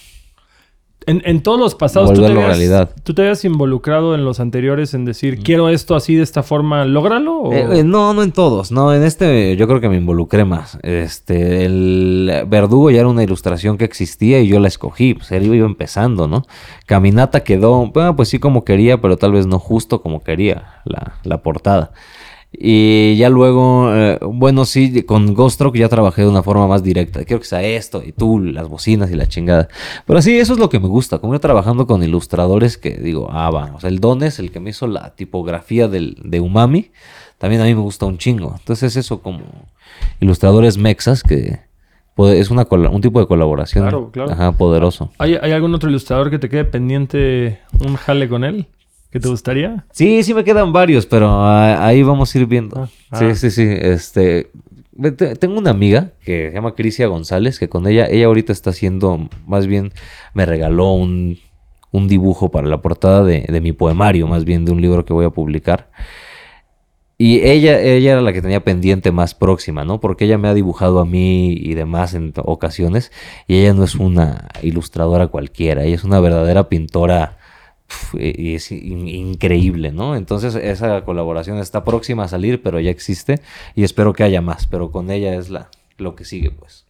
En, 1.06 1.22
en 1.26 1.41
todos 1.41 1.60
los 1.60 1.76
pasados, 1.76 2.14
¿tú 2.14 2.22
te, 2.22 2.28
habías, 2.28 2.45
realidad. 2.45 2.91
¿tú 3.04 3.14
te 3.14 3.22
habías 3.22 3.43
involucrado 3.45 4.16
en 4.16 4.26
los 4.26 4.39
anteriores 4.39 4.93
en 4.93 5.06
decir, 5.06 5.39
quiero 5.39 5.70
esto 5.70 5.95
así 5.95 6.16
de 6.16 6.24
esta 6.24 6.43
forma, 6.43 6.86
lógralo? 6.86 7.38
O... 7.39 7.54
Eh, 7.54 7.80
eh, 7.80 7.84
no, 7.84 8.14
no 8.14 8.24
en 8.24 8.32
todos. 8.32 8.72
No, 8.72 8.93
en 8.93 9.04
este 9.04 9.56
yo 9.56 9.68
creo 9.68 9.82
que 9.82 9.89
me 9.89 9.97
involucré 9.97 10.45
más. 10.45 10.78
Este, 10.84 11.66
el 11.66 12.45
Verdugo 12.47 12.91
ya 12.91 12.99
era 12.99 13.08
una 13.08 13.24
ilustración 13.24 13.78
que 13.78 13.86
existía 13.86 14.39
y 14.41 14.47
yo 14.47 14.60
la 14.60 14.68
escogí. 14.68 15.14
Pues 15.14 15.32
él 15.32 15.54
iba 15.54 15.66
empezando, 15.66 16.28
¿no? 16.28 16.43
Caminata 16.86 17.43
quedó, 17.43 17.88
bueno, 17.88 18.16
pues 18.16 18.30
sí 18.30 18.39
como 18.39 18.64
quería, 18.64 19.01
pero 19.01 19.18
tal 19.18 19.32
vez 19.32 19.45
no 19.45 19.60
justo 19.60 20.01
como 20.01 20.24
quería 20.24 20.82
la, 20.86 21.16
la 21.24 21.41
portada. 21.41 21.91
Y 22.56 23.16
ya 23.18 23.30
luego, 23.30 23.89
eh, 23.95 24.20
bueno, 24.22 24.66
sí, 24.66 25.04
con 25.04 25.34
Ghost 25.34 25.60
Rock 25.60 25.78
ya 25.78 25.89
trabajé 25.89 26.22
de 26.22 26.28
una 26.30 26.43
forma 26.43 26.68
más 26.68 26.84
directa. 26.84 27.24
Quiero 27.26 27.39
que 27.41 27.47
sea 27.47 27.64
esto, 27.64 28.04
y 28.06 28.12
tú, 28.12 28.39
las 28.39 28.68
bocinas 28.70 29.10
y 29.12 29.16
la 29.16 29.28
chingada. 29.28 29.68
Pero 30.06 30.22
sí, 30.22 30.38
eso 30.38 30.54
es 30.54 30.60
lo 30.60 30.70
que 30.70 30.80
me 30.80 30.88
gusta. 30.88 31.18
Como 31.18 31.34
ir 31.34 31.39
trabajando 31.39 31.88
con 31.88 32.04
ilustradores 32.04 32.78
que 32.78 32.91
digo, 32.91 33.28
ah, 33.32 33.49
va. 33.49 33.72
O 33.76 33.80
sea, 33.80 33.89
el 33.89 33.99
Dones, 33.99 34.38
el 34.39 34.51
que 34.51 34.60
me 34.60 34.70
hizo 34.70 34.86
la 34.88 35.16
tipografía 35.16 35.88
del, 35.88 36.16
de 36.24 36.39
Umami, 36.39 36.91
también 37.39 37.62
a 37.62 37.66
mí 37.66 37.74
me 37.74 37.82
gusta 37.82 38.06
un 38.06 38.18
chingo. 38.20 38.56
Entonces, 38.58 38.95
eso 38.95 39.22
como 39.22 39.41
ilustradores 40.20 40.78
mexas 40.78 41.24
que 41.24 41.60
puede- 42.16 42.39
es 42.39 42.51
una 42.51 42.68
un 42.70 43.01
tipo 43.01 43.20
de 43.20 43.28
colaboración 43.28 43.84
Claro, 43.86 44.12
claro. 44.12 44.32
Ajá, 44.32 44.51
poderoso. 44.51 45.12
¿Hay, 45.18 45.36
hay 45.41 45.51
algún 45.51 45.74
otro 45.74 45.89
ilustrador 45.89 46.30
que 46.30 46.39
te 46.39 46.49
quede 46.49 46.66
pendiente 46.66 47.60
un 47.86 47.95
jale 47.95 48.30
con 48.30 48.43
él? 48.43 48.68
¿Que 49.14 49.20
te 49.20 49.30
gustaría? 49.30 49.86
Sí, 49.91 50.24
sí 50.24 50.34
me 50.34 50.43
quedan 50.43 50.74
varios, 50.74 51.05
pero 51.05 51.28
ah, 51.30 51.86
ahí 51.86 52.01
vamos 52.03 52.34
a 52.34 52.39
ir 52.39 52.47
viendo. 52.47 52.89
Ah, 53.11 53.20
sí, 53.20 53.26
ah. 53.26 53.36
sí, 53.36 53.51
sí. 53.51 53.64
Este, 53.70 54.49
ve- 54.91 55.11
te- 55.11 55.36
tengo 55.36 55.57
una 55.57 55.70
amiga 55.70 56.11
que 56.26 56.49
se 56.49 56.55
llama 56.55 56.74
Crisia 56.76 57.05
González, 57.07 57.59
que 57.59 57.70
con 57.70 57.88
ella, 57.88 58.07
ella 58.09 58.26
ahorita 58.26 58.51
está 58.51 58.72
haciendo, 58.72 59.30
más 59.45 59.68
bien 59.68 59.93
me 60.34 60.45
regaló 60.47 60.93
un, 60.93 61.38
un 61.91 62.07
dibujo 62.07 62.49
para 62.49 62.68
la 62.68 62.82
portada 62.82 63.24
de, 63.24 63.41
de 63.47 63.61
mi 63.61 63.72
poemario, 63.72 64.26
más 64.28 64.45
bien 64.45 64.66
de 64.66 64.72
un 64.72 64.82
libro 64.82 65.05
que 65.05 65.14
voy 65.14 65.26
a 65.26 65.30
publicar. 65.30 65.91
Y 67.20 67.41
ella, 67.41 67.80
ella 67.80 68.14
era 68.14 68.22
la 68.22 68.34
que 68.34 68.41
tenía 68.41 68.64
pendiente 68.64 69.11
más 69.11 69.36
próxima, 69.36 69.86
¿no? 69.86 69.99
Porque 69.99 70.26
ella 70.26 70.39
me 70.39 70.47
ha 70.47 70.53
dibujado 70.55 70.99
a 70.99 71.05
mí 71.05 71.53
y 71.53 71.76
demás 71.76 72.16
en 72.16 72.34
ocasiones. 72.38 73.11
Y 73.47 73.59
ella 73.59 73.74
no 73.76 73.84
es 73.84 73.93
una 73.95 74.49
ilustradora 74.64 75.28
cualquiera, 75.28 75.84
ella 75.84 75.95
es 75.95 76.03
una 76.03 76.20
verdadera 76.20 76.68
pintora 76.68 77.38
es 78.18 78.72
in- 78.72 79.08
increíble, 79.08 79.91
¿no? 79.91 80.16
Entonces 80.16 80.56
esa 80.56 81.04
colaboración 81.06 81.58
está 81.60 81.84
próxima 81.84 82.24
a 82.24 82.28
salir, 82.28 82.62
pero 82.62 82.80
ya 82.80 82.91
existe 82.91 83.39
y 83.76 83.84
espero 83.84 84.14
que 84.14 84.24
haya 84.24 84.41
más, 84.41 84.68
pero 84.68 84.91
con 84.91 85.12
ella 85.12 85.36
es 85.36 85.50
la 85.50 85.70
lo 85.98 86.16
que 86.16 86.26
sigue, 86.26 86.52
pues. 86.52 86.86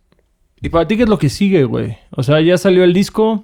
¿Y 0.62 0.70
para 0.70 0.88
ti 0.88 0.96
qué 0.98 1.04
es 1.04 1.10
lo 1.10 1.18
que 1.18 1.30
sigue, 1.30 1.66
güey? 1.66 1.98
O 2.12 2.24
sea, 2.24 2.40
ya 2.42 2.58
salió 2.58 2.84
el 2.86 2.94
disco. 2.94 3.44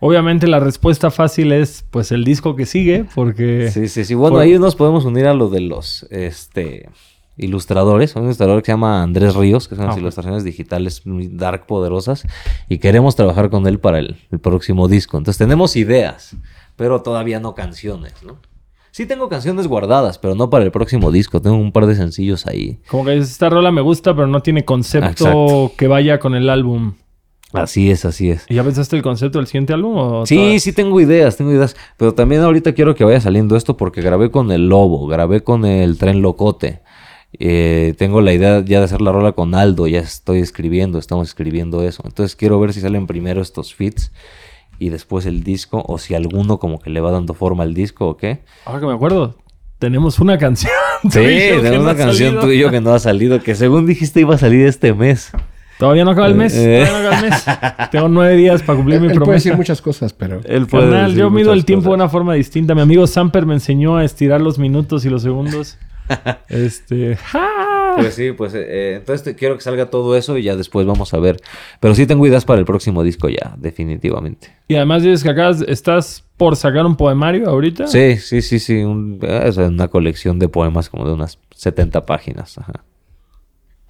Obviamente 0.00 0.46
la 0.48 0.58
respuesta 0.60 1.10
fácil 1.10 1.50
es, 1.52 1.84
pues, 1.90 2.12
el 2.12 2.24
disco 2.24 2.56
que 2.56 2.66
sigue, 2.66 3.04
porque... 3.14 3.70
Sí, 3.70 3.88
sí, 3.88 4.04
sí. 4.04 4.14
Bueno, 4.14 4.34
por- 4.36 4.42
ahí 4.42 4.58
nos 4.58 4.74
podemos 4.76 5.04
unir 5.04 5.26
a 5.26 5.32
lo 5.34 5.48
de 5.48 5.60
los 5.60 6.06
este 6.10 6.88
ilustradores. 7.38 8.14
Hay 8.14 8.20
un 8.20 8.26
ilustrador 8.28 8.60
que 8.62 8.66
se 8.66 8.72
llama 8.72 9.02
Andrés 9.02 9.34
Ríos, 9.34 9.68
que 9.68 9.76
son 9.76 9.86
las 9.86 9.96
Ah, 9.96 10.00
ilustraciones 10.00 10.44
digitales 10.44 11.06
muy 11.06 11.28
dark, 11.28 11.66
poderosas, 11.66 12.26
y 12.68 12.78
queremos 12.78 13.16
trabajar 13.16 13.48
con 13.48 13.66
él 13.66 13.78
para 13.80 13.98
el, 14.00 14.16
el 14.30 14.38
próximo 14.38 14.88
disco. 14.88 15.16
Entonces 15.18 15.38
tenemos 15.38 15.74
ideas, 15.76 16.36
pero 16.76 17.02
todavía 17.02 17.40
no 17.40 17.54
canciones, 17.54 18.14
¿no? 18.22 18.36
Sí 18.90 19.06
tengo 19.06 19.30
canciones 19.30 19.68
guardadas, 19.68 20.18
pero 20.18 20.34
no 20.34 20.50
para 20.50 20.64
el 20.64 20.70
próximo 20.70 21.10
disco. 21.10 21.40
Tengo 21.40 21.56
un 21.56 21.72
par 21.72 21.86
de 21.86 21.94
sencillos 21.94 22.46
ahí. 22.46 22.78
Como 22.88 23.06
que 23.06 23.16
esta 23.16 23.48
rola 23.48 23.72
me 23.72 23.80
gusta, 23.80 24.14
pero 24.14 24.26
no 24.26 24.42
tiene 24.42 24.66
concepto 24.66 25.08
Exacto. 25.08 25.72
que 25.78 25.88
vaya 25.88 26.18
con 26.18 26.34
el 26.34 26.50
álbum. 26.50 26.92
Así 27.54 27.90
es, 27.90 28.04
así 28.04 28.30
es. 28.30 28.44
¿Y 28.50 28.54
ya 28.54 28.64
pensaste 28.64 28.96
el 28.96 29.02
concepto 29.02 29.38
del 29.38 29.46
siguiente 29.46 29.72
álbum? 29.72 29.96
o 29.96 30.26
Sí, 30.26 30.60
sí 30.60 30.72
tengo 30.74 31.00
ideas, 31.00 31.38
tengo 31.38 31.52
ideas. 31.52 31.74
Pero 31.96 32.12
también 32.12 32.42
ahorita 32.42 32.74
quiero 32.74 32.94
que 32.94 33.04
vaya 33.04 33.20
saliendo 33.20 33.56
esto 33.56 33.78
porque 33.78 34.02
grabé 34.02 34.30
con 34.30 34.52
el 34.52 34.68
Lobo, 34.68 35.06
grabé 35.06 35.42
con 35.42 35.64
el 35.64 35.96
Tren 35.96 36.20
Locote. 36.20 36.82
Eh, 37.38 37.94
tengo 37.96 38.20
la 38.20 38.34
idea 38.34 38.62
ya 38.62 38.78
de 38.80 38.84
hacer 38.84 39.00
la 39.00 39.12
rola 39.12 39.32
con 39.32 39.54
Aldo, 39.54 39.86
ya 39.86 40.00
estoy 40.00 40.40
escribiendo, 40.40 40.98
estamos 40.98 41.28
escribiendo 41.28 41.82
eso. 41.82 42.02
Entonces 42.04 42.36
quiero 42.36 42.60
ver 42.60 42.74
si 42.74 42.80
salen 42.80 43.06
primero 43.06 43.40
estos 43.40 43.74
fits 43.74 44.12
y 44.82 44.88
después 44.88 45.26
el 45.26 45.44
disco, 45.44 45.84
o 45.86 45.96
si 45.98 46.16
alguno 46.16 46.58
como 46.58 46.80
que 46.80 46.90
le 46.90 47.00
va 47.00 47.12
dando 47.12 47.34
forma 47.34 47.62
al 47.62 47.72
disco 47.72 48.08
o 48.08 48.16
qué. 48.16 48.40
Ahora 48.64 48.80
que 48.80 48.86
me 48.86 48.92
acuerdo, 48.92 49.36
tenemos 49.78 50.18
una 50.18 50.38
canción. 50.38 50.72
Sí, 51.04 51.10
tenemos 51.18 51.78
no 51.78 51.90
una 51.90 51.96
canción 51.96 52.38
tú 52.38 52.52
y 52.52 52.60
yo 52.60 52.70
que 52.70 52.80
no 52.80 52.92
ha 52.92 53.00
salido, 53.00 53.42
que 53.42 53.56
según 53.56 53.86
dijiste 53.86 54.20
iba 54.20 54.36
a 54.36 54.38
salir 54.38 54.64
este 54.66 54.94
mes. 54.94 55.32
Todavía 55.76 56.04
no 56.04 56.12
acaba 56.12 56.28
el 56.28 56.36
mes. 56.36 56.54
Eh. 56.56 56.84
Todavía 56.86 56.92
no 56.92 57.08
acaba 57.08 57.18
el 57.18 57.30
mes. 57.30 57.90
Tengo 57.90 58.08
nueve 58.08 58.36
días 58.36 58.62
para 58.62 58.76
cumplir 58.76 58.96
Él, 58.98 59.00
mi 59.00 59.06
él 59.08 59.14
puede 59.14 59.24
promesa. 59.24 59.48
decir 59.48 59.56
muchas 59.56 59.82
cosas, 59.82 60.12
pero... 60.12 60.40
Él 60.44 60.68
puede 60.68 60.84
Carnal, 60.84 61.06
decir 61.06 61.18
yo 61.18 61.30
mido 61.30 61.52
el 61.52 61.64
tiempo 61.64 61.88
de 61.88 61.96
una 61.96 62.08
forma 62.08 62.34
distinta. 62.34 62.76
Mi 62.76 62.82
amigo 62.82 63.04
Samper 63.08 63.46
me 63.46 63.54
enseñó 63.54 63.96
a 63.96 64.04
estirar 64.04 64.40
los 64.40 64.60
minutos 64.60 65.04
y 65.04 65.10
los 65.10 65.22
segundos. 65.22 65.76
este. 66.48 67.16
¡ja! 67.16 67.71
Pues 67.96 68.14
sí, 68.14 68.32
pues 68.32 68.54
eh, 68.54 68.64
eh, 68.68 68.94
entonces 68.96 69.22
te- 69.24 69.34
quiero 69.34 69.56
que 69.56 69.62
salga 69.62 69.86
todo 69.90 70.16
eso 70.16 70.36
y 70.38 70.42
ya 70.44 70.56
después 70.56 70.86
vamos 70.86 71.12
a 71.14 71.18
ver. 71.18 71.36
Pero 71.80 71.94
sí 71.94 72.06
tengo 72.06 72.26
ideas 72.26 72.44
para 72.44 72.58
el 72.60 72.64
próximo 72.64 73.02
disco 73.02 73.28
ya, 73.28 73.54
definitivamente. 73.58 74.54
Y 74.68 74.76
además 74.76 75.02
dices 75.02 75.22
que 75.22 75.30
acá 75.30 75.50
estás 75.68 76.24
por 76.36 76.56
sacar 76.56 76.84
un 76.86 76.96
poemario 76.96 77.48
ahorita. 77.48 77.86
Sí, 77.86 78.16
sí, 78.18 78.42
sí, 78.42 78.58
sí. 78.58 78.82
un- 78.82 79.18
eh, 79.22 79.42
es 79.46 79.56
una 79.56 79.88
colección 79.88 80.38
de 80.38 80.48
poemas 80.48 80.88
como 80.88 81.06
de 81.06 81.12
unas 81.12 81.38
70 81.54 82.04
páginas. 82.06 82.58
Ajá. 82.58 82.84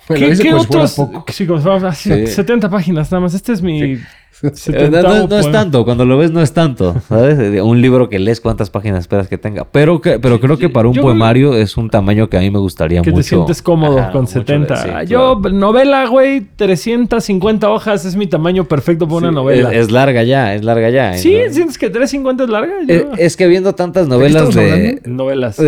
¿Qué, 0.09 0.15
qué 0.15 0.21
como 0.25 0.37
si 0.37 0.43
fuera 0.45 0.63
otros? 0.65 0.95
poco. 0.95 1.25
Sí, 1.33 1.47
como 1.47 1.59
si 1.61 1.63
fuera- 1.65 1.89
ah, 1.89 1.95
sí, 1.95 2.11
Sí. 2.27 2.27
70 2.27 2.69
páginas 2.69 3.11
nada 3.13 3.21
más. 3.21 3.35
Este 3.35 3.53
es 3.53 3.63
mi. 3.63 3.79
70 3.81 4.09
no, 4.43 5.03
no- 5.03 5.27
no 5.29 5.39
es 5.39 5.51
tanto, 5.53 5.85
cuando 5.85 6.05
lo 6.05 6.17
ves 6.17 6.31
no 6.33 6.41
es 6.41 6.53
tanto, 6.53 6.97
¿sabes? 7.09 7.39
Eh, 7.39 7.63
Un 7.63 7.81
libro 7.81 8.09
que 8.09 8.19
lees 8.19 8.41
cuántas 8.41 8.71
páginas 8.71 9.01
esperas 9.01 9.29
que 9.29 9.39
tenga. 9.39 9.65
Pero, 9.71 10.01
que, 10.01 10.19
pero 10.19 10.41
creo 10.41 10.59
que 10.59 10.69
para 10.69 10.89
un 10.89 10.95
yo 10.95 11.03
poemario 11.03 11.55
es 11.55 11.77
un 11.77 11.91
tamaño 11.91 12.29
que 12.29 12.37
a 12.39 12.41
mí 12.41 12.51
me 12.51 12.59
gustaría 12.59 13.03
Que 13.03 13.11
mucho. 13.11 13.23
te 13.23 13.29
sientes 13.29 13.63
cómodo 13.63 13.99
Ajá, 13.99 14.13
con 14.13 14.23
mucho 14.23 14.41
de- 14.41 14.47
70. 14.47 14.77
sí, 14.77 14.89
Ah, 14.93 15.03
Yo, 15.05 15.39
claro. 15.41 15.57
novela, 15.57 16.07
güey, 16.07 16.41
350 16.57 17.71
hojas 17.71 18.05
es 18.05 18.17
mi 18.17 18.27
tamaño 18.27 18.65
perfecto 18.65 19.07
para 19.07 19.19
una 19.19 19.31
novela. 19.33 19.71
Es, 19.73 19.87
es 19.87 19.91
larga 19.93 20.23
ya, 20.23 20.55
es 20.55 20.65
larga 20.65 20.91
ya. 20.91 21.15
sí, 21.15 21.37
¿no? 21.47 21.53
¿sientes 21.53 21.79
que 21.79 21.91
350 21.91 22.45
es 22.45 22.51
larga? 22.51 22.73
Yo- 22.87 22.95
Eh, 22.95 23.07
es 23.19 23.37
que 23.37 23.47
viendo 23.47 23.75
tantas 23.75 24.09
novelas 24.09 24.55
de... 24.55 25.01
Novelas. 25.05 25.59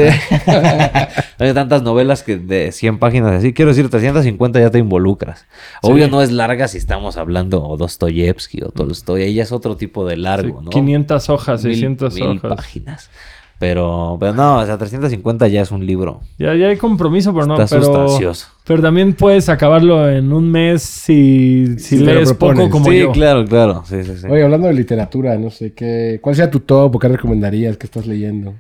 Hay 1.38 1.52
tantas 1.54 1.82
novelas 1.82 2.22
que 2.22 2.36
de 2.38 2.72
100 2.72 2.98
páginas 2.98 3.32
así. 3.32 3.52
Quiero 3.52 3.70
decir, 3.70 3.88
350 3.88 4.60
ya 4.60 4.70
te 4.70 4.78
involucras. 4.78 5.46
Obvio 5.82 6.08
no 6.08 6.22
es 6.22 6.30
larga 6.32 6.68
si 6.68 6.78
estamos 6.78 7.16
hablando 7.16 7.62
o 7.62 7.76
Dostoyevsky 7.76 8.53
o 8.62 8.70
Tolstoy. 8.70 9.22
Ahí 9.22 9.34
ya 9.34 9.42
es 9.42 9.52
otro 9.52 9.76
tipo 9.76 10.06
de 10.06 10.16
largo, 10.16 10.58
Sí, 10.60 10.64
¿no? 10.66 10.70
500 10.70 11.30
hojas, 11.30 11.64
Mil- 11.64 11.74
600 11.74 12.14
mil 12.14 12.24
hojas. 12.38 12.54
páginas. 12.56 13.10
Pero, 13.58 14.16
pero 14.18 14.34
no, 14.34 14.58
o 14.58 14.66
sea, 14.66 14.76
350 14.76 15.46
ya 15.48 15.62
es 15.62 15.70
un 15.70 15.86
libro. 15.86 16.20
Ya, 16.38 16.54
ya 16.54 16.68
hay 16.68 16.76
compromiso, 16.76 17.32
pero 17.32 17.46
no. 17.46 17.54
Está 17.60 17.76
pero, 17.76 17.86
sustancioso. 17.86 18.48
pero 18.66 18.82
también 18.82 19.14
puedes 19.14 19.48
acabarlo 19.48 20.10
en 20.10 20.32
un 20.32 20.50
mes 20.50 20.82
si, 20.82 21.66
si 21.78 21.98
Si 21.98 21.98
lees 21.98 22.32
poco 22.34 22.68
como 22.68 22.90
sí, 22.90 22.98
yo. 22.98 23.12
claro, 23.12 23.44
claro. 23.46 23.84
Sí, 23.86 24.02
sí, 24.02 24.12
sí. 24.20 24.26
Oye, 24.28 24.42
hablando 24.42 24.66
de 24.66 24.74
literatura, 24.74 25.38
no 25.38 25.50
sé, 25.50 25.72
¿qué, 25.72 26.18
¿cuál 26.20 26.34
sea 26.34 26.50
tu 26.50 26.60
top 26.60 26.96
o 26.96 26.98
qué 26.98 27.08
recomendarías? 27.08 27.76
¿Qué 27.76 27.86
estás 27.86 28.06
leyendo? 28.08 28.54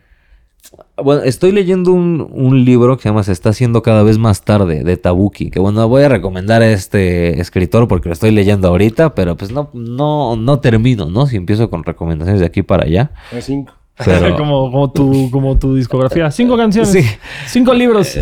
Bueno, 0.96 1.22
estoy 1.22 1.52
leyendo 1.52 1.92
un, 1.92 2.28
un 2.30 2.64
libro 2.64 2.96
que 2.96 3.02
se 3.02 3.08
llama 3.08 3.22
Se 3.22 3.32
está 3.32 3.50
haciendo 3.50 3.82
cada 3.82 4.02
vez 4.02 4.18
más 4.18 4.42
tarde, 4.44 4.84
de 4.84 4.96
Tabuki. 4.96 5.50
Que 5.50 5.58
bueno, 5.58 5.88
voy 5.88 6.02
a 6.02 6.08
recomendar 6.08 6.62
a 6.62 6.70
este 6.70 7.40
escritor 7.40 7.88
porque 7.88 8.08
lo 8.08 8.12
estoy 8.12 8.30
leyendo 8.30 8.68
ahorita, 8.68 9.14
pero 9.14 9.36
pues 9.36 9.50
no, 9.50 9.70
no, 9.72 10.36
no 10.36 10.60
termino, 10.60 11.10
¿no? 11.10 11.26
Si 11.26 11.36
empiezo 11.36 11.70
con 11.70 11.84
recomendaciones 11.84 12.40
de 12.40 12.46
aquí 12.46 12.62
para 12.62 12.84
allá. 12.84 13.10
A 13.36 13.40
cinco. 13.40 13.74
Pero, 14.04 14.36
como, 14.36 14.70
como, 14.70 14.92
tu, 14.92 15.30
como 15.30 15.58
tu 15.58 15.74
discografía. 15.74 16.30
Cinco 16.30 16.56
canciones. 16.56 16.90
Sí. 16.90 17.04
Cinco 17.46 17.74
libros. 17.74 18.18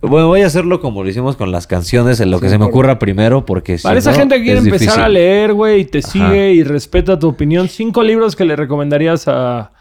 bueno, 0.00 0.28
voy 0.28 0.42
a 0.42 0.46
hacerlo 0.46 0.80
como 0.80 1.02
lo 1.02 1.08
hicimos 1.08 1.36
con 1.36 1.50
las 1.50 1.66
canciones, 1.66 2.20
en 2.20 2.30
lo 2.30 2.40
que 2.40 2.48
se 2.48 2.58
me 2.58 2.64
ocurra 2.66 2.98
primero, 2.98 3.44
porque 3.44 3.78
si 3.78 3.84
Para 3.84 3.98
esa 3.98 4.12
gente 4.12 4.36
que 4.36 4.42
quiere 4.44 4.58
empezar 4.58 4.80
difícil. 4.80 5.02
a 5.02 5.08
leer, 5.08 5.52
güey, 5.52 5.80
y 5.80 5.84
te 5.84 5.98
Ajá. 5.98 6.08
sigue 6.08 6.52
y 6.52 6.62
respeta 6.62 7.18
tu 7.18 7.28
opinión, 7.28 7.68
cinco 7.68 8.02
libros 8.02 8.36
que 8.36 8.44
le 8.44 8.54
recomendarías 8.54 9.26
a, 9.26 9.72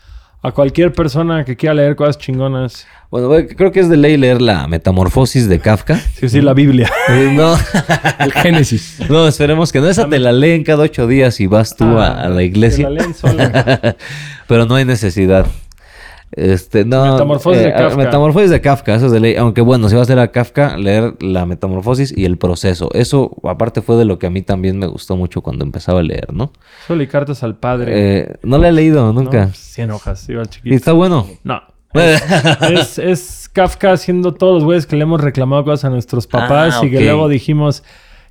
a 0.41 0.51
cualquier 0.51 0.93
persona 0.93 1.43
que 1.45 1.55
quiera 1.55 1.73
leer 1.75 1.95
cosas 1.95 2.17
chingonas. 2.17 2.87
Bueno, 3.09 3.29
creo 3.55 3.71
que 3.71 3.79
es 3.79 3.89
de 3.89 3.97
ley 3.97 4.17
leer 4.17 4.41
la 4.41 4.67
Metamorfosis 4.67 5.47
de 5.49 5.59
Kafka. 5.59 5.97
Sí, 6.15 6.29
sí, 6.29 6.41
la 6.41 6.53
Biblia. 6.53 6.89
Eh, 7.09 7.31
no, 7.33 7.55
El 8.19 8.31
Génesis. 8.33 8.99
no, 9.09 9.27
esperemos 9.27 9.71
que 9.71 9.79
no. 9.79 9.87
Esa 9.89 10.07
te 10.09 10.19
la 10.19 10.31
leen 10.33 10.63
cada 10.63 10.83
ocho 10.83 11.07
días 11.07 11.39
y 11.39 11.47
vas 11.47 11.75
tú 11.75 11.85
a, 11.97 12.21
a 12.21 12.29
la 12.29 12.43
iglesia. 12.43 12.87
Ah, 12.87 12.89
Te 12.89 12.95
la 12.95 13.01
leen 13.01 13.13
sola. 13.15 13.95
Pero 14.47 14.65
no 14.65 14.75
hay 14.75 14.85
necesidad. 14.85 15.45
Este, 16.37 16.85
no. 16.85 17.11
Metamorfosis 17.13 17.63
de 17.63 17.69
eh, 17.69 17.73
Kafka. 17.73 17.97
Metamorfosis 17.97 18.49
de 18.51 18.61
Kafka, 18.61 18.95
eso 18.95 19.07
es 19.07 19.11
de 19.11 19.19
ley. 19.19 19.35
Aunque 19.37 19.61
bueno, 19.61 19.89
si 19.89 19.95
vas 19.95 20.07
a 20.09 20.13
leer 20.15 20.27
a 20.27 20.31
Kafka, 20.31 20.77
leer 20.77 21.15
la 21.19 21.45
metamorfosis 21.47 22.13
y 22.15 22.25
el 22.25 22.37
proceso. 22.37 22.89
Eso, 22.93 23.31
aparte, 23.43 23.81
fue 23.81 23.95
de 23.95 24.05
lo 24.05 24.19
que 24.19 24.27
a 24.27 24.29
mí 24.29 24.43
también 24.43 24.77
me 24.77 24.85
gustó 24.85 25.15
mucho 25.17 25.41
cuando 25.41 25.65
empezaba 25.65 25.99
a 26.01 26.03
leer, 26.03 26.31
¿no? 26.33 26.51
Solo 26.87 27.01
y 27.01 27.07
cartas 27.07 27.41
al 27.41 27.55
padre. 27.55 27.91
Eh, 27.95 28.35
no 28.43 28.59
la 28.59 28.69
he 28.69 28.71
leído 28.71 29.03
¿no? 29.11 29.13
nunca. 29.13 29.49
100 29.51 29.91
hojas, 29.91 30.29
igual 30.29 30.45
Y 30.45 30.49
chiquito. 30.49 30.75
está 30.75 30.91
bueno. 30.93 31.25
No. 31.43 31.61
Es, 32.71 32.99
es 32.99 33.49
Kafka 33.51 33.93
haciendo 33.93 34.33
todos 34.33 34.55
los 34.55 34.63
güeyes 34.63 34.85
que 34.85 34.95
le 34.95 35.03
hemos 35.03 35.19
reclamado 35.21 35.63
cosas 35.63 35.85
a 35.85 35.89
nuestros 35.89 36.27
papás 36.27 36.75
Ah, 36.81 36.85
y 36.85 36.91
que 36.91 36.99
luego 37.01 37.27
dijimos, 37.27 37.83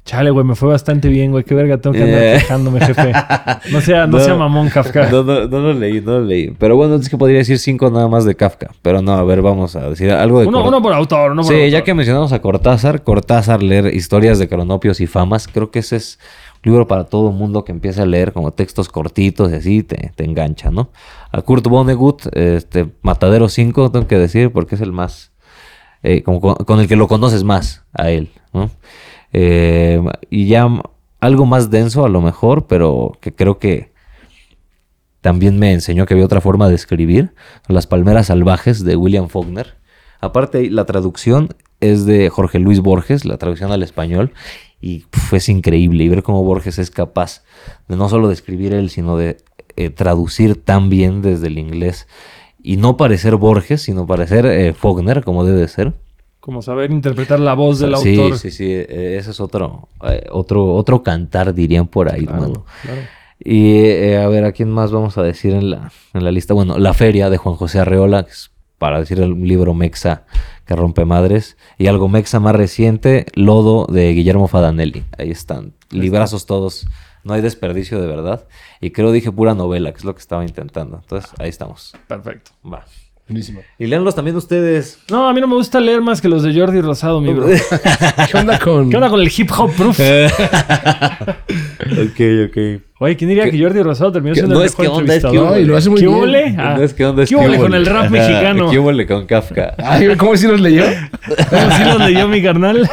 chale, 0.06 0.30
güey, 0.30 0.46
me 0.46 0.54
fue 0.54 0.70
bastante 0.70 1.08
bien, 1.08 1.32
güey, 1.32 1.44
qué 1.44 1.54
verga, 1.54 1.76
tengo 1.78 1.92
que 1.94 2.02
andar 2.04 2.22
Eh. 2.22 2.32
quejándome, 2.38 2.80
jefe. 2.80 3.12
No 3.72 3.80
sea, 3.82 4.06
no, 4.06 4.16
No. 4.18 4.24
sea 4.24 4.34
mamón, 4.36 4.70
Kafka. 4.70 5.10
No, 5.10 5.22
no, 5.22 5.46
no 5.46 5.58
lo 5.60 5.72
leí, 5.74 6.00
no 6.00 6.12
lo 6.12 6.20
leí. 6.24 6.50
Pero 6.58 6.76
bueno, 6.76 6.94
es 6.94 7.08
que 7.10 7.18
podría 7.18 7.38
decir 7.38 7.58
cinco 7.58 7.90
nada 7.90 8.08
más 8.08 8.24
de 8.24 8.34
Kafka. 8.34 8.70
Pero 8.80 9.02
no, 9.02 9.12
a 9.12 9.22
ver, 9.24 9.42
vamos 9.42 9.76
a 9.76 9.90
decir 9.90 10.10
algo 10.12 10.40
de 10.40 10.46
Uno, 10.46 10.60
Cort- 10.64 10.68
uno 10.68 10.80
por 10.82 10.92
autor, 10.94 11.32
uno 11.32 11.42
por 11.42 11.50
Sí, 11.52 11.54
autor. 11.58 11.70
ya 11.70 11.84
que 11.84 11.92
mencionamos 11.92 12.32
a 12.32 12.40
Cortázar, 12.40 13.02
Cortázar 13.02 13.62
leer 13.62 13.92
historias 13.94 14.38
de 14.38 14.48
cronopios 14.48 15.00
y 15.00 15.06
famas, 15.06 15.48
creo 15.48 15.70
que 15.70 15.80
ese 15.80 15.96
es 15.96 16.18
un 16.64 16.70
libro 16.72 16.86
para 16.86 17.04
todo 17.04 17.32
mundo 17.32 17.64
que 17.64 17.72
empieza 17.72 18.02
a 18.02 18.06
leer 18.06 18.32
como 18.32 18.52
textos 18.52 18.88
cortitos 18.88 19.50
y 19.50 19.54
así 19.56 19.82
te, 19.82 20.12
te 20.14 20.24
engancha, 20.24 20.70
¿no? 20.70 20.90
A 21.32 21.42
Kurt 21.42 21.66
Vonnegut, 21.66 22.26
este, 22.34 22.86
Matadero 23.02 23.48
5, 23.48 23.90
tengo 23.90 24.06
que 24.06 24.18
decir, 24.18 24.52
porque 24.52 24.76
es 24.76 24.80
el 24.80 24.92
más, 24.92 25.32
eh, 26.04 26.22
como 26.22 26.40
con, 26.40 26.54
con 26.54 26.78
el 26.80 26.86
que 26.88 26.94
lo 26.96 27.08
conoces 27.08 27.42
más 27.44 27.84
a 27.92 28.10
él, 28.10 28.30
¿no? 28.52 28.70
Eh, 29.32 30.02
y 30.30 30.46
ya 30.46 30.68
algo 31.20 31.46
más 31.46 31.70
denso 31.70 32.04
a 32.04 32.08
lo 32.08 32.20
mejor, 32.20 32.66
pero 32.66 33.12
que 33.20 33.34
creo 33.34 33.58
que 33.58 33.92
también 35.20 35.58
me 35.58 35.72
enseñó 35.72 36.06
que 36.06 36.14
había 36.14 36.24
otra 36.24 36.40
forma 36.40 36.68
de 36.68 36.76
escribir, 36.76 37.34
Las 37.66 37.86
Palmeras 37.86 38.28
Salvajes 38.28 38.84
de 38.84 38.96
William 38.96 39.28
Faulkner. 39.28 39.74
Aparte, 40.20 40.70
la 40.70 40.86
traducción 40.86 41.56
es 41.80 42.06
de 42.06 42.30
Jorge 42.30 42.58
Luis 42.58 42.80
Borges, 42.80 43.24
la 43.24 43.36
traducción 43.36 43.72
al 43.72 43.82
español, 43.82 44.32
y 44.80 45.00
pf, 45.00 45.36
es 45.36 45.48
increíble. 45.48 46.04
Y 46.04 46.08
ver 46.08 46.22
cómo 46.22 46.44
Borges 46.44 46.78
es 46.78 46.90
capaz 46.90 47.42
de 47.88 47.96
no 47.96 48.08
solo 48.08 48.28
de 48.28 48.34
escribir 48.34 48.72
él, 48.72 48.88
sino 48.88 49.16
de 49.16 49.38
eh, 49.76 49.90
traducir 49.90 50.62
tan 50.62 50.88
bien 50.90 51.22
desde 51.22 51.48
el 51.48 51.58
inglés. 51.58 52.06
Y 52.62 52.76
no 52.76 52.96
parecer 52.96 53.36
Borges, 53.36 53.82
sino 53.82 54.06
parecer 54.06 54.46
eh, 54.46 54.74
Faulkner, 54.74 55.24
como 55.24 55.44
debe 55.44 55.66
ser. 55.68 55.94
Como 56.46 56.62
saber 56.62 56.92
interpretar 56.92 57.40
la 57.40 57.54
voz 57.54 57.80
del 57.80 57.96
sí, 57.96 58.16
autor. 58.16 58.38
sí, 58.38 58.52
sí. 58.52 58.66
eh, 58.72 59.16
ese 59.18 59.32
es 59.32 59.40
otro, 59.40 59.88
eh, 60.08 60.26
otro, 60.30 60.74
otro 60.76 61.02
cantar, 61.02 61.52
dirían 61.52 61.88
por 61.88 62.08
ahí, 62.08 62.24
Claro, 62.24 62.42
hermano. 62.44 62.64
claro. 62.82 63.00
Y 63.40 63.78
eh, 63.80 64.18
a 64.18 64.28
ver, 64.28 64.44
¿a 64.44 64.52
quién 64.52 64.70
más 64.70 64.92
vamos 64.92 65.18
a 65.18 65.24
decir 65.24 65.54
en 65.54 65.70
la, 65.70 65.90
en 66.14 66.22
la 66.22 66.30
lista? 66.30 66.54
Bueno, 66.54 66.78
La 66.78 66.94
Feria 66.94 67.30
de 67.30 67.36
Juan 67.36 67.56
José 67.56 67.80
Arreola, 67.80 68.22
que 68.22 68.30
es 68.30 68.52
para 68.78 69.00
decir 69.00 69.18
el 69.18 69.32
libro 69.42 69.74
Mexa 69.74 70.22
que 70.66 70.76
rompe 70.76 71.04
madres. 71.04 71.56
Y 71.78 71.88
algo 71.88 72.06
Mexa 72.08 72.38
más 72.38 72.54
reciente, 72.54 73.26
Lodo 73.34 73.86
de 73.92 74.12
Guillermo 74.12 74.46
Fadanelli. 74.46 75.02
Ahí 75.18 75.32
están, 75.32 75.74
librazos 75.90 76.46
todos. 76.46 76.86
No 77.24 77.34
hay 77.34 77.40
desperdicio 77.42 78.00
de 78.00 78.06
verdad. 78.06 78.46
Y 78.80 78.92
creo 78.92 79.10
dije 79.10 79.32
pura 79.32 79.54
novela, 79.54 79.90
que 79.90 79.98
es 79.98 80.04
lo 80.04 80.14
que 80.14 80.20
estaba 80.20 80.44
intentando. 80.44 80.98
Entonces, 81.02 81.28
ahí 81.40 81.48
estamos. 81.48 81.92
Perfecto. 82.06 82.52
Va. 82.64 82.84
Buenísimo. 83.28 83.60
Y 83.78 83.86
leanlos 83.86 84.14
también 84.14 84.36
ustedes. 84.36 84.98
No, 85.10 85.28
a 85.28 85.32
mí 85.34 85.40
no 85.40 85.48
me 85.48 85.56
gusta 85.56 85.80
leer 85.80 86.00
más 86.00 86.20
que 86.20 86.28
los 86.28 86.44
de 86.44 86.54
Jordi 86.58 86.80
Rosado, 86.80 87.20
mi 87.20 87.32
bro. 87.32 87.46
¿Qué 88.30 88.38
onda 88.38 88.58
con...? 88.60 88.88
¿Qué 88.88 88.96
onda 88.96 89.08
con 89.10 89.20
el 89.20 89.30
hip 89.36 89.50
hop 89.58 89.72
proof? 89.74 89.98
ok, 90.00 92.20
ok. 92.48 92.82
Oye, 92.98 93.16
¿quién 93.16 93.28
diría 93.28 93.50
que 93.50 93.60
Jordi 93.60 93.82
Rosado 93.82 94.12
terminó 94.12 94.34
¿Qué- 94.34 94.40
siendo 94.40 94.54
no 94.54 94.60
el 94.62 94.66
es 94.66 94.78
mejor 94.78 94.96
que 94.96 95.00
onda, 95.02 95.14
es 95.16 95.24
que? 95.24 95.32
No, 95.36 95.58
y 95.58 95.64
lo 95.64 95.76
hace 95.76 95.90
muy 95.90 96.00
¿Qué 96.00 96.06
bien. 96.06 96.18
huele? 96.20 96.54
Ah, 96.58 96.74
No 96.78 96.82
es 96.84 96.94
que 96.94 97.04
onda 97.04 97.22
es 97.24 97.28
¿Qué 97.28 97.36
huele 97.36 97.56
que 97.56 97.62
con 97.62 97.74
el 97.74 97.86
rap 97.86 98.10
mexicano? 98.10 98.70
¿Qué 98.70 98.78
huele 98.78 99.06
con 99.06 99.26
Kafka? 99.26 99.74
Ay, 99.78 100.16
¿cómo 100.16 100.36
si 100.36 100.46
nos 100.46 100.60
leyó? 100.60 100.84
¿Cómo 101.50 101.70
sí 101.76 101.84
los 101.84 101.98
leyó 102.00 102.28
mi 102.28 102.42
carnal? 102.42 102.88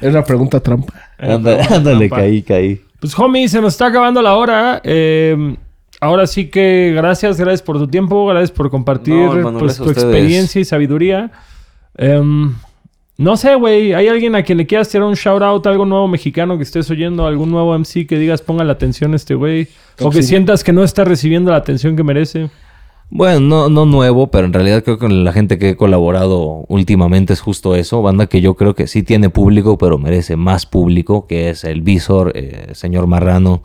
Es 0.00 0.08
una 0.10 0.24
pregunta 0.24 0.60
trampa. 0.60 0.92
Anda- 1.18 1.62
ándale, 1.70 2.08
trampa. 2.08 2.16
caí, 2.16 2.42
caí. 2.42 2.80
Pues, 3.00 3.16
homie, 3.18 3.48
se 3.48 3.60
nos 3.60 3.74
está 3.74 3.86
acabando 3.86 4.20
la 4.22 4.34
hora. 4.34 4.80
Eh, 4.82 5.56
ahora 6.06 6.26
sí 6.26 6.48
que 6.48 6.92
gracias, 6.94 7.38
gracias 7.38 7.62
por 7.62 7.78
tu 7.78 7.86
tiempo, 7.88 8.26
gracias 8.26 8.50
por 8.50 8.70
compartir 8.70 9.14
No, 9.14 9.32
hermano, 9.36 9.58
pues, 9.58 9.76
tu 9.76 9.90
experiencia 9.90 10.60
y 10.60 10.64
sabiduría. 10.64 11.30
Em, 11.96 12.54
no 13.18 13.36
sé, 13.36 13.54
güey, 13.54 13.94
¿hay 13.94 14.08
alguien 14.08 14.34
a 14.36 14.42
quien 14.42 14.58
le 14.58 14.66
quieras 14.66 14.88
tirar 14.88 15.06
un 15.06 15.14
shout 15.14 15.42
out, 15.42 15.66
algo 15.66 15.86
nuevo 15.86 16.06
mexicano 16.08 16.56
que 16.58 16.62
estés 16.64 16.90
oyendo, 16.90 17.26
algún 17.26 17.50
nuevo 17.50 17.74
MC 17.78 18.06
que 18.06 18.18
digas 18.18 18.42
ponga 18.42 18.64
la 18.64 18.72
atención 18.72 19.12
a 19.12 19.16
este 19.16 19.34
güey? 19.34 19.68
O 20.00 20.10
que 20.10 20.22
Sí. 20.22 20.28
sientas 20.28 20.62
que 20.64 20.72
no 20.72 20.84
está 20.84 21.04
recibiendo 21.04 21.50
la 21.50 21.56
atención 21.56 21.96
que 21.96 22.02
merece. 22.02 22.50
Bueno, 23.08 23.38
no, 23.40 23.68
no 23.68 23.86
nuevo, 23.86 24.26
pero 24.32 24.46
en 24.46 24.52
realidad 24.52 24.82
creo 24.82 24.96
que 24.98 25.02
con 25.06 25.24
la 25.24 25.32
gente 25.32 25.58
que 25.58 25.70
he 25.70 25.76
colaborado 25.76 26.64
últimamente 26.68 27.32
es 27.32 27.40
justo 27.40 27.76
eso. 27.76 28.02
Banda 28.02 28.26
que 28.26 28.40
yo 28.40 28.54
creo 28.54 28.74
que 28.74 28.88
sí 28.88 29.04
tiene 29.04 29.30
público, 29.30 29.78
pero 29.78 29.96
merece 29.96 30.34
más 30.36 30.66
público, 30.66 31.26
que 31.28 31.50
es 31.50 31.62
el 31.64 31.82
Visor, 31.82 32.32
eh, 32.34 32.70
señor 32.72 33.06
Marrano. 33.06 33.62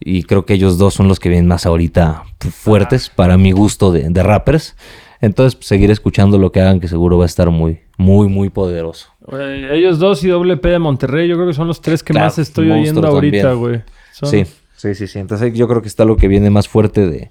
Y 0.00 0.24
creo 0.24 0.44
que 0.44 0.54
ellos 0.54 0.78
dos 0.78 0.94
son 0.94 1.08
los 1.08 1.18
que 1.20 1.28
vienen 1.28 1.46
más 1.48 1.66
ahorita 1.66 2.24
fu- 2.38 2.50
fuertes 2.50 3.08
para 3.08 3.36
mi 3.38 3.52
gusto 3.52 3.92
de, 3.92 4.08
de 4.10 4.22
rappers. 4.22 4.76
Entonces, 5.20 5.54
pues, 5.56 5.66
seguir 5.66 5.90
escuchando 5.90 6.38
lo 6.38 6.52
que 6.52 6.60
hagan, 6.60 6.78
que 6.80 6.88
seguro 6.88 7.16
va 7.18 7.24
a 7.24 7.26
estar 7.26 7.50
muy, 7.50 7.80
muy, 7.96 8.28
muy 8.28 8.50
poderoso. 8.50 9.08
Güey, 9.22 9.64
ellos 9.72 9.98
dos 9.98 10.22
y 10.22 10.28
WP 10.28 10.62
de 10.68 10.78
Monterrey, 10.78 11.26
yo 11.28 11.36
creo 11.36 11.46
que 11.48 11.54
son 11.54 11.66
los 11.66 11.80
tres 11.80 12.02
que 12.02 12.12
Claro, 12.12 12.26
más 12.26 12.38
estoy 12.38 12.70
oyendo 12.70 13.06
ahorita, 13.08 13.52
güey. 13.54 13.82
Sí, 14.12 14.44
sí, 14.76 14.94
sí, 14.94 15.06
sí. 15.06 15.18
Entonces 15.18 15.54
yo 15.54 15.66
creo 15.66 15.80
que 15.80 15.88
está 15.88 16.04
lo 16.04 16.16
que 16.16 16.28
viene 16.28 16.50
más 16.50 16.68
fuerte 16.68 17.06
de, 17.08 17.30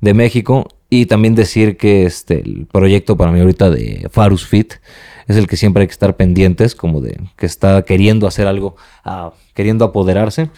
de 0.00 0.14
México. 0.14 0.68
Y 0.90 1.06
también 1.06 1.34
decir 1.34 1.78
que 1.78 2.04
este, 2.04 2.40
el 2.40 2.66
proyecto 2.70 3.16
para 3.16 3.32
mí 3.32 3.40
ahorita 3.40 3.70
de 3.70 4.08
Farus 4.12 4.46
Fit 4.46 4.74
es 5.26 5.36
el 5.38 5.46
que 5.46 5.56
siempre 5.56 5.80
hay 5.80 5.86
que 5.86 5.92
estar 5.92 6.16
pendientes, 6.16 6.74
como 6.74 7.00
de 7.00 7.18
que 7.38 7.46
está 7.46 7.80
queriendo 7.86 8.26
hacer 8.26 8.46
algo, 8.46 8.76
ah, 9.02 9.32
queriendo 9.54 9.86
apoderarse. 9.86 10.50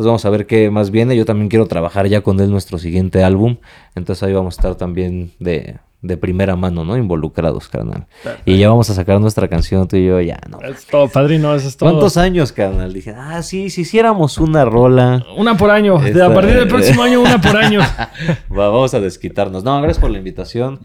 Entonces 0.00 0.06
vamos 0.06 0.24
a 0.24 0.30
ver 0.30 0.46
qué 0.46 0.70
más 0.70 0.90
viene. 0.90 1.14
Yo 1.14 1.26
también 1.26 1.50
quiero 1.50 1.66
trabajar 1.66 2.06
ya 2.06 2.22
con 2.22 2.40
él 2.40 2.50
nuestro 2.50 2.78
siguiente 2.78 3.22
álbum. 3.22 3.58
Entonces 3.94 4.22
ahí 4.22 4.32
vamos 4.32 4.54
a 4.54 4.56
estar 4.60 4.74
también 4.76 5.32
de, 5.38 5.76
de 6.00 6.16
primera 6.16 6.56
mano, 6.56 6.86
¿no? 6.86 6.96
Involucrados, 6.96 7.68
carnal. 7.68 8.06
Y 8.46 8.56
ya 8.56 8.70
vamos 8.70 8.88
a 8.88 8.94
sacar 8.94 9.20
nuestra 9.20 9.46
canción 9.48 9.86
tú 9.88 9.96
y 9.96 10.06
yo, 10.06 10.18
ya, 10.22 10.40
¿no? 10.48 10.58
Es 10.62 10.86
todo, 10.86 11.06
padrino, 11.08 11.54
eso 11.54 11.68
es 11.68 11.76
todo. 11.76 11.90
¿Cuántos 11.90 12.16
años, 12.16 12.50
carnal? 12.50 12.94
Dije, 12.94 13.14
ah, 13.14 13.42
sí, 13.42 13.68
si 13.68 13.82
hiciéramos 13.82 14.38
una 14.38 14.64
rola. 14.64 15.22
Una 15.36 15.58
por 15.58 15.68
año. 15.70 15.98
De- 15.98 16.22
A 16.22 16.32
partir 16.32 16.54
del 16.54 16.66
próximo 16.68 17.02
año, 17.02 17.20
una 17.20 17.38
por 17.38 17.54
año. 17.58 17.80
Va, 18.50 18.70
vamos 18.70 18.94
a 18.94 19.00
desquitarnos. 19.00 19.62
No, 19.64 19.76
gracias 19.82 19.98
por 20.00 20.10
la 20.10 20.16
invitación. 20.16 20.80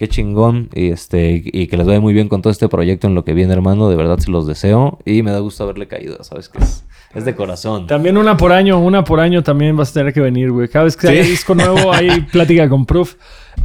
Qué 0.00 0.08
chingón. 0.08 0.70
Y 0.74 0.88
este, 0.92 1.42
y 1.44 1.66
que 1.66 1.76
les 1.76 1.86
vaya 1.86 2.00
muy 2.00 2.14
bien 2.14 2.30
con 2.30 2.40
todo 2.40 2.50
este 2.50 2.70
proyecto 2.70 3.06
en 3.06 3.14
lo 3.14 3.22
que 3.22 3.34
viene, 3.34 3.52
hermano. 3.52 3.90
De 3.90 3.96
verdad 3.96 4.16
se 4.18 4.30
los 4.30 4.46
deseo. 4.46 4.98
Y 5.04 5.22
me 5.22 5.30
da 5.30 5.40
gusto 5.40 5.62
haberle 5.64 5.88
caído. 5.88 6.24
Sabes 6.24 6.48
que 6.48 6.58
es, 6.58 6.84
es 7.14 7.26
de 7.26 7.34
corazón. 7.34 7.86
También 7.86 8.16
una 8.16 8.38
por 8.38 8.50
año, 8.50 8.78
una 8.80 9.04
por 9.04 9.20
año 9.20 9.42
también 9.42 9.76
vas 9.76 9.90
a 9.90 9.92
tener 10.00 10.14
que 10.14 10.22
venir, 10.22 10.52
güey. 10.52 10.68
Cada 10.68 10.86
vez 10.86 10.96
que 10.96 11.06
Sí. 11.06 11.12
haya 11.12 11.22
disco 11.22 11.54
nuevo, 11.54 11.92
hay 11.92 12.08
plática 12.32 12.66
con 12.70 12.86
Proof. 12.86 13.16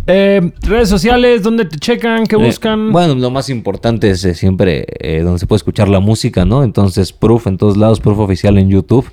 Eh, 0.07 0.51
redes 0.59 0.89
sociales, 0.89 1.41
¿dónde 1.41 1.63
te 1.63 1.77
checan? 1.77 2.25
¿Qué 2.27 2.35
Eh, 2.35 2.39
buscan? 2.39 2.91
bueno, 2.91 3.15
lo 3.15 3.31
más 3.31 3.49
importante 3.49 4.09
es 4.09 4.25
eh, 4.25 4.33
siempre 4.33 4.85
donde 5.23 5.39
se 5.39 5.47
puede 5.47 5.59
escuchar 5.59 5.87
la 5.87 6.01
música, 6.01 6.43
¿no? 6.43 6.65
Entonces, 6.65 7.13
Proof 7.13 7.47
en 7.47 7.57
todos 7.57 7.77
lados, 7.77 8.01
Proof 8.01 8.19
oficial 8.19 8.57
en 8.57 8.67
YouTube. 8.69 9.09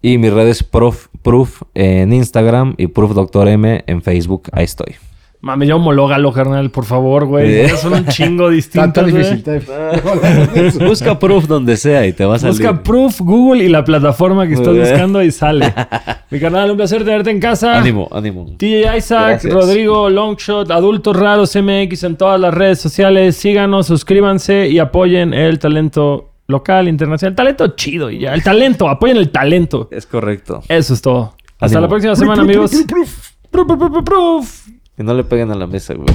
Y 0.00 0.16
mis 0.16 0.32
redes 0.32 0.62
Proof, 0.62 1.08
Proof 1.22 1.60
en 1.74 2.10
Instagram 2.14 2.74
y 2.78 2.86
Proof 2.86 3.12
Doctor 3.12 3.48
M 3.48 3.84
en 3.86 4.00
Facebook. 4.00 4.44
Ahí 4.52 4.64
estoy. 4.64 4.94
Mame, 5.40 5.68
ya 5.68 5.76
homológalo, 5.76 6.32
carnal, 6.32 6.70
por 6.72 6.84
favor, 6.84 7.26
güey. 7.26 7.60
Eh. 7.60 7.68
Son 7.68 7.92
un 7.92 8.06
chingo 8.06 8.44
güey. 8.48 8.56
difícil. 8.56 9.42
está- 9.46 10.84
Busca 10.86 11.18
Proof 11.18 11.46
donde 11.46 11.76
sea 11.76 12.06
y 12.06 12.12
te 12.12 12.24
vas 12.24 12.42
a 12.44 12.48
Busca 12.48 12.82
Proof, 12.82 13.20
Google 13.20 13.62
y 13.64 13.68
la 13.68 13.84
plataforma 13.84 14.46
que 14.48 14.54
estás 14.54 14.76
buscando 14.76 15.22
y 15.22 15.30
sale. 15.30 15.72
Mi 16.30 16.40
carnal, 16.40 16.70
un 16.72 16.76
placer 16.76 17.04
tenerte 17.04 17.30
en 17.30 17.40
casa. 17.40 17.78
Ánimo, 17.78 18.08
ánimo. 18.10 18.46
TJ 18.58 18.96
Isaac, 18.96 19.28
Gracias. 19.42 19.52
Rodrigo 19.54 20.10
Longshot, 20.10 20.70
Adultos 20.70 21.16
Raros 21.16 21.54
MX 21.56 22.02
en 22.04 22.16
todas 22.16 22.40
las 22.40 22.52
redes 22.52 22.80
sociales. 22.80 23.36
Síganos, 23.36 23.86
suscríbanse 23.86 24.68
y 24.68 24.78
apoyen 24.78 25.32
el 25.34 25.58
talento 25.58 26.30
local, 26.48 26.88
internacional. 26.88 27.34
Talento 27.36 27.68
chido 27.76 28.10
y 28.10 28.20
ya. 28.20 28.34
El 28.34 28.42
talento, 28.42 28.88
apoyen 28.88 29.16
el 29.16 29.30
talento. 29.30 29.88
Es 29.92 30.04
correcto. 30.06 30.62
Eso 30.68 30.94
es 30.94 31.00
todo. 31.02 31.34
Hasta 31.60 31.66
Ánimo. 31.78 31.80
la 31.82 31.88
próxima 31.88 32.16
semana, 32.16 32.42
amigos. 32.42 32.72
Proof, 32.88 33.30
proof, 33.50 33.66
proof, 33.78 34.04
proof. 34.04 34.66
Que 34.98 35.04
no 35.04 35.14
le 35.14 35.22
peguen 35.22 35.52
a 35.52 35.54
la 35.54 35.68
mesa, 35.68 35.94
güey. 35.94 36.08